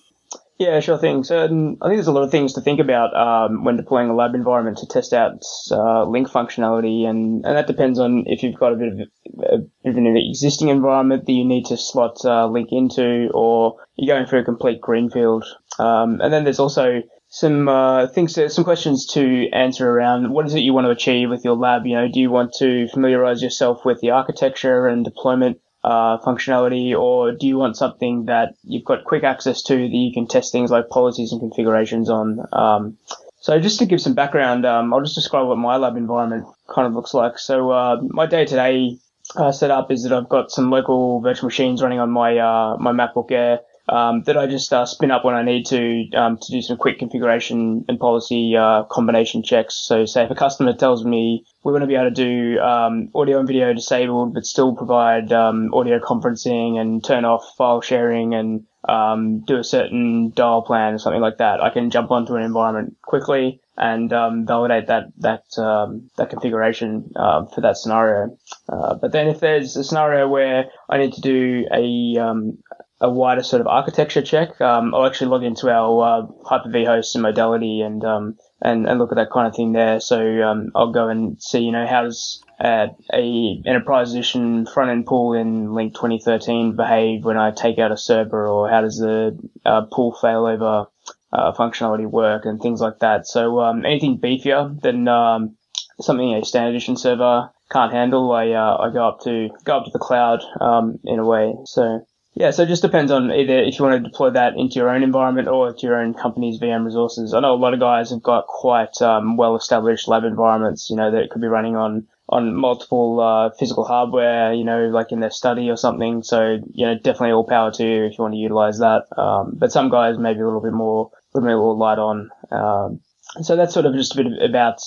Yeah, 0.60 0.80
sure 0.80 0.98
thing. 0.98 1.24
So 1.24 1.44
I 1.44 1.48
think 1.48 1.80
there's 1.80 2.08
a 2.08 2.12
lot 2.12 2.24
of 2.24 2.32
things 2.32 2.54
to 2.54 2.62
think 2.62 2.80
about 2.80 3.16
um, 3.16 3.64
when 3.64 3.78
deploying 3.78 4.10
a 4.10 4.16
lab 4.16 4.34
environment 4.34 4.80
to 4.80 4.88
test 4.88 5.14
out 5.14 5.34
uh, 5.72 6.04
Lync 6.06 6.32
functionality, 6.32 7.06
and, 7.08 7.46
and 7.46 7.56
that 7.56 7.68
depends 7.68 8.00
on 8.00 8.24
if 8.26 8.42
you've 8.42 8.60
got 8.60 8.74
a 8.74 8.76
bit 8.76 8.88
of, 8.88 9.96
an 9.96 10.18
existing 10.18 10.70
environment 10.70 11.28
that 11.28 11.32
you 11.32 11.46
need 11.46 11.66
to 11.66 11.78
slot 11.78 12.18
uh, 12.26 12.48
Lync 12.48 12.70
into, 12.72 13.30
or 13.36 13.76
you're 13.98 14.16
going 14.16 14.28
for 14.28 14.40
a 14.40 14.44
complete 14.44 14.82
greenfield. 14.82 15.46
Um, 15.78 16.22
and 16.22 16.34
then 16.34 16.44
there's 16.44 16.60
also 16.60 17.04
some 17.30 17.68
uh, 17.68 18.08
things, 18.08 18.34
some 18.52 18.64
questions 18.64 19.06
to 19.14 19.50
answer 19.52 19.88
around 19.88 20.32
what 20.32 20.48
is 20.48 20.56
it 20.56 20.62
you 20.62 20.74
want 20.74 20.86
to 20.86 20.92
achieve 20.92 21.30
with 21.30 21.46
your 21.46 21.56
lab. 21.56 21.86
You 21.86 21.98
know, 21.98 22.08
do 22.12 22.20
you 22.20 22.32
want 22.32 22.54
to 22.60 22.88
familiarize 22.88 23.44
yourself 23.44 23.86
with 23.86 24.00
the 24.02 24.10
architecture 24.10 24.88
and 24.88 25.06
deployment 25.06 25.60
uh, 25.88 26.18
functionality, 26.20 26.98
or 26.98 27.32
do 27.32 27.48
you 27.48 27.58
want 27.58 27.78
something 27.78 28.26
that 28.26 28.56
you've 28.64 28.84
got 28.84 29.06
quick 29.06 29.24
access 29.24 29.64
to 29.64 29.76
that 29.76 30.02
you 30.06 30.12
can 30.14 30.28
test 30.28 30.52
things 30.52 30.70
like 30.70 30.90
policies 30.90 31.32
and 31.32 31.40
configurations 31.40 32.10
on? 32.10 32.46
Um, 32.52 32.98
so 33.40 33.60
just 33.60 33.80
to 33.80 33.86
give 33.86 34.02
some 34.02 34.14
background, 34.14 34.66
um, 34.66 34.94
I'll 34.94 35.02
just 35.02 35.16
describe 35.16 35.48
what 35.48 35.58
my 35.58 35.78
lab 35.78 35.96
environment 35.96 36.46
kind 36.74 36.88
of 36.88 36.94
looks 36.94 37.14
like. 37.14 37.40
So 37.40 37.72
uh, 37.72 38.02
my 38.02 38.26
day-to-day 38.26 38.98
uh, 39.36 39.52
setup 39.52 39.92
is 39.92 40.04
that 40.04 40.12
I've 40.12 40.28
got 40.28 40.52
some 40.52 40.70
local 40.70 41.22
virtual 41.22 41.48
machines 41.48 41.82
running 41.82 42.00
on 42.00 42.12
my 42.12 42.38
uh, 42.38 42.78
my 42.78 42.92
MacBook 42.92 43.32
Air. 43.32 43.60
Um, 43.90 44.24
that 44.24 44.38
I 44.38 44.48
just 44.48 44.72
uh, 44.74 44.86
spin 44.86 45.12
up 45.12 45.24
when 45.24 45.36
I 45.36 45.44
need 45.44 45.66
to 45.68 46.10
um, 46.16 46.38
to 46.38 46.52
do 46.52 46.62
some 46.62 46.78
quick 46.78 47.00
configuration 47.00 47.86
and 47.88 48.00
policy 48.00 48.56
uh, 48.56 48.84
combination 48.84 49.44
checks. 49.44 49.76
So, 49.76 50.06
say 50.06 50.24
if 50.24 50.32
a 50.32 50.36
customer 50.36 50.74
tells 50.74 51.06
me 51.06 51.46
we 51.64 51.72
want 51.72 51.84
to 51.84 51.88
be 51.88 51.96
able 51.96 52.10
to 52.10 52.12
do 52.12 52.60
um, 52.60 53.10
audio 53.16 53.40
and 53.40 53.48
video 53.48 53.74
disabled, 53.74 54.34
but 54.34 54.46
still 54.46 54.76
provide 54.76 55.32
um, 55.32 55.74
audio 55.74 56.00
conferencing 56.00 56.80
and 56.80 57.04
turn 57.04 57.26
off 57.26 57.44
file 57.58 57.82
sharing 57.82 58.34
and 58.34 58.66
um, 58.88 59.42
do 59.42 59.58
a 59.58 59.64
certain 59.64 60.32
dial 60.32 60.62
plan 60.62 60.94
or 60.94 60.98
something 60.98 61.22
like 61.22 61.38
that, 61.38 61.62
I 61.62 61.70
can 61.70 61.90
jump 61.90 62.12
onto 62.12 62.36
an 62.36 62.44
environment 62.44 62.96
quickly 63.02 63.62
and 63.78 64.12
um, 64.14 64.46
validate 64.46 64.88
that 64.88 65.06
that 65.18 65.44
um, 65.62 66.10
that 66.18 66.30
configuration 66.30 67.12
uh, 67.16 67.46
for 67.46 67.62
that 67.62 67.78
scenario. 67.78 68.38
Uh, 68.70 68.96
but 68.96 69.12
then 69.12 69.28
if 69.28 69.40
there's 69.40 69.76
a 69.76 69.84
scenario 69.84 70.28
where 70.28 70.66
I 70.90 70.98
need 70.98 71.14
to 71.14 71.22
do 71.22 71.66
a 71.72 72.20
um, 72.20 72.58
a 73.00 73.10
wider 73.10 73.44
sort 73.44 73.62
of 73.62 73.68
architecture 73.68 74.22
check, 74.22 74.60
um, 74.60 74.94
I'll 74.94 75.06
actually 75.06 75.28
log 75.28 75.44
into 75.44 75.70
our 75.70 76.24
uh, 76.24 76.28
Hyper-V 76.46 76.86
host 76.86 77.16
and 77.16 77.22
modality 77.22 77.82
and 77.82 78.04
um, 78.04 78.38
and 78.62 78.88
and 78.88 79.00
look 79.00 79.12
at 79.12 79.16
that 79.16 79.30
kind 79.32 79.48
of 79.48 79.56
thing 79.56 79.74
there. 79.74 80.00
So 80.00 80.20
um, 80.42 80.72
I'll 80.76 80.92
go 80.92 81.08
and 81.10 81.42
see, 81.42 81.60
you 81.60 81.72
know, 81.72 81.86
how 81.86 82.04
does 82.04 82.44
uh, 82.60 82.88
a 83.14 83.62
enterprise 83.66 84.14
edition 84.14 84.66
front 84.66 84.90
end 84.90 85.06
pool 85.06 85.34
in 85.34 85.68
Lync 85.68 85.94
2013 85.94 86.76
behave 86.76 87.24
when 87.24 87.38
I 87.38 87.52
take 87.52 87.78
out 87.78 87.92
a 87.92 87.98
server, 87.98 88.48
or 88.48 88.68
how 88.70 88.82
does 88.82 88.98
the 88.98 89.38
uh, 89.64 89.84
pool 89.92 90.18
failover 90.20 90.88
uh, 91.32 91.52
functionality 91.54 92.10
work, 92.10 92.46
and 92.46 92.60
things 92.60 92.82
like 92.82 93.00
that. 93.00 93.28
So 93.28 93.60
um, 93.60 93.86
anything 93.86 94.20
beefier 94.20 94.82
than 94.82 95.08
um, 95.08 95.56
something 96.02 96.34
a 96.34 96.44
standard 96.44 96.70
edition 96.70 96.98
server 96.98 97.52
can't 97.72 97.94
handle, 97.94 98.32
I 98.32 98.50
uh, 98.52 98.78
I 98.78 98.92
go 98.92 99.08
up 99.08 99.20
to 99.26 99.50
go 99.66 99.78
up 99.78 99.86
to 99.86 99.92
the 99.92 100.00
cloud 100.00 100.42
um, 100.60 101.00
in 101.04 101.20
a 101.20 101.26
way. 101.26 101.54
So 101.66 102.07
yeah, 102.40 102.52
so 102.52 102.64
it 102.64 102.68
just 102.68 102.84
depends 102.84 103.12
on 103.12 103.32
either 103.32 103.60
if 103.60 103.80
you 103.80 103.86
want 103.86 104.04
to 104.04 104.10
deploy 104.10 104.30
that 104.30 104.54
into 104.56 104.76
your 104.76 104.90
own 104.90 105.02
environment 105.02 105.48
or 105.48 105.74
to 105.74 105.88
your 105.88 106.00
own 106.00 106.14
company's 106.14 106.60
VM 106.60 106.86
resources. 106.86 107.34
I 107.34 107.40
know 107.40 107.54
a 107.54 107.56
lot 107.56 107.74
of 107.74 107.80
guys 107.80 108.12
have 108.12 108.22
got 108.22 108.46
quite 108.46 109.02
um, 109.02 109.38
well-established 109.38 110.08
lab 110.08 110.24
environments, 110.24 110.90
you 110.90 110.96
know, 110.96 111.10
that 111.12 111.32
could 111.32 111.42
be 111.42 111.48
running 111.48 111.76
on 111.76 112.08
on 112.30 112.54
multiple 112.54 113.22
uh, 113.22 113.50
physical 113.58 113.86
hardware, 113.86 114.54
you 114.54 114.66
know, 114.66 114.90
like 114.90 115.12
in 115.12 115.22
their 115.22 115.32
study 115.32 115.70
or 115.70 115.78
something. 115.78 116.22
So, 116.24 116.58
you 116.74 116.86
know, 116.86 116.96
definitely 116.96 117.32
all 117.32 117.48
power 117.48 117.72
to 117.72 117.84
you 117.84 118.04
if 118.04 118.18
you 118.18 118.22
want 118.22 118.34
to 118.34 118.38
utilize 118.38 118.80
that. 118.80 119.06
Um, 119.18 119.54
but 119.56 119.72
some 119.72 119.90
guys 119.90 120.18
maybe 120.18 120.42
a 120.42 120.46
little 120.46 120.62
bit 120.62 120.74
more, 120.74 121.10
a 121.34 121.38
little 121.38 121.50
bit 121.50 121.58
more 121.58 121.76
light 121.76 122.00
on. 122.00 122.30
Um, 122.52 123.00
so 123.42 123.56
that's 123.56 123.74
sort 123.74 123.86
of 123.86 123.94
just 123.94 124.18
a 124.18 124.24
bit 124.24 124.42
about 124.42 124.80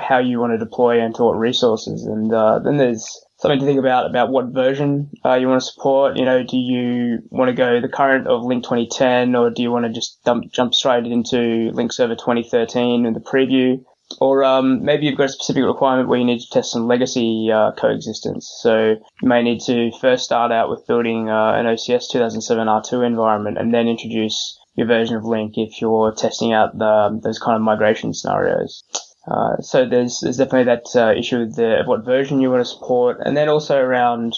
how 0.00 0.18
you 0.18 0.40
want 0.40 0.52
to 0.52 0.58
deploy 0.58 1.00
and 1.00 1.14
to 1.16 1.24
what 1.24 1.38
resources. 1.38 2.04
And 2.04 2.32
uh, 2.32 2.60
then 2.60 2.76
there's 2.76 3.24
something 3.38 3.58
to 3.58 3.64
think 3.64 3.78
about 3.78 4.08
about 4.08 4.30
what 4.30 4.46
version 4.46 5.10
uh, 5.24 5.34
you 5.34 5.48
want 5.48 5.60
to 5.60 5.66
support. 5.66 6.16
You 6.16 6.24
know, 6.24 6.42
do 6.42 6.56
you 6.56 7.18
want 7.30 7.48
to 7.48 7.54
go 7.54 7.80
the 7.80 7.88
current 7.88 8.26
of 8.26 8.42
Lync 8.42 8.62
2010, 8.62 9.34
or 9.34 9.50
do 9.50 9.62
you 9.62 9.70
want 9.70 9.86
to 9.86 9.92
just 9.92 10.22
dump, 10.24 10.52
jump 10.52 10.74
straight 10.74 11.06
into 11.06 11.70
Lync 11.72 11.92
Server 11.92 12.14
2013 12.14 13.06
in 13.06 13.12
the 13.12 13.20
preview? 13.20 13.84
Or 14.20 14.42
um, 14.42 14.84
maybe 14.84 15.06
you've 15.06 15.16
got 15.16 15.26
a 15.26 15.28
specific 15.28 15.62
requirement 15.62 16.08
where 16.08 16.18
you 16.18 16.24
need 16.24 16.40
to 16.40 16.50
test 16.50 16.72
some 16.72 16.88
legacy 16.88 17.50
uh, 17.52 17.70
coexistence. 17.72 18.50
So 18.60 18.96
you 19.22 19.28
may 19.28 19.42
need 19.42 19.60
to 19.66 19.92
first 20.00 20.24
start 20.24 20.50
out 20.50 20.68
with 20.68 20.86
building 20.86 21.30
uh, 21.30 21.52
an 21.52 21.66
OCS 21.66 22.10
2007 22.10 22.66
R2 22.66 23.06
environment 23.06 23.56
and 23.56 23.72
then 23.72 23.86
introduce 23.86 24.58
your 24.74 24.86
version 24.86 25.16
of 25.16 25.24
Lync 25.24 25.52
if 25.56 25.80
you're 25.80 26.12
testing 26.14 26.52
out 26.52 26.78
the, 26.78 27.20
those 27.22 27.38
kind 27.38 27.56
of 27.56 27.62
migration 27.62 28.14
scenarios. 28.14 28.82
Uh, 29.26 29.60
so 29.60 29.86
there's 29.86 30.20
there's 30.20 30.38
definitely 30.38 30.64
that 30.64 30.86
uh, 30.96 31.12
issue 31.16 31.42
of, 31.42 31.54
the, 31.54 31.82
what 31.84 32.04
version 32.04 32.40
you 32.40 32.50
want 32.50 32.64
to 32.64 32.70
support, 32.70 33.18
and 33.24 33.36
then 33.36 33.48
also 33.48 33.76
around, 33.76 34.32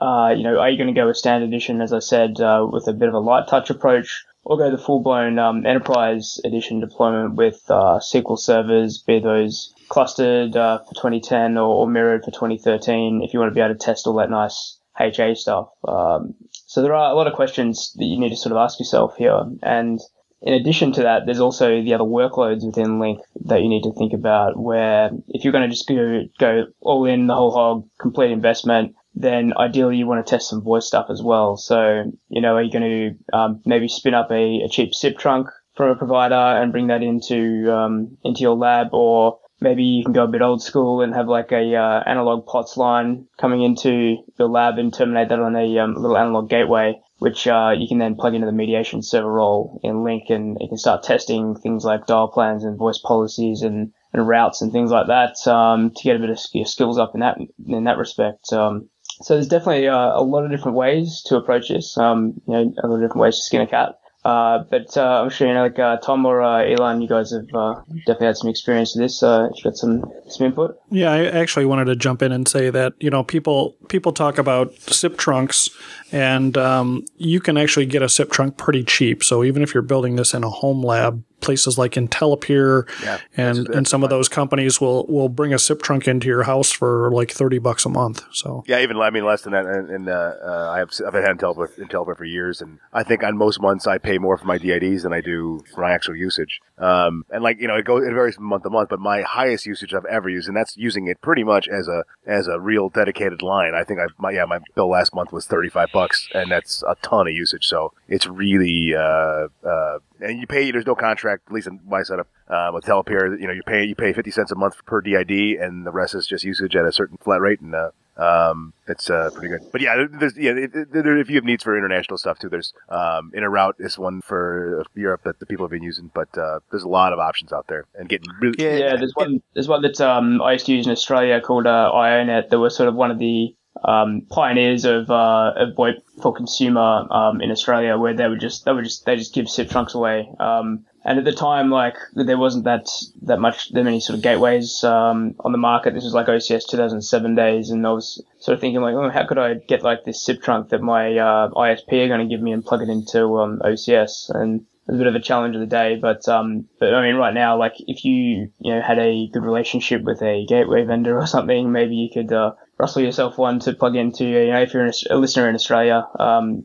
uh, 0.00 0.32
you 0.36 0.44
know, 0.44 0.58
are 0.58 0.70
you 0.70 0.78
going 0.78 0.92
to 0.92 0.98
go 0.98 1.06
with 1.06 1.16
standard 1.16 1.48
edition, 1.48 1.80
as 1.80 1.92
I 1.92 1.98
said, 1.98 2.40
uh, 2.40 2.66
with 2.70 2.86
a 2.86 2.92
bit 2.92 3.08
of 3.08 3.14
a 3.14 3.18
light 3.18 3.48
touch 3.48 3.70
approach, 3.70 4.24
or 4.44 4.56
go 4.56 4.70
the 4.70 4.78
full 4.78 5.02
blown 5.02 5.38
um, 5.38 5.66
enterprise 5.66 6.40
edition 6.44 6.80
deployment 6.80 7.34
with 7.34 7.60
uh, 7.68 7.98
SQL 7.98 8.38
servers, 8.38 9.02
be 9.04 9.18
those 9.18 9.74
clustered 9.88 10.52
for 10.52 10.94
2010 10.94 11.58
or, 11.58 11.82
or, 11.82 11.88
mirrored 11.88 12.24
for 12.24 12.30
2013, 12.30 13.22
if 13.24 13.32
you 13.32 13.40
want 13.40 13.50
to 13.50 13.54
be 13.54 13.60
able 13.60 13.74
to 13.74 13.78
test 13.78 14.06
all 14.06 14.14
that 14.14 14.30
nice 14.30 14.78
HA 14.98 15.34
stuff. 15.34 15.70
Um, 15.86 16.34
so 16.70 16.82
there 16.82 16.94
are 16.94 17.10
a 17.10 17.16
lot 17.16 17.26
of 17.26 17.32
questions 17.32 17.92
that 17.96 18.04
you 18.04 18.16
need 18.16 18.28
to 18.28 18.36
sort 18.36 18.52
of 18.52 18.58
ask 18.58 18.78
yourself 18.78 19.16
here, 19.16 19.42
and 19.60 19.98
in 20.40 20.54
addition 20.54 20.92
to 20.92 21.02
that, 21.02 21.26
there's 21.26 21.40
also 21.40 21.82
the 21.82 21.94
other 21.94 22.04
workloads 22.04 22.64
within 22.64 23.00
Lync 23.00 23.18
that 23.46 23.60
you 23.60 23.68
need 23.68 23.82
to 23.82 23.92
think 23.94 24.12
about. 24.12 24.56
Where 24.56 25.10
if 25.30 25.42
you're 25.42 25.52
going 25.52 25.68
to 25.68 25.76
just 25.76 25.88
go 25.88 26.20
go 26.38 26.66
all 26.78 27.06
in 27.06 27.26
the 27.26 27.34
whole 27.34 27.50
hog, 27.50 27.88
complete 27.98 28.30
investment, 28.30 28.94
then 29.16 29.52
ideally 29.56 29.96
you 29.96 30.06
want 30.06 30.24
to 30.24 30.30
test 30.30 30.48
some 30.48 30.62
voice 30.62 30.86
stuff 30.86 31.06
as 31.10 31.20
well. 31.20 31.56
So 31.56 32.04
you 32.28 32.40
know, 32.40 32.54
are 32.54 32.62
you 32.62 32.70
going 32.70 33.18
to 33.32 33.36
um, 33.36 33.62
maybe 33.66 33.88
spin 33.88 34.14
up 34.14 34.30
a, 34.30 34.62
a, 34.62 34.68
cheap 34.68 34.94
SIP 34.94 35.18
trunk 35.18 35.48
from 35.74 35.90
a 35.90 35.96
provider 35.96 36.36
and 36.36 36.70
bring 36.70 36.86
that 36.86 37.02
into 37.02 37.68
um, 37.74 38.16
into 38.22 38.42
your 38.42 38.54
lab, 38.54 38.94
or 38.94 39.39
maybe 39.60 39.84
you 39.84 40.04
can 40.04 40.12
go 40.12 40.24
a 40.24 40.28
bit 40.28 40.42
old 40.42 40.62
school 40.62 41.02
and 41.02 41.14
have 41.14 41.28
like 41.28 41.52
a 41.52 41.74
uh, 41.74 42.02
analog 42.06 42.46
POTS 42.46 42.76
line 42.76 43.26
coming 43.38 43.62
into 43.62 44.16
your 44.38 44.48
lab 44.48 44.78
and 44.78 44.92
terminate 44.92 45.28
that 45.28 45.40
on 45.40 45.56
a 45.56 45.78
um, 45.78 45.94
little 45.94 46.16
analog 46.16 46.48
gateway 46.48 47.00
which 47.20 47.46
uh, 47.46 47.74
you 47.76 47.86
can 47.86 47.98
then 47.98 48.16
plug 48.16 48.34
into 48.34 48.46
the 48.46 48.52
mediation 48.52 49.02
server 49.02 49.30
role 49.30 49.78
in 49.84 49.96
Lync, 49.96 50.30
and 50.30 50.56
you 50.58 50.68
can 50.68 50.78
start 50.78 51.02
testing 51.02 51.54
things 51.54 51.84
like 51.84 52.06
dial 52.06 52.28
plans 52.28 52.64
and 52.64 52.78
voice 52.78 52.98
policies 52.98 53.60
and, 53.60 53.92
and 54.14 54.26
routes 54.26 54.62
and 54.62 54.72
things 54.72 54.90
like 54.90 55.06
that 55.08 55.46
um, 55.46 55.90
to 55.94 56.02
get 56.02 56.16
a 56.16 56.18
bit 56.18 56.30
of 56.30 56.40
your 56.54 56.64
skills 56.64 56.98
up 56.98 57.12
in 57.14 57.20
that 57.20 57.36
in 57.66 57.84
that 57.84 57.98
respect. 57.98 58.50
Um, 58.54 58.88
so 59.20 59.34
there's 59.34 59.48
definitely 59.48 59.86
uh, 59.86 60.18
a 60.18 60.24
lot 60.24 60.46
of 60.46 60.50
different 60.50 60.78
ways 60.78 61.22
to 61.26 61.36
approach 61.36 61.68
this. 61.68 61.96
Um, 61.98 62.40
you 62.48 62.54
know, 62.54 62.72
a 62.82 62.86
lot 62.86 62.94
of 62.96 63.02
different 63.02 63.20
ways 63.20 63.36
to 63.36 63.42
skin 63.42 63.60
a 63.60 63.66
cat. 63.66 63.96
Uh, 64.22 64.64
but 64.70 64.96
uh, 64.98 65.22
I'm 65.22 65.30
sure 65.30 65.48
you 65.48 65.54
know, 65.54 65.62
like 65.62 65.78
uh, 65.78 65.96
Tom 65.98 66.26
or 66.26 66.42
uh, 66.42 66.62
Elan, 66.64 67.00
you 67.00 67.08
guys 67.08 67.32
have 67.32 67.46
uh, 67.54 67.80
definitely 68.06 68.26
had 68.26 68.36
some 68.36 68.50
experience 68.50 68.94
with 68.94 69.04
this. 69.04 69.22
Uh, 69.22 69.48
you 69.54 69.64
got 69.64 69.76
some 69.76 70.04
some 70.28 70.46
input. 70.46 70.78
Yeah, 70.90 71.10
I 71.10 71.24
actually 71.24 71.64
wanted 71.64 71.86
to 71.86 71.96
jump 71.96 72.20
in 72.20 72.30
and 72.30 72.46
say 72.46 72.68
that 72.68 72.92
you 73.00 73.08
know 73.08 73.24
people 73.24 73.76
people 73.88 74.12
talk 74.12 74.36
about 74.36 74.74
SIP 74.74 75.16
trunks, 75.16 75.70
and 76.12 76.58
um, 76.58 77.06
you 77.16 77.40
can 77.40 77.56
actually 77.56 77.86
get 77.86 78.02
a 78.02 78.10
SIP 78.10 78.30
trunk 78.30 78.58
pretty 78.58 78.84
cheap. 78.84 79.24
So 79.24 79.42
even 79.42 79.62
if 79.62 79.72
you're 79.72 79.82
building 79.82 80.16
this 80.16 80.34
in 80.34 80.44
a 80.44 80.50
home 80.50 80.82
lab, 80.82 81.24
places 81.40 81.78
like 81.78 81.92
IntelePeer 81.92 82.88
yeah, 83.02 83.18
and, 83.36 83.58
that's, 83.58 83.58
that's 83.58 83.76
and 83.76 83.88
some 83.88 84.02
of 84.02 84.10
those 84.10 84.28
companies 84.28 84.80
will, 84.80 85.06
will 85.06 85.28
bring 85.28 85.52
a 85.52 85.58
SIP 85.58 85.82
trunk 85.82 86.06
into 86.08 86.26
your 86.26 86.44
house 86.44 86.70
for 86.70 87.10
like 87.10 87.30
30 87.30 87.58
bucks 87.58 87.84
a 87.84 87.88
month. 87.88 88.24
So 88.32 88.64
yeah, 88.66 88.80
even 88.80 88.96
I 88.98 89.10
mean 89.10 89.24
less 89.24 89.42
than 89.42 89.52
that. 89.52 89.66
And, 89.66 89.90
and 89.90 90.08
uh, 90.08 90.34
uh, 90.42 90.70
I 90.74 90.78
have, 90.78 90.90
I've 91.06 91.14
had 91.14 91.38
IntelePeer 91.38 92.16
for 92.16 92.24
years. 92.24 92.60
And 92.60 92.78
I 92.92 93.02
think 93.02 93.22
on 93.22 93.36
most 93.36 93.60
months 93.60 93.86
I 93.86 93.98
pay 93.98 94.18
more 94.18 94.36
for 94.36 94.44
my 94.44 94.58
DIDs 94.58 95.02
than 95.02 95.12
I 95.12 95.20
do 95.20 95.64
for 95.74 95.82
my 95.82 95.92
actual 95.92 96.16
usage. 96.16 96.60
Um, 96.78 97.24
and 97.30 97.42
like, 97.42 97.60
you 97.60 97.68
know, 97.68 97.76
it 97.76 97.84
goes, 97.84 98.04
it 98.04 98.12
varies 98.12 98.36
from 98.36 98.44
month 98.44 98.62
to 98.64 98.70
month, 98.70 98.88
but 98.88 99.00
my 99.00 99.22
highest 99.22 99.66
usage 99.66 99.94
I've 99.94 100.06
ever 100.06 100.28
used, 100.28 100.48
and 100.48 100.56
that's 100.56 100.76
using 100.76 101.06
it 101.08 101.20
pretty 101.20 101.44
much 101.44 101.68
as 101.68 101.88
a, 101.88 102.04
as 102.26 102.46
a 102.46 102.58
real 102.58 102.88
dedicated 102.88 103.42
line. 103.42 103.74
I 103.74 103.84
think 103.84 104.00
I, 104.00 104.06
my, 104.18 104.30
yeah, 104.30 104.44
my 104.44 104.60
bill 104.74 104.90
last 104.90 105.14
month 105.14 105.32
was 105.32 105.46
35 105.46 105.88
bucks 105.92 106.28
and 106.34 106.50
that's 106.50 106.82
a 106.82 106.96
ton 107.02 107.26
of 107.26 107.34
usage. 107.34 107.66
So 107.66 107.92
it's 108.08 108.26
really, 108.26 108.94
uh, 108.94 109.48
uh, 109.66 109.98
and 110.22 110.40
you 110.40 110.46
pay. 110.46 110.70
There's 110.70 110.86
no 110.86 110.94
contract, 110.94 111.44
at 111.48 111.52
least 111.52 111.66
in 111.66 111.80
my 111.86 112.02
setup 112.02 112.28
uh, 112.48 112.70
with 112.72 112.84
IntelePeer. 112.84 113.40
You 113.40 113.46
know, 113.46 113.52
you 113.52 113.62
pay 113.66 113.84
you 113.84 113.94
pay 113.94 114.12
fifty 114.12 114.30
cents 114.30 114.50
a 114.50 114.54
month 114.54 114.84
per 114.86 115.00
DID, 115.00 115.60
and 115.60 115.86
the 115.86 115.90
rest 115.92 116.14
is 116.14 116.26
just 116.26 116.44
usage 116.44 116.76
at 116.76 116.84
a 116.84 116.92
certain 116.92 117.18
flat 117.18 117.40
rate, 117.40 117.60
and 117.60 117.74
uh, 117.74 117.90
um, 118.16 118.74
it's 118.86 119.08
uh, 119.08 119.30
pretty 119.32 119.48
good. 119.48 119.72
But 119.72 119.80
yeah, 119.80 120.04
there's 120.10 120.36
yeah, 120.36 120.52
it, 120.52 120.74
it, 120.74 120.92
there, 120.92 121.18
if 121.18 121.30
you 121.30 121.36
have 121.36 121.44
needs 121.44 121.64
for 121.64 121.76
international 121.76 122.18
stuff 122.18 122.38
too, 122.38 122.48
there's 122.48 122.74
um, 122.88 123.32
Interroute 123.34 123.74
is 123.78 123.98
one 123.98 124.20
for 124.20 124.84
Europe 124.94 125.22
that 125.24 125.40
the 125.40 125.46
people 125.46 125.64
have 125.64 125.70
been 125.70 125.82
using, 125.82 126.10
but 126.12 126.36
uh, 126.36 126.60
there's 126.70 126.82
a 126.82 126.88
lot 126.88 127.12
of 127.12 127.18
options 127.18 127.52
out 127.52 127.66
there 127.68 127.86
and 127.94 128.08
getting 128.08 128.28
really 128.40 128.56
yeah. 128.58 128.76
yeah 128.76 128.96
there's 128.96 129.14
one 129.14 129.42
there's 129.54 129.68
one 129.68 129.82
that 129.82 130.00
um, 130.00 130.42
I 130.42 130.52
used 130.52 130.66
to 130.66 130.72
use 130.72 130.86
in 130.86 130.92
Australia 130.92 131.40
called 131.40 131.66
uh, 131.66 131.90
iiNet. 131.94 132.50
That 132.50 132.58
was 132.58 132.76
sort 132.76 132.88
of 132.88 132.94
one 132.94 133.10
of 133.10 133.18
the 133.18 133.54
um, 133.84 134.22
pioneers 134.28 134.84
of, 134.84 135.10
uh, 135.10 135.52
of 135.56 135.74
VoIP 135.74 136.02
for 136.22 136.32
consumer 136.32 137.06
um, 137.10 137.40
in 137.40 137.50
Australia, 137.50 137.96
where 137.96 138.14
they 138.14 138.28
would 138.28 138.40
just 138.40 138.64
they 138.64 138.72
would 138.72 138.84
just 138.84 139.06
they 139.06 139.16
just 139.16 139.34
give 139.34 139.48
SIP 139.48 139.70
trunks 139.70 139.94
away. 139.94 140.28
Um, 140.38 140.84
and 141.04 141.18
at 141.18 141.24
the 141.24 141.32
time, 141.32 141.70
like 141.70 141.96
there 142.14 142.36
wasn't 142.36 142.64
that 142.64 142.88
that 143.22 143.40
much 143.40 143.70
that 143.70 143.84
many 143.84 144.00
sort 144.00 144.18
of 144.18 144.22
gateways 144.22 144.84
um, 144.84 145.34
on 145.40 145.52
the 145.52 145.58
market. 145.58 145.94
This 145.94 146.04
was 146.04 146.12
like 146.12 146.26
OCS 146.26 146.68
2007 146.68 147.34
days, 147.34 147.70
and 147.70 147.86
I 147.86 147.92
was 147.92 148.22
sort 148.38 148.54
of 148.54 148.60
thinking 148.60 148.82
like, 148.82 148.94
oh, 148.94 149.08
how 149.08 149.26
could 149.26 149.38
I 149.38 149.54
get 149.54 149.82
like 149.82 150.04
this 150.04 150.22
SIP 150.22 150.42
trunk 150.42 150.68
that 150.70 150.82
my 150.82 151.16
uh, 151.16 151.50
ISP 151.50 152.04
are 152.04 152.08
going 152.08 152.20
to 152.20 152.32
give 152.32 152.42
me 152.42 152.52
and 152.52 152.64
plug 152.64 152.82
it 152.82 152.90
into 152.90 153.38
um, 153.38 153.60
OCS? 153.64 154.28
And 154.28 154.60
it 154.60 154.92
was 154.92 155.00
a 155.00 155.04
bit 155.04 155.06
of 155.06 155.14
a 155.14 155.20
challenge 155.20 155.54
of 155.54 155.60
the 155.60 155.66
day, 155.66 155.96
but 155.96 156.28
um, 156.28 156.68
but 156.78 156.92
I 156.92 157.02
mean, 157.02 157.14
right 157.14 157.32
now, 157.32 157.56
like 157.56 157.74
if 157.78 158.04
you 158.04 158.50
you 158.58 158.74
know 158.74 158.82
had 158.82 158.98
a 158.98 159.28
good 159.28 159.44
relationship 159.44 160.02
with 160.02 160.20
a 160.20 160.44
gateway 160.46 160.84
vendor 160.84 161.16
or 161.16 161.26
something, 161.26 161.72
maybe 161.72 161.94
you 161.94 162.10
could 162.12 162.30
uh, 162.30 162.52
rustle 162.80 163.02
yourself 163.02 163.36
one 163.38 163.60
to 163.60 163.74
plug 163.74 163.94
into. 163.94 164.24
You 164.24 164.48
know, 164.48 164.62
if 164.62 164.72
you're 164.72 164.90
a 165.10 165.16
listener 165.16 165.48
in 165.48 165.54
Australia, 165.54 166.08
um, 166.18 166.64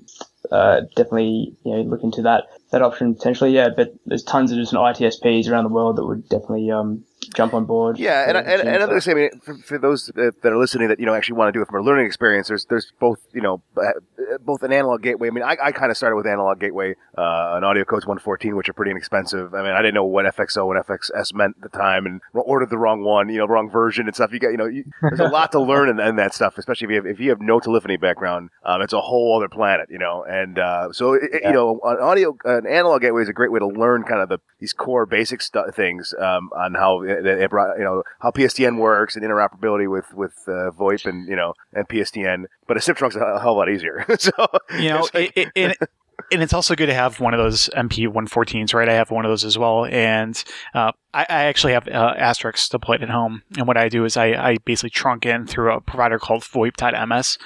uh, 0.52 0.82
definitely 0.96 1.56
you 1.64 1.72
know 1.72 1.82
look 1.82 2.04
into 2.04 2.22
that 2.24 2.46
that 2.72 2.82
option 2.82 3.16
potentially. 3.16 3.52
Yeah, 3.52 3.70
but 3.76 3.94
there's 4.06 4.24
tons 4.24 4.52
of 4.52 4.58
different 4.58 4.98
ITSPs 4.98 5.50
around 5.50 5.66
the 5.66 5.70
world 5.70 5.98
that 5.98 6.06
would 6.06 6.28
definitely 6.30 6.72
um, 6.72 7.04
jump 7.34 7.54
on 7.54 7.66
board. 7.66 7.98
Yeah, 7.98 8.28
and, 8.28 8.38
and, 8.38 8.68
and 8.68 8.84
others. 8.84 9.08
I 9.08 9.14
mean, 9.14 9.30
for, 9.44 9.58
for 9.58 9.78
those 9.78 10.08
that 10.16 10.46
are 10.46 10.58
listening 10.58 10.90
that 10.90 11.00
you 11.00 11.06
know 11.06 11.14
actually 11.14 11.38
want 11.38 11.50
to 11.50 11.58
do 11.58 11.62
it 11.62 11.68
from 11.68 11.82
a 11.82 11.86
learning 11.86 12.06
experience, 12.06 12.48
there's 12.48 12.66
there's 12.66 12.92
both 13.00 13.20
you 13.34 13.42
know 13.42 13.62
both 14.42 14.64
an 14.64 14.72
analog 14.72 15.02
gateway. 15.02 15.28
I 15.28 15.32
mean, 15.32 15.44
I, 15.44 15.58
I 15.62 15.72
kind 15.72 15.92
of 15.92 15.98
started 15.98 16.16
with 16.16 16.28
analog 16.28 16.60
gateway, 16.60 16.96
uh, 17.18 17.56
an 17.56 17.64
AudioCodes 17.64 18.06
114, 18.06 18.56
which 18.56 18.70
are 18.70 18.74
pretty 18.74 18.92
inexpensive. 18.92 19.54
I 19.54 19.64
mean, 19.64 19.72
I 19.72 19.82
didn't 19.82 19.96
know 19.96 20.06
what 20.06 20.26
FXO 20.26 20.76
and 20.76 20.86
FXS 20.86 21.34
meant 21.34 21.56
at 21.62 21.72
the 21.72 21.78
time, 21.78 22.06
and 22.06 22.22
ordered 22.34 22.70
the 22.70 22.78
wrong 22.78 23.04
one, 23.04 23.30
you 23.30 23.38
know, 23.38 23.46
wrong 23.46 23.70
version 23.70 24.08
and 24.08 24.16
stuff. 24.16 24.32
You 24.32 24.40
got 24.40 24.50
you 24.50 24.58
know, 24.58 24.66
you, 24.66 24.84
there's 25.02 25.20
a 25.20 25.28
lot 25.28 25.52
to 25.54 25.60
learn 25.62 25.90
in, 25.90 26.00
in, 26.00 26.16
that 26.16 26.34
stuff, 26.34 26.58
especially 26.58 26.86
if 26.86 26.92
you 26.92 26.96
have 26.98 27.06
if 27.06 27.20
you 27.20 27.30
have 27.30 27.42
no 27.42 27.60
telephony 27.60 27.98
background. 27.98 28.50
Um, 28.64 28.82
it's 28.82 28.94
a 28.94 29.02
whole 29.02 29.38
other 29.38 29.50
planet, 29.50 29.88
you 29.90 30.00
know, 30.00 30.26
and 30.28 30.60
uh, 30.60 30.92
so 30.92 31.14
it, 31.14 31.22
yeah. 31.34 31.50
you 31.50 31.54
know, 31.54 31.80
an 31.84 31.98
audio 32.00 32.38
an 32.46 32.68
analog 32.68 33.02
gateway 33.02 33.22
is 33.22 33.30
a 33.30 33.34
great 33.34 33.52
way 33.52 33.60
to 33.60 33.68
learn 33.68 34.04
kind 34.04 34.22
of 34.22 34.30
the 34.30 34.40
these 34.60 34.74
core 34.74 35.06
basic 35.06 35.42
stu- 35.42 35.72
things 35.74 36.14
um, 36.20 36.50
on 36.56 36.74
how 36.74 37.04
it, 37.20 37.26
it 37.26 37.50
brought, 37.50 37.78
you 37.78 37.84
know 37.84 38.04
how 38.20 38.32
PSTN 38.32 38.78
works 38.78 39.16
and 39.16 39.24
interoperability 39.24 39.90
with 39.90 40.14
with 40.14 40.34
uh, 40.48 40.72
VoIP 40.72 41.06
and 41.06 41.28
you 41.28 41.36
know 41.36 41.54
and 41.74 41.88
PSTN. 41.88 42.46
But 42.68 42.78
a 42.78 42.82
SIP 42.82 42.98
trunk's 42.98 43.16
a 43.16 43.20
hell 43.20 43.38
of 43.38 43.46
a 43.46 43.52
lot 43.52 43.70
easier. 43.70 44.06
so 44.20 44.32
you 44.78 44.90
know, 44.90 45.08
like, 45.14 45.34
it, 45.36 45.50
it, 45.56 45.78
and 46.32 46.42
it's 46.42 46.54
also 46.54 46.76
good 46.76 46.88
to 46.88 46.94
have 46.94 47.20
one 47.20 47.34
of 47.34 47.40
those 47.40 47.70
MP 47.76 48.08
114s, 48.08 48.74
right? 48.74 48.90
I 48.90 48.94
have 48.94 49.12
one 49.12 49.26
of 49.26 49.32
those 49.32 49.44
as 49.44 49.58
well. 49.58 49.86
And 49.86 50.42
uh, 50.74 50.92
I, 51.14 51.26
I, 51.30 51.44
actually 51.46 51.74
have 51.74 51.88
uh, 51.88 52.14
Asterisk 52.18 52.70
deployed 52.72 53.04
at 53.04 53.10
home. 53.10 53.44
And 53.58 53.68
what 53.68 53.78
I 53.78 53.90
do 53.90 54.06
is 54.06 54.18
I, 54.18 54.28
I, 54.28 54.58
basically 54.66 54.90
trunk 54.90 55.26
in 55.26 55.46
through 55.46 55.74
a 55.74 55.82
provider 55.82 56.18
called 56.18 56.44
VoIP.ms. 56.44 57.38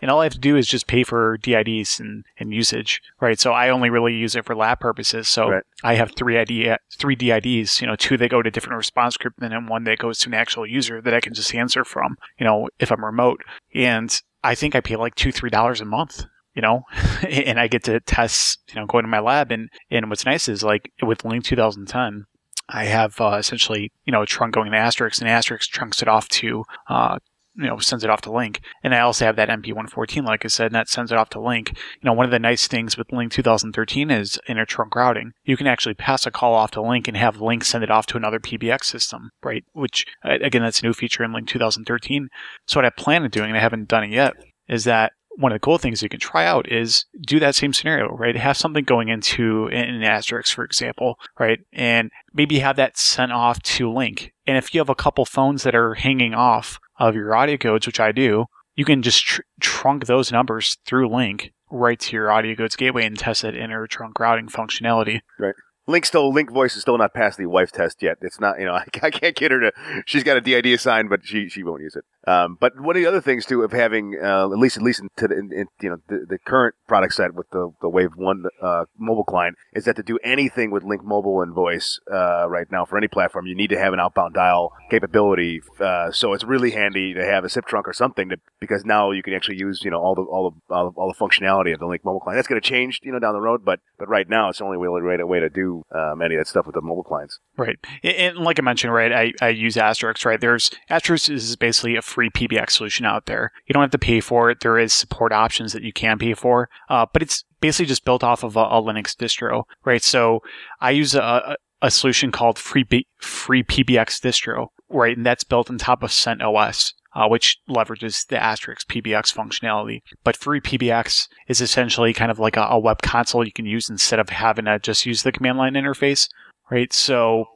And 0.00 0.10
all 0.10 0.20
I 0.20 0.24
have 0.24 0.34
to 0.34 0.38
do 0.38 0.56
is 0.56 0.68
just 0.68 0.86
pay 0.86 1.02
for 1.02 1.38
DIDs 1.38 2.00
and, 2.00 2.24
and 2.38 2.52
usage, 2.52 3.02
right? 3.20 3.38
So 3.40 3.52
I 3.52 3.70
only 3.70 3.90
really 3.90 4.14
use 4.14 4.36
it 4.36 4.44
for 4.44 4.54
lab 4.54 4.80
purposes. 4.80 5.28
So 5.28 5.50
right. 5.50 5.64
I 5.82 5.94
have 5.94 6.12
three 6.14 6.38
ID, 6.38 6.74
three 6.96 7.16
DIDs, 7.16 7.80
you 7.80 7.86
know, 7.86 7.96
two 7.96 8.16
that 8.18 8.30
go 8.30 8.42
to 8.42 8.50
different 8.50 8.76
response 8.76 9.16
group 9.16 9.34
and 9.40 9.52
then 9.52 9.66
one 9.66 9.84
that 9.84 9.98
goes 9.98 10.18
to 10.20 10.28
an 10.28 10.34
actual 10.34 10.66
user 10.66 11.00
that 11.00 11.14
I 11.14 11.20
can 11.20 11.34
just 11.34 11.54
answer 11.54 11.84
from, 11.84 12.16
you 12.38 12.44
know, 12.44 12.68
if 12.78 12.92
I'm 12.92 13.04
remote. 13.04 13.42
And 13.74 14.20
I 14.44 14.54
think 14.54 14.74
I 14.74 14.80
pay 14.80 14.96
like 14.96 15.14
two, 15.14 15.32
three 15.32 15.50
dollars 15.50 15.80
a 15.80 15.84
month 15.84 16.24
you 16.54 16.62
know, 16.62 16.82
and 17.28 17.58
I 17.60 17.68
get 17.68 17.84
to 17.84 18.00
test, 18.00 18.60
you 18.68 18.80
know, 18.80 18.86
going 18.86 19.04
to 19.04 19.10
my 19.10 19.20
lab. 19.20 19.52
And, 19.52 19.70
and 19.90 20.08
what's 20.10 20.26
nice 20.26 20.48
is 20.48 20.62
like 20.62 20.90
with 21.02 21.22
Lync 21.22 21.44
2010, 21.44 22.26
I 22.68 22.84
have 22.84 23.20
uh, 23.20 23.36
essentially, 23.38 23.92
you 24.04 24.12
know, 24.12 24.22
a 24.22 24.26
trunk 24.26 24.54
going 24.54 24.70
to 24.70 24.76
Asterisk 24.76 25.20
and 25.20 25.30
Asterisk 25.30 25.70
trunks 25.70 26.02
it 26.02 26.08
off 26.08 26.28
to, 26.28 26.64
uh, 26.88 27.18
you 27.58 27.66
know, 27.66 27.78
sends 27.78 28.04
it 28.04 28.10
off 28.10 28.20
to 28.22 28.30
Lync. 28.30 28.58
And 28.84 28.94
I 28.94 29.00
also 29.00 29.24
have 29.24 29.36
that 29.36 29.48
MP114, 29.48 30.24
like 30.24 30.44
I 30.44 30.48
said, 30.48 30.66
and 30.66 30.74
that 30.74 30.88
sends 30.88 31.10
it 31.10 31.18
off 31.18 31.30
to 31.30 31.38
Lync. 31.38 31.70
You 31.70 32.04
know, 32.04 32.12
one 32.12 32.24
of 32.24 32.30
the 32.30 32.38
nice 32.38 32.68
things 32.68 32.96
with 32.96 33.08
Lync 33.08 33.32
2013 33.32 34.10
is 34.10 34.38
inter-trunk 34.46 34.94
routing. 34.94 35.32
You 35.44 35.56
can 35.56 35.66
actually 35.66 35.94
pass 35.94 36.24
a 36.24 36.30
call 36.30 36.54
off 36.54 36.70
to 36.72 36.80
Lync 36.80 37.08
and 37.08 37.16
have 37.16 37.38
Lync 37.38 37.64
send 37.64 37.82
it 37.82 37.90
off 37.90 38.06
to 38.06 38.16
another 38.16 38.38
PBX 38.38 38.84
system, 38.84 39.30
right? 39.42 39.64
Which, 39.72 40.06
again, 40.22 40.62
that's 40.62 40.80
a 40.80 40.84
new 40.84 40.92
feature 40.92 41.24
in 41.24 41.32
Lync 41.32 41.48
2013. 41.48 42.28
So 42.66 42.78
what 42.78 42.84
I 42.84 42.90
plan 42.90 43.24
on 43.24 43.30
doing, 43.30 43.48
and 43.48 43.58
I 43.58 43.62
haven't 43.62 43.88
done 43.88 44.04
it 44.04 44.10
yet, 44.10 44.34
is 44.68 44.84
that 44.84 45.12
one 45.36 45.52
of 45.52 45.56
the 45.56 45.60
cool 45.60 45.78
things 45.78 46.02
you 46.02 46.08
can 46.08 46.20
try 46.20 46.44
out 46.44 46.70
is 46.70 47.06
do 47.20 47.38
that 47.40 47.54
same 47.54 47.72
scenario, 47.72 48.08
right? 48.16 48.36
Have 48.36 48.56
something 48.56 48.84
going 48.84 49.08
into 49.08 49.68
an 49.68 50.02
asterisk, 50.02 50.54
for 50.54 50.64
example, 50.64 51.18
right? 51.38 51.60
And 51.72 52.10
maybe 52.32 52.58
have 52.58 52.76
that 52.76 52.98
sent 52.98 53.32
off 53.32 53.62
to 53.62 53.88
Lync. 53.88 54.30
And 54.46 54.56
if 54.56 54.74
you 54.74 54.80
have 54.80 54.88
a 54.88 54.94
couple 54.94 55.24
phones 55.24 55.62
that 55.62 55.74
are 55.74 55.94
hanging 55.94 56.34
off 56.34 56.80
of 56.98 57.14
your 57.14 57.30
AudioCodes, 57.30 57.86
which 57.86 58.00
I 58.00 58.12
do, 58.12 58.46
you 58.74 58.84
can 58.84 59.02
just 59.02 59.24
tr- 59.24 59.42
trunk 59.60 60.06
those 60.06 60.32
numbers 60.32 60.78
through 60.86 61.08
Lync 61.08 61.50
right 61.70 61.98
to 62.00 62.16
your 62.16 62.28
AudioCodes 62.28 62.76
gateway 62.76 63.04
and 63.04 63.18
test 63.18 63.42
that 63.42 63.54
inner 63.54 63.86
trunk 63.86 64.18
routing 64.18 64.48
functionality. 64.48 65.20
Right. 65.38 65.54
Lync 65.88 66.04
still 66.04 66.32
Lync 66.32 66.50
voice 66.50 66.76
is 66.76 66.82
still 66.82 66.98
not 66.98 67.14
passed 67.14 67.38
the 67.38 67.46
wife 67.46 67.72
test 67.72 68.02
yet. 68.02 68.18
It's 68.20 68.38
not 68.38 68.60
you 68.60 68.66
know 68.66 68.74
I, 68.74 68.84
I 69.02 69.10
can't 69.10 69.34
get 69.34 69.50
her 69.50 69.60
to. 69.60 69.72
She's 70.06 70.22
got 70.22 70.36
a 70.36 70.40
DID 70.40 70.66
assigned, 70.66 71.08
but 71.08 71.24
she 71.24 71.48
she 71.48 71.62
won't 71.62 71.82
use 71.82 71.96
it. 71.96 72.04
Um, 72.28 72.58
but 72.60 72.78
one 72.78 72.94
of 72.94 73.00
the 73.00 73.08
other 73.08 73.22
things 73.22 73.46
too 73.46 73.62
of 73.62 73.72
having 73.72 74.14
uh, 74.22 74.50
at 74.52 74.58
least 74.58 74.76
at 74.76 74.82
least 74.82 75.00
the, 75.16 75.24
in, 75.26 75.50
in, 75.50 75.66
you 75.80 75.88
know 75.88 75.96
the, 76.08 76.26
the, 76.28 76.38
current 76.38 76.74
product 76.86 77.14
set 77.14 77.32
with 77.32 77.48
the, 77.50 77.72
the 77.80 77.88
Wave 77.88 78.10
One 78.16 78.44
uh, 78.60 78.84
mobile 78.98 79.24
client 79.24 79.56
is 79.72 79.86
that 79.86 79.96
to 79.96 80.02
do 80.02 80.18
anything 80.22 80.70
with 80.70 80.82
Lync 80.82 81.02
Mobile 81.02 81.40
and 81.40 81.54
voice 81.54 81.98
uh, 82.12 82.46
right 82.46 82.70
now 82.70 82.84
for 82.84 82.98
any 82.98 83.08
platform, 83.08 83.46
you 83.46 83.54
need 83.54 83.70
to 83.70 83.78
have 83.78 83.94
an 83.94 84.00
outbound 84.00 84.34
dial 84.34 84.74
capability. 84.90 85.62
Uh, 85.80 86.10
so 86.10 86.34
it's 86.34 86.44
really 86.44 86.72
handy 86.72 87.14
to 87.14 87.24
have 87.24 87.44
a 87.44 87.48
SIP 87.48 87.64
trunk 87.64 87.88
or 87.88 87.94
something 87.94 88.28
to, 88.28 88.36
because 88.60 88.84
now 88.84 89.10
you 89.10 89.22
can 89.22 89.32
actually 89.32 89.56
use 89.56 89.82
you 89.82 89.90
know 89.90 89.98
all 89.98 90.14
the 90.14 90.22
all 90.22 90.50
the 90.50 90.74
all 90.74 90.90
the, 90.90 91.00
all 91.00 91.08
the 91.10 91.18
functionality 91.18 91.72
of 91.72 91.80
the 91.80 91.86
Lync 91.86 92.04
Mobile 92.04 92.20
client. 92.20 92.36
That's 92.36 92.48
going 92.48 92.60
to 92.60 92.68
change 92.68 93.00
you 93.02 93.12
know 93.12 93.18
down 93.18 93.32
the 93.32 93.40
road, 93.40 93.64
but 93.64 93.80
but 93.98 94.06
right 94.06 94.28
now 94.28 94.50
it's 94.50 94.58
the 94.58 94.64
only 94.64 94.76
really 94.76 95.00
way, 95.00 95.16
way 95.22 95.40
to 95.40 95.48
do 95.48 95.82
um, 95.94 96.20
any 96.20 96.34
of 96.34 96.40
that 96.40 96.46
stuff 96.46 96.66
with 96.66 96.74
the 96.74 96.82
mobile 96.82 97.04
clients. 97.04 97.38
Right, 97.56 97.78
and 98.02 98.36
like 98.36 98.58
I 98.58 98.62
mentioned, 98.62 98.92
right, 98.92 99.12
I, 99.12 99.32
I 99.40 99.48
use 99.48 99.78
Asterisk. 99.78 100.26
Right, 100.26 100.40
there's 100.40 100.70
Asterisk 100.90 101.30
is 101.30 101.56
basically 101.56 101.96
a 101.96 102.02
PBX 102.26 102.72
solution 102.72 103.06
out 103.06 103.26
there. 103.26 103.52
You 103.66 103.72
don't 103.72 103.82
have 103.82 103.90
to 103.92 103.98
pay 103.98 104.20
for 104.20 104.50
it. 104.50 104.58
There 104.60 104.78
is 104.78 104.92
support 104.92 105.32
options 105.32 105.72
that 105.72 105.82
you 105.82 105.92
can 105.92 106.18
pay 106.18 106.34
for, 106.34 106.68
uh, 106.88 107.06
but 107.12 107.22
it's 107.22 107.44
basically 107.60 107.86
just 107.86 108.04
built 108.04 108.24
off 108.24 108.42
of 108.42 108.56
a, 108.56 108.60
a 108.60 108.82
Linux 108.82 109.14
distro, 109.16 109.64
right? 109.84 110.02
So 110.02 110.40
I 110.80 110.90
use 110.90 111.14
a, 111.14 111.56
a 111.80 111.90
solution 111.90 112.32
called 112.32 112.58
Free 112.58 112.82
B- 112.82 113.06
Free 113.20 113.62
PBX 113.62 114.20
distro, 114.20 114.68
right, 114.88 115.16
and 115.16 115.24
that's 115.24 115.44
built 115.44 115.70
on 115.70 115.78
top 115.78 116.02
of 116.02 116.10
CentOS. 116.10 116.92
Uh, 117.14 117.26
which 117.26 117.58
leverages 117.68 118.26
the 118.28 118.40
Asterisk 118.40 118.86
PBX 118.86 119.34
functionality. 119.34 120.02
But 120.22 120.36
Free 120.36 120.60
PBX 120.60 121.26
is 121.48 121.60
essentially 121.60 122.12
kind 122.12 122.30
of 122.30 122.38
like 122.38 122.56
a, 122.56 122.60
a 122.60 122.78
web 122.78 123.00
console 123.02 123.44
you 123.44 123.50
can 123.50 123.64
use 123.64 123.88
instead 123.88 124.20
of 124.20 124.28
having 124.28 124.66
to 124.66 124.78
just 124.78 125.06
use 125.06 125.22
the 125.22 125.32
command 125.32 125.58
line 125.58 125.72
interface, 125.72 126.28
right? 126.70 126.92
So 126.92 127.46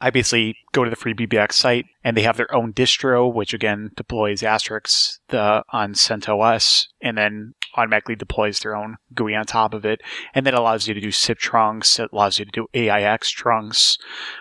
I 0.00 0.10
basically 0.10 0.56
go 0.72 0.84
to 0.84 0.90
the 0.90 0.96
free 0.96 1.14
PBX 1.14 1.52
site 1.52 1.86
and 2.02 2.16
they 2.16 2.22
have 2.22 2.36
their 2.36 2.52
own 2.54 2.72
distro, 2.72 3.32
which 3.32 3.54
again 3.54 3.90
deploys 3.96 4.42
Asterisk 4.42 5.20
the, 5.28 5.62
on 5.72 5.94
CentOS 5.94 6.86
and 7.00 7.16
then 7.16 7.54
automatically 7.76 8.16
deploys 8.16 8.60
their 8.60 8.76
own 8.76 8.96
GUI 9.14 9.34
on 9.34 9.46
top 9.46 9.72
of 9.72 9.84
it. 9.84 10.00
And 10.34 10.46
that 10.46 10.54
allows 10.54 10.86
you 10.86 10.94
to 10.94 11.00
do 11.00 11.10
SIP 11.10 11.38
trunks. 11.38 11.98
It 11.98 12.10
allows 12.12 12.38
you 12.38 12.44
to 12.44 12.50
do 12.50 12.66
IAX 12.74 13.30
trunks. 13.30 13.96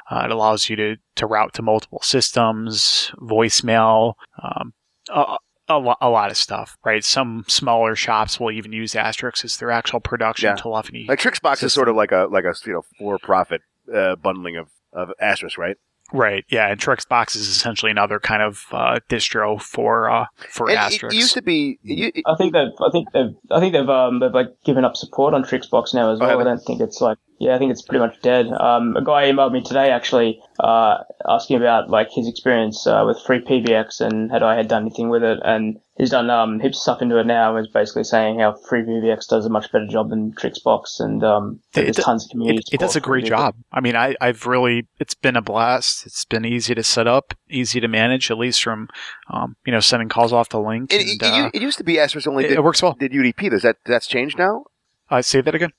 Uh, 0.10 0.24
it 0.26 0.32
allows 0.32 0.70
you 0.70 0.76
to, 0.76 0.96
to 1.16 1.28
route 1.28 1.54
to 1.54 1.62
multiple 1.62 2.02
systems, 2.02 3.12
voicemail, 3.20 4.14
um, 4.42 4.74
a, 5.10 5.38
a, 5.68 5.78
lo- 5.78 5.96
a, 6.02 6.10
lot 6.10 6.32
of 6.32 6.38
stuff, 6.38 6.78
right? 6.84 7.04
Some 7.04 7.46
smaller 7.48 7.96
shops 7.96 8.40
will 8.40 8.52
even 8.52 8.74
use 8.74 8.96
Asterisk 8.96 9.46
as 9.46 9.58
their 9.58 9.72
actual 9.72 10.00
production 10.00 10.50
yeah. 10.50 10.56
telephony. 10.56 11.06
Like 11.08 11.20
Trixbox 11.20 11.54
system. 11.54 11.68
is 11.68 11.74
sort 11.74 11.90
of 11.90 11.96
like 11.96 12.12
a 12.12 12.28
like 12.30 12.46
a 12.46 12.54
you 12.66 12.74
know 12.74 12.84
for 12.98 13.18
profit 13.20 13.62
uh, 13.94 14.16
bundling 14.16 14.58
of 14.58 14.68
of 14.94 15.12
Asterisk, 15.20 15.58
right? 15.58 15.78
Right. 16.12 16.46
Yeah, 16.50 16.70
and 16.70 16.80
Trixbox 16.80 17.36
is 17.36 17.48
essentially 17.48 17.90
another 17.92 18.20
kind 18.20 18.44
of 18.44 18.66
uh, 18.72 19.00
distro 19.10 19.60
for 19.60 20.10
uh, 20.10 20.26
for 20.50 20.70
and 20.70 20.78
Asterisk. 20.78 21.16
It 21.16 21.18
used 21.18 21.34
to 21.34 21.42
be. 21.42 21.80
It, 21.84 22.24
I 22.28 22.36
think 22.36 22.54
they've. 22.54 22.68
I 22.80 22.92
think 22.92 23.12
they've. 23.14 23.36
I 23.50 23.60
think 23.60 23.74
they've. 23.74 23.90
Um, 23.90 24.20
they've 24.20 24.34
like 24.34 24.50
given 24.64 24.86
up 24.86 24.96
support 24.96 25.34
on 25.34 25.44
Trixbox 25.44 25.94
now 25.94 26.12
as 26.12 26.22
oh, 26.22 26.28
well. 26.28 26.40
I 26.40 26.44
don't 26.44 26.60
think 26.60 26.82
it's 26.82 27.02
like. 27.02 27.18
Yeah, 27.44 27.56
I 27.56 27.60
think 27.60 27.72
it's 27.72 27.82
pretty 27.82 28.00
much 28.00 28.22
dead. 28.22 28.48
Um, 28.48 28.96
a 28.96 29.04
guy 29.04 29.30
emailed 29.30 29.52
me 29.52 29.62
today 29.62 29.92
actually 29.92 30.40
uh, 30.62 31.00
asking 31.28 31.58
about 31.58 31.90
like 31.90 32.10
his 32.10 32.26
experience 32.26 32.88
uh, 32.88 33.04
with 33.06 33.22
free 33.22 33.42
PBX 33.42 34.00
and 34.00 34.32
had 34.32 34.42
I 34.42 34.56
had 34.56 34.70
done 34.70 34.84
anything 34.84 35.10
with 35.10 35.24
it, 35.24 35.40
and 35.44 35.78
he's 35.98 36.12
done 36.12 36.30
um, 36.30 36.62
heaps 36.62 36.78
of 36.78 36.82
stuff 36.82 37.02
into 37.02 37.20
it 37.20 37.26
now. 37.26 37.58
And 37.58 37.66
is 37.66 37.70
basically 37.70 38.06
saying 38.06 38.40
how 38.40 38.54
free 38.54 38.84
PBX 38.84 39.28
does 39.28 39.46
a 39.46 39.50
much 39.50 39.70
better 39.74 39.88
job 39.88 40.10
than 40.10 40.32
Trixbox, 40.32 41.02
and 41.02 41.22
um, 41.22 41.60
there's 41.74 41.98
it, 41.98 42.02
tons 42.02 42.24
of 42.24 42.32
community. 42.32 42.64
It, 42.72 42.76
it 42.76 42.80
does 42.80 42.96
a 42.96 43.02
great 43.02 43.26
job. 43.26 43.56
I 43.74 43.82
mean, 43.82 43.98
I, 43.98 44.16
I've 44.22 44.46
really 44.46 44.88
it's 45.00 45.16
been 45.16 45.36
a 45.36 45.42
blast. 45.42 46.06
It's 46.06 46.24
been 46.24 46.46
easy 46.46 46.74
to 46.74 46.84
set 46.84 47.08
up, 47.08 47.34
easy 47.50 47.82
to 47.82 47.90
manage, 47.90 48.32
at 48.32 48.38
least 48.38 48.64
from 48.64 48.88
um, 49.30 49.58
you 49.66 49.74
know 49.74 49.82
sending 49.82 50.08
calls 50.08 50.32
off 50.32 50.48
the 50.48 50.60
Lync. 50.60 50.94
And, 50.94 51.02
and, 51.02 51.22
it, 51.22 51.24
uh, 51.24 51.50
it, 51.54 51.62
used 51.62 51.78
to 51.80 51.84
be 51.84 52.00
Asterisk 52.00 52.26
only. 52.26 52.44
Did, 52.44 52.54
it 52.54 52.64
works 52.64 52.82
well. 52.82 52.94
Did 52.98 53.12
UDP? 53.12 53.50
Does 53.50 53.64
that 53.64 53.76
that's 53.86 54.08
changed 54.08 54.38
now? 54.38 54.64
I 55.10 55.20
uh, 55.20 55.22
say 55.22 55.42
that 55.42 55.54
again. 55.54 55.74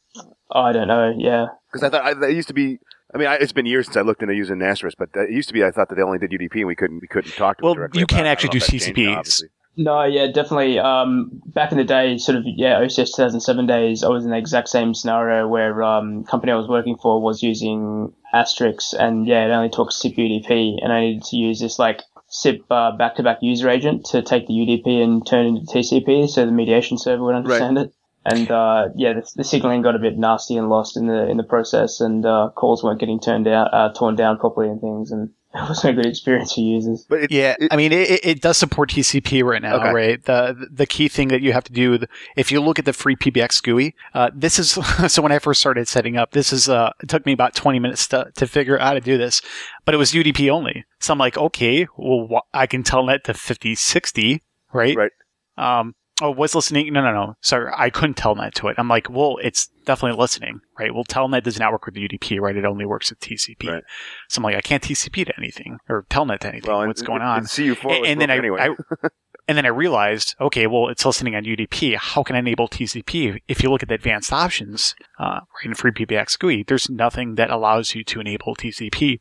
Oh, 0.55 0.61
I 0.61 0.72
don't 0.72 0.88
know. 0.88 1.14
Yeah, 1.16 1.46
because 1.70 1.82
I 1.82 1.90
thought 1.90 2.05
I, 2.05 2.14
that 2.14 2.32
used 2.32 2.48
to 2.48 2.55
be 2.55 2.78
I 3.14 3.18
mean, 3.18 3.28
I, 3.28 3.34
it's 3.36 3.52
been 3.52 3.66
years 3.66 3.86
since 3.86 3.96
I 3.96 4.00
looked 4.00 4.22
into 4.22 4.34
using 4.34 4.61
Asterisk, 4.61 4.98
but 4.98 5.11
it 5.14 5.30
used 5.30 5.48
to 5.48 5.55
be 5.55 5.62
I 5.62 5.70
thought 5.70 5.88
that 5.88 5.94
they 5.94 6.02
only 6.02 6.18
did 6.18 6.30
UDP 6.30 6.57
and 6.57 6.66
we 6.66 6.74
couldn't 6.74 7.00
we 7.00 7.07
couldn't 7.07 7.32
talk 7.32 7.59
to 7.59 7.64
well, 7.64 7.74
them 7.74 7.82
directly. 7.82 8.00
you 8.00 8.07
can 8.07 8.26
actually 8.26 8.50
do 8.50 8.61
CCPs. 8.61 9.42
No, 9.76 10.05
yeah, 10.05 10.28
definitely. 10.28 10.78
Um, 10.78 11.42
back 11.46 11.72
in 11.72 11.78
the 11.78 11.84
day, 11.84 12.16
sort 12.18 12.38
of, 12.38 12.44
yeah, 12.46 12.78
OCS 12.80 13.16
2007 13.16 13.66
days, 13.66 14.05
I 14.05 14.09
was 14.09 14.24
in 14.24 14.30
the 14.30 14.36
exact 14.36 14.68
same 14.68 14.94
scenario 14.94 15.48
where 15.48 15.82
um, 15.82 16.22
company 16.24 16.52
I 16.52 16.55
was 16.55 16.68
working 16.68 16.96
for 16.96 17.20
was 17.20 17.42
using 17.42 18.12
Asterisk, 18.32 18.94
and 18.98 19.26
yeah, 19.26 19.46
it 19.46 19.50
only 19.50 19.70
took 19.70 19.90
SIP 19.90 20.14
UDP, 20.14 20.78
and 20.80 20.92
I 20.92 21.00
needed 21.00 21.24
to 21.24 21.36
use 21.36 21.59
this 21.59 21.78
like 21.80 22.02
SIP 22.28 22.64
uh, 22.70 22.96
back-to-back 22.96 23.38
user 23.40 23.68
agent 23.68 24.05
to 24.07 24.22
take 24.22 24.46
the 24.46 24.55
UDP 24.55 25.02
and 25.02 25.26
turn 25.26 25.46
it 25.46 25.48
into 25.48 25.72
TCP, 25.72 26.28
so 26.28 26.46
the 26.46 26.52
mediation 26.52 26.96
server 26.96 27.24
would 27.24 27.34
understand 27.34 27.76
right. 27.76 27.86
it. 27.86 27.94
And 28.27 28.51
uh, 28.51 28.89
yeah, 28.97 29.12
the, 29.14 29.31
the, 29.37 29.45
signaling 29.45 29.83
got 29.83 29.95
a 29.95 29.99
bit 29.99 30.16
nasty 30.16 30.57
and 30.57 30.68
lost 30.70 30.97
in 30.97 31.07
the 31.07 31.29
in 31.29 31.37
the 31.37 31.43
process, 31.43 32.01
and 32.01 32.25
uh, 32.25 32.51
calls 32.55 32.83
weren't 32.83 32.99
getting 33.01 33.20
turned 33.20 33.47
out, 33.47 33.68
uh, 33.75 33.93
torn 33.93 34.16
down 34.16 34.39
properly, 34.39 34.68
and 34.70 34.81
things. 34.81 35.11
And 35.11 35.29
it 35.55 35.68
wasn't 35.68 35.99
a 35.99 36.03
good 36.03 36.07
experience 36.11 36.55
for 36.55 36.61
users. 36.61 37.05
But 37.07 37.25
it, 37.25 37.31
Yeah, 37.31 37.55
it- 37.61 37.70
I 37.70 37.77
mean, 37.77 37.93
it, 37.93 38.25
it 38.25 38.41
does 38.41 38.57
support 38.57 38.89
TCP 38.91 39.45
right 39.45 39.61
now, 39.61 39.77
Okay. 39.77 39.93
right? 39.93 40.25
The 40.25 40.66
the 40.72 40.87
key 40.87 41.09
thing 41.09 41.29
that 41.29 41.43
you 41.43 41.53
have 41.53 41.64
to 41.64 41.72
do, 41.72 41.99
if 42.35 42.51
you 42.51 42.62
look 42.62 42.79
at 42.79 42.87
the 42.87 42.95
free 42.95 43.14
PBX 43.14 43.62
GUI, 43.62 43.95
uh, 44.14 44.31
this 44.35 44.59
is 44.59 44.70
so 45.12 45.20
when 45.20 45.31
I 45.31 45.39
first 45.39 45.61
started 45.61 45.87
setting 45.87 46.16
up, 46.16 46.31
this 46.31 46.51
is 46.51 46.66
uh, 46.68 46.93
it 47.03 47.11
took 47.11 47.27
me 47.27 47.33
about 47.33 47.55
20 47.55 47.79
minutes 47.79 48.09
to, 48.09 48.31
to 48.37 48.47
figure 48.47 48.79
out 48.81 48.87
how 48.87 48.95
to 48.95 49.01
do 49.01 49.18
this, 49.18 49.43
but 49.85 49.95
it 49.95 49.99
was 49.99 50.12
UDP 50.12 50.49
only. 50.51 50.87
So 50.99 51.12
I'm 51.12 51.18
like, 51.18 51.37
okay, 51.37 51.87
well, 51.99 52.27
wh- 52.33 52.57
I 52.57 52.66
can 52.66 52.83
telnet 52.85 53.25
to 53.25 53.35
5060, 53.35 54.43
right? 54.72 54.97
Right. 54.97 55.12
Um, 55.59 55.95
oh, 56.23 56.31
was 56.31 56.55
listening? 56.55 56.93
No, 56.93 57.03
no, 57.03 57.12
no. 57.12 57.35
Sorry, 57.41 57.71
I 57.77 57.91
couldn't 57.91 58.17
telnet 58.17 58.53
to 58.55 58.69
it. 58.69 58.77
I'm 58.79 58.89
like, 58.89 59.09
well, 59.11 59.39
it's 59.43 59.69
definitely 59.85 60.19
listening, 60.19 60.61
right? 60.79 60.95
Well, 60.95 61.05
telnet 61.05 61.43
does 61.43 61.59
not 61.59 61.73
work 61.73 61.87
with 61.87 61.95
UDP, 61.95 62.41
right? 62.41 62.57
It 62.57 62.65
only 62.65 62.87
works 62.87 63.11
with 63.11 63.21
TCP. 63.21 63.69
Right. 63.71 63.83
So 64.29 64.39
I'm 64.39 64.45
like, 64.45 64.57
I 64.57 64.61
can't 64.61 64.83
TCP 64.83 65.27
to 65.27 65.33
anything 65.39 65.79
or 65.89 66.05
telnet 66.11 66.41
to 66.41 66.49
anything. 66.49 66.71
well, 66.71 66.81
and- 66.81 66.89
What's 66.89 67.03
going 67.03 67.23
on? 67.23 67.39
and 67.39 67.47
CU4 67.47 67.97
and, 67.97 68.07
and 68.07 68.21
then 68.21 68.31
I, 68.31 68.37
anyway. 68.39 68.61
I 68.61 69.09
and 69.47 69.59
then 69.59 69.66
I 69.66 69.70
realized, 69.70 70.34
okay, 70.40 70.66
well, 70.66 70.88
it's 70.88 71.05
listening 71.05 71.34
on 71.34 71.45
UDP. 71.45 71.97
How 71.97 72.22
can 72.22 72.34
I 72.34 72.38
enable 72.38 72.66
TCP? 72.66 73.40
If 73.47 73.62
you 73.62 73.70
look 73.70 73.82
at 73.82 73.88
the 73.88 73.95
advanced 73.95 74.32
options 74.32 74.95
uh, 75.18 75.40
right 75.40 75.66
in 75.66 75.74
FreePBX 75.74 76.38
GUI, 76.38 76.64
there's 76.66 76.88
nothing 76.88 77.34
that 77.34 77.51
allows 77.51 77.95
you 77.95 78.05
to 78.05 78.20
enable 78.20 78.57
TCP. 78.57 79.20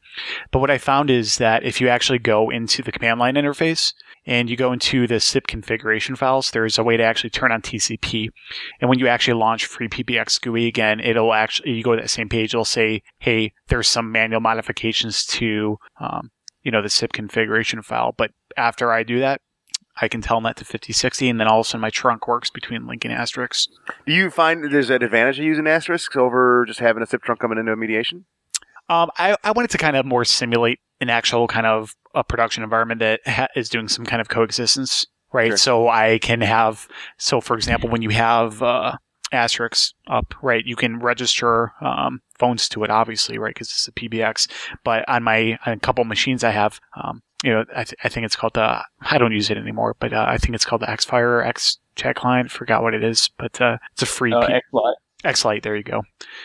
But 0.51 0.59
what 0.59 0.71
I 0.71 0.77
found 0.77 1.09
is 1.09 1.37
that 1.39 1.63
if 1.63 1.81
you 1.81 1.89
actually 1.89 2.19
go 2.19 2.49
into 2.49 2.81
the 2.81 2.91
command 2.91 3.19
line 3.19 3.35
interface 3.35 3.93
and 4.25 4.49
you 4.49 4.55
go 4.55 4.71
into 4.71 5.07
the 5.07 5.19
SIP 5.19 5.47
configuration 5.47 6.15
files, 6.15 6.51
there's 6.51 6.77
a 6.77 6.83
way 6.83 6.95
to 6.95 7.03
actually 7.03 7.29
turn 7.29 7.51
on 7.51 7.61
TCP. 7.61 8.29
And 8.79 8.89
when 8.89 8.99
you 8.99 9.07
actually 9.07 9.37
launch 9.37 9.69
FreePBX 9.69 10.39
GUI 10.41 10.67
again, 10.67 11.01
it'll 11.01 11.33
actually 11.33 11.71
you 11.71 11.83
go 11.83 11.95
to 11.95 12.01
that 12.01 12.09
same 12.09 12.29
page. 12.29 12.53
It'll 12.53 12.63
say, 12.63 13.01
hey, 13.19 13.51
there's 13.67 13.89
some 13.89 14.11
manual 14.11 14.39
modifications 14.39 15.25
to 15.25 15.77
um, 15.99 16.31
you 16.61 16.71
know 16.71 16.81
the 16.81 16.89
SIP 16.89 17.11
configuration 17.11 17.81
file. 17.81 18.13
But 18.17 18.31
after 18.55 18.91
I 18.91 19.03
do 19.03 19.19
that, 19.19 19.41
I 20.01 20.07
can 20.07 20.21
telnet 20.21 20.55
to 20.55 20.65
5060, 20.65 21.29
and 21.29 21.39
then 21.39 21.47
all 21.47 21.59
of 21.59 21.65
a 21.65 21.69
sudden 21.69 21.81
my 21.81 21.89
trunk 21.89 22.27
works 22.27 22.49
between 22.49 22.83
Lync 22.83 23.05
and 23.05 23.13
asterisk. 23.13 23.69
Do 24.05 24.13
you 24.13 24.29
find 24.29 24.71
there's 24.71 24.89
an 24.89 25.03
advantage 25.03 25.39
of 25.39 25.45
using 25.45 25.67
asterisks 25.67 26.15
over 26.15 26.65
just 26.65 26.79
having 26.79 27.03
a 27.03 27.05
SIP 27.05 27.21
trunk 27.23 27.39
coming 27.39 27.57
into 27.57 27.71
a 27.71 27.75
mediation? 27.75 28.25
Um, 28.89 29.11
I, 29.17 29.37
I 29.43 29.51
wanted 29.51 29.71
to 29.71 29.77
kind 29.77 29.95
of 29.95 30.05
more 30.05 30.25
simulate 30.25 30.79
an 30.99 31.09
actual 31.09 31.47
kind 31.47 31.65
of 31.65 31.95
a 32.15 32.23
production 32.23 32.63
environment 32.63 32.99
that 32.99 33.21
ha- 33.25 33.47
is 33.55 33.69
doing 33.69 33.87
some 33.87 34.05
kind 34.05 34.21
of 34.21 34.29
coexistence, 34.29 35.05
right? 35.31 35.49
Sure. 35.49 35.57
So 35.57 35.87
I 35.89 36.19
can 36.19 36.41
have, 36.41 36.87
so 37.17 37.39
for 37.39 37.55
example, 37.55 37.89
when 37.89 38.01
you 38.01 38.09
have 38.09 38.61
uh, 38.61 38.97
asterisks 39.31 39.93
up, 40.07 40.33
right, 40.41 40.65
you 40.65 40.75
can 40.75 40.99
register 40.99 41.73
um, 41.81 42.21
phones 42.37 42.67
to 42.69 42.83
it, 42.83 42.89
obviously, 42.89 43.37
right, 43.37 43.53
because 43.53 43.69
it's 43.69 43.87
a 43.87 43.91
PBX. 43.91 44.49
But 44.83 45.07
on 45.07 45.23
my 45.23 45.57
on 45.65 45.73
a 45.73 45.79
couple 45.79 46.03
machines 46.03 46.43
I 46.43 46.51
have, 46.51 46.79
um, 47.01 47.21
you 47.43 47.51
know, 47.51 47.65
I, 47.75 47.83
th- 47.83 47.95
I 48.03 48.09
think 48.09 48.25
it's 48.25 48.35
called 48.35 48.53
the, 48.53 48.83
I 49.01 49.17
don't 49.17 49.33
use 49.33 49.49
it 49.51 49.57
anymore, 49.57 49.95
but 49.99 50.13
uh, 50.13 50.25
I 50.27 50.37
think 50.37 50.55
it's 50.55 50.65
called 50.65 50.81
the 50.81 50.87
Xfire 50.87 51.23
or 51.23 51.43
X 51.43 51.77
Chat 51.95 52.15
client. 52.15 52.49
Forgot 52.49 52.81
what 52.81 52.93
it 52.95 53.03
is, 53.03 53.29
but 53.37 53.59
uh, 53.61 53.77
it's 53.91 54.01
a 54.01 54.05
free 54.07 54.31
Uh, 54.33 54.47
P- 54.47 54.53
X-Lite. 55.23 55.63
There 55.63 55.75
you 55.75 55.83
go. 55.83 56.01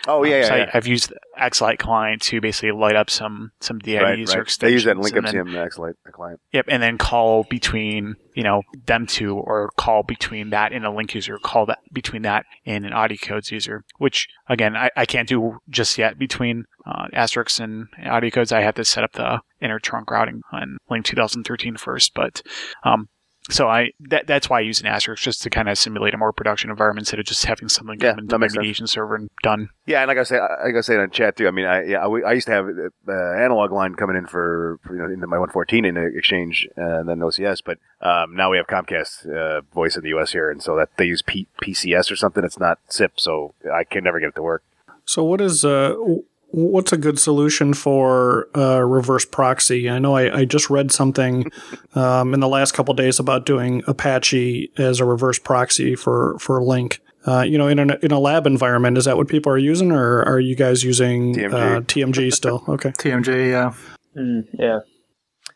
Oh 0.07 0.25
yeah, 0.25 0.37
Um, 0.37 0.41
yeah, 0.41 0.49
so 0.49 0.55
yeah. 0.57 0.71
I, 0.73 0.77
I've 0.77 0.87
used 0.87 1.13
X-Lite 1.37 1.79
client 1.79 2.23
to 2.23 2.41
basically 2.41 2.73
light 2.73 2.97
up 2.97 3.11
some 3.11 3.51
some 3.61 3.79
DIDs 3.79 4.03
right, 4.03 4.19
or 4.37 4.41
right. 4.41 4.57
They 4.61 4.71
use 4.71 4.85
that 4.85 4.93
in 4.93 4.99
and 4.99 5.07
LinkUp 5.07 5.33
then- 5.33 5.57
X-Lite 5.57 5.95
the 6.05 6.13
client. 6.13 6.41
Yep, 6.53 6.67
and 6.69 6.83
then 6.83 6.99
call 6.99 7.45
between 7.51 8.15
you 8.35 8.43
know 8.43 8.63
them 8.87 9.07
two, 9.07 9.37
or 9.37 9.71
call 9.77 10.03
between 10.03 10.51
that 10.51 10.73
and 10.73 10.85
a 10.87 10.89
Lync 10.91 11.15
user, 11.15 11.39
call 11.43 11.67
that 11.67 11.79
between 11.93 12.23
that 12.23 12.45
and 12.67 12.85
an 12.87 12.93
AudioCodes 12.93 13.51
user. 13.51 13.85
Which 13.99 14.29
again, 14.49 14.77
I, 14.77 14.91
I 14.97 15.07
can't 15.07 15.29
do 15.29 15.59
just 15.69 15.99
yet 15.99 16.19
between 16.19 16.65
uh, 16.87 17.07
asterisks 17.13 17.59
and 17.61 17.87
audio 18.05 18.31
codes. 18.31 18.53
I 18.53 18.61
have 18.63 18.75
to 18.77 18.85
set 18.85 19.05
up 19.05 19.13
the 19.13 19.41
inner 19.61 19.79
trunk 19.79 20.11
routing 20.11 20.41
on 20.53 20.79
Lync 20.91 21.05
2013 21.05 21.77
first, 21.77 22.15
but 22.15 22.43
um, 22.85 23.09
so 23.49 23.69
I 23.69 23.93
that 24.01 24.27
that's 24.27 24.49
why 24.51 24.59
I 24.59 24.61
use 24.61 24.81
an 24.81 24.87
asterisk 24.87 25.23
just 25.23 25.43
to 25.43 25.51
kind 25.51 25.69
of 25.69 25.79
simulate 25.79 26.15
a 26.15 26.19
more 26.19 26.33
production 26.33 26.71
environment 26.71 27.03
instead 27.07 27.19
of 27.21 27.27
just 27.27 27.45
having 27.45 27.69
something 27.69 27.99
Yeah, 28.01 28.11
come 28.11 28.19
into 28.21 28.31
that 28.33 28.39
my 28.39 28.45
makes 28.45 28.53
sense. 28.55 28.59
mediation 28.61 28.87
server 28.87 29.15
and 29.17 29.31
done. 29.43 29.71
Yeah, 29.87 30.01
and 30.03 30.09
like 30.09 30.19
I 30.19 30.23
say, 30.23 30.39
like 30.39 30.75
I 30.77 30.81
say 30.83 30.95
in 30.95 31.01
the 31.01 31.09
chat 31.09 31.37
too. 31.37 31.49
I 31.49 31.51
mean, 31.51 31.67
I 31.67 31.85
yeah, 31.85 32.07
I, 32.07 32.09
I 32.29 32.33
used 32.33 32.47
to 32.47 32.53
have 32.53 32.67
uh, 33.09 33.13
analog 33.13 33.73
line 33.73 33.95
coming 33.95 34.17
in 34.17 34.27
for, 34.27 34.79
for 34.85 34.95
you 34.95 34.99
know 35.03 35.07
into 35.13 35.27
my 35.27 35.39
114 35.39 35.85
in 35.85 35.95
the 35.95 36.07
exchange 36.17 36.69
uh, 36.77 37.01
and 37.01 37.09
then 37.09 37.19
OCS, 37.21 37.59
but 37.65 37.79
um, 38.01 38.35
now 38.37 38.51
we 38.51 38.57
have 38.59 38.67
Comcast 38.67 39.27
uh, 39.29 39.63
voice 39.75 39.97
in 39.97 40.03
the 40.03 40.11
US 40.19 40.33
here, 40.33 40.51
and 40.51 40.63
so 40.63 40.77
that 40.77 40.91
they 40.99 41.05
use 41.07 41.23
P- 41.23 41.49
PCS 41.63 42.11
or 42.13 42.17
something. 42.17 42.45
It's 42.45 42.59
not 42.59 42.79
SIP, 42.89 43.19
so 43.19 43.55
I 43.73 43.85
can 43.85 44.05
never 44.05 44.21
get 44.21 44.31
it 44.31 44.35
to 44.37 44.43
work. 44.43 44.63
So 45.05 45.25
what 45.25 45.41
is 45.41 45.65
uh 45.65 45.91
w- 45.91 46.25
what's 46.51 46.93
a 46.93 46.97
good 46.97 47.19
solution 47.19 47.75
for 47.75 48.49
uh, 48.57 48.81
reverse 48.81 49.25
proxy? 49.25 49.89
I 49.89 49.99
know 49.99 50.17
I, 50.17 50.41
I 50.41 50.45
just 50.45 50.71
read 50.71 50.91
something 50.91 51.51
um, 51.95 52.35
in 52.35 52.41
the 52.41 52.49
last 52.49 52.73
couple 52.73 52.95
days 52.95 53.19
about 53.19 53.47
doing 53.47 53.83
Apache 53.87 54.71
as 54.79 55.01
a 55.01 55.05
reverse 55.05 55.39
proxy 55.39 55.95
for 55.95 56.39
for 56.39 56.61
Lync. 56.61 56.99
Uh, 57.27 57.43
you 57.43 57.59
know, 57.59 57.69
in 57.69 57.79
a 57.79 57.99
in 58.03 58.11
a 58.11 58.19
lab 58.19 58.47
environment, 58.47 58.97
is 58.97 59.05
that 59.05 59.17
what 59.17 59.29
people 59.29 59.53
are 59.53 59.59
using, 59.59 59.93
or 59.93 60.23
are 60.23 60.41
you 60.41 60.55
guys 60.55 60.83
using 60.83 61.35
TMG. 61.35 61.53
Uh, 61.53 61.81
TMG 61.81 62.33
still? 62.33 62.65
Okay. 62.69 62.91
TMG, 62.91 63.51
yeah. 63.51 63.75
Mm, 64.17 64.47
yeah. 64.53 64.81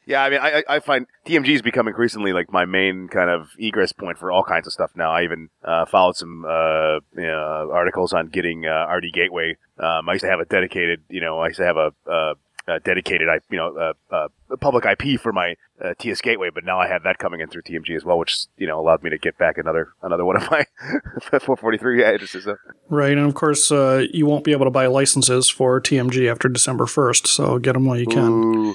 Yeah, 0.04 0.22
I 0.22 0.30
mean, 0.30 0.40
I, 0.40 0.64
I 0.68 0.80
find 0.80 1.06
TMG 1.26 1.52
has 1.52 1.62
become 1.62 1.86
increasingly 1.86 2.32
like 2.32 2.52
my 2.52 2.64
main 2.64 3.08
kind 3.08 3.30
of 3.30 3.50
egress 3.58 3.92
point 3.92 4.18
for 4.18 4.32
all 4.32 4.42
kinds 4.42 4.66
of 4.66 4.72
stuff 4.72 4.90
now. 4.96 5.12
I 5.12 5.22
even 5.22 5.48
uh, 5.64 5.86
followed 5.86 6.16
some 6.16 6.44
uh, 6.44 6.96
you 7.16 7.26
know, 7.26 7.70
articles 7.72 8.12
on 8.12 8.26
getting 8.28 8.66
uh, 8.66 8.86
RD 8.92 9.12
Gateway. 9.12 9.56
Um, 9.78 10.08
I 10.08 10.14
used 10.14 10.24
to 10.24 10.30
have 10.30 10.40
a 10.40 10.44
dedicated, 10.44 11.02
you 11.08 11.20
know, 11.20 11.38
I 11.38 11.46
used 11.48 11.58
to 11.58 11.64
have 11.64 11.76
a, 11.76 11.92
a 12.06 12.34
dedicated, 12.80 13.28
I 13.28 13.38
you 13.50 13.58
know, 13.58 13.76
uh, 13.76 14.14
uh, 14.14 14.56
public 14.60 14.84
IP 14.84 15.20
for 15.20 15.32
my 15.32 15.56
uh, 15.82 15.94
TS 15.98 16.20
Gateway, 16.20 16.48
but 16.54 16.64
now 16.64 16.78
I 16.78 16.88
have 16.88 17.02
that 17.04 17.18
coming 17.18 17.40
in 17.40 17.48
through 17.48 17.62
TMG 17.62 17.96
as 17.96 18.04
well, 18.04 18.18
which 18.18 18.46
you 18.56 18.66
know 18.66 18.78
allowed 18.80 19.02
me 19.02 19.10
to 19.10 19.18
get 19.18 19.36
back 19.38 19.58
another 19.58 19.88
another 20.02 20.24
one 20.24 20.36
of 20.36 20.50
my 20.50 20.64
443 21.22 22.04
addresses. 22.04 22.44
So. 22.44 22.56
Right, 22.88 23.12
and 23.16 23.26
of 23.26 23.34
course, 23.34 23.70
uh, 23.72 24.04
you 24.12 24.26
won't 24.26 24.44
be 24.44 24.52
able 24.52 24.64
to 24.66 24.70
buy 24.70 24.86
licenses 24.86 25.48
for 25.48 25.80
TMG 25.80 26.30
after 26.30 26.48
December 26.48 26.86
first. 26.86 27.26
So 27.26 27.58
get 27.58 27.72
them 27.74 27.86
while 27.86 27.98
you 27.98 28.06
can. 28.06 28.74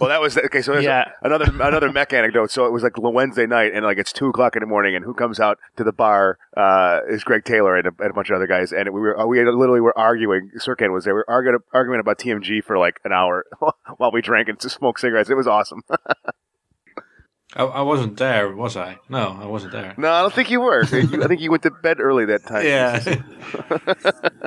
Well, 0.00 0.08
that 0.08 0.22
was 0.22 0.38
okay. 0.38 0.62
So 0.62 0.72
there's 0.72 0.84
Yeah. 0.86 1.10
another 1.22 1.44
another 1.44 1.90
MEC 1.90 2.12
anecdote. 2.18 2.50
So 2.50 2.64
it 2.64 2.72
was 2.72 2.82
like 2.82 2.92
Wednesday 2.96 3.46
night, 3.46 3.72
and 3.74 3.84
like 3.84 3.98
it's 3.98 4.12
two 4.12 4.28
o'clock 4.28 4.56
in 4.56 4.60
the 4.60 4.66
morning, 4.66 4.94
and 4.96 5.04
who 5.04 5.12
comes 5.12 5.38
out 5.38 5.58
to 5.76 5.84
the 5.84 5.92
bar 5.92 6.38
uh, 6.56 7.00
is 7.10 7.24
Greg 7.24 7.44
Taylor 7.44 7.76
and 7.76 7.88
a, 7.88 7.90
and 7.98 8.10
a 8.10 8.14
bunch 8.14 8.30
of 8.30 8.36
other 8.36 8.46
guys, 8.46 8.72
and 8.72 8.88
we 8.94 9.00
were 9.00 9.26
we 9.26 9.44
literally 9.44 9.82
were 9.82 9.96
arguing. 9.98 10.50
Serkan 10.58 10.92
was 10.94 11.04
there. 11.04 11.14
We 11.14 11.18
were 11.18 11.30
arguing 11.30 11.58
arguing 11.74 12.00
about 12.00 12.18
TMG 12.18 12.64
for 12.64 12.78
like 12.78 13.00
an 13.04 13.12
hour 13.12 13.44
while 13.98 14.10
we 14.12 14.22
drank 14.22 14.48
and 14.48 14.60
smoked 14.62 15.00
cigarettes. 15.00 15.28
It 15.28 15.36
was 15.36 15.46
awesome. 15.46 15.82
I, 17.56 17.62
I 17.62 17.82
wasn't 17.82 18.16
there, 18.16 18.52
was 18.52 18.76
I? 18.76 18.98
No, 19.08 19.38
I 19.40 19.46
wasn't 19.46 19.72
there. 19.72 19.94
no, 19.96 20.10
I 20.10 20.22
don't 20.22 20.34
think 20.34 20.50
you 20.50 20.60
were. 20.60 20.84
You- 20.86 21.22
I 21.22 21.28
think 21.28 21.40
you 21.40 21.50
went 21.52 21.62
to 21.62 21.70
bed 21.70 22.00
early 22.00 22.24
that 22.24 22.44
time. 22.44 22.66
Yeah. 22.66 23.00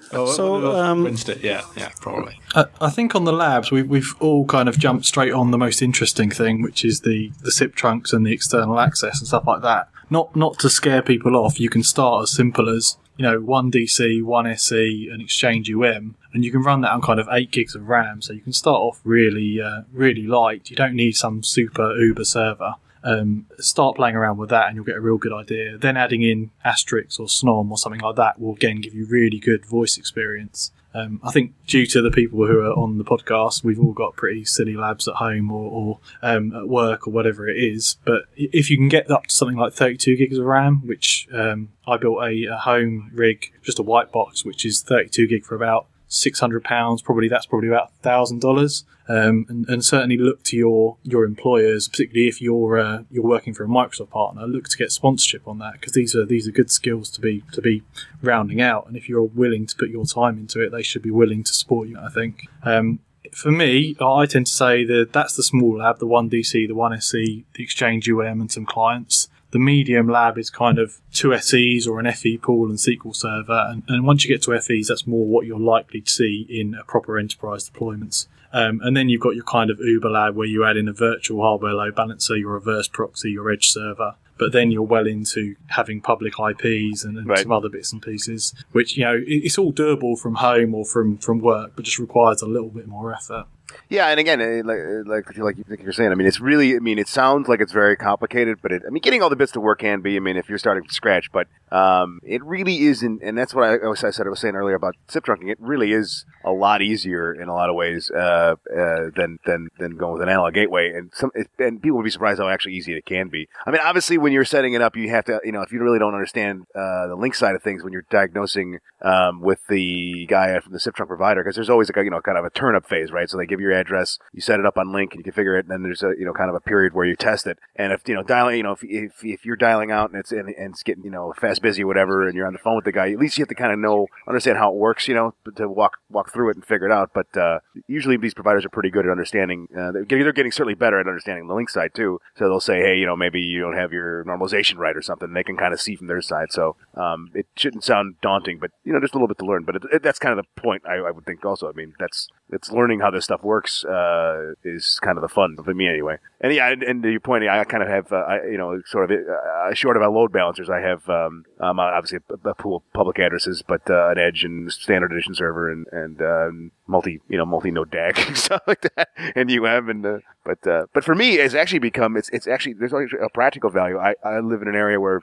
oh, 0.11 0.26
So, 0.34 0.76
um, 0.76 1.03
Wednesday. 1.06 1.39
Yeah, 1.41 1.61
yeah, 1.77 1.89
probably. 2.02 2.41
I, 2.53 2.65
I 2.81 2.89
think 2.89 3.15
on 3.15 3.23
the 3.23 3.31
labs 3.31 3.72
we've 3.72 3.88
we've 3.88 4.14
all 4.19 4.45
kind 4.45 4.68
of 4.68 4.77
jumped 4.77 5.06
straight 5.06 5.31
on 5.31 5.52
the 5.52 5.57
most 5.57 5.81
interesting 5.81 6.30
thing, 6.30 6.61
which 6.61 6.84
is 6.84 7.02
the 7.02 7.31
the 7.44 7.52
SIP 7.52 7.76
trunks 7.76 8.11
and 8.11 8.26
the 8.27 8.34
external 8.34 8.77
access 8.77 9.19
and 9.19 9.27
stuff 9.27 9.45
like 9.48 9.61
that. 9.61 9.89
Not 10.10 10.35
not 10.35 10.60
to 10.60 10.69
scare 10.69 11.02
people 11.02 11.38
off. 11.38 11.60
You 11.61 11.69
can 11.69 11.84
start 11.84 12.23
as 12.23 12.31
simple 12.31 12.68
as 12.68 12.98
you 13.15 13.23
know 13.23 13.39
one 13.39 13.72
DC, 13.72 14.22
one 14.22 14.48
SE, 14.48 15.10
and 15.11 15.22
Exchange 15.22 15.72
UM, 15.72 16.15
and 16.38 16.45
you 16.45 16.51
can 16.51 16.61
run 16.61 16.81
that 16.81 16.91
on 16.91 17.01
kind 17.01 17.19
of 17.19 17.27
eight 17.31 17.49
gigs 17.49 17.73
of 17.73 17.89
RAM. 17.89 18.22
So 18.22 18.31
you 18.31 18.41
can 18.41 18.53
start 18.53 18.80
off 18.80 19.01
really 19.03 19.59
uh, 19.59 19.81
really 19.91 20.27
light. 20.27 20.69
You 20.69 20.76
don't 20.76 20.93
need 20.93 21.14
some 21.14 21.41
super 21.41 21.95
Uber 21.95 22.26
server. 22.26 22.76
Um, 23.03 23.47
start 23.57 23.95
playing 23.95 24.15
around 24.15 24.38
with 24.38 24.49
that 24.51 24.68
and 24.68 24.76
you'll 24.76 24.85
get 24.85 24.97
a 24.97 25.01
real 25.01 25.18
good 25.18 25.34
idea. 25.34 25.80
Then 25.80 25.97
adding 25.97 26.22
in 26.22 26.51
Asterisk 26.64 27.19
or 27.19 27.26
Snom 27.26 27.72
or 27.72 27.77
something 27.80 28.01
like 28.01 28.18
that 28.18 28.39
will 28.39 28.53
again 28.53 28.81
give 28.81 28.93
you 28.93 29.07
really 29.07 29.39
good 29.39 29.65
voice 29.65 29.97
experience. 29.97 30.72
Um, 30.93 31.19
I 31.23 31.31
think 31.31 31.53
due 31.65 31.88
to 31.88 32.03
the 32.03 32.11
people 32.11 32.45
who 32.45 32.59
are 32.59 32.73
on 32.73 32.99
the 32.99 33.03
podcast, 33.03 33.64
we've 33.64 33.80
all 33.80 33.93
got 33.93 34.15
pretty 34.15 34.45
silly 34.45 34.76
labs 34.76 35.07
at 35.07 35.15
home 35.15 35.51
or, 35.51 35.72
or 35.72 35.99
um, 36.22 36.55
at 36.55 36.68
work 36.68 37.07
or 37.07 37.11
whatever 37.11 37.47
it 37.47 37.57
is. 37.57 37.97
But 38.05 38.26
if 38.35 38.69
you 38.69 38.77
can 38.77 38.89
get 38.89 39.09
up 39.09 39.26
to 39.26 39.35
something 39.35 39.57
like 39.57 39.73
32 39.73 40.15
gigs 40.15 40.38
of 40.38 40.45
RAM, 40.45 40.85
which 40.85 41.27
um, 41.34 41.69
I 41.88 41.97
built 41.97 42.23
a, 42.23 42.45
a 42.45 42.57
home 42.57 43.09
rig, 43.11 43.51
just 43.64 43.80
a 43.80 43.84
white 43.84 44.11
box, 44.11 44.45
which 44.45 44.65
is 44.65 44.84
32 44.84 45.27
gig 45.27 45.45
for 45.45 45.55
about 45.55 45.88
600 46.07 46.63
pounds, 46.63 47.01
probably 47.01 47.27
that's 47.27 47.45
probably 47.45 47.67
about 47.67 47.93
thousand 48.01 48.39
dollars. 48.41 48.85
Um, 49.09 49.45
and, 49.47 49.67
and 49.69 49.85
certainly 49.85 50.17
look 50.17 50.43
to 50.43 50.57
your 50.57 50.97
your 51.03 51.23
employers, 51.23 51.88
particularly 51.88 52.27
if 52.27 52.41
you're 52.41 52.77
uh, 52.77 53.03
you're 53.09 53.23
working 53.23 53.53
for 53.53 53.63
a 53.63 53.67
Microsoft 53.67 54.09
partner. 54.09 54.45
Look 54.45 54.67
to 54.69 54.77
get 54.77 54.91
sponsorship 54.91 55.47
on 55.47 55.59
that 55.59 55.73
because 55.73 55.93
these 55.93 56.15
are 56.15 56.25
these 56.25 56.47
are 56.47 56.51
good 56.51 56.71
skills 56.71 57.09
to 57.11 57.21
be 57.21 57.43
to 57.53 57.61
be 57.61 57.84
rounding 58.21 58.61
out. 58.61 58.88
And 58.88 58.97
if 58.97 59.07
you're 59.07 59.23
willing 59.23 59.65
to 59.67 59.75
put 59.75 59.89
your 59.89 60.05
time 60.05 60.38
into 60.38 60.61
it, 60.61 60.71
they 60.71 60.84
should 60.84 61.01
be 61.01 61.11
willing 61.11 61.43
to 61.43 61.53
support 61.53 61.88
you. 61.88 61.97
I 61.99 62.09
think. 62.09 62.47
Um, 62.63 62.99
for 63.31 63.51
me, 63.51 63.95
I 63.99 64.25
tend 64.25 64.47
to 64.47 64.53
say 64.53 64.84
that 64.85 65.11
that's 65.11 65.35
the 65.35 65.43
small 65.43 65.77
lab, 65.77 65.99
the 65.99 66.07
one 66.07 66.29
DC, 66.29 66.67
the 66.67 66.73
one 66.73 66.99
SC, 66.99 67.11
the 67.11 67.63
Exchange 67.63 68.09
UM, 68.09 68.41
and 68.41 68.51
some 68.51 68.65
clients. 68.65 69.27
The 69.51 69.59
medium 69.59 70.09
lab 70.09 70.37
is 70.37 70.49
kind 70.49 70.77
of 70.77 70.99
two 71.13 71.35
SEs 71.37 71.87
or 71.87 71.99
an 71.99 72.11
FE 72.11 72.37
pool 72.37 72.69
and 72.69 72.77
SQL 72.77 73.15
Server, 73.15 73.65
and, 73.69 73.83
and 73.87 74.05
once 74.05 74.23
you 74.25 74.29
get 74.29 74.41
to 74.43 74.59
FEs, 74.59 74.87
that's 74.89 75.07
more 75.07 75.25
what 75.25 75.45
you're 75.45 75.59
likely 75.59 76.01
to 76.01 76.11
see 76.11 76.45
in 76.49 76.73
a 76.75 76.83
proper 76.83 77.17
enterprise 77.17 77.69
deployments. 77.69 78.27
Um, 78.53 78.79
and 78.83 78.95
then 78.95 79.07
you've 79.09 79.21
got 79.21 79.35
your 79.35 79.43
kind 79.45 79.69
of 79.69 79.79
Uber 79.79 80.09
lab 80.09 80.35
where 80.35 80.47
you 80.47 80.63
add 80.65 80.77
in 80.77 80.87
a 80.87 80.93
virtual 80.93 81.41
hardware 81.41 81.73
load 81.73 81.95
balancer, 81.95 82.35
your 82.35 82.51
reverse 82.53 82.87
proxy, 82.87 83.31
your 83.31 83.49
edge 83.51 83.69
server. 83.69 84.15
But 84.39 84.51
then 84.51 84.69
you're 84.69 84.83
well 84.83 85.07
into 85.07 85.55
having 85.69 85.99
public 85.99 86.33
IPs 86.39 87.03
and, 87.03 87.17
and 87.17 87.27
Right. 87.27 87.39
some 87.39 87.51
other 87.51 87.69
bits 87.69 87.91
and 87.91 88.01
pieces, 88.01 88.53
which 88.71 88.95
you 88.95 89.03
know 89.03 89.15
it- 89.15 89.23
it's 89.45 89.57
all 89.57 89.73
doable 89.73 90.17
from 90.19 90.35
home 90.35 90.75
or 90.75 90.85
from 90.85 91.17
from 91.17 91.39
work, 91.39 91.71
but 91.75 91.85
just 91.85 91.97
requires 91.99 92.41
a 92.41 92.47
little 92.47 92.69
bit 92.69 92.87
more 92.87 93.13
effort. 93.13 93.45
Yeah, 93.89 94.07
and 94.07 94.19
again, 94.19 94.41
eh, 94.41 94.61
like 94.64 94.77
eh, 94.77 95.02
like 95.06 95.38
like 95.38 95.56
like 95.69 95.81
you're 95.81 95.94
saying, 95.94 96.11
I 96.11 96.15
mean, 96.15 96.27
it's 96.27 96.39
really, 96.39 96.76
I 96.76 96.80
mean, 96.80 96.99
it 96.99 97.07
sounds 97.07 97.48
like 97.48 97.61
it's 97.61 97.72
very 97.72 97.95
complicated, 97.95 98.60
but 98.61 98.72
it, 98.72 98.84
I 98.85 98.89
mean, 98.89 99.02
getting 99.02 99.22
all 99.22 99.30
the 99.30 99.35
bits 99.35 99.52
to 99.53 99.60
work 99.60 99.80
can 99.80 100.02
be. 100.02 100.15
I 100.15 100.19
mean, 100.19 100.38
if 100.38 100.49
you're 100.49 100.57
starting 100.57 100.84
from 100.84 100.91
scratch, 100.91 101.31
but 101.31 101.48
um, 101.72 102.19
it 102.23 102.44
really 102.44 102.84
isn't, 102.84 103.22
and 103.22 103.38
that's 103.38 103.53
what 103.53 103.64
I, 103.64 103.89
I 103.89 104.11
said 104.11 104.26
I 104.26 104.30
was 104.30 104.39
saying 104.39 104.56
earlier 104.56 104.76
about 104.76 104.95
sip 105.07 105.26
trunking. 105.26 105.49
It 105.49 105.57
really 105.60 105.91
is 105.91 106.26
a 106.44 106.52
lot 106.52 106.81
easier 106.81 107.34
in 107.34 107.49
a 107.49 107.53
lot 107.53 107.69
of 107.69 107.76
ways 107.76 108.10
uh, 108.11 108.56
uh, 108.73 109.10
than 109.15 109.39
than 109.45 109.69
than 109.77 109.98
going 109.98 110.14
with 110.14 110.22
an 110.22 110.30
analog 110.30 110.53
gateway, 110.53 110.91
and 110.94 111.11
some 111.14 111.31
it, 111.35 111.48
and 111.60 111.81
people 111.81 111.98
would 111.98 112.03
be 112.03 112.10
surprised 112.10 112.39
how 112.39 112.48
actually 112.48 112.73
easy 112.73 112.94
it 112.94 113.06
can 113.06 113.27
be. 113.30 113.48
I 113.65 113.72
mean, 113.72 113.81
obviously, 113.84 114.18
when 114.18 114.31
you're 114.31 114.45
setting 114.45 114.73
it 114.73 114.81
up, 114.81 114.95
you 114.95 115.10
have 115.10 115.26
to, 115.26 115.41
you 115.44 115.52
know, 115.52 115.61
if 115.61 115.72
you 115.72 115.81
really 115.81 115.99
don't 115.99 116.14
understand 116.14 116.68
uh, 116.73 117.07
the 117.07 117.18
Lync 117.18 117.35
side 117.35 117.56
of 117.56 117.64
things 117.64 117.84
when 117.84 117.91
you're 117.91 118.06
diagnosing 118.10 118.80
um, 119.02 119.41
with 119.41 119.60
the 119.69 120.26
guy 120.27 120.60
from 120.60 120.73
the 120.73 120.80
sip 120.80 120.95
trunk 120.95 121.10
provider, 121.10 121.44
because 121.44 121.56
there's 121.56 121.69
always 121.69 121.89
a, 121.89 122.03
you 122.03 122.10
know 122.10 122.22
kind 122.22 122.38
of 122.38 122.45
a 122.45 122.49
turn 122.49 122.76
up 122.76 122.88
phase, 122.88 123.11
right? 123.11 123.30
So 123.30 123.38
they 123.38 123.45
give 123.45 123.56
you 123.59 123.67
your 123.67 123.77
address, 123.77 124.17
you 124.34 124.41
set 124.41 124.59
it 124.59 124.65
up 124.65 124.77
on 124.77 124.88
Lync, 124.88 125.13
and 125.13 125.25
you 125.25 125.31
configure 125.31 125.57
it, 125.57 125.65
and 125.65 125.71
then 125.71 125.84
there's 125.84 126.03
a 126.03 126.13
you 126.17 126.25
know 126.25 126.34
kind 126.34 126.49
of 126.49 126.55
a 126.55 126.59
period 126.59 126.93
where 126.93 127.05
you 127.05 127.15
test 127.15 127.47
it. 127.47 127.59
And 127.75 127.93
if 127.93 128.07
you 128.07 128.15
know 128.15 128.23
dialing, 128.23 128.57
you 128.57 128.63
know, 128.63 128.73
if 128.73 128.84
if, 128.84 129.23
if 129.23 129.45
you're 129.45 129.55
dialing 129.55 129.91
out 129.91 130.09
and 130.09 130.19
it's 130.19 130.31
and, 130.31 130.49
and 130.49 130.73
it's 130.73 130.84
getting 130.84 131.03
you 131.03 131.11
know 131.11 131.34
fast 131.39 131.61
busy 131.61 131.84
or 131.84 131.88
whatever, 131.88 132.27
and 132.27 132.35
you're 132.35 132.47
on 132.47 132.53
the 132.53 132.59
phone 132.59 132.75
with 132.75 132.85
the 132.85 132.91
guy, 132.91 133.11
at 133.11 133.19
least 133.19 133.38
you 133.38 133.41
have 133.43 133.49
to 133.49 133.55
kind 133.55 133.71
of 133.71 133.79
know 133.79 134.07
understand 134.27 134.57
how 134.57 134.71
it 134.71 134.75
works, 134.75 135.07
you 135.07 135.13
know, 135.13 135.34
to 135.55 135.67
walk 135.67 135.97
walk 136.09 136.31
through 136.31 136.49
it 136.49 136.55
and 136.55 136.65
figure 136.65 136.88
it 136.88 136.91
out. 136.91 137.11
But 137.13 137.35
uh, 137.38 137.59
usually 137.88 138.17
these 138.17 138.34
providers 138.34 138.65
are 138.65 138.69
pretty 138.69 138.89
good 138.89 139.05
at 139.05 139.11
understanding. 139.11 139.67
Uh, 139.77 139.91
they're 139.91 140.05
getting, 140.05 140.23
they're 140.23 140.34
getting 140.34 140.51
certainly 140.51 140.75
better 140.75 140.99
at 140.99 141.07
understanding 141.07 141.47
the 141.47 141.53
Lync 141.53 141.69
side 141.69 141.91
too. 141.93 142.19
So 142.35 142.47
they'll 142.47 142.59
say, 142.59 142.79
hey, 142.79 142.97
you 142.97 143.05
know, 143.05 143.15
maybe 143.15 143.41
you 143.41 143.61
don't 143.61 143.75
have 143.75 143.91
your 143.91 144.23
normalization 144.25 144.77
right 144.77 144.95
or 144.95 145.01
something. 145.01 145.34
They 145.34 145.43
can 145.43 145.57
kind 145.57 145.73
of 145.73 145.81
see 145.81 145.95
from 145.95 146.07
their 146.07 146.21
side. 146.21 146.51
So 146.51 146.75
um, 146.95 147.31
it 147.34 147.47
shouldn't 147.55 147.84
sound 147.84 148.15
daunting, 148.21 148.59
but 148.59 148.71
you 148.84 148.93
know, 148.93 148.99
just 148.99 149.13
a 149.13 149.17
little 149.17 149.27
bit 149.27 149.38
to 149.39 149.45
learn. 149.45 149.63
But 149.63 149.77
it, 149.77 149.84
it, 149.93 150.03
that's 150.03 150.19
kind 150.19 150.38
of 150.38 150.45
the 150.45 150.61
point. 150.61 150.84
I, 150.88 150.95
I 150.95 151.11
would 151.11 151.25
think 151.25 151.43
also. 151.45 151.69
I 151.69 151.73
mean, 151.73 151.93
that's 151.99 152.27
it's 152.49 152.71
learning 152.71 152.99
how 152.99 153.11
this 153.11 153.25
stuff 153.25 153.43
works 153.43 153.83
uh, 153.83 154.53
is 154.63 154.99
kind 155.01 155.17
of 155.17 155.21
the 155.21 155.27
fun 155.27 155.57
for 155.63 155.73
me 155.73 155.87
anyway. 155.87 156.17
And 156.39 156.53
yeah, 156.53 156.71
and, 156.71 156.83
and 156.83 157.03
to 157.03 157.09
your 157.09 157.19
point, 157.19 157.47
I 157.47 157.63
kind 157.65 157.83
of 157.83 157.89
have, 157.89 158.13
uh, 158.13 158.17
I, 158.17 158.45
you 158.45 158.57
know, 158.57 158.81
sort 158.85 159.11
of 159.11 159.19
uh, 159.19 159.73
short 159.73 159.97
of 159.97 160.03
our 160.03 160.09
load 160.09 160.31
balancers, 160.31 160.69
I 160.69 160.79
have 160.79 161.07
um, 161.09 161.45
um, 161.59 161.79
obviously 161.79 162.19
a, 162.45 162.53
pool 162.53 162.77
of 162.77 162.93
public 162.93 163.19
addresses, 163.19 163.63
but 163.67 163.89
uh, 163.89 164.09
an 164.09 164.17
edge 164.17 164.43
and 164.43 164.71
standard 164.71 165.11
edition 165.11 165.35
server 165.35 165.71
and 165.71 165.87
and 165.91 166.21
um, 166.21 166.71
multi, 166.87 167.19
you 167.27 167.37
know, 167.37 167.45
multi 167.45 167.71
node 167.71 167.91
DAG 167.91 168.17
and 168.27 168.37
stuff 168.37 168.61
like 168.67 168.81
that, 168.95 169.09
and 169.35 169.51
UM 169.51 169.89
and 169.89 170.05
uh, 170.05 170.17
but 170.43 170.59
but 170.93 171.03
for 171.03 171.15
me, 171.15 171.35
it's 171.35 171.53
actually 171.53 171.79
become 171.79 172.15
it's 172.15 172.29
it's 172.29 172.47
actually 172.47 172.73
there's 172.73 172.93
a 172.93 173.29
practical 173.33 173.69
value. 173.69 173.97
I 173.97 174.15
I 174.23 174.39
live 174.39 174.61
in 174.61 174.67
an 174.67 174.75
area 174.75 174.99
where 174.99 175.21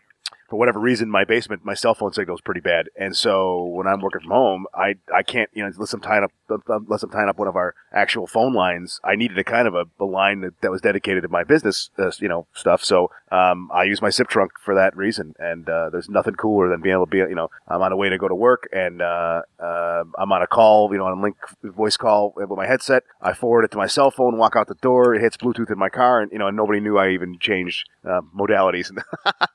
for 0.54 0.58
whatever 0.58 0.78
reason, 0.78 1.10
my 1.10 1.24
basement, 1.24 1.64
my 1.64 1.74
cell 1.74 1.96
phone 1.96 2.12
signal 2.12 2.36
is 2.36 2.40
pretty 2.40 2.60
bad, 2.60 2.88
and 2.96 3.16
so 3.16 3.64
when 3.64 3.88
I'm 3.88 4.00
working 4.00 4.20
from 4.20 4.30
home, 4.30 4.66
I 4.72 4.94
I 5.12 5.24
can't, 5.24 5.50
you 5.52 5.64
know, 5.64 5.70
unless 5.74 5.92
I'm 5.92 6.00
tying 6.00 6.22
up 6.22 6.30
unless 6.68 7.02
I'm 7.02 7.10
tying 7.10 7.28
up 7.28 7.38
one 7.38 7.48
of 7.48 7.56
our 7.56 7.74
actual 7.92 8.28
phone 8.28 8.54
lines, 8.54 9.00
I 9.02 9.16
needed 9.16 9.36
a 9.36 9.42
kind 9.42 9.66
of 9.66 9.74
a, 9.74 9.86
a 9.98 10.04
line 10.04 10.42
that, 10.42 10.60
that 10.60 10.70
was 10.70 10.80
dedicated 10.80 11.22
to 11.22 11.28
my 11.28 11.42
business, 11.42 11.90
uh, 11.98 12.12
you 12.20 12.28
know, 12.28 12.46
stuff. 12.54 12.84
So 12.84 13.10
um, 13.32 13.68
I 13.74 13.82
use 13.82 14.00
my 14.00 14.10
SIP 14.10 14.28
trunk 14.28 14.52
for 14.62 14.76
that 14.76 14.96
reason, 14.96 15.34
and 15.40 15.68
uh, 15.68 15.90
there's 15.90 16.08
nothing 16.08 16.34
cooler 16.34 16.68
than 16.68 16.82
being 16.82 16.94
able 16.94 17.06
to 17.06 17.10
be, 17.10 17.18
you 17.18 17.34
know, 17.34 17.50
I'm 17.66 17.82
on 17.82 17.90
a 17.90 17.96
way 17.96 18.08
to 18.08 18.18
go 18.18 18.28
to 18.28 18.34
work, 18.34 18.68
and 18.72 19.02
uh, 19.02 19.42
uh, 19.58 20.04
I'm 20.16 20.30
on 20.30 20.42
a 20.42 20.46
call, 20.46 20.88
you 20.92 20.98
know, 20.98 21.06
on 21.06 21.18
a 21.18 21.20
Lync 21.20 21.74
voice 21.74 21.96
call 21.96 22.32
with 22.36 22.48
my 22.50 22.66
headset. 22.66 23.02
I 23.20 23.32
forward 23.32 23.64
it 23.64 23.72
to 23.72 23.78
my 23.78 23.88
cell 23.88 24.12
phone, 24.12 24.38
walk 24.38 24.54
out 24.54 24.68
the 24.68 24.74
door, 24.74 25.16
it 25.16 25.20
hits 25.20 25.36
Bluetooth 25.36 25.72
in 25.72 25.78
my 25.78 25.88
car, 25.88 26.20
and 26.20 26.30
you 26.30 26.38
know, 26.38 26.46
and 26.46 26.56
nobody 26.56 26.78
knew 26.78 26.96
I 26.96 27.10
even 27.10 27.38
changed 27.40 27.88
uh, 28.04 28.20
modalities 28.38 28.92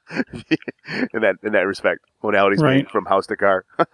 in 1.13 1.21
that 1.21 1.35
in 1.43 1.53
that 1.53 1.65
respect. 1.65 2.01
Modalities 2.23 2.61
Right. 2.61 2.89
from 2.89 3.05
house 3.05 3.27
to 3.27 3.35
car. 3.37 3.65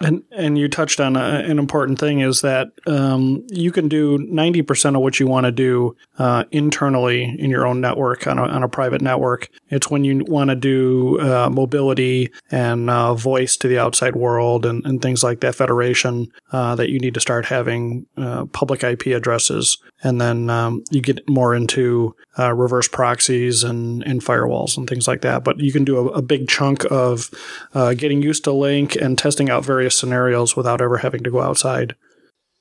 And 0.00 0.24
and 0.32 0.58
you 0.58 0.68
touched 0.68 1.00
on 1.00 1.14
a, 1.16 1.20
an 1.20 1.58
important 1.58 2.00
thing 2.00 2.18
is 2.20 2.40
that 2.40 2.72
um, 2.86 3.46
you 3.48 3.70
can 3.70 3.88
do 3.88 4.18
ninety 4.18 4.60
percent 4.60 4.96
of 4.96 5.02
what 5.02 5.20
you 5.20 5.28
want 5.28 5.44
to 5.46 5.52
do 5.52 5.96
uh, 6.18 6.44
internally 6.50 7.22
in 7.38 7.48
your 7.48 7.64
own 7.64 7.80
network 7.80 8.26
on 8.26 8.38
a, 8.38 8.42
on 8.42 8.64
a 8.64 8.68
private 8.68 9.00
network. 9.00 9.48
It's 9.70 9.90
when 9.90 10.04
you 10.04 10.24
want 10.26 10.50
to 10.50 10.56
do 10.56 11.20
uh, 11.20 11.48
mobility 11.48 12.30
and 12.50 12.90
uh, 12.90 13.14
voice 13.14 13.56
to 13.58 13.68
the 13.68 13.78
outside 13.78 14.16
world 14.16 14.66
and, 14.66 14.84
and 14.84 15.00
things 15.00 15.22
like 15.22 15.40
that, 15.40 15.54
federation, 15.54 16.26
uh, 16.52 16.74
that 16.74 16.90
you 16.90 16.98
need 16.98 17.14
to 17.14 17.20
start 17.20 17.46
having 17.46 18.04
uh, 18.16 18.46
public 18.46 18.82
IP 18.82 19.06
addresses, 19.06 19.78
and 20.02 20.20
then 20.20 20.50
um, 20.50 20.82
you 20.90 21.00
get 21.00 21.26
more 21.30 21.54
into 21.54 22.14
uh, 22.36 22.52
reverse 22.52 22.88
proxies 22.88 23.62
and, 23.62 24.02
and 24.02 24.22
firewalls 24.22 24.76
and 24.76 24.88
things 24.88 25.06
like 25.06 25.20
that. 25.22 25.44
But 25.44 25.60
you 25.60 25.72
can 25.72 25.84
do 25.84 25.98
a, 25.98 26.14
a 26.14 26.22
big 26.22 26.48
chunk 26.48 26.84
of 26.90 27.30
uh, 27.74 27.94
getting 27.94 28.22
used 28.22 28.44
to 28.44 28.50
Lync 28.50 28.96
and 28.96 29.18
testing 29.18 29.50
out 29.50 29.64
various 29.64 29.96
scenarios 29.96 30.56
without 30.56 30.80
ever 30.80 30.98
having 30.98 31.22
to 31.24 31.30
go 31.30 31.40
outside. 31.40 31.94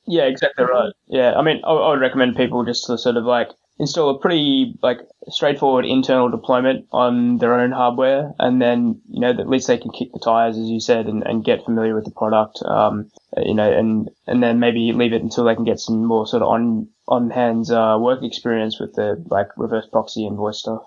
Yeah, 0.06 0.24
exactly 0.24 0.66
right. 0.66 0.92
Yeah, 1.08 1.34
I 1.36 1.42
mean, 1.42 1.62
I, 1.64 1.72
I 1.72 1.90
would 1.92 2.02
recommend 2.02 2.36
people 2.36 2.66
just 2.66 2.86
to 2.88 2.98
sort 2.98 3.16
of 3.16 3.24
like 3.24 3.50
install 3.80 4.10
a 4.10 4.20
pretty 4.20 4.76
like 4.84 5.00
straightforward 5.30 5.86
internal 5.86 6.30
deployment 6.30 6.86
on 6.92 7.38
their 7.38 7.60
own 7.60 7.72
hardware, 7.72 8.34
and 8.40 8.62
then 8.62 9.02
you 9.10 9.22
know 9.22 9.30
at 9.30 9.48
least 9.48 9.68
they 9.68 9.78
can 9.78 9.92
kick 9.92 10.12
the 10.12 10.20
tires, 10.20 10.58
as 10.58 10.68
you 10.68 10.80
said, 10.80 11.06
and, 11.06 11.24
and 11.24 11.46
get 11.46 11.64
familiar 11.64 11.96
with 11.96 12.06
the 12.06 12.12
product. 12.12 12.62
Um, 12.66 13.10
you 13.38 13.54
know, 13.54 13.72
and 13.72 14.10
and 14.28 14.44
then 14.44 14.60
maybe 14.60 14.92
leave 14.92 15.14
it 15.14 15.22
until 15.22 15.46
they 15.46 15.56
can 15.56 15.64
get 15.64 15.80
some 15.80 16.04
more 16.04 16.28
sort 16.28 16.44
of 16.44 16.50
on 16.50 16.90
on 17.08 17.30
hands 17.30 17.72
uh, 17.72 17.98
work 18.00 18.24
experience 18.24 18.80
with 18.80 18.94
the 18.96 19.24
like 19.30 19.48
reverse 19.58 19.88
proxy 19.92 20.26
and 20.26 20.38
voice 20.38 20.60
stuff. 20.60 20.84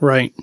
Right. 0.00 0.34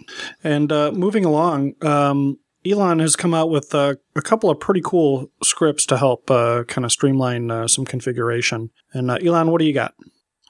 And 0.41 0.71
uh, 0.71 0.93
moving 0.93 1.25
along, 1.25 1.73
um, 1.83 2.39
Elan 2.65 2.99
has 2.99 3.15
come 3.15 3.33
out 3.33 3.49
with 3.49 3.73
uh, 3.73 3.95
a 4.15 4.21
couple 4.21 4.49
of 4.49 4.59
pretty 4.59 4.81
cool 4.83 5.31
scripts 5.43 5.85
to 5.87 5.97
help 5.97 6.29
uh, 6.29 6.63
kind 6.65 6.85
of 6.85 6.91
streamline 6.91 7.49
uh, 7.51 7.67
some 7.67 7.85
configuration. 7.85 8.69
And 8.93 9.09
uh, 9.09 9.17
Elan, 9.23 9.51
what 9.51 9.59
do 9.59 9.65
you 9.65 9.73
got? 9.73 9.93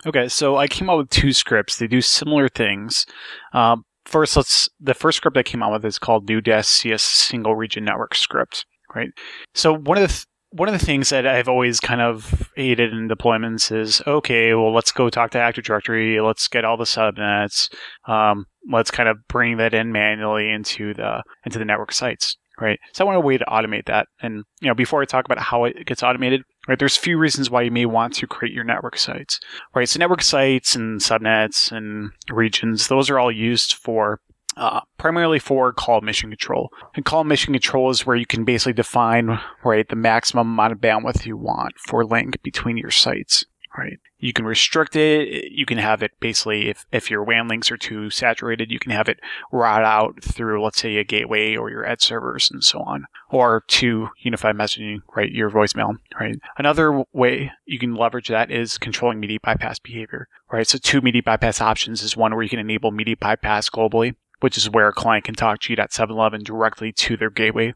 Okay, 0.06 0.28
so 0.28 0.56
I 0.56 0.68
came 0.68 0.90
out 0.90 0.98
with 0.98 1.10
two 1.10 1.34
scripts. 1.34 1.78
They 1.78 1.88
do 1.88 2.02
similar 2.02 2.48
things. 2.50 3.06
Um, 3.54 3.84
first, 4.06 4.36
let's 4.36 4.70
the 4.80 4.94
first 4.94 5.18
script 5.18 5.38
I 5.38 5.44
came 5.44 5.62
out 5.62 5.74
with 5.74 5.86
is 5.86 6.00
called 6.00 6.28
New-CS 6.28 7.04
Single 7.04 7.56
Region 7.56 7.86
Network 7.86 8.16
Script. 8.16 8.66
Right. 8.96 9.10
So 9.54 9.74
one 9.74 9.98
of 9.98 10.02
the 10.02 10.08
th- 10.08 10.26
one 10.52 10.68
of 10.68 10.78
the 10.78 10.84
things 10.86 11.10
that 11.10 11.28
I've 11.28 11.48
always 11.48 11.80
kind 11.80 12.02
of 12.02 12.50
hated 12.56 12.92
in 12.92 13.08
deployments 13.08 13.72
is 13.76 14.02
okay, 14.08 14.54
well, 14.54 14.74
let's 14.74 14.92
go 14.92 15.10
talk 15.10 15.32
to 15.32 15.40
Active 15.40 15.64
Directory. 15.64 16.20
Let's 16.20 16.48
get 16.48 16.66
all 16.66 16.78
the 16.78 16.86
subnets. 16.86 17.72
Um, 18.08 18.46
let's 18.72 18.92
kind 18.92 19.10
of 19.10 19.18
bring 19.28 19.58
that 19.58 19.74
in 19.74 19.92
manually 19.92 20.50
into 20.50 20.94
the 20.94 21.24
into 21.46 21.60
the 21.60 21.66
network 21.66 21.92
sites. 21.92 22.36
Right. 22.60 22.80
So 22.94 23.06
I 23.06 23.08
want 23.08 23.18
a 23.18 23.22
way 23.22 23.38
to 23.38 23.46
automate 23.46 23.86
that. 23.86 24.08
And 24.22 24.44
you 24.60 24.68
know, 24.68 24.74
before 24.74 25.02
I 25.02 25.06
talk 25.06 25.24
about 25.24 25.40
how 25.40 25.64
it 25.64 25.86
gets 25.86 26.04
automated, 26.04 26.42
right, 26.68 26.78
there's 26.78 26.98
a 26.98 27.02
few 27.02 27.18
reasons 27.18 27.50
why 27.50 27.62
you 27.62 27.72
may 27.72 27.86
want 27.86 28.16
to 28.16 28.28
create 28.28 28.54
your 28.54 28.66
network 28.66 28.98
sites. 28.98 29.40
Right. 29.74 29.88
So 29.88 29.98
network 29.98 30.22
sites 30.22 30.76
and 30.76 31.00
subnets 31.00 31.72
and 31.72 32.12
regions, 32.30 32.88
those 32.88 33.10
are 33.10 33.18
all 33.18 33.32
used 33.32 33.76
for 33.76 34.20
uh, 34.60 34.82
primarily 34.98 35.40
for 35.40 35.74
call 35.74 35.98
admission 35.98 36.30
control. 36.30 36.70
And 36.96 37.06
call 37.06 37.22
admission 37.22 37.54
control 37.54 37.90
is 37.90 38.06
where 38.06 38.18
you 38.18 38.26
can 38.26 38.44
basically 38.44 38.74
define 38.74 39.40
right 39.64 39.88
the 39.88 39.96
maximum 39.96 40.50
amount 40.50 40.74
of 40.74 40.80
bandwidth 40.80 41.26
you 41.26 41.38
want 41.38 41.74
for 41.80 42.04
Lync 42.04 42.36
between 42.44 42.78
your 42.78 42.92
sites. 42.92 43.46
Right. 43.78 44.00
You 44.18 44.34
can 44.34 44.46
restrict 44.46 44.96
it. 44.96 45.52
You 45.52 45.66
can 45.66 45.78
have 45.78 46.02
it 46.02 46.12
basically 46.20 46.70
if, 46.70 46.86
if 46.92 47.10
your 47.10 47.24
WAN 47.24 47.48
links 47.48 47.72
are 47.72 47.78
too 47.78 48.10
saturated, 48.10 48.72
you 48.72 48.80
can 48.80 48.92
have 48.92 49.08
it 49.08 49.20
route 49.52 49.84
out 49.84 50.22
through, 50.24 50.62
let's 50.62 50.82
say, 50.82 50.98
a 50.98 51.04
gateway 51.04 51.56
or 51.56 51.70
your 51.70 51.86
edge 51.86 52.02
servers 52.02 52.50
and 52.52 52.64
so 52.64 52.82
on, 52.82 53.06
or 53.30 53.64
to 53.68 54.10
unified 54.18 54.56
messaging, 54.56 55.02
right? 55.16 55.32
Your 55.32 55.52
voicemail, 55.52 55.94
right? 56.20 56.36
Another 56.58 57.04
way 57.14 57.52
you 57.66 57.78
can 57.78 57.96
leverage 57.96 58.28
that 58.28 58.52
is 58.52 58.80
controlling 58.80 59.20
media 59.20 59.38
bypass 59.42 59.78
behavior, 59.80 60.28
right? 60.52 60.68
So 60.68 60.80
two 60.80 61.00
media 61.00 61.22
bypass 61.24 61.62
options 61.62 62.02
is 62.02 62.18
one 62.18 62.34
where 62.34 62.44
you 62.44 62.50
can 62.50 62.60
enable 62.60 62.92
media 62.92 63.16
bypass 63.18 63.70
globally, 63.70 64.16
which 64.40 64.58
is 64.58 64.70
where 64.70 64.88
a 64.88 64.94
client 64.94 65.26
can 65.26 65.36
talk 65.36 65.60
to 65.60 65.76
G.711 65.76 66.44
directly 66.44 66.92
to 66.94 67.18
their 67.18 67.30
gateway, 67.30 67.74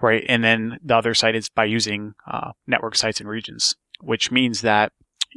right? 0.00 0.24
And 0.28 0.42
then 0.42 0.78
the 0.82 0.96
other 0.96 1.14
side 1.14 1.36
is 1.36 1.48
by 1.48 1.64
using 1.64 2.14
uh, 2.30 2.52
network 2.66 2.96
sites 2.96 3.20
and 3.20 3.28
regions, 3.28 3.76
which 4.00 4.30
means 4.30 4.62
that 4.62 4.92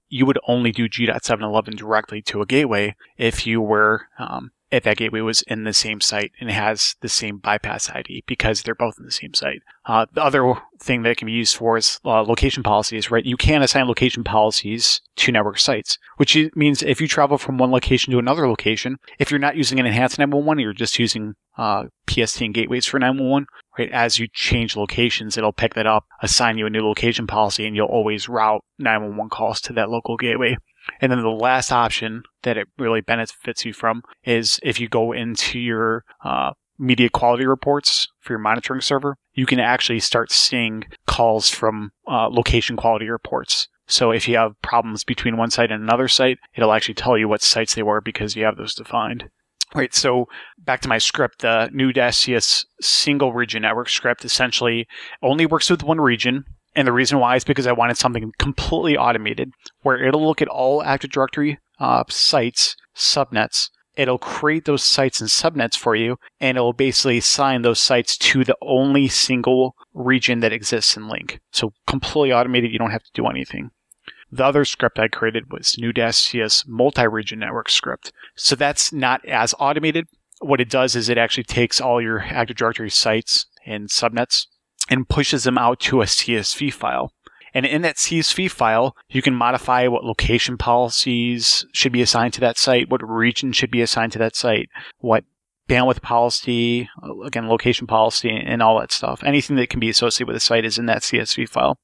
you 0.07 0.25
would 0.25 0.39
only 0.47 0.71
do 0.71 0.87
G.711 0.87 1.75
directly 1.75 2.21
to 2.23 2.41
a 2.41 2.45
gateway 2.45 2.95
if 3.17 3.45
you 3.45 3.61
were 3.61 4.07
um, 4.17 4.51
if 4.71 4.83
that 4.83 4.97
gateway 4.97 5.21
was 5.21 5.41
in 5.43 5.63
the 5.63 5.73
same 5.73 5.99
site 5.99 6.31
and 6.39 6.49
has 6.49 6.95
the 7.01 7.09
same 7.09 7.37
bypass 7.37 7.89
ID 7.89 8.23
because 8.27 8.61
they're 8.61 8.75
both 8.75 8.95
in 8.99 9.05
the 9.05 9.11
same 9.11 9.33
site. 9.33 9.61
Uh, 9.85 10.05
the 10.13 10.23
other 10.23 10.55
thing 10.79 11.01
that 11.01 11.11
it 11.11 11.17
can 11.17 11.25
be 11.25 11.31
used 11.31 11.55
for 11.55 11.77
is 11.77 11.99
uh, 12.05 12.21
location 12.21 12.63
policies, 12.63 13.09
right? 13.09 13.25
You 13.25 13.37
can 13.37 13.61
assign 13.61 13.87
location 13.87 14.23
policies 14.23 15.01
to 15.17 15.31
network 15.31 15.59
sites, 15.59 15.97
which 16.17 16.37
means 16.55 16.83
if 16.83 17.01
you 17.01 17.07
travel 17.07 17.37
from 17.37 17.57
one 17.57 17.71
location 17.71 18.11
to 18.11 18.19
another 18.19 18.47
location, 18.47 18.97
if 19.17 19.31
you're 19.31 19.39
not 19.39 19.57
using 19.57 19.79
an 19.79 19.85
enhanced 19.85 20.19
911, 20.19 20.61
you're 20.61 20.73
just 20.73 20.99
using 20.99 21.33
uh, 21.57 21.85
PSTN 22.07 22.53
gateways 22.53 22.85
for 22.85 22.99
911, 22.99 23.47
right? 23.77 23.91
As 23.91 24.19
you 24.19 24.27
change 24.31 24.77
locations, 24.77 25.37
it'll 25.37 25.51
pick 25.51 25.73
that 25.73 25.87
up, 25.87 26.05
assign 26.21 26.57
you 26.57 26.65
a 26.65 26.69
new 26.69 26.81
location 26.81 27.27
policy, 27.27 27.65
and 27.65 27.75
you'll 27.75 27.87
always 27.87 28.29
route 28.29 28.63
911 28.77 29.29
calls 29.29 29.59
to 29.61 29.73
that 29.73 29.89
local 29.89 30.15
gateway. 30.15 30.55
And 31.01 31.11
then 31.11 31.21
the 31.21 31.29
last 31.29 31.71
option 31.71 32.23
that 32.43 32.57
it 32.57 32.67
really 32.77 33.01
benefits 33.01 33.65
you 33.65 33.73
from 33.73 34.03
is 34.23 34.59
if 34.63 34.79
you 34.79 34.87
go 34.87 35.11
into 35.11 35.59
your 35.59 36.03
uh, 36.23 36.51
media 36.77 37.09
quality 37.09 37.45
reports 37.45 38.07
for 38.19 38.33
your 38.33 38.39
monitoring 38.39 38.81
server, 38.81 39.17
you 39.33 39.45
can 39.45 39.59
actually 39.59 39.99
start 39.99 40.31
seeing 40.31 40.85
calls 41.07 41.49
from 41.49 41.91
uh, 42.07 42.29
location 42.29 42.75
quality 42.75 43.09
reports. 43.09 43.67
So 43.87 44.11
if 44.11 44.27
you 44.27 44.37
have 44.37 44.61
problems 44.61 45.03
between 45.03 45.37
one 45.37 45.49
site 45.49 45.71
and 45.71 45.83
another 45.83 46.07
site, 46.07 46.37
it'll 46.55 46.73
actually 46.73 46.93
tell 46.93 47.17
you 47.17 47.27
what 47.27 47.41
sites 47.41 47.75
they 47.75 47.83
were 47.83 48.01
because 48.01 48.35
you 48.35 48.45
have 48.45 48.57
those 48.57 48.75
defined. 48.75 49.29
Right, 49.75 49.93
so 49.93 50.27
back 50.57 50.81
to 50.81 50.89
my 50.89 50.97
script, 50.97 51.41
the 51.41 51.69
new 51.71 51.93
SCS 51.93 52.65
single 52.81 53.33
region 53.33 53.61
network 53.61 53.89
script 53.89 54.25
essentially 54.25 54.87
only 55.21 55.45
works 55.45 55.69
with 55.69 55.83
one 55.83 56.01
region, 56.01 56.45
and 56.79 56.87
the 56.87 56.93
reason 56.93 57.19
why 57.19 57.35
is 57.35 57.43
because 57.43 57.67
I 57.67 57.73
wanted 57.73 57.97
something 57.97 58.31
completely 58.39 58.95
automated 58.95 59.51
where 59.81 60.01
it'll 60.01 60.25
look 60.25 60.41
at 60.41 60.47
all 60.47 60.81
Active 60.81 61.11
Directory 61.11 61.59
uh, 61.77 62.05
sites, 62.07 62.77
subnets. 62.95 63.69
It'll 63.97 64.17
create 64.17 64.63
those 64.63 64.81
sites 64.81 65.19
and 65.19 65.29
subnets 65.29 65.75
for 65.75 65.93
you, 65.93 66.15
and 66.39 66.57
it'll 66.57 66.71
basically 66.71 67.17
assign 67.17 67.63
those 67.63 67.81
sites 67.81 68.17
to 68.19 68.45
the 68.45 68.55
only 68.61 69.09
single 69.09 69.75
region 69.93 70.39
that 70.39 70.53
exists 70.53 70.95
in 70.95 71.09
Link. 71.09 71.41
So 71.51 71.73
completely 71.85 72.31
automated, 72.31 72.71
you 72.71 72.79
don't 72.79 72.91
have 72.91 73.03
to 73.03 73.11
do 73.13 73.27
anything. 73.27 73.71
The 74.31 74.45
other 74.45 74.63
script 74.63 74.99
I 74.99 75.09
created 75.09 75.51
was 75.51 75.77
New-CS 75.77 76.63
multi-region 76.65 77.39
network 77.39 77.69
script. 77.69 78.13
So 78.35 78.55
that's 78.55 78.93
not 78.93 79.25
as 79.25 79.53
automated. 79.59 80.07
What 80.39 80.61
it 80.61 80.69
does 80.69 80.95
is 80.95 81.09
it 81.09 81.17
actually 81.17 81.43
takes 81.43 81.81
all 81.81 82.01
your 82.01 82.21
Active 82.21 82.55
Directory 82.55 82.89
sites 82.89 83.47
and 83.65 83.89
subnets 83.89 84.45
and 84.89 85.07
pushes 85.07 85.43
them 85.43 85.57
out 85.57 85.79
to 85.81 86.01
a 86.01 86.05
CSV 86.05 86.73
file. 86.73 87.13
And 87.53 87.65
in 87.65 87.81
that 87.81 87.95
CSV 87.95 88.51
file, 88.51 88.95
you 89.09 89.21
can 89.21 89.33
modify 89.33 89.87
what 89.87 90.03
location 90.03 90.57
policies 90.57 91.65
should 91.73 91.91
be 91.91 92.01
assigned 92.01 92.33
to 92.33 92.39
that 92.41 92.57
site, 92.57 92.89
what 92.89 93.07
region 93.07 93.53
should 93.53 93.71
be 93.71 93.81
assigned 93.81 94.11
to 94.13 94.19
that 94.19 94.35
site, 94.35 94.69
what 94.99 95.23
bandwidth 95.67 96.01
policy, 96.01 96.89
again, 97.23 97.47
location 97.47 97.87
policy, 97.87 98.29
and 98.29 98.61
all 98.61 98.79
that 98.79 98.91
stuff. 98.91 99.23
Anything 99.23 99.55
that 99.57 99.69
can 99.69 99.79
be 99.79 99.89
associated 99.89 100.27
with 100.27 100.35
a 100.35 100.39
site 100.39 100.65
is 100.65 100.77
in 100.77 100.87
that 100.87 101.03
CSV 101.03 101.47
file. 101.47 101.77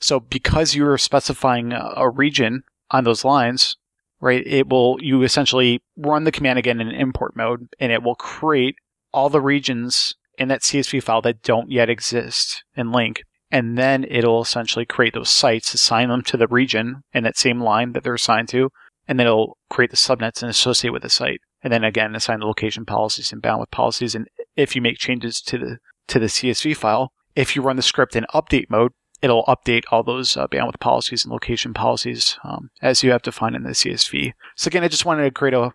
So 0.00 0.20
because 0.20 0.74
you're 0.74 0.98
specifying 0.98 1.72
a 1.72 2.08
region 2.08 2.62
on 2.90 3.04
those 3.04 3.24
lines, 3.24 3.76
right, 4.20 4.46
it 4.46 4.68
will, 4.68 4.98
you 5.00 5.22
essentially 5.22 5.80
run 5.96 6.24
the 6.24 6.32
command 6.32 6.58
again 6.58 6.80
in 6.80 6.88
import 6.88 7.34
mode, 7.36 7.68
and 7.80 7.90
it 7.90 8.02
will 8.02 8.14
create 8.14 8.76
all 9.12 9.28
the 9.28 9.40
regions 9.40 10.14
in 10.42 10.48
that 10.48 10.62
CSV 10.62 11.02
file 11.02 11.22
that 11.22 11.42
don't 11.42 11.70
yet 11.70 11.88
exist 11.88 12.64
in 12.74 12.88
Lync. 12.88 13.20
And 13.50 13.76
then 13.76 14.04
it'll 14.08 14.42
essentially 14.42 14.86
create 14.86 15.14
those 15.14 15.30
sites, 15.30 15.74
assign 15.74 16.08
them 16.08 16.22
to 16.22 16.36
the 16.36 16.46
region 16.46 17.02
in 17.12 17.24
that 17.24 17.36
same 17.36 17.60
line 17.60 17.92
that 17.92 18.02
they're 18.02 18.14
assigned 18.14 18.48
to, 18.50 18.70
and 19.06 19.18
then 19.18 19.26
it'll 19.26 19.58
create 19.70 19.90
the 19.90 19.96
subnets 19.96 20.42
and 20.42 20.50
associate 20.50 20.90
with 20.90 21.02
the 21.02 21.10
site. 21.10 21.40
And 21.62 21.72
then 21.72 21.84
again, 21.84 22.14
assign 22.14 22.40
the 22.40 22.46
location 22.46 22.84
policies 22.84 23.30
and 23.30 23.42
bandwidth 23.42 23.70
policies. 23.70 24.14
And 24.14 24.26
if 24.56 24.74
you 24.74 24.82
make 24.82 24.98
changes 24.98 25.40
to 25.42 25.58
the 25.58 25.78
to 26.08 26.18
the 26.18 26.26
CSV 26.26 26.76
file, 26.76 27.12
if 27.36 27.54
you 27.54 27.62
run 27.62 27.76
the 27.76 27.82
script 27.82 28.16
in 28.16 28.26
update 28.34 28.68
mode, 28.68 28.92
it'll 29.22 29.44
update 29.44 29.84
all 29.90 30.02
those 30.02 30.36
uh, 30.36 30.48
bandwidth 30.48 30.80
policies 30.80 31.24
and 31.24 31.32
location 31.32 31.72
policies 31.72 32.38
um, 32.44 32.70
as 32.82 33.02
you 33.02 33.12
have 33.12 33.22
defined 33.22 33.54
in 33.54 33.62
the 33.62 33.70
CSV. 33.70 34.32
So 34.56 34.68
again, 34.68 34.82
I 34.82 34.88
just 34.88 35.04
wanted 35.04 35.24
to 35.24 35.30
create 35.30 35.54
a 35.54 35.72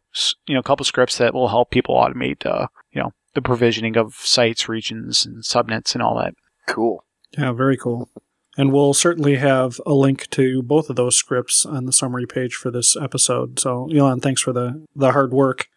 you 0.48 0.56
know 0.56 0.61
couple 0.61 0.84
scripts 0.84 1.18
that 1.18 1.34
will 1.34 1.48
help 1.48 1.72
people 1.72 1.95
automate 1.95 2.45
uh, 2.45 2.68
the 3.38 3.41
provisioning 3.43 3.95
of 3.95 4.15
sites, 4.15 4.68
regions, 4.68 5.23
and 5.23 5.43
subnets 5.43 5.93
and 5.93 6.01
all 6.01 6.18
that. 6.18 6.34
Cool. 6.65 7.03
Yeah, 7.38 7.51
very 7.51 7.77
cool. 7.77 8.09
And 8.57 8.73
we'll 8.73 8.95
certainly 8.95 9.35
have 9.35 9.80
a 9.85 9.93
link 9.93 10.27
to 10.31 10.64
both 10.64 10.89
of 10.89 10.95
those 10.95 11.15
scripts 11.15 11.64
on 11.64 11.85
the 11.85 11.93
summary 11.93 12.26
page 12.26 12.55
for 12.55 12.72
this 12.72 12.97
episode. 12.99 13.59
So, 13.59 13.88
Elan, 13.93 14.22
thanks 14.22 14.41
for 14.41 14.51
the, 14.51 14.88
the 14.95 15.11
hard 15.11 15.34
work. 15.34 15.68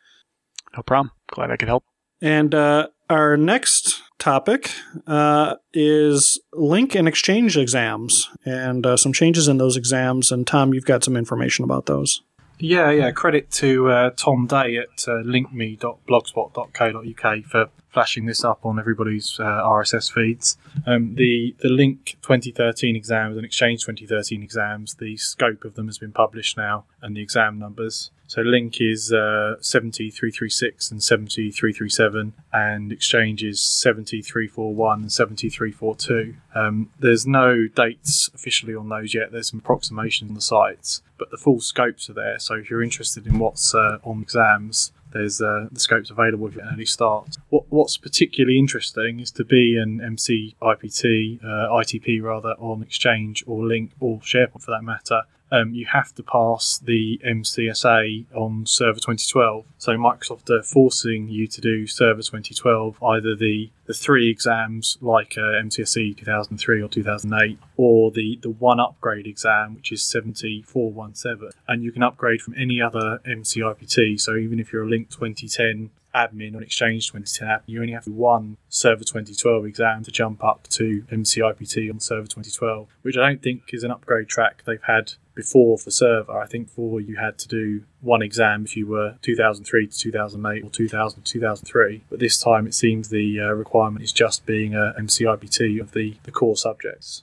No 0.74 0.82
problem. 0.82 1.12
Glad 1.30 1.50
I 1.50 1.58
could 1.58 1.68
help. 1.68 1.84
And 2.22 2.54
uh, 2.54 2.88
our 3.10 3.36
next 3.36 4.00
topic 4.18 4.72
uh, 5.06 5.56
is 5.74 6.40
Lync 6.54 6.94
and 6.94 7.06
exchange 7.06 7.58
exams 7.58 8.30
and 8.46 8.86
uh, 8.86 8.96
some 8.96 9.12
changes 9.12 9.48
in 9.48 9.58
those 9.58 9.76
exams. 9.76 10.32
And 10.32 10.46
Tom, 10.46 10.72
you've 10.72 10.86
got 10.86 11.04
some 11.04 11.16
information 11.16 11.62
about 11.66 11.84
those. 11.84 12.22
Yeah, 12.60 12.90
yeah. 12.90 13.10
Credit 13.10 13.50
to 13.52 13.90
uh, 13.90 14.10
Tom 14.16 14.46
Day 14.46 14.76
at 14.76 15.08
uh, 15.08 15.22
linkme.blogspot.co.uk 15.22 17.44
for 17.44 17.68
flashing 17.88 18.26
this 18.26 18.44
up 18.44 18.64
on 18.64 18.78
everybody's 18.78 19.40
uh, 19.40 19.44
RSS 19.44 20.12
feeds. 20.12 20.56
Um, 20.86 21.16
the 21.16 21.56
the 21.60 21.68
Lync 21.68 22.16
2013 22.22 22.94
exams 22.94 23.36
and 23.36 23.44
Exchange 23.44 23.84
2013 23.84 24.40
exams, 24.42 24.94
the 24.94 25.16
scope 25.16 25.64
of 25.64 25.74
them 25.74 25.86
has 25.86 25.98
been 25.98 26.12
published 26.12 26.56
now, 26.56 26.84
and 27.02 27.16
the 27.16 27.22
exam 27.22 27.58
numbers. 27.58 28.12
So 28.30 28.42
Lync 28.42 28.76
is 28.80 29.12
uh, 29.12 29.56
70336 29.60 30.92
and 30.92 31.02
70337, 31.02 32.32
and 32.52 32.92
Exchange 32.92 33.42
is 33.42 33.60
70341 33.60 35.00
and 35.00 35.12
70342. 35.12 36.36
Um, 36.54 36.90
there's 37.00 37.26
no 37.26 37.66
dates 37.66 38.30
officially 38.32 38.72
on 38.76 38.88
those 38.88 39.14
yet. 39.14 39.32
There's 39.32 39.50
some 39.50 39.58
approximations 39.58 40.30
on 40.30 40.36
the 40.36 40.40
sites, 40.40 41.02
but 41.18 41.32
the 41.32 41.38
full 41.38 41.58
scopes 41.58 42.08
are 42.08 42.12
there. 42.12 42.38
So 42.38 42.54
if 42.54 42.70
you're 42.70 42.84
interested 42.84 43.26
in 43.26 43.40
what's 43.40 43.74
uh, 43.74 43.98
on 44.04 44.22
exams, 44.22 44.92
there's 45.12 45.42
uh, 45.42 45.66
the 45.72 45.80
scopes 45.80 46.08
available 46.08 46.46
if 46.46 46.54
you 46.54 46.62
early 46.72 46.86
start. 46.86 47.36
What, 47.48 47.64
what's 47.70 47.96
particularly 47.96 48.60
interesting 48.60 49.18
is 49.18 49.32
to 49.32 49.44
be 49.44 49.76
an 49.76 50.00
MC 50.00 50.54
IPT, 50.62 51.42
uh, 51.42 51.68
ITP 51.72 52.22
rather, 52.22 52.50
on 52.60 52.84
Exchange 52.84 53.42
or 53.48 53.64
Lync 53.64 53.90
or 53.98 54.20
SharePoint 54.20 54.62
for 54.62 54.70
that 54.70 54.84
matter. 54.84 55.22
Um, 55.52 55.74
you 55.74 55.86
have 55.86 56.14
to 56.14 56.22
pass 56.22 56.78
the 56.78 57.20
MCSA 57.26 58.26
on 58.34 58.66
Server 58.66 58.98
2012. 58.98 59.64
So 59.78 59.92
Microsoft 59.92 60.50
are 60.50 60.62
forcing 60.62 61.28
you 61.28 61.46
to 61.48 61.60
do 61.60 61.86
Server 61.86 62.22
2012, 62.22 63.02
either 63.02 63.34
the, 63.34 63.70
the 63.86 63.94
three 63.94 64.30
exams 64.30 64.98
like 65.00 65.34
uh, 65.36 65.60
MCSE 65.62 66.16
2003 66.16 66.82
or 66.82 66.88
2008, 66.88 67.58
or 67.76 68.10
the, 68.10 68.38
the 68.42 68.50
one 68.50 68.80
upgrade 68.80 69.26
exam, 69.26 69.74
which 69.74 69.92
is 69.92 70.02
7417. 70.04 71.50
And 71.66 71.82
you 71.82 71.92
can 71.92 72.02
upgrade 72.02 72.42
from 72.42 72.54
any 72.56 72.80
other 72.80 73.20
MCIPT. 73.26 74.20
So 74.20 74.36
even 74.36 74.60
if 74.60 74.72
you're 74.72 74.84
a 74.84 74.88
Lync 74.88 75.10
2010 75.10 75.90
admin 76.14 76.56
on 76.56 76.62
Exchange 76.62 77.08
2010 77.08 77.48
app, 77.48 77.62
you 77.66 77.80
only 77.80 77.92
have 77.92 78.06
one 78.06 78.56
Server 78.68 79.04
2012 79.04 79.64
exam 79.64 80.04
to 80.04 80.10
jump 80.10 80.42
up 80.42 80.66
to 80.68 81.04
MCIPT 81.10 81.90
on 81.92 82.00
Server 82.00 82.26
2012, 82.26 82.88
which 83.02 83.16
I 83.16 83.28
don't 83.28 83.42
think 83.42 83.62
is 83.72 83.84
an 83.84 83.90
upgrade 83.90 84.28
track 84.28 84.62
they've 84.66 84.82
had 84.82 85.14
before 85.34 85.78
for 85.78 85.90
Server. 85.90 86.38
I 86.38 86.46
think 86.46 86.68
for 86.68 87.00
you 87.00 87.16
had 87.16 87.38
to 87.38 87.48
do 87.48 87.84
one 88.00 88.22
exam 88.22 88.64
if 88.64 88.76
you 88.76 88.86
were 88.86 89.16
2003 89.22 89.86
to 89.86 89.98
2008 89.98 90.64
or 90.64 90.70
2000 90.70 91.22
to 91.22 91.32
2003, 91.32 92.04
but 92.10 92.18
this 92.18 92.38
time 92.38 92.66
it 92.66 92.74
seems 92.74 93.08
the 93.08 93.40
uh, 93.40 93.52
requirement 93.52 94.04
is 94.04 94.12
just 94.12 94.46
being 94.46 94.74
a 94.74 94.94
MCIPT 94.98 95.80
of 95.80 95.92
the, 95.92 96.16
the 96.24 96.30
core 96.30 96.56
subjects. 96.56 97.22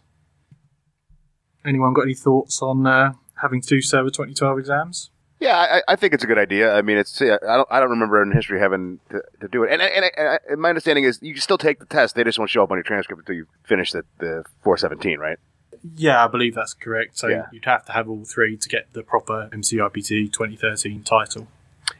Anyone 1.65 1.93
got 1.93 2.03
any 2.03 2.15
thoughts 2.15 2.61
on 2.61 2.87
uh, 2.87 3.13
having 3.41 3.61
to 3.61 3.67
do 3.67 3.81
Server 3.81 4.09
2012 4.09 4.59
exams? 4.59 5.11
Yeah, 5.39 5.55
I, 5.55 5.93
I 5.93 5.95
think 5.95 6.13
it's 6.13 6.23
a 6.23 6.27
good 6.27 6.39
idea. 6.39 6.73
I 6.73 6.81
mean, 6.81 6.97
it's 6.97 7.21
I 7.21 7.37
don't 7.37 7.67
I 7.69 7.79
don't 7.79 7.91
remember 7.91 8.23
in 8.23 8.31
history 8.31 8.59
having 8.59 8.99
to, 9.11 9.21
to 9.41 9.47
do 9.47 9.63
it, 9.63 9.71
and 9.71 9.83
and, 9.83 10.05
and, 10.17 10.39
and 10.49 10.59
my 10.61 10.69
understanding 10.69 11.03
is 11.03 11.19
you 11.21 11.33
can 11.33 11.41
still 11.41 11.59
take 11.59 11.79
the 11.79 11.85
test. 11.85 12.15
They 12.15 12.23
just 12.23 12.39
won't 12.39 12.49
show 12.49 12.63
up 12.63 12.71
on 12.71 12.77
your 12.77 12.83
transcript 12.83 13.19
until 13.19 13.35
you 13.35 13.45
finish 13.63 13.91
the 13.91 14.03
the 14.17 14.43
417, 14.63 15.19
right? 15.19 15.37
Yeah, 15.95 16.23
I 16.23 16.27
believe 16.27 16.55
that's 16.55 16.73
correct. 16.73 17.17
So 17.17 17.27
Yeah. 17.27 17.45
you'd 17.51 17.65
have 17.65 17.85
to 17.85 17.91
have 17.93 18.09
all 18.09 18.25
three 18.25 18.57
to 18.57 18.69
get 18.69 18.93
the 18.93 19.03
proper 19.03 19.49
MCIPT 19.53 20.31
2013 20.31 21.03
title. 21.03 21.47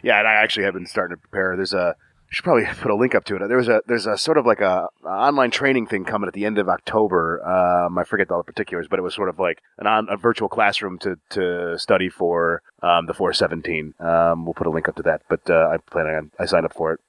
Yeah, 0.03 0.19
and 0.19 0.27
I 0.27 0.33
actually 0.33 0.65
have 0.65 0.73
been 0.73 0.85
starting 0.85 1.15
to 1.15 1.21
prepare. 1.21 1.55
There's 1.55 1.73
a 1.73 1.95
I 2.29 2.33
should 2.33 2.43
probably 2.43 2.65
put 2.65 2.91
a 2.91 2.95
link 2.95 3.15
up 3.15 3.23
to 3.25 3.37
it. 3.37 3.47
There 3.47 3.55
was 3.55 3.69
a 3.69 3.81
there's 3.87 4.05
a 4.05 4.17
sort 4.17 4.37
of 4.37 4.45
like 4.45 4.59
a, 4.59 4.89
a 5.05 5.07
online 5.07 5.49
training 5.49 5.87
thing 5.87 6.03
coming 6.03 6.27
at 6.27 6.33
the 6.33 6.43
end 6.43 6.57
of 6.57 6.67
October. 6.67 7.41
Um, 7.47 7.97
I 7.97 8.03
forget 8.03 8.29
all 8.29 8.39
the 8.39 8.43
particulars, 8.43 8.87
but 8.89 8.99
it 8.99 9.01
was 9.01 9.15
sort 9.15 9.29
of 9.29 9.39
like 9.39 9.61
an 9.77 9.87
on, 9.87 10.09
a 10.09 10.17
virtual 10.17 10.49
classroom 10.49 10.99
to 10.99 11.17
to 11.29 11.79
study 11.79 12.09
for 12.09 12.61
um, 12.83 13.05
the 13.05 13.13
417. 13.13 13.93
Um, 14.01 14.43
we'll 14.43 14.53
put 14.53 14.67
a 14.67 14.69
link 14.69 14.89
up 14.89 14.95
to 14.97 15.03
that, 15.03 15.21
but 15.29 15.49
uh, 15.49 15.69
I'm 15.71 15.81
planning 15.89 16.15
on 16.15 16.31
I 16.37 16.45
signed 16.47 16.65
up 16.65 16.73
for 16.73 16.91
it. 16.91 16.99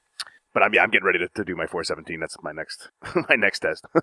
But 0.55 0.63
I'm 0.63 0.73
yeah, 0.73 0.85
I'm 0.85 0.91
getting 0.91 1.07
ready 1.07 1.19
to, 1.19 1.29
to 1.35 1.45
do 1.45 1.57
my 1.57 1.67
417. 1.67 2.21
That's 2.21 2.37
my 2.41 2.53
next 2.53 2.89
my 3.29 3.35
next 3.35 3.59
test. 3.59 3.87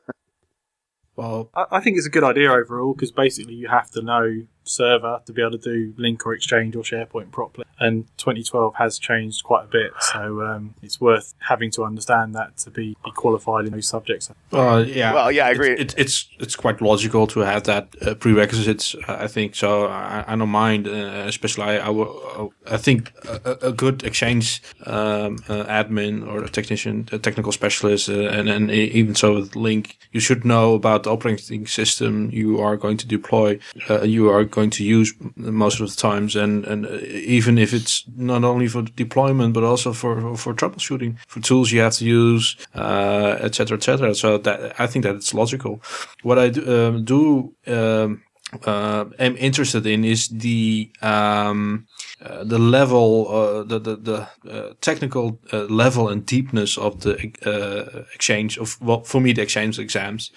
Well, 1.15 1.49
I, 1.55 1.79
think 1.79 1.97
it's 1.97 2.05
a 2.05 2.09
good 2.09 2.23
idea 2.23 2.51
overall 2.51 2.93
because 2.93 3.11
basically 3.11 3.53
you 3.53 3.69
have 3.69 3.89
to 3.91 4.01
know 4.01 4.45
server 4.65 5.21
to 5.25 5.31
be 5.33 5.41
able 5.41 5.51
to 5.51 5.57
do 5.57 5.93
Lync 5.93 6.25
or 6.25 6.33
Exchange 6.33 6.75
or 6.75 6.83
SharePoint 6.83 7.31
properly. 7.31 7.65
And 7.79 8.05
2012 8.17 8.75
has 8.75 8.97
changed 8.97 9.43
quite 9.43 9.65
a 9.65 9.67
bit, 9.67 9.91
so 9.99 10.41
um, 10.45 10.75
it's 10.81 11.01
worth 11.01 11.33
having 11.39 11.71
to 11.71 11.83
understand 11.83 12.33
that 12.33 12.55
to 12.59 12.69
be, 12.71 12.95
be 13.03 13.11
qualified 13.11 13.65
in 13.65 13.73
those 13.73 13.87
subjects. 13.87 14.31
Uh, 14.53 14.83
yeah. 14.87 15.13
Well, 15.13 15.29
yeah, 15.31 15.47
I 15.47 15.49
agree. 15.51 15.71
It's 15.73 15.93
it, 15.93 15.99
it's 15.99 16.29
it's 16.39 16.55
quite 16.55 16.81
logical 16.81 17.27
to 17.27 17.41
have 17.41 17.63
that 17.63 17.93
uh, 18.01 18.15
prerequisites. 18.15 18.95
uh, 19.07 19.17
I 19.19 19.27
think 19.27 19.55
so. 19.55 19.87
I, 19.87 20.23
I 20.25 20.35
don't 20.37 20.47
mind, 20.49 20.87
uh, 20.87 21.25
especially 21.27 21.63
I 21.65 21.87
I, 21.87 21.89
will- 21.89 22.53
I 22.65 22.77
think 22.77 23.11
a, 23.27 23.57
a 23.69 23.71
good 23.73 24.03
exchange 24.03 24.61
um, 24.85 25.37
uh, 25.49 25.65
admin 25.65 26.25
or 26.25 26.43
a 26.45 26.49
technician, 26.49 27.09
a 27.11 27.19
technical 27.19 27.51
specialist, 27.51 28.07
uh, 28.09 28.13
and 28.13 28.47
and 28.47 28.71
even 28.71 29.15
so 29.15 29.33
with 29.35 29.51
Lync, 29.51 29.95
you 30.13 30.21
should 30.21 30.45
know 30.45 30.75
about 30.75 31.03
the 31.03 31.11
operating 31.11 31.67
system 31.67 32.29
you 32.31 32.59
are 32.61 32.77
going 32.77 32.95
to 32.97 33.07
deploy. 33.07 33.59
Uh, 33.89 34.03
you 34.03 34.29
are 34.29 34.45
going 34.55 34.71
to 34.71 34.83
use 34.83 35.13
most 35.35 35.81
of 35.81 35.89
the 35.89 35.95
times, 36.09 36.35
and 36.35 36.65
and 36.65 36.85
uh, 36.85 36.97
even 37.37 37.57
if 37.57 37.73
it's 37.73 38.03
not 38.15 38.43
only 38.43 38.67
for 38.67 38.81
deployment 38.95 39.53
but 39.53 39.63
also 39.63 39.93
for 39.93 40.37
for 40.37 40.53
troubleshooting, 40.53 41.15
for 41.27 41.41
tools 41.41 41.71
you 41.71 41.81
have 41.81 41.95
to 41.97 42.05
use, 42.05 42.55
uh, 42.73 43.37
et 43.45 43.55
cetera, 43.55 43.77
et. 43.77 44.15
So 44.15 44.37
that 44.37 44.57
I 44.79 44.87
think 44.87 45.05
that 45.05 45.15
it's 45.15 45.33
logical. 45.33 45.81
What 46.23 46.37
I 46.39 46.49
do, 46.49 46.61
um, 46.75 47.03
do 47.03 47.53
um, 47.67 48.21
uh, 48.65 49.05
am 49.19 49.35
interested 49.37 49.85
in 49.85 50.03
is 50.03 50.27
the 50.29 50.91
um, 51.01 51.87
uh, 52.21 52.43
the 52.43 52.59
level, 52.59 53.27
uh, 53.29 53.63
the 53.63 53.79
the, 53.79 53.95
the 53.95 54.27
uh, 54.51 54.73
technical 54.81 55.39
uh, 55.53 55.63
level 55.63 56.09
and 56.09 56.25
deepness 56.25 56.77
of 56.77 57.01
the 57.01 57.31
uh, 57.45 58.03
exchange 58.13 58.57
of 58.57 58.81
well, 58.81 59.01
for 59.03 59.21
me 59.21 59.33
the 59.33 59.41
exchange 59.41 59.79
exams, 59.79 60.31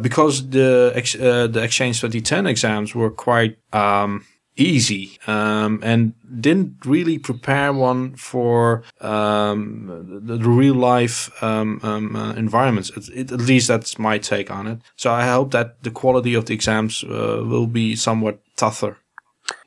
because 0.00 0.48
the 0.50 0.92
ex- 0.94 1.14
the 1.14 1.62
exchange 1.62 2.00
2010 2.00 2.46
exams 2.46 2.94
were 2.94 3.10
quite 3.10 3.56
um, 3.72 4.24
easy 4.56 5.18
um, 5.26 5.80
and 5.82 6.14
didn't 6.40 6.84
really 6.84 7.18
prepare 7.18 7.72
one 7.72 8.14
for 8.16 8.82
um, 9.00 10.20
the, 10.24 10.36
the 10.36 10.48
real 10.48 10.74
life 10.74 11.30
um, 11.42 11.80
um, 11.82 12.16
uh, 12.16 12.32
environments. 12.34 12.90
At, 12.96 13.08
it, 13.08 13.32
at 13.32 13.40
least 13.40 13.68
that's 13.68 13.98
my 13.98 14.18
take 14.18 14.50
on 14.50 14.66
it. 14.66 14.78
So 14.96 15.12
I 15.12 15.26
hope 15.26 15.52
that 15.52 15.82
the 15.82 15.90
quality 15.90 16.34
of 16.34 16.46
the 16.46 16.54
exams 16.54 17.02
uh, 17.04 17.42
will 17.44 17.66
be 17.66 17.96
somewhat 17.96 18.40
tougher. 18.56 18.98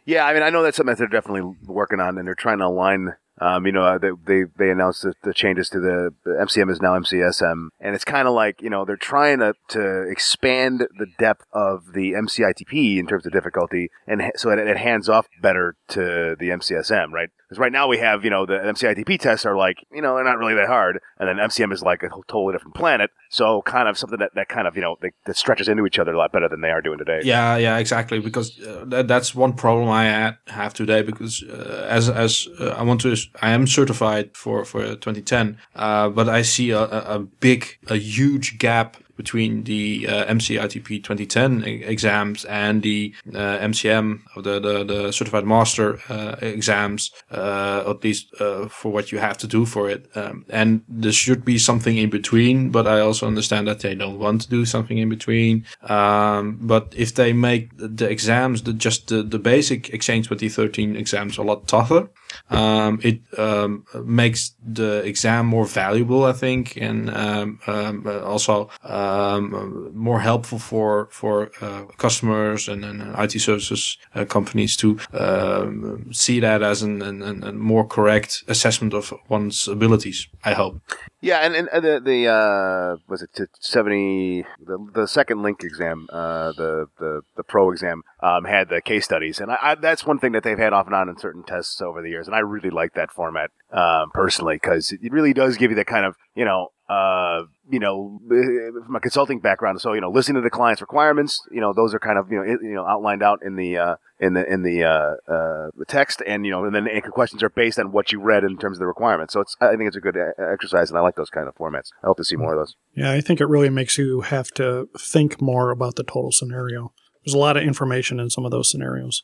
Yeah, 0.05 0.25
I 0.25 0.33
mean, 0.33 0.43
I 0.43 0.49
know 0.51 0.61
that's 0.61 0.77
something 0.77 0.91
that 0.91 0.99
they're 0.99 1.07
definitely 1.07 1.55
working 1.65 1.99
on, 1.99 2.17
and 2.17 2.27
they're 2.27 2.35
trying 2.35 2.59
to 2.59 2.65
align. 2.65 3.15
Um, 3.39 3.65
you 3.65 3.71
know, 3.73 3.83
uh, 3.83 3.97
they 3.97 4.11
they, 4.25 4.43
they 4.57 4.69
announced 4.69 5.03
the, 5.03 5.13
the 5.23 5.33
changes 5.33 5.69
to 5.69 5.79
the, 5.79 6.13
the 6.23 6.31
MCM 6.31 6.71
is 6.71 6.81
now 6.81 6.97
MCSM, 6.97 7.67
and 7.81 7.93
it's 7.95 8.05
kind 8.05 8.27
of 8.27 8.33
like 8.33 8.61
you 8.61 8.69
know 8.69 8.85
they're 8.85 8.95
trying 8.95 9.39
to 9.39 9.53
to 9.69 10.03
expand 10.03 10.87
the 10.97 11.07
depth 11.19 11.45
of 11.51 11.93
the 11.93 12.13
MCITP 12.13 12.97
in 12.97 13.07
terms 13.07 13.25
of 13.25 13.33
difficulty, 13.33 13.89
and 14.07 14.31
so 14.35 14.51
it, 14.51 14.59
it 14.59 14.77
hands 14.77 15.09
off 15.09 15.27
better 15.41 15.75
to 15.89 16.35
the 16.39 16.49
MCSM, 16.49 17.11
right? 17.11 17.29
Because 17.47 17.59
right 17.59 17.71
now 17.71 17.87
we 17.87 17.97
have 17.97 18.23
you 18.23 18.29
know 18.29 18.45
the 18.45 18.53
MCITP 18.53 19.19
tests 19.19 19.45
are 19.45 19.57
like 19.57 19.85
you 19.91 20.01
know 20.01 20.15
they're 20.15 20.23
not 20.23 20.37
really 20.37 20.55
that 20.55 20.67
hard, 20.67 20.99
and 21.19 21.27
then 21.27 21.35
MCM 21.35 21.73
is 21.73 21.81
like 21.81 22.03
a 22.03 22.09
totally 22.29 22.53
different 22.53 22.75
planet, 22.75 23.11
so 23.35 23.61
kind 23.63 23.89
of 23.89 23.97
something 23.97 24.19
that, 24.19 24.33
that 24.35 24.47
kind 24.47 24.65
of 24.65 24.77
you 24.77 24.81
know 24.81 24.95
that, 25.01 25.11
that 25.25 25.35
stretches 25.35 25.67
into 25.67 25.85
each 25.85 25.99
other 25.99 26.13
a 26.13 26.17
lot 26.17 26.31
better 26.31 26.47
than 26.47 26.61
they 26.61 26.69
are 26.69 26.81
doing 26.81 26.97
today. 26.97 27.19
Yeah, 27.23 27.57
yeah, 27.57 27.77
exactly. 27.77 28.19
Because 28.19 28.57
uh, 28.61 28.85
that, 28.87 29.09
that's 29.09 29.35
one 29.35 29.51
problem 29.51 29.89
I 29.89 30.05
had, 30.05 30.37
have 30.47 30.73
today. 30.73 31.01
Because 31.01 31.43
uh, 31.43 31.85
as 31.89 32.07
as 32.07 32.47
uh, 32.61 32.69
I 32.69 32.83
want 32.83 33.01
to, 33.01 33.13
I 33.41 33.51
am 33.51 33.67
certified 33.67 34.37
for 34.37 34.63
for 34.63 34.83
2010, 34.83 35.57
uh, 35.75 36.09
but 36.09 36.29
I 36.29 36.43
see 36.43 36.71
a, 36.71 36.83
a 36.83 37.19
big, 37.19 37.77
a 37.87 37.97
huge 37.97 38.57
gap 38.57 38.95
between 39.15 39.63
the 39.63 40.07
uh, 40.07 40.25
MCITP 40.25 41.03
2010 41.03 41.63
e- 41.67 41.83
exams 41.83 42.45
and 42.45 42.83
the 42.83 43.13
uh, 43.33 43.57
MCM 43.59 44.21
or 44.35 44.41
the, 44.41 44.59
the 44.59 44.83
the 44.83 45.11
certified 45.11 45.45
master 45.45 45.99
uh, 46.09 46.35
exams, 46.41 47.11
uh, 47.31 47.83
at 47.87 48.03
least 48.03 48.33
uh, 48.39 48.67
for 48.67 48.91
what 48.91 49.11
you 49.11 49.17
have 49.19 49.37
to 49.37 49.47
do 49.47 49.65
for 49.65 49.89
it. 49.89 50.09
Um, 50.15 50.45
and 50.49 50.83
there 50.87 51.11
should 51.11 51.45
be 51.45 51.57
something 51.57 51.97
in 51.97 52.09
between, 52.09 52.69
but 52.71 52.87
I 52.87 52.99
also 52.99 53.27
understand 53.27 53.67
that 53.67 53.79
they 53.79 53.95
don't 53.95 54.19
want 54.19 54.41
to 54.41 54.49
do 54.49 54.65
something 54.65 54.97
in 54.97 55.09
between. 55.09 55.65
Um, 55.83 56.57
but 56.61 56.93
if 56.95 57.15
they 57.15 57.33
make 57.33 57.69
the 57.77 58.09
exams, 58.09 58.63
the 58.63 58.73
just 58.73 59.07
the, 59.07 59.23
the 59.23 59.39
basic 59.39 59.89
Exchange 59.93 60.27
2013 60.27 60.95
exams 60.95 61.37
a 61.37 61.43
lot 61.43 61.67
tougher, 61.67 62.09
um, 62.49 62.99
it 63.03 63.21
um, 63.37 63.85
makes 64.03 64.55
the 64.63 65.01
exam 65.05 65.45
more 65.45 65.65
valuable, 65.65 66.25
I 66.25 66.33
think, 66.33 66.77
and 66.77 67.09
um, 67.09 67.59
um, 67.67 68.03
uh, 68.05 68.21
also 68.21 68.69
um, 69.05 69.91
more 69.93 70.19
helpful 70.19 70.59
for 70.59 71.07
for 71.11 71.51
uh, 71.61 71.85
customers 71.97 72.67
and, 72.67 72.83
and 72.85 73.15
IT 73.17 73.39
services 73.39 73.97
uh, 74.15 74.25
companies 74.25 74.75
to 74.77 74.99
um, 75.13 76.09
see 76.11 76.39
that 76.39 76.61
as 76.61 76.81
an, 76.81 77.01
an, 77.01 77.21
an, 77.21 77.43
a 77.43 77.51
more 77.51 77.85
correct 77.87 78.43
assessment 78.47 78.93
of 78.93 79.13
one's 79.29 79.67
abilities. 79.67 80.27
I 80.43 80.53
hope. 80.53 80.81
Yeah, 81.25 81.39
and, 81.39 81.55
and 81.55 81.69
uh, 81.69 81.79
the 81.79 81.99
the 81.99 82.27
uh, 82.27 82.97
was 83.07 83.23
it 83.23 83.31
seventy 83.59 84.45
the, 84.63 84.77
the 84.93 85.07
second 85.07 85.39
Lync 85.39 85.63
exam, 85.63 86.07
uh, 86.11 86.51
the 86.51 86.87
the 86.99 87.21
the 87.35 87.43
pro 87.43 87.71
exam 87.71 88.03
um, 88.21 88.45
had 88.45 88.69
the 88.69 88.79
case 88.79 89.05
studies, 89.05 89.39
and 89.39 89.51
I, 89.51 89.57
I, 89.59 89.75
that's 89.75 90.05
one 90.05 90.19
thing 90.19 90.33
that 90.33 90.43
they've 90.43 90.57
had 90.57 90.71
off 90.71 90.85
and 90.85 90.93
on 90.93 91.09
in 91.09 91.17
certain 91.17 91.43
tests 91.43 91.81
over 91.81 92.03
the 92.03 92.09
years, 92.09 92.27
and 92.27 92.35
I 92.35 92.39
really 92.39 92.69
like 92.69 92.93
that 92.93 93.11
format 93.11 93.49
um, 93.71 94.11
personally 94.13 94.57
because 94.57 94.91
it 94.91 95.11
really 95.11 95.33
does 95.33 95.57
give 95.57 95.71
you 95.71 95.75
that 95.77 95.87
kind 95.87 96.05
of 96.05 96.15
you 96.35 96.45
know. 96.45 96.71
Uh, 96.87 97.45
you 97.71 97.79
know, 97.79 98.19
uh, 98.25 98.85
from 98.85 98.95
a 98.95 98.99
consulting 98.99 99.39
background, 99.39 99.81
so 99.81 99.93
you 99.93 100.01
know, 100.01 100.11
listening 100.11 100.35
to 100.35 100.41
the 100.41 100.51
client's 100.51 100.81
requirements, 100.81 101.41
you 101.51 101.59
know, 101.59 101.73
those 101.73 101.95
are 101.95 101.99
kind 101.99 102.19
of 102.19 102.31
you 102.31 102.37
know, 102.37 102.43
you 102.43 102.75
know, 102.75 102.85
outlined 102.85 103.23
out 103.23 103.39
in 103.43 103.55
the 103.55 103.75
uh, 103.75 103.95
in 104.19 104.33
the 104.33 104.45
in 104.45 104.61
the 104.61 104.83
uh, 104.83 105.15
uh, 105.31 105.69
text, 105.87 106.21
and 106.27 106.45
you 106.45 106.51
know, 106.51 106.63
and 106.63 106.75
then 106.75 106.83
the 106.83 106.93
anchor 106.93 107.09
questions 107.09 107.41
are 107.41 107.49
based 107.49 107.79
on 107.79 107.91
what 107.91 108.11
you 108.11 108.21
read 108.21 108.43
in 108.43 108.57
terms 108.57 108.77
of 108.77 108.79
the 108.79 108.85
requirements. 108.85 109.33
So 109.33 109.41
it's, 109.41 109.55
I 109.59 109.75
think 109.75 109.87
it's 109.87 109.95
a 109.95 110.01
good 110.01 110.15
uh, 110.15 110.43
exercise, 110.51 110.91
and 110.91 110.99
I 110.99 111.01
like 111.01 111.15
those 111.15 111.31
kind 111.31 111.47
of 111.47 111.55
formats. 111.55 111.89
I 112.03 112.07
hope 112.07 112.17
to 112.17 112.23
see 112.23 112.35
more 112.35 112.53
of 112.53 112.59
those. 112.59 112.75
Yeah, 112.93 113.11
I 113.11 113.19
think 113.19 113.41
it 113.41 113.47
really 113.47 113.69
makes 113.71 113.97
you 113.97 114.21
have 114.21 114.51
to 114.51 114.87
think 114.95 115.41
more 115.41 115.71
about 115.71 115.95
the 115.95 116.03
total 116.03 116.31
scenario. 116.31 116.93
There's 117.25 117.33
a 117.33 117.39
lot 117.39 117.57
of 117.57 117.63
information 117.63 118.19
in 118.19 118.29
some 118.29 118.45
of 118.45 118.51
those 118.51 118.69
scenarios. 118.69 119.23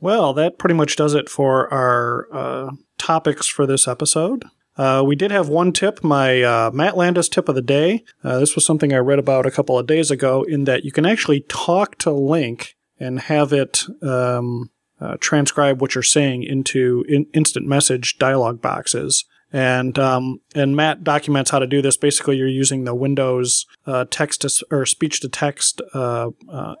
Well, 0.00 0.32
that 0.34 0.58
pretty 0.58 0.74
much 0.74 0.96
does 0.96 1.14
it 1.14 1.28
for 1.28 1.72
our 1.72 2.26
uh, 2.32 2.70
topics 2.98 3.46
for 3.46 3.66
this 3.66 3.86
episode. 3.86 4.44
Uh, 4.78 5.02
we 5.04 5.16
did 5.16 5.32
have 5.32 5.48
one 5.48 5.72
tip, 5.72 6.04
my 6.04 6.40
uh, 6.40 6.70
Matt 6.72 6.96
Landis 6.96 7.28
tip 7.28 7.48
of 7.48 7.56
the 7.56 7.62
day. 7.62 8.04
Uh, 8.22 8.38
this 8.38 8.54
was 8.54 8.64
something 8.64 8.92
I 8.92 8.98
read 8.98 9.18
about 9.18 9.44
a 9.44 9.50
couple 9.50 9.76
of 9.76 9.88
days 9.88 10.10
ago, 10.10 10.44
in 10.44 10.64
that 10.64 10.84
you 10.84 10.92
can 10.92 11.04
actually 11.04 11.40
talk 11.48 11.98
to 11.98 12.10
Lync 12.10 12.68
and 13.00 13.20
have 13.20 13.52
it 13.52 13.84
um, 14.02 14.70
uh, 15.00 15.16
transcribe 15.20 15.80
what 15.80 15.94
you're 15.94 16.02
saying 16.02 16.44
into 16.44 17.04
in- 17.08 17.26
instant 17.34 17.66
message 17.66 18.18
dialog 18.18 18.62
boxes. 18.62 19.24
And 19.50 19.98
um, 19.98 20.40
and 20.54 20.76
Matt 20.76 21.02
documents 21.02 21.50
how 21.50 21.58
to 21.58 21.66
do 21.66 21.80
this. 21.80 21.96
Basically, 21.96 22.36
you're 22.36 22.46
using 22.46 22.84
the 22.84 22.94
Windows 22.94 23.64
uh, 23.86 24.04
text 24.10 24.42
to, 24.42 24.66
or 24.70 24.84
speech 24.84 25.20
to 25.20 25.28
text 25.30 25.80
uh, 25.94 26.30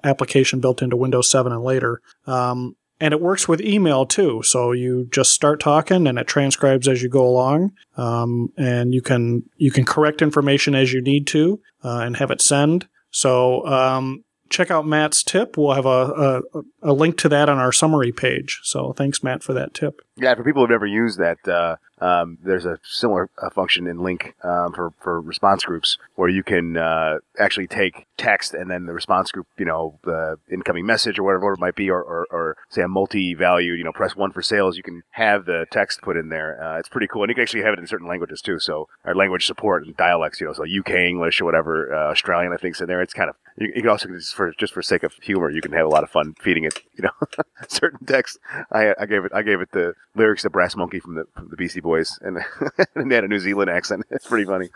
application 0.04 0.60
built 0.60 0.82
into 0.82 0.94
Windows 0.94 1.30
7 1.30 1.50
and 1.50 1.62
later. 1.62 2.02
Um, 2.26 2.76
and 3.00 3.12
it 3.12 3.20
works 3.20 3.46
with 3.46 3.60
email 3.60 4.06
too. 4.06 4.42
So 4.42 4.72
you 4.72 5.08
just 5.10 5.32
start 5.32 5.60
talking, 5.60 6.06
and 6.06 6.18
it 6.18 6.26
transcribes 6.26 6.88
as 6.88 7.02
you 7.02 7.08
go 7.08 7.26
along. 7.26 7.72
Um, 7.96 8.52
and 8.56 8.94
you 8.94 9.02
can 9.02 9.48
you 9.56 9.70
can 9.70 9.84
correct 9.84 10.22
information 10.22 10.74
as 10.74 10.92
you 10.92 11.00
need 11.00 11.26
to, 11.28 11.60
uh, 11.84 12.00
and 12.00 12.16
have 12.16 12.30
it 12.30 12.40
send. 12.40 12.88
So 13.10 13.66
um, 13.66 14.24
check 14.50 14.70
out 14.70 14.86
Matt's 14.86 15.22
tip. 15.22 15.56
We'll 15.56 15.74
have 15.74 15.86
a, 15.86 16.42
a 16.52 16.62
a 16.82 16.92
link 16.92 17.18
to 17.18 17.28
that 17.28 17.48
on 17.48 17.58
our 17.58 17.72
summary 17.72 18.12
page. 18.12 18.60
So 18.62 18.92
thanks, 18.92 19.22
Matt, 19.22 19.42
for 19.42 19.52
that 19.54 19.74
tip. 19.74 20.00
Yeah, 20.16 20.34
for 20.34 20.44
people 20.44 20.62
who've 20.62 20.70
never 20.70 20.86
used 20.86 21.18
that, 21.18 21.46
uh, 21.46 21.76
um, 22.00 22.38
there's 22.42 22.66
a 22.66 22.78
similar 22.84 23.30
uh, 23.40 23.50
function 23.50 23.86
in 23.86 23.98
Lync 23.98 24.32
um, 24.44 24.72
for 24.72 24.92
for 25.00 25.20
response 25.20 25.64
groups 25.64 25.98
where 26.14 26.28
you 26.28 26.42
can 26.42 26.76
uh, 26.76 27.18
actually 27.38 27.66
take 27.66 28.06
text 28.16 28.52
and 28.52 28.70
then 28.70 28.86
the 28.86 28.92
response 28.92 29.30
group, 29.30 29.46
you 29.56 29.64
know, 29.64 29.98
the 30.04 30.36
incoming 30.50 30.84
message 30.84 31.18
or 31.18 31.22
whatever 31.22 31.52
it 31.52 31.60
might 31.60 31.76
be, 31.76 31.88
or, 31.88 32.02
or, 32.02 32.26
or 32.30 32.56
say 32.68 32.82
a 32.82 32.88
multi-value, 32.88 33.72
you 33.72 33.84
know, 33.84 33.92
press 33.92 34.16
one 34.16 34.32
for 34.32 34.42
sales. 34.42 34.76
You 34.76 34.82
can 34.82 35.02
have 35.10 35.46
the 35.46 35.66
text 35.70 36.02
put 36.02 36.16
in 36.16 36.28
there. 36.28 36.62
Uh, 36.62 36.78
it's 36.78 36.88
pretty 36.88 37.06
cool, 37.06 37.22
and 37.22 37.30
you 37.30 37.34
can 37.34 37.42
actually 37.42 37.62
have 37.62 37.72
it 37.72 37.78
in 37.78 37.86
certain 37.86 38.08
languages 38.08 38.42
too. 38.42 38.58
So 38.58 38.88
our 39.04 39.14
language 39.14 39.46
support 39.46 39.86
and 39.86 39.96
dialects, 39.96 40.40
you 40.40 40.46
know, 40.46 40.52
so 40.52 40.64
UK 40.64 40.90
English 40.90 41.40
or 41.40 41.44
whatever, 41.44 41.94
uh, 41.94 42.10
Australian, 42.10 42.52
I 42.52 42.56
think's 42.56 42.80
in 42.80 42.88
there. 42.88 43.00
It's 43.00 43.14
kind 43.14 43.30
of 43.30 43.36
you, 43.56 43.72
you 43.74 43.82
can 43.82 43.90
also 43.90 44.08
just 44.08 44.34
for 44.34 44.52
just 44.52 44.72
for 44.72 44.82
sake 44.82 45.02
of 45.02 45.14
humor, 45.22 45.50
you 45.50 45.60
can 45.60 45.72
have 45.72 45.86
a 45.86 45.90
lot 45.90 46.04
of 46.04 46.10
fun 46.10 46.34
feeding 46.40 46.64
it, 46.64 46.80
you 46.94 47.04
know, 47.04 47.44
certain 47.68 48.04
text. 48.06 48.38
I, 48.72 48.94
I 48.98 49.06
gave 49.06 49.24
it 49.24 49.32
I 49.34 49.42
gave 49.42 49.60
it 49.60 49.70
the 49.72 49.94
lyrics 50.14 50.42
to 50.42 50.50
Brass 50.50 50.76
Monkey 50.76 51.00
from 51.00 51.14
the 51.14 51.24
from 51.34 51.48
the 51.50 51.56
Beastie 51.56 51.80
Boys, 51.80 51.87
and, 52.22 52.38
and 52.94 53.10
they 53.10 53.14
had 53.14 53.24
a 53.24 53.28
New 53.28 53.38
Zealand 53.38 53.70
accent. 53.70 54.04
It's 54.18 54.26
pretty 54.26 54.46
funny. 54.46 54.68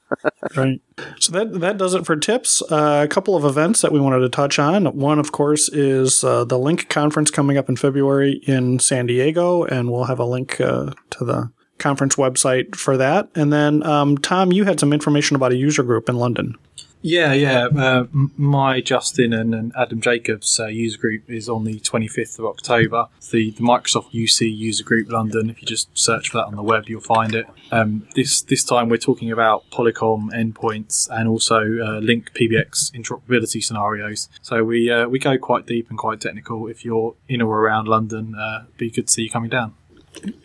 right. 0.56 0.80
So 1.18 1.32
that 1.32 1.60
that 1.60 1.76
does 1.76 1.94
it 1.94 2.06
for 2.06 2.16
tips. 2.16 2.62
Uh, 2.70 3.02
a 3.05 3.09
couple 3.09 3.34
of 3.34 3.44
events 3.44 3.82
that 3.82 3.90
we 3.90 3.98
wanted 3.98 4.20
to 4.20 4.28
touch 4.28 4.59
on. 4.59 4.86
One, 4.97 5.18
of 5.18 5.32
course, 5.32 5.68
is 5.68 6.22
uh, 6.22 6.44
the 6.44 6.56
Lync 6.56 6.89
conference 6.89 7.30
coming 7.30 7.59
up 7.59 7.68
in 7.68 7.76
February 7.76 8.40
in 8.47 8.78
San 8.78 9.06
Diego, 9.06 9.64
and 9.64 9.90
we'll 9.90 10.05
have 10.05 10.20
a 10.20 10.24
link 10.24 10.60
uh, 10.60 10.93
to 11.10 11.24
the 11.24 11.51
conference 11.78 12.14
website 12.16 12.76
for 12.76 12.97
that. 12.97 13.28
And 13.34 13.52
then, 13.52 13.82
um, 13.82 14.16
Tom, 14.16 14.52
you 14.52 14.64
had 14.64 14.78
some 14.78 14.93
information 14.93 15.34
about 15.34 15.52
a 15.52 15.56
user 15.56 15.82
group 15.82 16.09
in 16.09 16.16
London. 16.16 16.56
Yeah, 17.03 17.33
yeah. 17.33 17.66
Uh, 17.66 18.07
my 18.12 18.81
Justin 18.81 19.33
and, 19.33 19.55
and 19.55 19.73
Adam 19.77 20.01
Jacobs 20.01 20.59
uh, 20.59 20.66
user 20.66 20.99
group 20.99 21.29
is 21.29 21.49
on 21.49 21.65
the 21.65 21.81
25th 21.81 22.39
of 22.39 22.47
October. 22.47 23.09
The, 23.33 23.51
the 23.51 23.62
Microsoft 23.62 24.12
UC 24.12 24.57
user 24.57 24.85
group 24.85 25.11
London. 25.11 25.51
If 25.51 25.61
you 25.61 25.66
just 25.66 25.89
search 25.99 26.31
for 26.31 26.39
that 26.39 26.47
on 26.47 26.55
the 26.55 26.62
web, 26.62 26.85
you'll 26.89 27.01
find 27.01 27.35
it. 27.35 27.47
Um, 27.73 28.07
this 28.15 28.43
this 28.43 28.62
time 28.62 28.89
we're 28.89 28.99
talking 28.99 29.33
about 29.33 29.69
Polycom 29.70 30.31
endpoints 30.31 31.09
and 31.11 31.29
also 31.29 31.57
uh, 31.57 32.01
Lync 32.01 32.31
PBX 32.31 32.93
interoperability 32.93 33.62
scenarios. 33.62 34.29
So 34.41 34.62
we 34.62 34.91
uh, 34.91 35.09
we 35.09 35.19
go 35.19 35.37
quite 35.39 35.66
deep 35.66 35.91
and 35.91 35.99
quite 35.99 36.20
technical. 36.20 36.69
If 36.69 36.85
you're 36.85 37.15
in 37.29 37.43
or 37.43 37.59
around 37.59 37.89
London, 37.89 38.37
uh, 38.37 38.65
be 38.77 38.91
good 38.91 39.09
to 39.09 39.12
see 39.12 39.23
you 39.23 39.31
coming 39.31 39.51
down. 39.51 39.74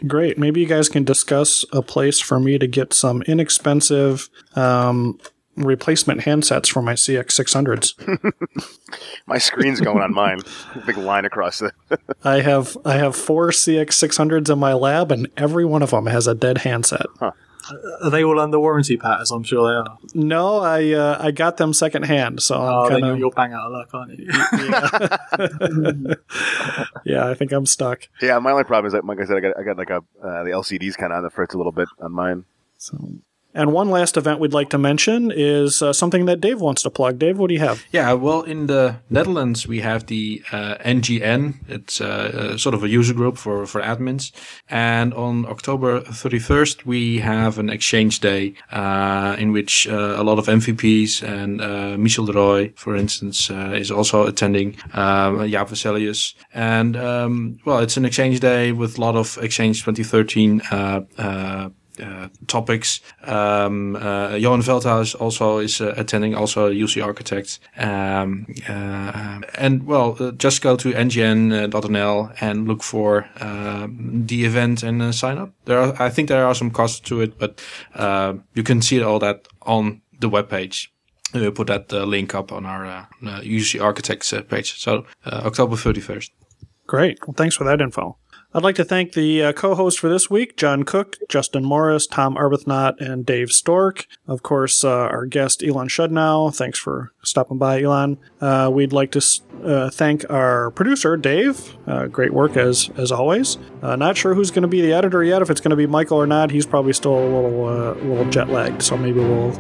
Great. 0.08 0.38
Maybe 0.38 0.62
you 0.62 0.66
guys 0.66 0.90
can 0.90 1.04
discuss 1.04 1.66
a 1.74 1.82
place 1.82 2.20
for 2.20 2.40
me 2.40 2.58
to 2.58 2.68
get 2.68 2.94
some 2.94 3.22
inexpensive 3.24 4.30
um, 4.56 5.20
replacement 5.58 6.22
handsets 6.22 6.70
for 6.72 6.82
my 6.82 6.94
CX600s. 6.94 8.34
My 9.28 9.38
screen's 9.38 9.82
going 9.82 10.02
on 10.02 10.14
mine. 10.14 10.40
Big 10.86 10.98
line 10.98 11.26
across 11.26 11.60
the. 11.60 11.72
I 12.24 12.40
have 12.42 12.78
I 12.86 12.94
have 12.98 13.16
four 13.16 13.50
CX600s 13.50 14.50
in 14.52 14.60
my 14.60 14.74
lab, 14.74 15.12
and 15.12 15.28
every 15.36 15.66
one 15.66 15.82
of 15.84 15.92
them 15.92 16.06
has 16.06 16.28
a 16.28 16.34
dead 16.36 16.60
handset. 16.60 17.06
Are 17.20 17.34
they 18.10 18.24
all 18.24 18.40
under 18.40 18.60
warranty, 18.62 18.96
Pat? 18.96 19.20
As 19.20 19.30
I'm 19.32 19.44
sure 19.44 19.68
they 19.68 19.76
are. 19.90 19.98
No, 20.14 20.60
I 20.60 20.92
uh, 20.94 21.18
I 21.20 21.32
got 21.32 21.58
them 21.58 21.74
secondhand, 21.74 22.42
so 22.42 22.56
Oh, 22.56 22.84
I'm 22.86 22.90
then 22.90 22.92
kind 22.92 23.04
you're, 23.06 23.14
of 23.14 23.20
you're 23.20 23.32
bang 23.32 23.52
out 23.52 23.66
of 23.66 23.72
luck, 23.74 23.90
aren't 23.94 24.18
you? 24.18 24.30
yeah. 27.06 27.28
I 27.30 27.34
think 27.34 27.52
I'm 27.52 27.66
stuck. 27.66 28.08
yeah, 28.22 28.40
my 28.40 28.52
only 28.52 28.64
problem 28.64 28.88
is 28.88 28.94
that, 28.94 29.06
like 29.06 29.20
I 29.20 29.26
said, 29.26 29.38
I 29.38 29.40
got 29.42 29.60
I 29.60 29.64
got 29.64 29.78
like 29.78 29.90
a 29.90 29.98
uh, 29.98 30.44
the 30.44 30.52
LCD's 30.52 30.96
kind 30.96 31.12
of 31.12 31.18
on 31.18 31.24
the 31.24 31.30
fritz 31.30 31.54
a 31.54 31.58
little 31.58 31.72
bit 31.74 31.90
on 32.00 32.12
mine. 32.14 32.46
So, 32.78 32.98
and 33.58 33.74
one 33.74 33.90
last 33.90 34.18
event 34.18 34.40
we'd 34.40 34.54
like 34.54 34.70
to 34.70 34.78
mention 34.78 35.32
is 35.36 35.82
uh, 35.82 35.92
something 35.92 36.26
that 36.26 36.40
Dave 36.40 36.62
wants 36.62 36.84
to 36.84 36.90
plug. 36.90 37.20
Dave, 37.20 37.38
what 37.38 37.48
do 37.48 37.54
you 37.54 37.60
have? 37.60 37.84
Yeah, 37.92 38.14
well, 38.14 38.44
in 38.44 38.68
the 38.68 38.98
Netherlands, 39.10 39.68
we 39.68 39.82
have 39.82 40.06
the 40.06 40.44
uh, 40.52 40.76
NGN. 40.86 41.56
It's 41.68 42.00
uh, 42.00 42.06
uh, 42.06 42.58
sort 42.58 42.76
of 42.76 42.84
a 42.84 42.90
user 42.90 43.14
group 43.14 43.38
for, 43.38 43.66
for 43.66 43.82
admins. 43.82 44.32
And 44.70 45.14
on 45.14 45.46
October 45.46 46.02
31st, 46.02 46.86
we 46.86 47.20
have 47.20 47.58
an 47.58 47.70
exchange 47.70 48.20
day 48.20 48.54
uh, 48.72 49.36
in 49.38 49.52
which 49.52 49.88
uh, 49.88 50.16
a 50.18 50.24
lot 50.24 50.40
of 50.40 50.46
MVPs 50.46 51.24
and 51.24 52.02
Michel 52.02 52.26
de 52.26 52.34
Rooij, 52.34 52.78
for 52.78 52.96
instance, 52.96 53.50
is 53.50 53.92
also 53.92 54.26
attending, 54.26 54.78
um, 54.94 55.40
Jaap 55.40 55.70
Wesselius. 55.70 56.34
And, 56.54 56.96
um, 56.96 57.60
well, 57.66 57.80
it's 57.80 57.98
an 57.98 58.06
exchange 58.06 58.40
day 58.40 58.72
with 58.72 58.98
a 58.98 59.02
lot 59.02 59.16
of 59.16 59.38
Exchange 59.42 59.84
2013 59.84 60.62
uh, 60.72 61.02
uh, 61.18 61.22
uh, 61.28 61.70
topics. 62.48 63.02
Um, 63.24 63.96
uh, 63.96 64.36
Johan 64.36 64.62
Veldhuis 64.62 65.20
also 65.20 65.60
is 65.60 65.82
uh, 65.82 65.94
attending, 65.98 66.36
also 66.36 66.72
UC 66.72 67.04
architect. 67.04 67.60
Um, 67.78 68.48
uh, 68.68 69.42
and 69.56 69.86
well, 69.86 70.16
uh, 70.20 70.32
just 70.32 70.62
go 70.62 70.76
to 70.76 70.92
ngn.nl 70.92 72.36
and 72.42 72.68
look 72.68 72.84
for 72.84 73.30
um 73.40 74.26
the 74.28 74.46
event 74.46 74.84
and 74.84 75.02
uh, 75.02 75.12
sign 75.12 75.38
up. 75.38 75.52
There 75.66 75.80
are, 75.80 76.02
I 76.02 76.10
think 76.10 76.30
there 76.30 76.46
are 76.46 76.56
some 76.56 76.72
costs 76.72 77.00
to 77.02 77.22
it, 77.22 77.38
but 77.38 77.62
uh, 77.96 78.34
you 78.54 78.64
can 78.64 78.82
see 78.82 79.02
all 79.02 79.20
that 79.20 79.48
on 79.62 80.02
the 80.20 80.30
webpage. 80.30 80.88
We'll 81.34 81.52
put 81.52 81.68
that 81.68 81.92
uh, 81.92 82.06
link 82.06 82.34
up 82.34 82.52
on 82.52 82.66
our 82.66 82.86
uh, 82.86 83.06
uh, 83.26 83.42
UC 83.42 83.82
Architects 83.82 84.32
uh, 84.34 84.42
page. 84.42 84.80
So 84.80 85.06
uh, 85.26 85.42
October 85.46 85.76
31st. 85.76 86.30
Great. 86.88 87.20
Well, 87.28 87.36
thanks 87.36 87.56
for 87.56 87.66
that 87.66 87.82
info. 87.82 88.18
I'd 88.54 88.64
like 88.64 88.76
to 88.76 88.86
thank 88.86 89.12
the 89.12 89.44
uh, 89.44 89.54
co 89.54 89.76
hosts 89.76 90.00
for 90.00 90.08
this 90.08 90.30
week 90.30 90.56
John 90.56 90.84
Cook, 90.84 91.18
Justin 91.28 91.66
Morris, 91.66 92.08
Tom 92.08 92.36
Arbuthnot, 92.36 93.00
and 93.02 93.26
Dave 93.26 93.52
Stork. 93.52 94.06
Of 94.26 94.42
course, 94.42 94.86
uh, 94.86 94.90
our 94.90 95.26
guest 95.26 95.62
Elan 95.62 95.90
Shudnow. 95.90 96.56
Thanks 96.56 96.80
for 96.80 97.12
stopping 97.24 97.58
by, 97.58 97.82
Elon. 97.82 98.18
Uh, 98.40 98.70
we'd 98.74 98.94
like 98.94 99.12
to 99.12 99.22
uh, 99.64 99.90
thank 99.90 100.30
our 100.30 100.72
producer, 100.72 101.18
Dave. 101.18 101.78
Uh, 101.86 102.08
great 102.08 102.34
work 102.34 102.56
as 102.56 102.90
as 102.96 103.12
always. 103.12 103.58
Uh, 103.82 103.98
not 103.98 104.16
sure 104.16 104.34
who's 104.34 104.50
going 104.50 104.62
to 104.62 104.68
be 104.68 104.82
the 104.82 104.94
editor 104.94 105.24
yet, 105.24 105.42
if 105.42 105.50
it's 105.50 105.62
going 105.62 105.72
to 105.72 105.76
be 105.76 105.86
Michael 105.86 106.18
or 106.18 106.28
not. 106.28 106.50
He's 106.50 106.66
probably 106.66 106.94
still 106.94 107.18
a 107.18 107.26
little, 107.26 107.96
little 108.08 108.30
jet 108.30 108.50
lagged, 108.50 108.82
so 108.82 108.96
maybe 108.98 109.20
we'll 109.20 109.52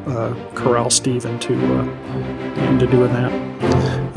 corral 0.55 0.89
Steve 0.89 1.25
into, 1.25 1.53
into 1.53 2.87
doing 2.87 3.11
that. 3.11 3.66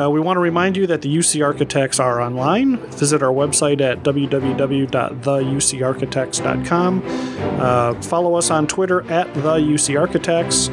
Uh, 0.00 0.08
we 0.08 0.20
want 0.20 0.36
to 0.36 0.40
remind 0.40 0.76
you 0.76 0.86
that 0.86 1.02
the 1.02 1.14
UC 1.14 1.44
Architects 1.44 2.00
are 2.00 2.22
online. 2.22 2.78
Visit 2.92 3.22
our 3.22 3.32
website 3.32 3.82
at 3.82 4.02
www.theucarchitects.com. 4.02 7.02
Uh, 7.60 8.00
follow 8.02 8.34
us 8.36 8.50
on 8.50 8.66
Twitter 8.66 9.02
at 9.10 9.32
the 9.34 9.56
UC 9.56 10.00
Architects. 10.00 10.68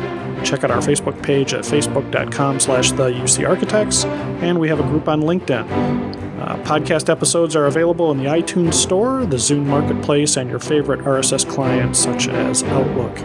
Check 0.48 0.64
out 0.64 0.72
our 0.72 0.80
Facebook 0.80 1.22
page 1.24 1.54
at 1.54 1.66
facebook.com 1.66 2.62
slash 2.62 2.92
the 2.92 3.10
UC 3.10 3.46
Architects. 3.48 4.06
And 4.06 4.60
we 4.60 4.70
have 4.70 4.80
a 4.80 4.84
group 4.84 5.10
on 5.10 5.22
LinkedIn. 5.22 6.27
Uh, 6.48 6.56
podcast 6.64 7.10
episodes 7.10 7.58
are 7.58 7.66
available 7.66 8.10
in 8.10 8.18
the 8.18 8.24
iTunes 8.24 8.76
Store, 8.76 9.26
the 9.26 9.36
Zune 9.36 9.66
Marketplace, 9.66 10.38
and 10.38 10.50
your 10.50 10.60
favorite 10.60 11.02
RSS 11.02 11.46
clients 11.46 12.00
such 12.00 12.30
as 12.30 12.64
Outlook. 12.64 13.18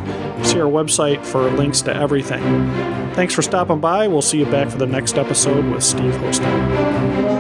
See 0.44 0.58
our 0.58 0.68
website 0.68 1.24
for 1.24 1.48
links 1.52 1.82
to 1.82 1.94
everything. 1.94 2.42
Thanks 3.14 3.32
for 3.32 3.42
stopping 3.42 3.78
by. 3.78 4.08
We'll 4.08 4.22
see 4.22 4.40
you 4.40 4.46
back 4.46 4.70
for 4.70 4.78
the 4.78 4.88
next 4.88 5.18
episode 5.18 5.64
with 5.72 5.84
Steve 5.84 6.16
hosting. 6.16 7.31